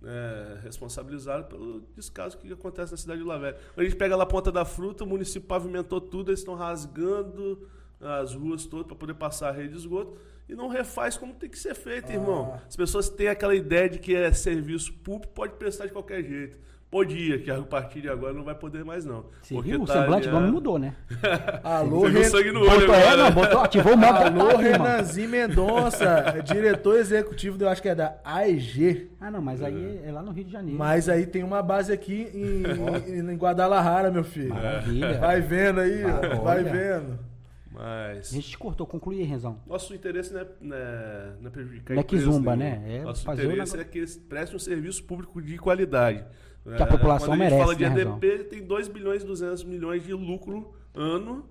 né, 0.01 0.61
responsabilizada 0.63 1.45
pelo 1.45 1.81
descaso 1.95 2.39
que 2.39 2.53
acontece 2.53 2.93
na 2.93 2.99
cidade 2.99 3.21
de. 3.21 3.27
Quando 3.27 3.59
a 3.77 3.85
gente 3.85 3.97
pega 3.97 4.17
lá 4.17 4.25
a 4.25 4.27
ponta 4.27 4.51
da 4.51 4.65
fruta, 4.65 5.05
o 5.05 5.07
município 5.07 5.47
pavimentou 5.47 6.01
tudo, 6.01 6.31
eles 6.31 6.41
estão 6.41 6.55
rasgando 6.55 7.69
as 8.01 8.35
ruas 8.35 8.65
todas 8.65 8.87
para 8.87 8.97
poder 8.97 9.15
passar 9.15 9.51
a 9.51 9.53
rede 9.53 9.71
de 9.71 9.77
esgoto 9.79 10.17
e 10.49 10.55
não 10.55 10.69
refaz 10.69 11.17
como 11.17 11.35
tem 11.35 11.49
que 11.49 11.59
ser 11.59 11.75
feito, 11.75 12.11
irmão. 12.11 12.61
As 12.67 12.75
pessoas 12.75 13.09
têm 13.09 13.29
aquela 13.29 13.55
ideia 13.55 13.89
de 13.89 13.99
que 13.99 14.15
é 14.15 14.33
serviço 14.33 14.93
público, 14.95 15.33
pode 15.33 15.55
prestar 15.55 15.87
de 15.87 15.93
qualquer 15.93 16.25
jeito. 16.25 16.59
Podia, 16.91 17.39
que 17.39 17.49
a 17.49 17.63
partir 17.63 18.01
de 18.01 18.09
agora 18.09 18.33
não 18.33 18.43
vai 18.43 18.55
poder 18.55 18.85
mais 18.85 19.05
não. 19.05 19.27
Você 19.41 19.55
Porque 19.55 19.71
viu? 19.71 19.83
O 19.83 19.87
tá 19.87 19.93
semblante 19.93 20.23
ali 20.25 20.31
do 20.31 20.35
a- 20.37 20.39
homem 20.41 20.51
mudou, 20.51 20.77
né? 20.77 20.97
Alô, 21.63 22.07
Ren... 22.09 22.25
sangue 22.25 22.51
no 22.51 22.63
olho 22.63 22.81
Botou, 22.81 22.95
é, 22.97 23.17
não, 23.17 23.31
botou, 23.31 23.61
ativou 23.61 23.95
o 23.95 23.97
modo 23.97 24.19
Alô. 24.19 24.57
Renanzinho 24.57 25.29
Mendonça, 25.29 26.35
diretor 26.45 26.99
executivo, 26.99 27.63
eu 27.63 27.69
acho 27.69 27.81
que 27.81 27.89
é 27.89 27.95
da 27.95 28.17
AEG. 28.25 29.09
Ah, 29.21 29.31
não, 29.31 29.41
mas 29.41 29.63
aí 29.63 30.01
é 30.05 30.11
lá 30.11 30.21
no 30.21 30.33
Rio 30.33 30.43
de 30.45 30.51
Janeiro. 30.51 30.77
Mas 30.77 31.09
aí 31.09 31.27
tem 31.27 31.45
uma 31.45 31.63
base 31.63 31.93
aqui 31.93 32.29
em, 32.35 33.13
em, 33.13 33.19
em 33.33 33.37
Guadalajara, 33.37 34.11
meu 34.11 34.25
filho. 34.25 34.53
Maravilha. 34.53 35.19
Vai 35.21 35.41
vendo 35.41 35.79
aí, 35.81 36.03
Vai, 36.03 36.33
ó, 36.33 36.41
vai 36.43 36.65
vendo. 36.65 37.31
A 37.77 38.09
Mas 38.13 38.31
gente 38.31 38.51
te 38.51 38.59
cortou, 38.59 38.85
conclui 38.87 39.21
aí, 39.21 39.25
Renzão. 39.25 39.59
Nosso 39.67 39.95
interesse 39.95 40.33
não 40.35 40.41
é, 40.41 40.47
não 40.61 40.77
é, 40.77 41.33
não 41.41 41.47
é 41.47 41.51
prejudicar 41.51 41.95
Não 41.95 42.01
é 42.01 42.05
que 42.05 42.19
zumba, 42.19 42.57
nenhuma. 42.57 42.79
né? 42.81 42.97
É 42.97 43.03
Nosso 43.03 43.25
fazer 43.25 43.43
o 43.43 43.45
interesse 43.53 43.73
negócio- 43.77 43.81
é 43.81 43.85
que 43.85 43.99
eles 43.99 44.17
prestem 44.17 44.57
um 44.57 44.59
serviço 44.59 45.05
público 45.05 45.41
de 45.41 45.57
qualidade. 45.57 46.25
Que 46.65 46.83
a 46.83 46.87
população 46.87 47.29
quando 47.29 47.39
merece, 47.39 47.55
a 47.55 47.67
gente 47.67 47.79
fala 47.79 47.95
né, 47.95 47.95
de 47.95 48.27
EDP, 48.27 48.45
tem 48.45 48.63
2 48.63 48.89
bilhões 48.89 49.23
e 49.23 49.27
200 49.27 49.65
milhões 49.65 50.05
de 50.05 50.13
lucro 50.13 50.75
ano 50.95 51.49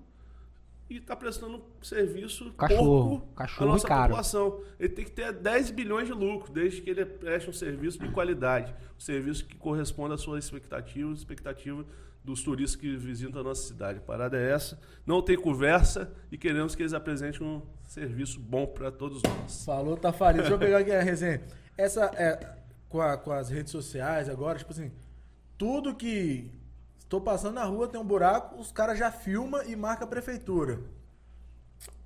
e 0.88 0.96
está 0.96 1.14
prestando 1.14 1.62
serviço 1.82 2.52
Cachorro, 2.54 3.08
pouco 3.08 3.34
cachorro 3.34 3.70
à 3.70 3.72
nossa 3.72 3.86
caro. 3.86 4.02
população. 4.02 4.60
Ele 4.78 4.88
tem 4.88 5.04
que 5.04 5.12
ter 5.12 5.32
10 5.32 5.70
bilhões 5.70 6.06
de 6.06 6.12
lucro, 6.12 6.52
desde 6.52 6.80
que 6.80 6.90
ele 6.90 7.04
preste 7.04 7.48
um 7.48 7.52
serviço 7.52 7.98
de 8.00 8.08
qualidade. 8.10 8.74
Um 8.96 9.00
serviço 9.00 9.44
que 9.44 9.56
corresponda 9.56 10.14
às 10.14 10.20
suas 10.20 10.44
expectativas, 10.44 11.18
expectativa 11.18 11.84
dos 12.24 12.42
turistas 12.42 12.74
que 12.74 12.96
visitam 12.96 13.40
a 13.40 13.44
nossa 13.44 13.62
cidade. 13.62 13.98
A 13.98 14.02
parada 14.02 14.36
é 14.36 14.50
essa. 14.50 14.80
Não 15.06 15.22
tem 15.22 15.36
conversa 15.36 16.12
e 16.30 16.36
queremos 16.36 16.74
que 16.74 16.82
eles 16.82 16.92
apresentem 16.92 17.46
um 17.46 17.62
serviço 17.86 18.40
bom 18.40 18.66
para 18.66 18.90
todos 18.90 19.22
nós. 19.22 19.64
Falou, 19.64 19.96
tá 19.96 20.12
falido. 20.12 20.42
Deixa 20.42 20.54
eu 20.54 20.58
pegar 20.58 20.78
aqui 20.78 20.90
a 20.90 21.02
resenha. 21.02 21.40
Essa 21.78 22.06
é 22.16 22.60
com, 22.90 23.00
a- 23.00 23.16
com 23.16 23.32
as 23.32 23.48
redes 23.48 23.72
sociais 23.72 24.28
agora, 24.28 24.58
tipo 24.58 24.72
assim, 24.72 24.92
tudo 25.56 25.94
que 25.94 26.52
estou 26.98 27.20
passando 27.22 27.54
na 27.54 27.64
rua 27.64 27.88
tem 27.88 27.98
um 28.00 28.04
buraco, 28.04 28.60
os 28.60 28.70
caras 28.70 28.98
já 28.98 29.10
filma 29.10 29.64
e 29.64 29.74
marca 29.74 30.04
a 30.04 30.06
prefeitura. 30.08 30.78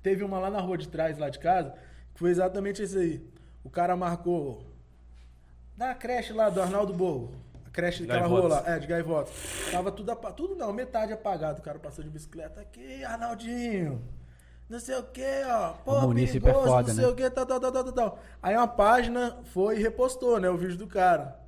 Teve 0.01 0.23
uma 0.23 0.39
lá 0.39 0.49
na 0.49 0.61
rua 0.61 0.77
de 0.77 0.87
trás, 0.87 1.17
lá 1.17 1.29
de 1.29 1.39
casa, 1.39 1.71
que 2.13 2.19
foi 2.19 2.29
exatamente 2.29 2.81
isso 2.81 2.97
aí. 2.97 3.21
O 3.63 3.69
cara 3.69 3.95
marcou 3.97 4.63
Da 5.75 5.93
creche 5.93 6.31
lá 6.31 6.49
do 6.49 6.61
Arnaldo 6.61 6.93
Borro. 6.93 7.33
A 7.65 7.69
creche 7.69 8.05
daquela 8.05 8.27
rua 8.27 8.47
lá, 8.47 8.63
é, 8.65 8.79
de 8.79 8.87
Gaivotas. 8.87 9.33
Tava 9.71 9.91
tudo 9.91 10.09
apagado. 10.11 10.35
Tudo 10.37 10.55
não, 10.55 10.71
metade 10.71 11.11
apagado. 11.11 11.59
O 11.59 11.61
cara 11.63 11.77
passou 11.79 12.01
de 12.03 12.09
bicicleta 12.09 12.61
aqui, 12.61 13.03
Arnaldinho. 13.03 14.01
Não 14.67 14.79
sei 14.79 14.95
o 14.95 15.03
que, 15.03 15.43
ó. 15.47 15.73
Pô, 15.73 16.07
O 16.07 16.11
é 16.11 16.15
perigoso, 16.15 16.65
foda, 16.65 16.87
não 16.87 16.95
sei 16.95 17.05
né? 17.05 17.11
o 17.11 17.15
que, 17.15 17.29
tal, 17.29 17.45
tal, 17.45 17.59
tal, 17.59 17.71
tal, 17.71 17.83
tal, 17.83 17.93
tal. 17.93 18.19
Aí 18.41 18.55
uma 18.55 18.67
página 18.67 19.37
foi 19.45 19.77
e 19.77 19.81
repostou, 19.81 20.39
né, 20.39 20.49
o 20.49 20.57
vídeo 20.57 20.77
do 20.77 20.87
cara. 20.87 21.39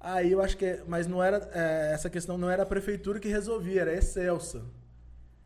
Aí 0.00 0.32
eu 0.32 0.40
acho 0.42 0.56
que. 0.56 0.82
Mas 0.86 1.06
não 1.06 1.22
era. 1.22 1.48
é, 1.52 1.92
essa 1.92 2.10
questão 2.10 2.36
não 2.36 2.50
era 2.50 2.64
a 2.64 2.66
prefeitura 2.66 3.20
que 3.20 3.28
resolvia, 3.28 3.82
era 3.82 3.90
a 3.92 3.94
Excelsa. 3.94 4.62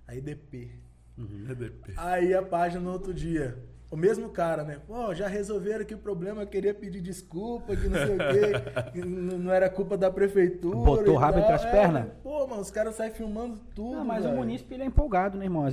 A 0.06 0.14
IDP. 0.14 0.70
EDP. 1.18 1.92
Aí 1.96 2.32
a 2.32 2.42
página 2.42 2.80
no 2.80 2.92
outro 2.92 3.12
dia. 3.12 3.58
O 3.90 3.96
mesmo 3.96 4.28
cara, 4.30 4.64
né? 4.64 4.80
Pô, 4.86 5.14
já 5.14 5.28
resolveram 5.28 5.84
que 5.84 5.94
o 5.94 5.98
problema 5.98 6.42
eu 6.42 6.46
queria 6.46 6.74
pedir 6.74 7.00
desculpa, 7.00 7.76
que 7.76 7.88
não 7.88 7.98
sei 7.98 8.14
o 8.16 8.18
quê, 8.18 8.90
que 8.92 8.98
não 9.06 9.52
era 9.52 9.70
culpa 9.70 9.96
da 9.96 10.10
prefeitura. 10.10 10.76
Botou 10.76 11.14
o 11.14 11.16
rabo 11.16 11.38
entre 11.38 11.52
as 11.52 11.64
É, 11.64 11.70
pernas? 11.70 12.06
Pô, 12.22 12.46
mano, 12.48 12.62
os 12.62 12.70
caras 12.70 12.96
saem 12.96 13.12
filmando 13.12 13.60
tudo. 13.74 13.96
Não, 13.98 14.04
mas 14.04 14.24
o 14.26 14.30
munícipe 14.30 14.74
ele 14.74 14.82
é 14.82 14.86
empolgado, 14.86 15.38
né, 15.38 15.44
irmão? 15.44 15.66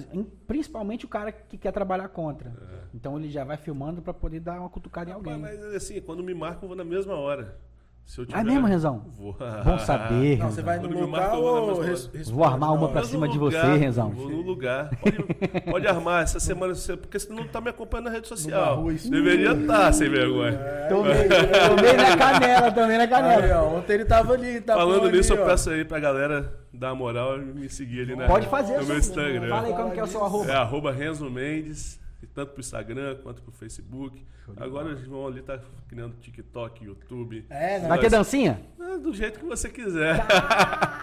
Principalmente 0.46 1.06
o 1.06 1.10
cara 1.10 1.32
que 1.32 1.58
quer 1.58 1.72
trabalhar 1.72 2.08
contra. 2.10 2.50
É. 2.50 2.84
Então 2.94 3.18
ele 3.18 3.30
já 3.32 3.44
vai 3.44 3.58
filmando 3.58 4.02
pra 4.02 4.14
poder 4.14 4.40
dar 4.40 4.60
uma 4.60 4.70
cutucada 4.70 5.10
em 5.10 5.14
alguém. 5.14 5.38
Mas 5.40 5.62
assim, 5.76 6.00
quando 6.00 6.22
me 6.22 6.34
marcam, 6.36 6.64
eu 6.64 6.68
vou 6.68 6.78
na 6.78 6.86
mesma 6.86 7.16
hora. 7.16 7.58
Se 8.06 8.20
eu 8.20 8.28
Ah, 8.34 8.44
mesmo, 8.44 8.68
Renzão? 8.68 9.02
Vou. 9.18 9.36
Bom 9.64 9.80
saber, 9.80 10.38
Não, 10.40 10.52
você 10.52 10.62
Renzão. 10.62 10.66
vai 10.66 10.78
no 10.78 10.88
Quando 10.90 10.96
me 11.02 11.08
marca, 11.08 11.36
local 11.36 11.38
eu 11.38 11.66
vou 11.66 11.68
na 11.68 11.74
ou 11.74 11.82
res- 11.82 12.30
Vou 12.30 12.44
armar 12.44 12.70
na 12.70 12.76
uma 12.76 12.90
pra 12.90 13.04
cima 13.04 13.26
no 13.26 13.32
de 13.32 13.40
lugar, 13.40 13.66
você, 13.66 13.78
Renzão. 13.78 14.10
Vou 14.12 14.30
no 14.30 14.42
lugar. 14.42 14.90
Pode, 15.00 15.62
pode 15.72 15.88
armar 15.88 16.22
essa 16.24 16.40
semana, 16.40 16.76
você- 16.76 16.98
porque 16.98 17.18
você 17.18 17.34
não 17.34 17.48
tá 17.48 17.60
me 17.62 17.70
acompanhando 17.70 18.06
na 18.08 18.12
rede 18.12 18.28
social. 18.28 18.82
rua. 18.82 18.94
Deveria 18.94 19.54
estar, 19.54 19.92
sem 19.94 20.10
vergonha. 20.10 20.60
Tomei, 20.90 21.14
tomei 21.30 21.94
na 21.94 22.18
canela, 22.18 22.72
tomei 22.72 22.98
na 22.98 23.04
Aí, 23.04 23.10
canela. 23.10 23.64
ó, 23.64 23.78
ontem 23.78 23.94
ele 23.94 24.06
tava 24.06 24.34
ali, 24.34 24.62
tava 24.62 24.80
Falando 24.82 25.08
ali, 25.08 25.18
nisso, 25.18 25.34
ó. 25.34 25.38
eu 25.38 25.46
peço 25.46 25.70
aí 25.70 25.86
pra 25.86 26.00
galera 26.00 26.54
dar 26.74 26.94
moral 26.94 27.38
e 27.40 27.46
me 27.46 27.70
seguir 27.70 28.02
ali 28.02 28.16
na, 28.16 28.28
Pode 28.28 28.48
fazer, 28.48 28.74
no 28.74 28.78
meu 28.80 28.86
seu- 28.88 28.98
Instagram. 28.98 29.50
Fala 29.50 29.68
aí 29.68 29.74
como 29.74 29.92
que 29.92 30.00
é 30.00 30.04
o 30.04 30.08
seu 30.08 30.24
arroba. 30.24 30.52
É 30.52 30.56
arroba 30.56 30.92
Renzo 30.92 31.30
Mendes, 31.32 32.00
e 32.24 32.28
tanto 32.28 32.54
pro 32.54 32.62
Instagram 32.62 33.18
quanto 33.22 33.42
pro 33.42 33.52
Facebook. 33.52 34.26
Agora 34.56 34.92
eles 34.92 35.06
vão 35.06 35.28
ali 35.28 35.42
tá 35.42 35.60
criando 35.88 36.16
TikTok, 36.22 36.86
YouTube. 36.86 37.46
É, 37.50 37.80
né? 37.80 37.88
Vai 37.88 38.00
ter 38.00 38.10
dancinha? 38.10 38.62
É, 38.80 38.98
do 38.98 39.14
jeito 39.14 39.40
que 39.40 39.46
você 39.46 39.70
quiser. 39.70 40.26
Ah. 40.30 41.00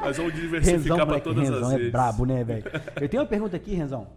Mas 0.00 0.16
vamos 0.16 0.32
Renzão, 0.32 0.48
diversificar 0.50 0.96
pra 0.96 1.06
moleque, 1.06 1.24
todas 1.24 1.44
Renzão 1.44 1.66
as 1.68 1.72
é 1.72 1.76
redes. 1.76 1.92
brabo, 1.92 2.24
né, 2.26 2.42
velho? 2.42 2.64
Eu 3.00 3.08
tenho 3.08 3.22
uma 3.22 3.28
pergunta 3.28 3.56
aqui, 3.56 3.74
Renzão. 3.74 4.08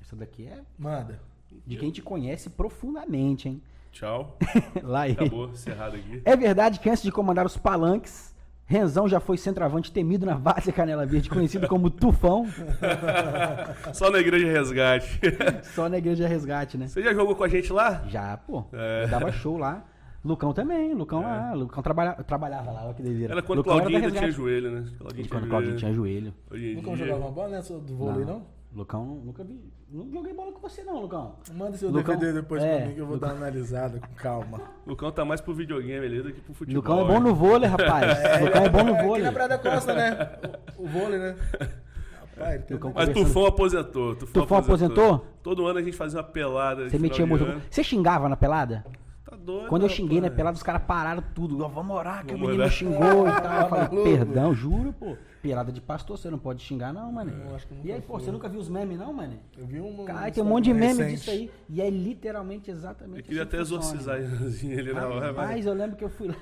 Essa 0.00 0.16
daqui 0.16 0.46
é 0.46 0.60
Manda. 0.78 1.20
de 1.66 1.76
quem 1.76 1.90
te 1.90 2.00
conhece 2.00 2.48
profundamente, 2.48 3.48
hein? 3.48 3.62
Tchau. 3.92 4.38
Lá. 4.82 5.04
Acabou, 5.04 5.50
encerrado 5.50 5.96
aqui. 5.96 6.22
É 6.24 6.36
verdade 6.36 6.80
que 6.80 6.88
antes 6.88 7.02
de 7.02 7.12
comandar 7.12 7.44
os 7.44 7.56
palanques, 7.56 8.34
Renzão 8.68 9.08
já 9.08 9.20
foi 9.20 9.36
centroavante 9.36 9.92
temido 9.92 10.26
na 10.26 10.34
Várzea 10.34 10.72
Canela 10.72 11.06
Verde, 11.06 11.30
conhecido 11.30 11.68
como 11.68 11.88
Tufão, 11.88 12.46
Só 13.94 14.10
na 14.10 14.18
Igreja 14.18 14.48
Resgate. 14.48 15.20
só 15.74 15.88
na 15.88 15.98
Igreja 15.98 16.26
Resgate, 16.26 16.76
né? 16.76 16.88
Você 16.88 17.00
já 17.00 17.14
jogou 17.14 17.36
com 17.36 17.44
a 17.44 17.48
gente 17.48 17.72
lá? 17.72 18.02
Já, 18.08 18.36
pô. 18.36 18.64
É. 18.72 19.04
Eu 19.04 19.08
dava 19.08 19.30
show 19.30 19.56
lá. 19.56 19.84
Lucão 20.24 20.52
também, 20.52 20.92
Lucão 20.92 21.22
lá. 21.22 21.52
Lucão 21.52 21.80
trabalha, 21.80 22.14
trabalhava 22.14 22.72
lá, 22.72 22.84
olha 22.86 22.94
que. 22.94 23.24
Era 23.24 23.40
quando 23.40 23.58
Lucão 23.58 23.76
Claudinho 23.76 23.98
ainda 24.04 24.18
tinha 24.18 24.30
joelho, 24.32 24.70
né? 24.72 24.84
Claudinho 24.98 25.28
Quando 25.28 25.44
o 25.44 25.48
Claudinho 25.48 25.76
tinha 25.76 25.92
joelho. 25.92 26.34
Dia- 26.50 26.96
jogava 26.96 27.20
uma 27.20 27.30
bola, 27.30 27.48
né? 27.50 27.62
Do 27.62 27.96
vôlei, 27.96 28.24
não? 28.24 28.55
Lucão, 28.76 29.22
nunca 29.24 29.42
vi. 29.42 29.58
Não 29.90 30.10
joguei 30.12 30.34
bola 30.34 30.52
com 30.52 30.60
você, 30.60 30.84
não, 30.84 31.00
Lucão. 31.00 31.36
Manda 31.54 31.76
seu 31.78 31.88
Lucão- 31.90 32.14
DVD 32.16 32.40
depois 32.42 32.62
é, 32.62 32.76
pra 32.78 32.86
mim 32.88 32.94
que 32.94 33.00
eu 33.00 33.06
vou 33.06 33.18
dar 33.18 33.28
uma 33.28 33.36
analisada 33.36 33.98
com 33.98 34.14
calma. 34.14 34.60
Lucão 34.86 35.10
tá 35.10 35.24
mais 35.24 35.40
pro 35.40 35.54
videogame 35.54 36.04
ali 36.04 36.20
do 36.22 36.30
que 36.32 36.40
pro 36.42 36.52
futebol. 36.52 36.82
Lucão 36.82 37.00
é 37.00 37.04
bom 37.14 37.20
no 37.20 37.34
vôlei, 37.34 37.68
rapaz. 37.68 38.06
Lucão 38.44 38.64
é 38.64 38.68
bom 38.68 38.84
no 38.84 38.94
Aqui 38.94 39.02
vôlei. 39.04 39.22
na 39.24 39.32
Praia 39.32 39.48
da 39.48 39.58
Costa, 39.58 39.94
né? 39.94 40.28
O, 40.76 40.84
o 40.84 40.86
vôlei, 40.88 41.18
né? 41.18 41.36
Rapaz, 42.20 42.62
Lucão 42.70 42.92
Mas 42.94 43.08
Tufão 43.08 43.46
aposentou. 43.46 44.14
Tufão, 44.14 44.42
Tufão 44.42 44.58
aposentou? 44.58 45.26
Todo 45.42 45.66
ano 45.66 45.78
a 45.78 45.82
gente 45.82 45.96
fazia 45.96 46.18
uma 46.20 46.24
pelada. 46.26 46.90
Você 46.90 46.98
metia 46.98 47.24
muito. 47.26 47.46
Você 47.70 47.82
xingava 47.82 48.28
na 48.28 48.36
pelada? 48.36 48.84
Tá 49.24 49.34
doido. 49.36 49.68
Quando 49.68 49.82
eu 49.84 49.88
xinguei 49.88 50.20
na 50.20 50.30
pelada, 50.30 50.54
os 50.56 50.62
caras 50.62 50.82
pararam 50.82 51.22
tudo. 51.34 51.64
Ó, 51.64 51.68
vamos 51.68 51.96
orar 51.96 52.26
que 52.26 52.34
o 52.34 52.36
Vamos 52.36 52.48
menino 52.48 52.62
orar. 52.64 52.72
xingou 52.72 53.26
e 53.26 53.32
tal. 53.40 53.60
Eu 53.62 53.68
falei, 53.68 53.84
Maluco. 53.88 54.02
perdão, 54.04 54.54
juro, 54.54 54.92
pô. 54.92 55.16
Pelada 55.46 55.70
de 55.70 55.80
pastor, 55.80 56.18
você 56.18 56.28
não 56.28 56.38
pode 56.38 56.60
xingar, 56.62 56.92
não, 56.92 57.12
mano. 57.12 57.30
Nunca 57.30 57.60
E 57.84 57.92
aí, 57.92 58.00
pô, 58.00 58.14
fui. 58.14 58.24
você 58.24 58.32
nunca 58.32 58.48
viu 58.48 58.58
os 58.58 58.68
memes, 58.68 58.98
não, 58.98 59.12
mano? 59.12 59.38
Eu 59.56 59.64
vi 59.64 59.80
um. 59.80 60.04
Cara, 60.04 60.28
tem 60.30 60.42
um 60.42 60.46
monte 60.46 60.64
de 60.64 60.74
meme 60.74 61.02
recente. 61.02 61.14
disso 61.14 61.30
aí. 61.30 61.50
E 61.68 61.80
é 61.80 61.88
literalmente 61.88 62.68
exatamente 62.68 63.18
Eu 63.18 63.24
queria 63.24 63.42
assim 63.42 63.50
que 63.50 63.56
até 63.56 63.62
exorcizar 63.62 64.18
ele 64.18 64.92
na 64.92 65.06
hora, 65.06 65.32
mas... 65.32 65.50
Mas 65.50 65.66
eu 65.66 65.74
lembro 65.74 65.96
que 65.96 66.02
eu 66.02 66.08
fui 66.08 66.26
lá. 66.26 66.34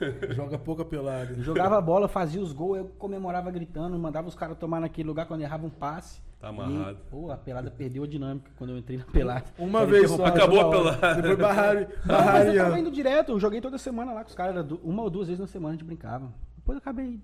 Joga 0.34 0.58
pouca 0.58 0.84
pelada. 0.84 1.34
Jogava 1.42 1.80
bola, 1.80 2.08
fazia 2.08 2.40
os 2.40 2.52
gols, 2.52 2.78
eu 2.78 2.84
comemorava 2.98 3.48
gritando, 3.50 3.96
mandava 3.96 4.26
os 4.26 4.34
caras 4.34 4.58
tomar 4.58 4.80
naquele 4.80 5.06
lugar 5.06 5.26
quando 5.26 5.42
errava 5.42 5.64
um 5.64 5.70
passe. 5.70 6.20
Tá 6.40 6.48
amarrado. 6.48 6.98
E, 7.06 7.10
pô, 7.10 7.30
a 7.30 7.36
pelada 7.36 7.70
perdeu 7.70 8.02
a 8.02 8.06
dinâmica 8.06 8.50
quando 8.56 8.70
eu 8.70 8.78
entrei 8.78 8.98
na 8.98 9.04
pelada. 9.04 9.44
Uma 9.56 9.80
Era 9.82 9.90
vez 9.90 10.10
só. 10.10 10.24
Acabou 10.24 10.60
a 10.60 10.70
pelada. 10.70 11.14
Depois 11.22 11.38
barraram. 11.38 11.86
Não, 12.04 12.24
mas 12.24 12.48
eu 12.48 12.56
tava 12.56 12.78
indo 12.80 12.90
direto, 12.90 13.32
eu 13.32 13.40
joguei 13.40 13.60
toda 13.60 13.78
semana 13.78 14.12
lá 14.12 14.22
com 14.24 14.30
os 14.30 14.34
caras, 14.36 14.66
uma 14.82 15.02
ou 15.02 15.10
duas 15.10 15.28
vezes 15.28 15.40
na 15.40 15.46
semana 15.46 15.74
a 15.74 15.76
gente 15.76 15.84
brincava. 15.84 16.32
Depois 16.56 16.76
eu 16.76 16.78
acabei 16.78 17.20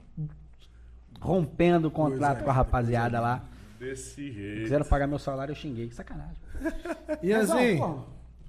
rompendo 1.24 1.88
o 1.88 1.90
contrato 1.90 2.34
Coisa 2.34 2.44
com 2.44 2.50
a 2.50 2.52
rapaziada 2.52 3.18
lá. 3.18 3.42
Desse 3.78 4.30
jeito. 4.30 4.62
Quiseram 4.62 4.84
pagar 4.84 5.06
meu 5.06 5.18
salário, 5.18 5.52
eu 5.52 5.56
xinguei. 5.56 5.88
Que 5.88 5.94
sacanagem. 5.94 6.36
E 7.22 7.32
assim, 7.32 7.78
pô, 7.78 8.00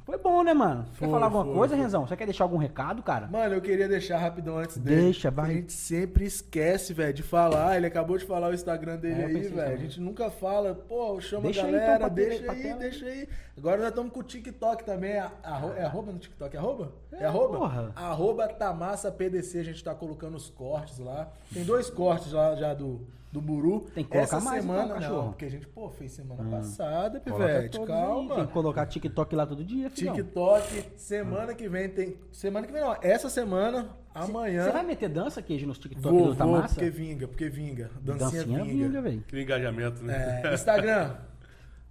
foi 0.05 0.17
bom, 0.19 0.43
né, 0.43 0.53
mano? 0.53 0.85
Quer 0.91 0.99
Foi, 0.99 1.09
falar 1.09 1.25
alguma 1.25 1.43
foi, 1.45 1.53
coisa, 1.55 1.75
foi. 1.75 1.83
Renzão? 1.83 2.05
Você 2.07 2.15
quer 2.15 2.25
deixar 2.25 2.43
algum 2.43 2.57
recado, 2.57 3.01
cara? 3.01 3.27
mano, 3.27 3.55
eu 3.55 3.61
queria 3.61 3.87
deixar 3.87 4.17
rapidão 4.19 4.57
antes 4.57 4.77
dele. 4.77 5.01
Deixa, 5.01 5.31
vai. 5.31 5.49
A 5.49 5.53
gente 5.55 5.73
sempre 5.73 6.25
esquece, 6.25 6.93
velho, 6.93 7.13
de 7.13 7.23
falar. 7.23 7.75
Ele 7.75 7.87
acabou 7.87 8.17
de 8.17 8.23
falar 8.25 8.49
o 8.49 8.53
Instagram 8.53 8.97
dele 8.97 9.21
É, 9.21 9.25
aí, 9.25 9.47
velho. 9.47 9.73
A 9.73 9.77
gente 9.77 9.99
nunca 9.99 10.29
fala, 10.29 10.75
pô, 10.75 11.19
chama 11.19 11.43
Deixa 11.43 11.61
a 11.63 11.65
aí, 11.65 11.71
galera, 11.71 11.95
então, 11.95 12.07
pra 12.07 12.09
tele- 12.15 12.29
deixa 12.39 12.51
aí, 12.51 12.61
tela. 12.63 12.79
deixa 12.79 13.05
aí. 13.07 13.29
Agora 13.57 13.77
nós 13.77 13.87
estamos 13.89 14.11
com 14.11 14.19
o 14.19 14.23
TikTok 14.23 14.83
também. 14.83 15.11
É, 15.11 15.31
é 15.77 15.83
arroba 15.85 16.11
no 16.11 16.19
TikTok? 16.19 16.55
É 16.55 16.59
arroba? 16.59 16.91
É, 17.11 17.25
arroba? 17.25 17.57
porra. 17.57 17.91
Arroba 17.95 18.47
Tamassa 18.47 19.11
PDC. 19.11 19.59
A 19.59 19.63
gente 19.63 19.83
tá 19.83 19.95
colocando 19.95 20.35
os 20.35 20.49
cortes 20.49 20.99
lá. 20.99 21.29
Tem 21.53 21.63
dois 21.63 21.89
cortes 21.89 22.31
lá 22.31 22.55
já 22.55 22.73
do, 22.73 23.07
do 23.35 23.41
Buru. 23.41 23.81
Tem 23.93 24.03
que 24.03 24.09
colocar 24.09 24.37
Essa 24.37 24.39
mais, 24.39 24.63
então, 24.63 24.75
semana, 24.77 24.93
cachorro. 24.95 25.21
não, 25.23 25.29
porque 25.29 25.45
a 25.45 25.49
gente, 25.49 25.67
pô, 25.67 25.89
fez 25.89 26.13
semana 26.13 26.43
passada, 26.49 27.19
Coloca 27.19 27.45
Pivete. 27.45 27.77
aí, 27.79 27.85
Calma. 27.85 28.35
Tem 28.35 28.45
que 28.47 28.53
colocar 28.53 28.85
TikTok 28.85 29.35
lá 29.35 29.45
todo 29.45 29.63
dia, 29.63 29.89
filhão. 29.89 30.15
TikTok, 30.15 30.85
semana 30.95 31.53
que 31.53 31.67
vem 31.67 31.89
tem. 31.89 32.17
Semana 32.31 32.65
que 32.65 32.71
vem 32.71 32.81
não, 32.81 32.95
essa 33.01 33.29
semana, 33.29 33.89
amanhã. 34.13 34.63
Você 34.63 34.71
vai 34.71 34.83
meter 34.85 35.09
dança, 35.09 35.41
queijo, 35.41 35.67
nos 35.67 35.77
TikTok 35.77 36.01
vou, 36.01 36.17
do 36.17 36.25
vou, 36.27 36.35
Tamassa? 36.35 36.75
porque 36.75 36.89
vinga, 36.89 37.27
porque 37.27 37.49
vinga. 37.49 37.91
Dancinha, 38.01 38.43
Dancinha 38.45 38.63
vinga. 38.63 39.01
vinga. 39.01 39.23
Que 39.27 39.41
engajamento, 39.41 40.01
né? 40.03 40.41
É, 40.45 40.53
Instagram, 40.53 41.15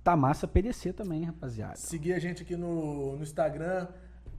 Tamassa 0.02 0.48
PDC 0.48 0.92
também, 0.94 1.24
rapaziada. 1.24 1.76
seguir 1.76 2.14
a 2.14 2.18
gente 2.18 2.42
aqui 2.42 2.56
no, 2.56 3.16
no 3.16 3.22
Instagram, 3.22 3.86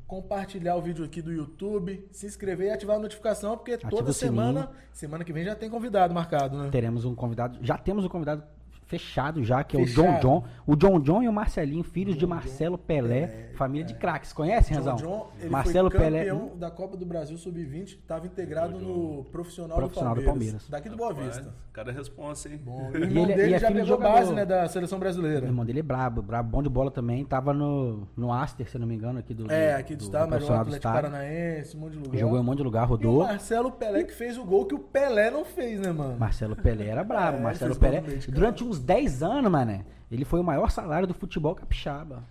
compartilhar 0.08 0.76
o 0.76 0.82
vídeo 0.82 1.04
aqui 1.04 1.22
do 1.22 1.32
YouTube, 1.32 2.08
se 2.12 2.26
inscrever 2.26 2.68
e 2.68 2.72
ativar 2.72 2.98
a 2.98 3.00
notificação, 3.00 3.58
porque 3.58 3.74
Ativa 3.74 3.90
toda 3.90 4.14
semana, 4.14 4.72
semana 4.92 5.24
que 5.24 5.34
vem 5.34 5.44
já 5.44 5.56
tem 5.56 5.70
convidado 5.70 6.14
marcado, 6.14 6.58
né? 6.58 6.70
Teremos 6.72 7.06
um 7.06 7.16
convidado, 7.16 7.58
já 7.62 7.78
temos 7.78 8.06
um 8.06 8.10
convidado 8.10 8.44
fechado 8.86 9.44
já, 9.44 9.64
que 9.64 9.76
é 9.76 9.80
o 9.80 9.86
John 9.86 10.04
Fechado. 10.04 10.22
John. 10.22 10.44
O 10.68 10.76
John 10.76 11.00
John 11.00 11.24
e 11.24 11.28
o 11.28 11.34
Marcelinho, 11.34 11.84
filhos 11.84 12.16
de 12.16 12.26
Marcelo 12.26 12.78
Pelé, 12.78 13.20
É, 13.22 13.50
família 13.56 13.86
de 13.86 13.94
craques. 13.96 14.32
Conhece, 14.32 14.72
John 14.74 14.78
Renzão? 14.80 14.96
John, 14.96 15.28
ele 15.40 15.50
Marcelo 15.50 15.90
foi 15.92 16.00
Pelé. 16.00 16.26
campeão 16.26 16.52
da 16.58 16.70
Copa 16.72 16.96
do 16.98 17.06
Brasil 17.06 17.38
Sub-20, 17.38 17.84
estava 18.00 18.26
integrado 18.28 18.78
no 18.80 19.24
profissional, 19.32 19.78
Profissional 19.78 20.14
do 20.16 20.22
do, 20.22 20.26
Palmeiras, 20.26 20.64
Palmeiras. 20.64 20.70
daqui 20.70 20.90
do 20.90 20.98
Boa 20.98 21.14
Vista. 21.14 21.40
Rapaz, 21.42 21.66
Cada 21.74 21.92
responsa, 21.92 22.48
hein? 22.50 22.60
Bom, 22.64 22.90
E 22.96 22.98
o 22.98 23.04
irmão 23.04 23.24
ele- 23.26 23.34
dele 23.36 23.52
e 23.52 23.54
é 23.56 23.60
já 23.60 23.68
pegou 23.68 23.86
jogador. 23.86 24.14
base, 24.14 24.34
né, 24.34 24.46
da 24.46 24.68
seleção 24.68 24.98
O 24.98 25.00
brasileira. 25.00 25.46
irmão 25.46 25.66
dele 25.66 25.80
é 25.80 25.84
brabo, 25.84 26.22
brabo, 26.22 26.50
bom 26.50 26.64
de 26.64 26.70
bola 26.70 26.90
também. 26.90 27.26
Tava 27.26 27.54
no, 27.54 28.08
no 28.16 28.32
Aster, 28.32 28.70
se 28.70 28.78
não 28.78 28.88
me 28.88 28.96
engano, 28.96 29.20
aqui 29.20 29.34
do. 29.34 29.52
É, 29.52 29.74
aqui 29.76 29.94
do, 29.96 30.00
do- 30.00 30.04
estado, 30.06 30.26
do 30.26 30.30
mas 30.32 30.44
o 30.50 30.54
Atlético 30.54 30.76
estado. 30.76 30.94
Paranaense, 30.94 31.76
um 31.76 31.80
monte 31.82 31.92
de 31.94 31.98
lugar. 32.00 32.18
Jogou 32.20 32.38
em 32.38 32.42
um 32.42 32.44
monte 32.44 32.58
de 32.58 32.64
lugar, 32.64 32.84
E 32.84 32.86
o 32.86 32.88
rodou. 32.90 33.24
Marcelo 33.24 33.72
Pelé 33.72 34.04
que 34.04 34.14
fez 34.14 34.38
o 34.38 34.46
gol 34.46 34.66
que 34.66 34.76
o 34.76 34.80
Pelé 34.80 35.30
não 35.32 35.44
fez, 35.44 35.80
né, 35.82 35.92
mano? 35.92 36.18
Marcelo 36.18 36.56
Pelé 36.56 36.88
era 36.88 37.04
brabo. 37.04 37.38
É, 37.40 37.42
Marcelo 37.42 37.76
Pelé, 37.76 38.02
durante 38.30 38.64
uns 38.64 38.75
10 38.80 39.24
anos, 39.24 39.52
mano, 39.52 39.84
ele 40.12 40.26
foi 40.26 40.40
o 40.40 40.44
maior 40.44 40.70
salário 40.70 41.08
do 41.08 41.14
futebol 41.14 41.56
capixaba. 41.56 42.24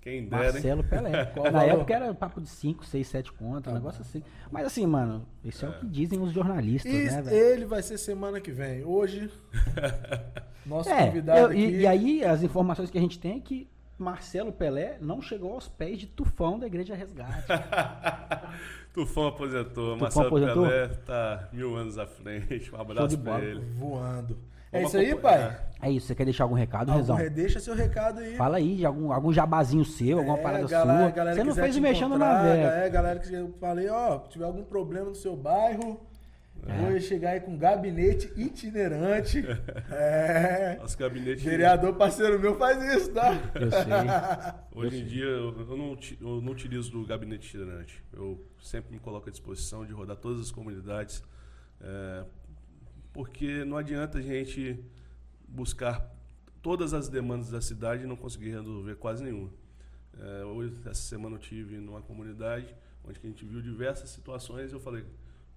Quem 0.00 0.26
dera, 0.28 0.46
hein? 0.48 0.52
Marcelo 0.52 0.84
Pelé. 0.84 1.24
Qual 1.32 1.44
Na 1.46 1.60
valor? 1.60 1.68
época 1.76 1.94
era 1.94 2.12
papo 2.14 2.38
de 2.40 2.48
5, 2.48 2.84
6, 2.84 3.06
7 3.08 3.32
contas, 3.32 3.72
um 3.72 3.76
negócio 3.76 4.02
assim. 4.02 4.22
Mas 4.52 4.66
assim, 4.66 4.84
mano, 4.86 5.26
isso 5.42 5.64
é, 5.64 5.68
o 5.70 5.72
que 5.78 5.86
dizem 5.86 6.20
os 6.20 6.30
jornalistas, 6.30 6.92
E 6.92 7.04
né, 7.06 7.22
velho? 7.22 7.34
ele 7.36 7.64
vai 7.64 7.82
ser 7.82 7.96
semana 7.96 8.38
que 8.38 8.52
vem. 8.52 8.84
Hoje, 8.84 9.30
nosso 10.66 10.90
É, 10.90 11.06
convidado 11.06 11.38
eu- 11.40 11.46
aqui. 11.46 11.58
e, 11.58 11.80
e 11.80 11.86
aí 11.86 12.24
as 12.24 12.42
informações 12.42 12.90
que 12.90 12.98
a 12.98 13.00
gente 13.00 13.18
tem 13.18 13.38
é 13.38 13.40
que 13.40 13.66
Marcelo 13.98 14.52
Pelé 14.52 14.98
não 15.00 15.22
chegou 15.22 15.54
aos 15.54 15.68
pés 15.68 15.98
de 15.98 16.06
Tufão 16.06 16.58
da 16.58 16.66
Igreja 16.66 16.94
Resgate. 16.94 17.46
Tufão 18.92 19.28
aposentou. 19.28 19.94
Tufão 19.94 19.96
Marcelo 19.98 20.26
aposentou? 20.26 20.64
Pelé 20.64 20.88
tá 21.06 21.48
mil 21.52 21.74
anos 21.76 21.96
à 21.98 22.06
frente. 22.06 22.74
Um 22.74 22.80
abraço 22.80 23.18
pra 23.18 23.40
ele. 23.40 23.60
voando. 23.74 24.36
É 24.74 24.82
isso 24.82 24.96
aí, 24.96 25.14
pai? 25.14 25.56
É 25.82 25.90
isso, 25.90 26.06
você 26.06 26.14
quer 26.14 26.24
deixar 26.24 26.44
algum 26.44 26.54
recado, 26.54 26.88
Algum 26.90 27.00
Rezão? 27.00 27.16
re- 27.16 27.28
Deixa 27.30 27.60
seu 27.60 27.74
recado 27.74 28.20
aí. 28.20 28.36
Fala 28.36 28.56
aí 28.56 28.76
de 28.76 28.86
algum, 28.86 29.12
algum 29.12 29.32
jabazinho 29.32 29.84
seu, 29.84 30.18
alguma 30.18 30.38
É, 30.38 30.42
parada 30.42 30.66
galera- 30.66 30.98
sua. 31.02 31.10
galera 31.10 31.36
você 31.36 31.44
não 31.44 31.54
fez 31.54 31.76
o 31.76 31.80
mexendo 31.80 32.16
na 32.18 32.42
velha. 32.42 32.66
É, 32.68 32.88
galera 32.90 33.18
que 33.20 33.32
eu 33.32 33.52
falei, 33.60 33.88
ó, 33.88 34.18
tiver 34.20 34.44
algum 34.46 34.64
problema 34.64 35.10
no 35.10 35.14
seu 35.14 35.36
bairro, 35.36 36.00
É. 36.66 36.78
vou 36.90 36.98
chegar 37.00 37.30
aí 37.32 37.40
com 37.40 37.58
gabinete 37.58 38.32
itinerante. 38.34 39.44
É. 39.92 40.76
Nosso 40.80 40.96
gabinete. 40.96 41.44
Vereador 41.44 41.94
parceiro 41.94 42.38
meu 42.40 42.56
faz 42.56 42.82
isso, 42.96 43.12
tá? 43.12 43.32
Eu 43.54 43.70
sei. 43.70 43.84
Hoje 44.74 45.02
em 45.02 45.04
dia 45.06 45.24
eu 45.24 45.54
eu 45.68 45.76
não, 45.76 45.98
eu 46.20 46.40
não 46.40 46.52
utilizo 46.52 46.90
do 46.90 47.06
gabinete 47.06 47.46
itinerante. 47.48 48.02
Eu 48.12 48.42
sempre 48.62 48.90
me 48.92 48.98
coloco 48.98 49.28
à 49.28 49.30
disposição 49.30 49.84
de 49.84 49.92
rodar 49.92 50.16
todas 50.16 50.40
as 50.40 50.50
comunidades, 50.50 51.22
é, 51.82 52.24
porque 53.14 53.64
não 53.64 53.78
adianta 53.78 54.18
a 54.18 54.20
gente 54.20 54.84
buscar 55.48 56.12
todas 56.60 56.92
as 56.92 57.08
demandas 57.08 57.48
da 57.48 57.60
cidade 57.60 58.02
e 58.02 58.06
não 58.06 58.16
conseguir 58.16 58.50
resolver 58.50 58.96
quase 58.96 59.22
nenhuma. 59.22 59.50
É, 60.18 60.44
hoje, 60.44 60.74
essa 60.80 61.00
semana 61.00 61.36
eu 61.36 61.38
tive 61.38 61.78
numa 61.78 62.02
comunidade 62.02 62.74
onde 63.04 63.20
a 63.22 63.26
gente 63.26 63.44
viu 63.44 63.62
diversas 63.62 64.10
situações 64.10 64.72
eu 64.72 64.80
falei, 64.80 65.04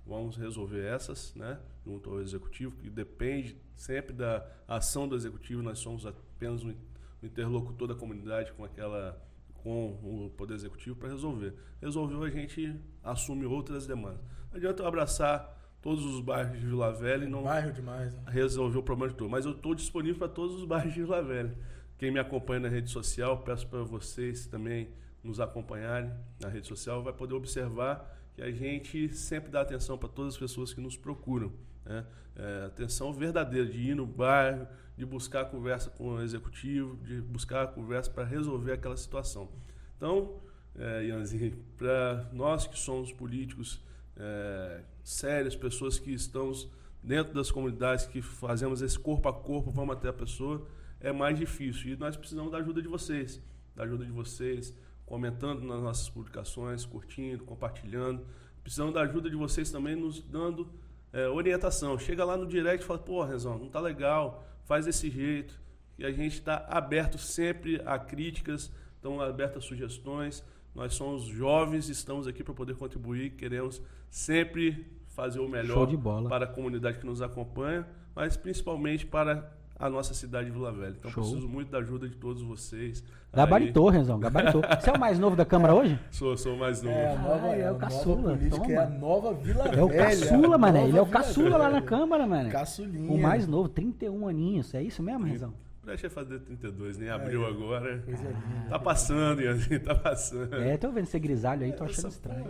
vamos 0.05 0.37
resolver 0.37 0.85
essas, 0.85 1.33
né, 1.33 1.59
junto 1.85 2.09
ao 2.09 2.21
executivo, 2.21 2.75
que 2.75 2.89
depende 2.89 3.57
sempre 3.75 4.13
da 4.13 4.45
ação 4.67 5.07
do 5.07 5.15
executivo, 5.15 5.63
nós 5.63 5.79
somos 5.79 6.05
apenas 6.05 6.63
um 6.63 6.75
interlocutor 7.23 7.87
da 7.87 7.95
comunidade 7.95 8.53
com 8.53 8.63
aquela 8.63 9.19
com 9.63 10.25
o 10.25 10.29
poder 10.37 10.53
executivo 10.53 10.95
para 10.95 11.09
resolver. 11.09 11.53
Resolveu 11.81 12.23
a 12.23 12.29
gente 12.29 12.79
assume 13.03 13.45
outras 13.45 13.87
demandas. 13.87 14.21
Não 14.51 14.57
adianta 14.57 14.83
eu 14.83 14.87
abraçar 14.87 15.56
todos 15.81 16.03
os 16.05 16.19
bairros 16.19 16.59
de 16.59 16.65
Vila 16.65 16.91
Velha 16.91 17.25
e 17.25 17.27
não 17.27 17.43
Bairro 17.43 17.71
demais, 17.71 18.13
né? 18.13 18.21
resolver 18.27 18.77
o 18.77 18.83
problema 18.83 19.11
de 19.11 19.17
todo. 19.17 19.29
Mas 19.29 19.45
eu 19.45 19.51
estou 19.51 19.73
disponível 19.73 20.17
para 20.17 20.27
todos 20.27 20.55
os 20.55 20.65
bairros 20.65 20.93
de 20.93 21.01
Vila 21.01 21.21
Velha. 21.21 21.55
Quem 21.97 22.11
me 22.11 22.19
acompanha 22.19 22.61
na 22.61 22.69
rede 22.69 22.89
social, 22.89 23.39
peço 23.39 23.67
para 23.67 23.83
vocês 23.83 24.45
também 24.45 24.89
nos 25.23 25.39
acompanharem 25.39 26.11
na 26.39 26.47
rede 26.47 26.67
social, 26.67 27.03
vai 27.03 27.13
poder 27.13 27.33
observar 27.33 28.15
que 28.33 28.41
a 28.41 28.51
gente 28.51 29.09
sempre 29.13 29.49
dá 29.49 29.61
atenção 29.61 29.97
para 29.97 30.07
todas 30.07 30.35
as 30.35 30.39
pessoas 30.39 30.73
que 30.73 30.79
nos 30.79 30.95
procuram. 30.95 31.51
Né? 31.85 32.05
É, 32.35 32.65
atenção 32.65 33.11
verdadeira 33.11 33.67
de 33.67 33.79
ir 33.79 33.95
no 33.95 34.05
bairro, 34.05 34.67
de 34.95 35.05
buscar 35.05 35.45
conversa 35.45 35.89
com 35.89 36.15
o 36.15 36.21
executivo, 36.21 36.95
de 36.97 37.19
buscar 37.21 37.67
conversa 37.67 38.11
para 38.11 38.23
resolver 38.23 38.73
aquela 38.73 38.95
situação. 38.95 39.49
Então, 39.95 40.39
é, 40.75 41.05
Ianzinho, 41.05 41.57
para 41.75 42.29
nós 42.31 42.67
que 42.67 42.77
somos 42.77 43.11
políticos 43.11 43.81
é, 44.19 44.81
sérios, 45.03 45.55
pessoas 45.55 45.99
que 45.99 46.11
estamos 46.11 46.69
dentro 47.01 47.33
das 47.33 47.51
comunidades, 47.51 48.05
que 48.05 48.21
fazemos 48.21 48.81
esse 48.81 48.99
corpo 48.99 49.29
a 49.29 49.33
corpo, 49.33 49.71
vamos 49.71 49.95
até 49.95 50.09
a 50.09 50.13
pessoa, 50.13 50.67
é 50.99 51.11
mais 51.11 51.37
difícil. 51.37 51.93
E 51.93 51.95
nós 51.95 52.17
precisamos 52.17 52.51
da 52.51 52.57
ajuda 52.57 52.81
de 52.81 52.87
vocês, 52.87 53.41
da 53.75 53.83
ajuda 53.83 54.05
de 54.05 54.11
vocês, 54.11 54.73
comentando 55.05 55.61
nas 55.63 55.81
nossas 55.81 56.09
publicações, 56.09 56.85
curtindo, 56.85 57.43
compartilhando. 57.45 58.25
Precisamos 58.61 58.93
da 58.93 59.01
ajuda 59.01 59.29
de 59.29 59.35
vocês 59.35 59.71
também 59.71 59.95
nos 59.95 60.21
dando 60.21 60.69
é, 61.13 61.27
orientação. 61.27 61.97
Chega 61.97 62.25
lá 62.25 62.35
no 62.35 62.45
direct 62.45 62.83
e 62.83 62.87
fala, 62.87 62.99
pô, 62.99 63.23
Rezão, 63.23 63.57
não 63.57 63.69
tá 63.69 63.79
legal, 63.79 64.45
faz 64.65 64.85
desse 64.85 65.09
jeito. 65.09 65.59
E 65.97 66.05
a 66.05 66.11
gente 66.11 66.33
está 66.33 66.65
aberto 66.69 67.17
sempre 67.17 67.81
a 67.85 67.97
críticas, 67.97 68.71
estão 68.95 69.21
abertas 69.21 69.63
a 69.63 69.67
sugestões. 69.67 70.43
Nós 70.77 70.93
somos 70.93 71.23
jovens, 71.23 71.89
estamos 71.89 72.27
aqui 72.27 72.43
para 72.43 72.53
poder 72.53 72.75
contribuir, 72.75 73.31
queremos 73.31 73.81
sempre 74.11 74.85
fazer 75.07 75.39
o 75.39 75.49
melhor 75.49 75.73
Show 75.73 75.85
de 75.87 75.97
bola. 75.97 76.29
para 76.29 76.45
a 76.45 76.47
comunidade 76.47 76.99
que 76.99 77.05
nos 77.05 77.19
acompanha, 77.19 77.85
mas 78.15 78.37
principalmente 78.37 79.03
para 79.03 79.51
a 79.79 79.89
nossa 79.89 80.13
cidade 80.13 80.45
de 80.45 80.51
Vila 80.51 80.71
Velha. 80.71 80.95
Então 80.99 81.09
Show. 81.09 81.23
preciso 81.23 81.49
muito 81.49 81.71
da 81.71 81.79
ajuda 81.79 82.07
de 82.07 82.15
todos 82.15 82.43
vocês. 82.43 83.03
Gabaritou, 83.33 83.89
Renzão, 83.89 84.19
gabaritou. 84.19 84.61
Você 84.79 84.89
é 84.89 84.93
o 84.93 84.99
mais 84.99 85.17
novo 85.19 85.35
da 85.35 85.45
Câmara 85.45 85.73
hoje? 85.75 85.99
Sou, 86.11 86.37
sou 86.37 86.55
mais 86.55 86.81
novo. 86.83 86.95
É, 86.95 87.11
a 87.13 87.17
nova, 87.19 87.47
Ah, 87.47 87.55
é 87.55 87.63
o 87.63 87.67
a 87.67 87.71
nova 87.73 87.79
caçula, 87.79 88.37
política 88.37 88.57
toma. 88.61 88.71
é 88.73 88.77
a 88.77 88.89
nova 88.89 89.33
Vila 89.33 89.63
É 89.67 89.83
o 89.83 89.87
Velha. 89.87 90.03
caçula, 90.05 90.57
mané. 90.57 90.87
Ele 90.87 90.97
é 90.97 91.01
o 91.01 91.05
Vila 91.05 91.17
caçula 91.19 91.57
lá 91.57 91.63
na 91.65 91.69
Velha. 91.79 91.81
Câmara, 91.81 92.25
mané. 92.27 92.49
Caçulinha. 92.51 93.11
O 93.11 93.19
mais 93.21 93.47
novo, 93.47 93.67
31 93.69 94.27
aninhos. 94.27 94.73
É 94.75 94.81
isso 94.83 95.01
mesmo, 95.03 95.25
Renzão? 95.25 95.53
Deixa 95.87 96.07
eu 96.07 96.11
fazer 96.11 96.39
32, 96.39 96.97
nem 96.97 97.09
abriu 97.09 97.45
agora. 97.45 97.99
Coisa 97.99 98.23
linda. 98.23 98.69
Tá 98.69 98.77
passando, 98.77 99.41
Ianzinho, 99.41 99.79
tá 99.83 99.95
passando. 99.95 100.53
É, 100.55 100.75
tô 100.77 100.91
vendo 100.91 101.05
você 101.05 101.17
grisalho 101.17 101.63
aí, 101.63 101.71
tô 101.71 101.85
achando 101.85 102.09
estranho. 102.11 102.45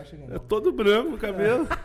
Acham 0.00 0.18
que 0.18 0.32
É 0.32 0.38
todo 0.38 0.72
branco 0.72 1.14
o 1.14 1.18
cabelo. 1.18 1.68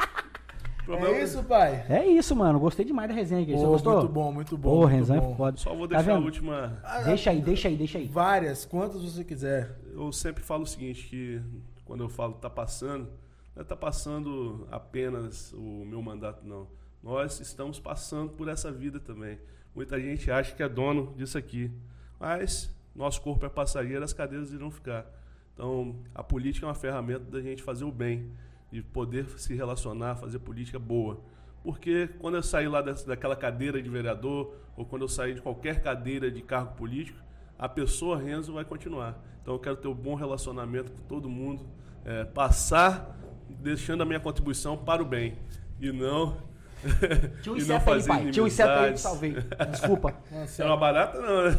É 0.90 1.22
isso, 1.22 1.44
pai? 1.44 1.86
É 1.90 2.08
isso, 2.08 2.34
mano. 2.34 2.58
Gostei 2.62 2.86
demais 2.86 3.10
da 3.10 3.14
resenha 3.14 3.42
aqui. 3.44 3.52
Você 3.52 3.62
Pô, 3.66 3.72
gostou? 3.72 3.94
Muito 4.00 4.08
bom, 4.14 4.32
muito 4.32 4.58
bom. 4.58 4.70
Pô, 4.70 4.76
muito 4.84 4.92
Renzão 4.94 5.20
bom. 5.20 5.34
é 5.34 5.36
foda. 5.36 5.58
Só 5.58 5.76
vou 5.76 5.86
Tá 5.86 5.98
deixar 5.98 6.12
a 6.12 6.16
vendo? 6.16 6.24
última. 6.24 6.82
Deixa 7.04 7.30
aí, 7.30 7.42
deixa 7.42 7.68
aí, 7.68 7.76
deixa 7.76 7.98
aí. 7.98 8.08
Várias, 8.08 8.64
quantas 8.64 9.02
você 9.04 9.22
quiser. 9.22 9.78
Eu 9.94 10.14
sempre 10.14 10.42
falo 10.44 10.64
o 10.64 10.66
seguinte, 10.66 11.06
que 11.10 11.42
quando 11.84 12.06
eu 12.06 12.10
falo 12.10 12.36
tá 12.36 12.50
passando, 12.50 13.10
não 13.54 13.64
é 13.64 13.66
tá 13.66 13.76
passando 13.76 14.66
apenas 14.72 15.52
o 15.52 15.84
meu 15.86 16.02
mandato, 16.02 16.48
não. 16.48 16.68
Nós 17.04 17.42
estamos 17.42 17.82
passando 17.82 18.30
por 18.32 18.48
essa 18.48 18.72
vida 18.72 18.98
também. 18.98 19.38
Muita 19.78 20.02
gente 20.02 20.32
acha 20.32 20.56
que 20.56 20.64
é 20.64 20.68
dono 20.68 21.14
disso 21.16 21.38
aqui. 21.38 21.72
Mas 22.20 22.76
nosso 22.96 23.22
corpo 23.22 23.46
é 23.46 23.50
passageiro, 23.50 24.04
as 24.04 24.12
cadeiras 24.12 24.52
irão 24.52 24.72
ficar. 24.72 25.06
Então, 25.54 25.98
a 26.16 26.24
política 26.24 26.66
é 26.66 26.68
uma 26.68 26.74
ferramenta 26.74 27.26
da 27.26 27.40
gente 27.40 27.62
fazer 27.62 27.86
o 27.86 27.92
bem, 27.92 28.32
de 28.72 28.82
poder 28.82 29.30
se 29.38 29.54
relacionar, 29.54 30.16
fazer 30.16 30.40
política 30.40 30.80
boa. 30.80 31.22
Porque 31.64 32.10
quando 32.18 32.38
eu 32.38 32.42
sair 32.42 32.68
lá 32.68 32.82
daquela 32.82 33.36
cadeira 33.36 33.80
de 33.80 33.88
vereador, 33.88 34.56
ou 34.76 34.84
quando 34.84 35.04
eu 35.04 35.08
sair 35.08 35.36
de 35.36 35.44
qualquer 35.44 35.80
cadeira 35.84 36.32
de 36.32 36.42
cargo 36.42 36.74
político, 36.74 37.20
a 37.56 37.70
pessoa 37.70 38.18
Renzo 38.18 38.54
vai 38.54 38.66
continuar. 38.66 39.24
Então 39.44 39.54
eu 39.54 39.60
quero 39.60 39.76
ter 39.76 39.88
um 39.88 39.94
bom 39.94 40.16
relacionamento 40.16 40.92
com 40.92 41.04
todo 41.04 41.30
mundo, 41.30 41.64
é, 42.04 42.26
passar 42.26 43.16
deixando 43.48 44.02
a 44.02 44.06
minha 44.08 44.20
contribuição 44.20 44.76
para 44.76 45.04
o 45.04 45.06
bem 45.06 45.38
e 45.80 45.92
não 45.92 46.36
Tinha 47.42 47.54
um 47.54 47.58
não 47.58 47.64
inseto 47.64 47.92
aí, 47.92 48.04
pai. 48.04 48.26
Tinha 48.32 48.44
um 48.44 48.48
inseto 48.48 48.70
aí 48.72 48.94
que 48.94 49.00
salvei. 49.00 49.38
Desculpa. 49.72 50.14
É 50.60 50.64
uma 50.66 50.78
barata 50.78 51.20
não, 51.20 51.44
né? 51.46 51.56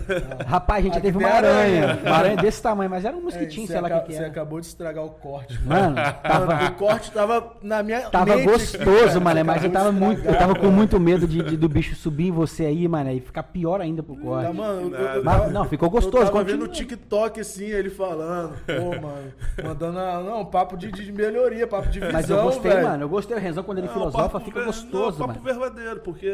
Rapaz, 0.46 0.80
a 0.80 0.82
gente 0.82 0.92
Aqui 0.98 1.02
teve 1.02 1.18
uma 1.18 1.28
aranha. 1.28 1.84
aranha. 1.84 2.00
Uma 2.04 2.16
aranha 2.16 2.36
desse 2.38 2.62
tamanho, 2.62 2.90
mas 2.90 3.04
era 3.04 3.16
um 3.16 3.20
É, 3.20 3.22
mosquitinho, 3.22 3.66
você 3.66 3.72
sei 3.72 3.80
lá 3.82 3.88
o 3.98 4.02
que 4.04 4.12
Você 4.12 4.18
era. 4.18 4.26
acabou 4.28 4.60
de 4.60 4.66
estragar 4.66 5.04
o 5.04 5.10
corte. 5.10 5.58
Mano, 5.64 5.94
Mano, 5.96 6.14
tava, 6.22 6.64
o 6.66 6.72
corte 6.74 7.10
tava 7.12 7.52
na 7.62 7.82
minha 7.82 8.02
tava 8.10 8.36
mente 8.36 8.46
gostoso, 8.48 9.20
mano, 9.20 9.44
mas 9.44 9.64
eu 9.64 9.70
tava 9.70 9.92
muito, 9.92 10.24
eu 10.24 10.36
tava 10.38 10.54
com 10.54 10.68
muito 10.68 10.98
medo 11.00 11.26
de, 11.26 11.42
de- 11.42 11.56
do 11.56 11.68
bicho 11.68 11.94
subir 11.96 12.28
em 12.28 12.30
você 12.32 12.64
aí, 12.66 12.86
mano, 12.88 13.10
e 13.10 13.20
ficar 13.20 13.42
pior 13.44 13.80
ainda 13.80 14.02
pro 14.02 14.14
Tá, 14.16 14.22
corte. 14.22 14.52
mano, 14.56 14.80
eu- 14.80 14.94
eu- 14.94 15.06
eu 15.16 15.24
Mas, 15.24 15.52
não, 15.52 15.64
ficou 15.64 15.86
Eu 15.88 15.90
gostoso, 15.92 16.24
tava 16.26 16.30
continua. 16.38 16.58
vendo 16.58 16.64
o 16.70 16.72
TikTok 16.72 17.40
assim, 17.40 17.64
ele 17.66 17.90
falando. 17.90 18.54
Pô, 18.66 19.00
mano, 19.00 19.32
mandando. 19.64 19.98
a- 19.98 20.20
Não, 20.22 20.44
papo 20.44 20.76
de, 20.76 20.90
de 20.90 21.12
melhoria, 21.12 21.66
papo 21.66 21.88
de 21.88 22.00
visão, 22.00 22.12
Mas 22.12 22.30
eu 22.30 22.42
gostei, 22.42 22.70
velho. 22.70 22.86
mano, 22.88 23.04
eu 23.04 23.08
gostei. 23.08 23.36
O 23.36 23.40
Renzão, 23.40 23.62
quando 23.64 23.78
ele 23.78 23.86
Não, 23.88 23.94
filosofa, 23.94 24.40
fica 24.40 24.64
ver- 25.10 25.18
gostoso, 25.18 25.18
não, 25.20 25.26
papo 25.34 25.40
mano. 25.44 25.60
verdadeiro, 25.60 26.00
porque 26.00 26.30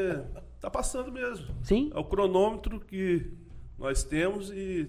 tá 0.61 0.71
passando 0.71 1.11
mesmo. 1.13 1.47
Sim? 1.63 1.91
É 1.95 1.99
o 1.99 2.05
cronômetro 2.05 2.81
que 2.81 3.31
nós 3.79 4.03
temos 4.05 4.51
e 4.51 4.89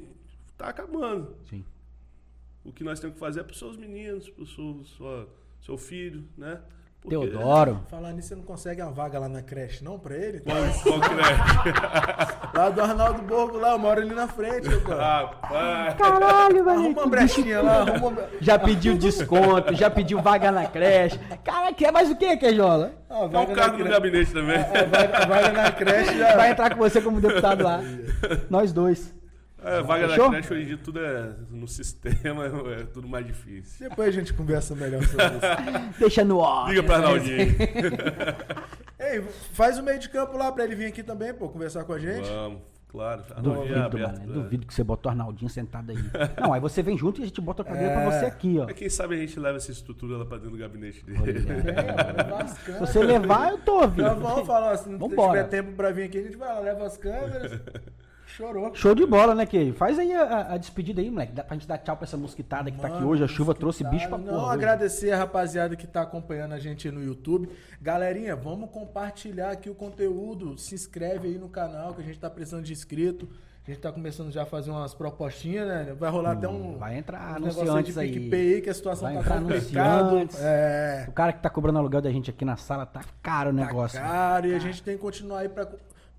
tá 0.57 0.67
acabando. 0.67 1.35
Sim. 1.49 1.63
O 2.63 2.71
que 2.71 2.83
nós 2.83 2.99
temos 2.99 3.13
que 3.15 3.19
fazer 3.19 3.41
é 3.41 3.43
para 3.43 3.51
os 3.53 3.59
seus 3.59 3.77
meninos, 3.77 4.29
para 4.29 4.43
o 4.43 4.47
seu, 4.47 5.27
seu 5.61 5.77
filho, 5.77 6.23
né? 6.37 6.61
Porque- 7.05 7.27
Teodoro. 7.29 7.79
Falar 7.89 8.11
nisso, 8.13 8.29
você 8.29 8.35
não 8.35 8.43
consegue 8.43 8.81
uma 8.81 8.91
vaga 8.91 9.19
lá 9.19 9.29
na 9.29 9.41
creche, 9.41 9.83
não, 9.83 9.97
pra 9.99 10.15
ele? 10.15 10.39
Qual, 10.41 10.55
qual 10.99 11.19
é? 11.19 12.57
Lá 12.57 12.69
do 12.69 12.81
Arnaldo 12.81 13.21
Borgo, 13.21 13.57
lá, 13.57 13.71
eu 13.73 13.79
moro 13.79 14.01
ali 14.01 14.13
na 14.13 14.27
frente, 14.27 14.69
cara. 14.81 15.03
Rapaz! 15.21 15.93
Caralho, 15.95 16.65
mano. 16.65 16.79
Arruma 16.79 17.01
uma 17.03 17.07
brechinha 17.07 17.61
lá, 17.61 17.81
arruma 17.81 18.07
uma... 18.07 18.23
Já 18.41 18.57
pediu 18.57 18.97
desconto, 18.97 19.73
já 19.75 19.89
pediu 19.89 20.21
vaga 20.21 20.51
na 20.51 20.65
creche. 20.65 21.19
Cara, 21.43 21.71
quer 21.73 21.91
mais 21.91 22.09
o 22.09 22.15
que, 22.15 22.35
Queijola? 22.37 22.93
Ah, 23.09 23.27
vaga 23.27 23.39
o 23.39 23.47
na 23.49 23.55
cargo 23.55 23.77
cre- 23.77 23.89
gabinete 23.89 24.33
também? 24.33 24.57
A 24.57 24.63
vaga, 24.83 25.25
vaga 25.27 25.51
na 25.51 25.71
creche 25.71 26.17
já... 26.17 26.35
Vai 26.35 26.51
entrar 26.51 26.69
com 26.71 26.77
você 26.77 27.01
como 27.01 27.21
deputado 27.21 27.63
lá. 27.63 27.81
Nós 28.49 28.73
dois. 28.73 29.13
É, 29.65 29.81
vaga 29.81 30.07
Fechou? 30.09 30.25
da 30.25 30.31
creche 30.31 30.53
hoje 30.53 30.63
em 30.63 30.65
dia 30.67 30.77
tudo 30.77 30.99
é 31.03 31.33
no 31.49 31.67
sistema, 31.67 32.45
é 32.79 32.83
tudo 32.85 33.07
mais 33.07 33.25
difícil. 33.25 33.89
Depois 33.89 34.09
a 34.09 34.11
gente 34.11 34.33
conversa 34.33 34.75
melhor 34.75 35.03
sobre 35.03 35.25
isso. 35.25 35.93
Deixa 35.99 36.23
no 36.23 36.37
ó. 36.37 36.67
Liga 36.67 36.83
pra 36.83 36.95
Arnaldinho. 36.97 37.37
Ei, 38.99 39.21
faz 39.53 39.77
o 39.77 39.83
meio 39.83 39.99
de 39.99 40.09
campo 40.09 40.37
lá 40.37 40.51
pra 40.51 40.63
ele 40.63 40.75
vir 40.75 40.85
aqui 40.85 41.03
também, 41.03 41.33
pô, 41.33 41.49
conversar 41.49 41.83
com 41.83 41.93
a 41.93 41.99
gente. 41.99 42.29
Vamos, 42.29 42.61
claro. 42.87 43.23
Arnaldinho 43.35 43.75
é 43.75 43.89
Duvido, 43.89 44.05
aberto. 44.05 44.19
mano. 44.19 44.31
é. 44.31 44.43
Duvido 44.43 44.65
que 44.67 44.73
você 44.73 44.83
botou 44.83 45.11
o 45.11 45.13
Arnaldinho 45.13 45.49
sentado 45.49 45.91
aí. 45.91 45.97
Não, 46.41 46.53
aí 46.53 46.59
você 46.61 46.81
vem 46.81 46.97
junto 46.97 47.19
e 47.19 47.23
a 47.23 47.25
gente 47.27 47.41
bota 47.41 47.61
a 47.61 47.65
cadeira 47.65 47.91
pra 47.93 48.01
É. 48.03 48.11
você 48.11 48.25
aqui, 48.25 48.57
ó. 48.59 48.65
Mas 48.65 48.75
quem 48.75 48.89
sabe 48.89 49.15
a 49.15 49.17
gente 49.17 49.39
leva 49.39 49.57
essa 49.57 49.71
estrutura 49.71 50.17
lá 50.17 50.25
pra 50.25 50.37
dentro 50.37 50.51
do 50.51 50.57
gabinete 50.57 51.03
dele. 51.05 51.45
É, 51.47 52.23
leva 52.23 52.43
as 52.43 52.51
Se 52.57 52.71
você 52.79 53.03
levar, 53.03 53.51
eu 53.51 53.57
tô, 53.59 53.81
Já 53.81 53.87
viu? 53.87 54.15
vamos 54.15 54.47
falar, 54.47 54.77
se 54.77 54.89
não 54.89 54.97
Vambora. 54.97 55.43
tiver 55.43 55.49
tempo 55.49 55.73
pra 55.75 55.91
vir 55.91 56.03
aqui, 56.03 56.17
a 56.19 56.23
gente 56.23 56.37
vai 56.37 56.49
lá, 56.53 56.59
leva 56.59 56.85
as 56.85 56.97
câmeras. 56.97 57.59
Chorou. 58.35 58.75
Show 58.75 58.93
de 58.93 59.05
bola, 59.05 59.33
né, 59.33 59.45
que 59.45 59.71
Faz 59.73 59.97
aí 59.97 60.13
a, 60.13 60.53
a 60.53 60.57
despedida 60.57 61.01
aí, 61.01 61.09
moleque. 61.09 61.31
Dá 61.33 61.43
pra 61.43 61.55
gente 61.55 61.67
dar 61.67 61.77
tchau 61.77 61.95
pra 61.95 62.05
essa 62.05 62.17
mosquitada 62.17 62.69
que 62.69 62.77
tá 62.77 62.87
aqui 62.87 62.97
Mano, 62.97 63.09
hoje. 63.09 63.23
A 63.23 63.27
chuva 63.27 63.53
trouxe 63.55 63.83
Tá, 63.83 63.89
bicho 63.89 64.07
pra 64.09 64.17
Não, 64.17 64.25
porra. 64.25 64.43
hoje. 64.47 64.53
agradecer 64.53 65.11
a 65.11 65.17
rapaziada 65.17 65.75
que 65.75 65.87
tá 65.87 66.01
acompanhando 66.01 66.53
a 66.53 66.59
gente 66.59 66.87
aí 66.87 66.93
no 66.93 67.01
YouTube. 67.03 67.49
Galerinha, 67.81 68.35
vamos 68.35 68.69
compartilhar 68.69 69.51
aqui 69.51 69.69
o 69.69 69.75
conteúdo. 69.75 70.57
Se 70.57 70.75
inscreve 70.75 71.29
aí 71.29 71.37
no 71.37 71.47
canal 71.49 71.93
que 71.93 72.01
a 72.01 72.05
gente 72.05 72.19
tá 72.19 72.29
precisando 72.29 72.63
de 72.63 72.73
inscrito. 72.73 73.27
A 73.67 73.71
gente 73.71 73.79
tá 73.81 73.91
começando 73.91 74.31
já 74.31 74.43
a 74.43 74.45
fazer 74.45 74.69
umas 74.69 74.93
propostinhas, 74.93 75.67
né? 75.67 75.95
Vai 75.97 76.11
rolar 76.11 76.33
até 76.33 76.47
um. 76.47 76.73
Hum, 76.73 76.77
vai 76.77 76.97
entrar 76.97 77.31
um 77.31 77.35
anunciantes 77.37 77.97
aí. 77.97 78.11
PicPay 78.11 78.61
que 78.61 78.69
a 78.69 78.73
situação 78.75 79.11
Vai 79.11 79.23
tá 79.23 79.39
complicada. 79.39 80.27
É. 80.39 81.05
O 81.07 81.11
cara 81.11 81.33
que 81.33 81.41
tá 81.41 81.49
cobrando 81.49 81.79
aluguel 81.79 81.99
da 82.01 82.11
gente 82.11 82.29
aqui 82.29 82.45
na 82.45 82.57
sala 82.57 82.85
tá 82.85 83.01
caro 83.23 83.49
o 83.49 83.55
Tá 83.55 83.65
negócio. 83.65 83.99
caro, 83.99 84.45
e 84.47 84.53
a 84.53 84.59
gente 84.59 84.83
tem 84.83 84.95
que 84.97 85.01
continuar 85.01 85.39
aí 85.39 85.49
pra. 85.49 85.67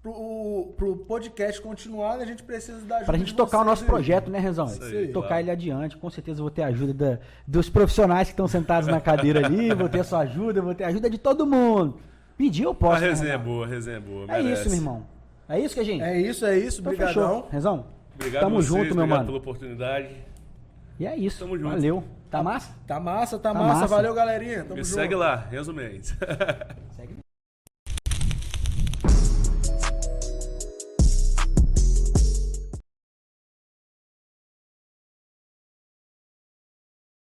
Pro, 0.03 0.73
pro 0.77 0.97
podcast 0.99 1.61
continuar, 1.61 2.15
a 2.21 2.25
gente 2.25 2.43
precisa 2.45 2.79
da 2.87 2.97
ajuda 2.99 3.07
Pra 3.07 3.19
gente 3.19 3.29
de 3.29 3.35
tocar 3.35 3.59
o 3.61 3.65
nosso 3.65 3.83
aí. 3.83 3.89
projeto, 3.89 4.31
né, 4.31 4.39
Rezão? 4.39 4.67
Isso 4.67 4.83
aí, 4.85 5.09
tocar 5.09 5.29
claro. 5.29 5.43
ele 5.43 5.51
adiante. 5.51 5.97
Com 5.97 6.09
certeza 6.11 6.39
eu 6.39 6.45
vou 6.45 6.51
ter 6.51 6.63
a 6.63 6.69
ajuda 6.69 6.95
da- 6.95 7.19
dos 7.45 7.69
profissionais 7.69 8.29
que 8.29 8.33
estão 8.35 8.47
sentados 8.47 8.89
na 8.89 9.01
cadeira 9.01 9.45
ali. 9.45 9.75
Vou 9.75 9.89
ter 9.89 10.01
a 10.01 10.05
sua 10.05 10.21
ajuda, 10.21 10.63
vou 10.63 10.75
ter 10.77 10.85
a 10.85 10.89
ajuda 10.89 11.11
de 11.11 11.19
todo 11.19 11.45
mundo. 11.45 11.99
Pedir 12.39 12.63
eu 12.65 12.71
A 12.71 12.75
posso. 12.75 13.01
né, 13.01 13.09
resenha 13.09 13.33
é 13.33 13.39
boa, 13.39 13.65
a 13.65 13.69
resenha 13.69 13.97
é 13.97 14.01
boa. 14.01 14.25
É 14.29 14.43
merece. 14.43 14.53
isso, 14.61 14.69
meu 14.71 14.79
irmão. 14.79 15.07
É 15.49 15.59
isso 15.59 15.75
que 15.75 15.81
a 15.81 15.85
gente. 15.85 16.03
É 16.03 16.21
isso, 16.21 16.47
é 16.47 16.57
isso. 16.59 16.81
Então 16.81 16.93
Obrigadão. 16.93 17.47
Rezão, 17.51 17.87
Obrigado 18.15 18.43
tamo 18.43 18.57
a 18.57 18.59
vocês, 18.61 18.67
junto, 18.69 18.95
meu 18.95 19.05
obrigado 19.05 19.09
mano. 19.11 19.27
pela 19.27 19.39
oportunidade. 19.39 20.09
E 21.01 21.07
é 21.07 21.17
isso. 21.17 21.41
Tamo 21.41 21.59
junto. 21.59 21.71
Valeu. 21.71 22.05
Tá 22.31 22.43
massa? 22.43 22.75
Tá 22.87 23.01
massa, 23.01 23.39
tá, 23.39 23.53
Tá 23.53 23.59
massa. 23.59 23.75
massa. 23.81 23.87
Valeu, 23.89 24.15
galerinha. 24.15 24.63
Tamo 24.63 24.77
Me 24.77 24.85
junto. 24.85 24.95
segue 24.95 25.15
lá, 25.17 25.35
Renzo 25.51 25.73
Mendes. 25.73 26.17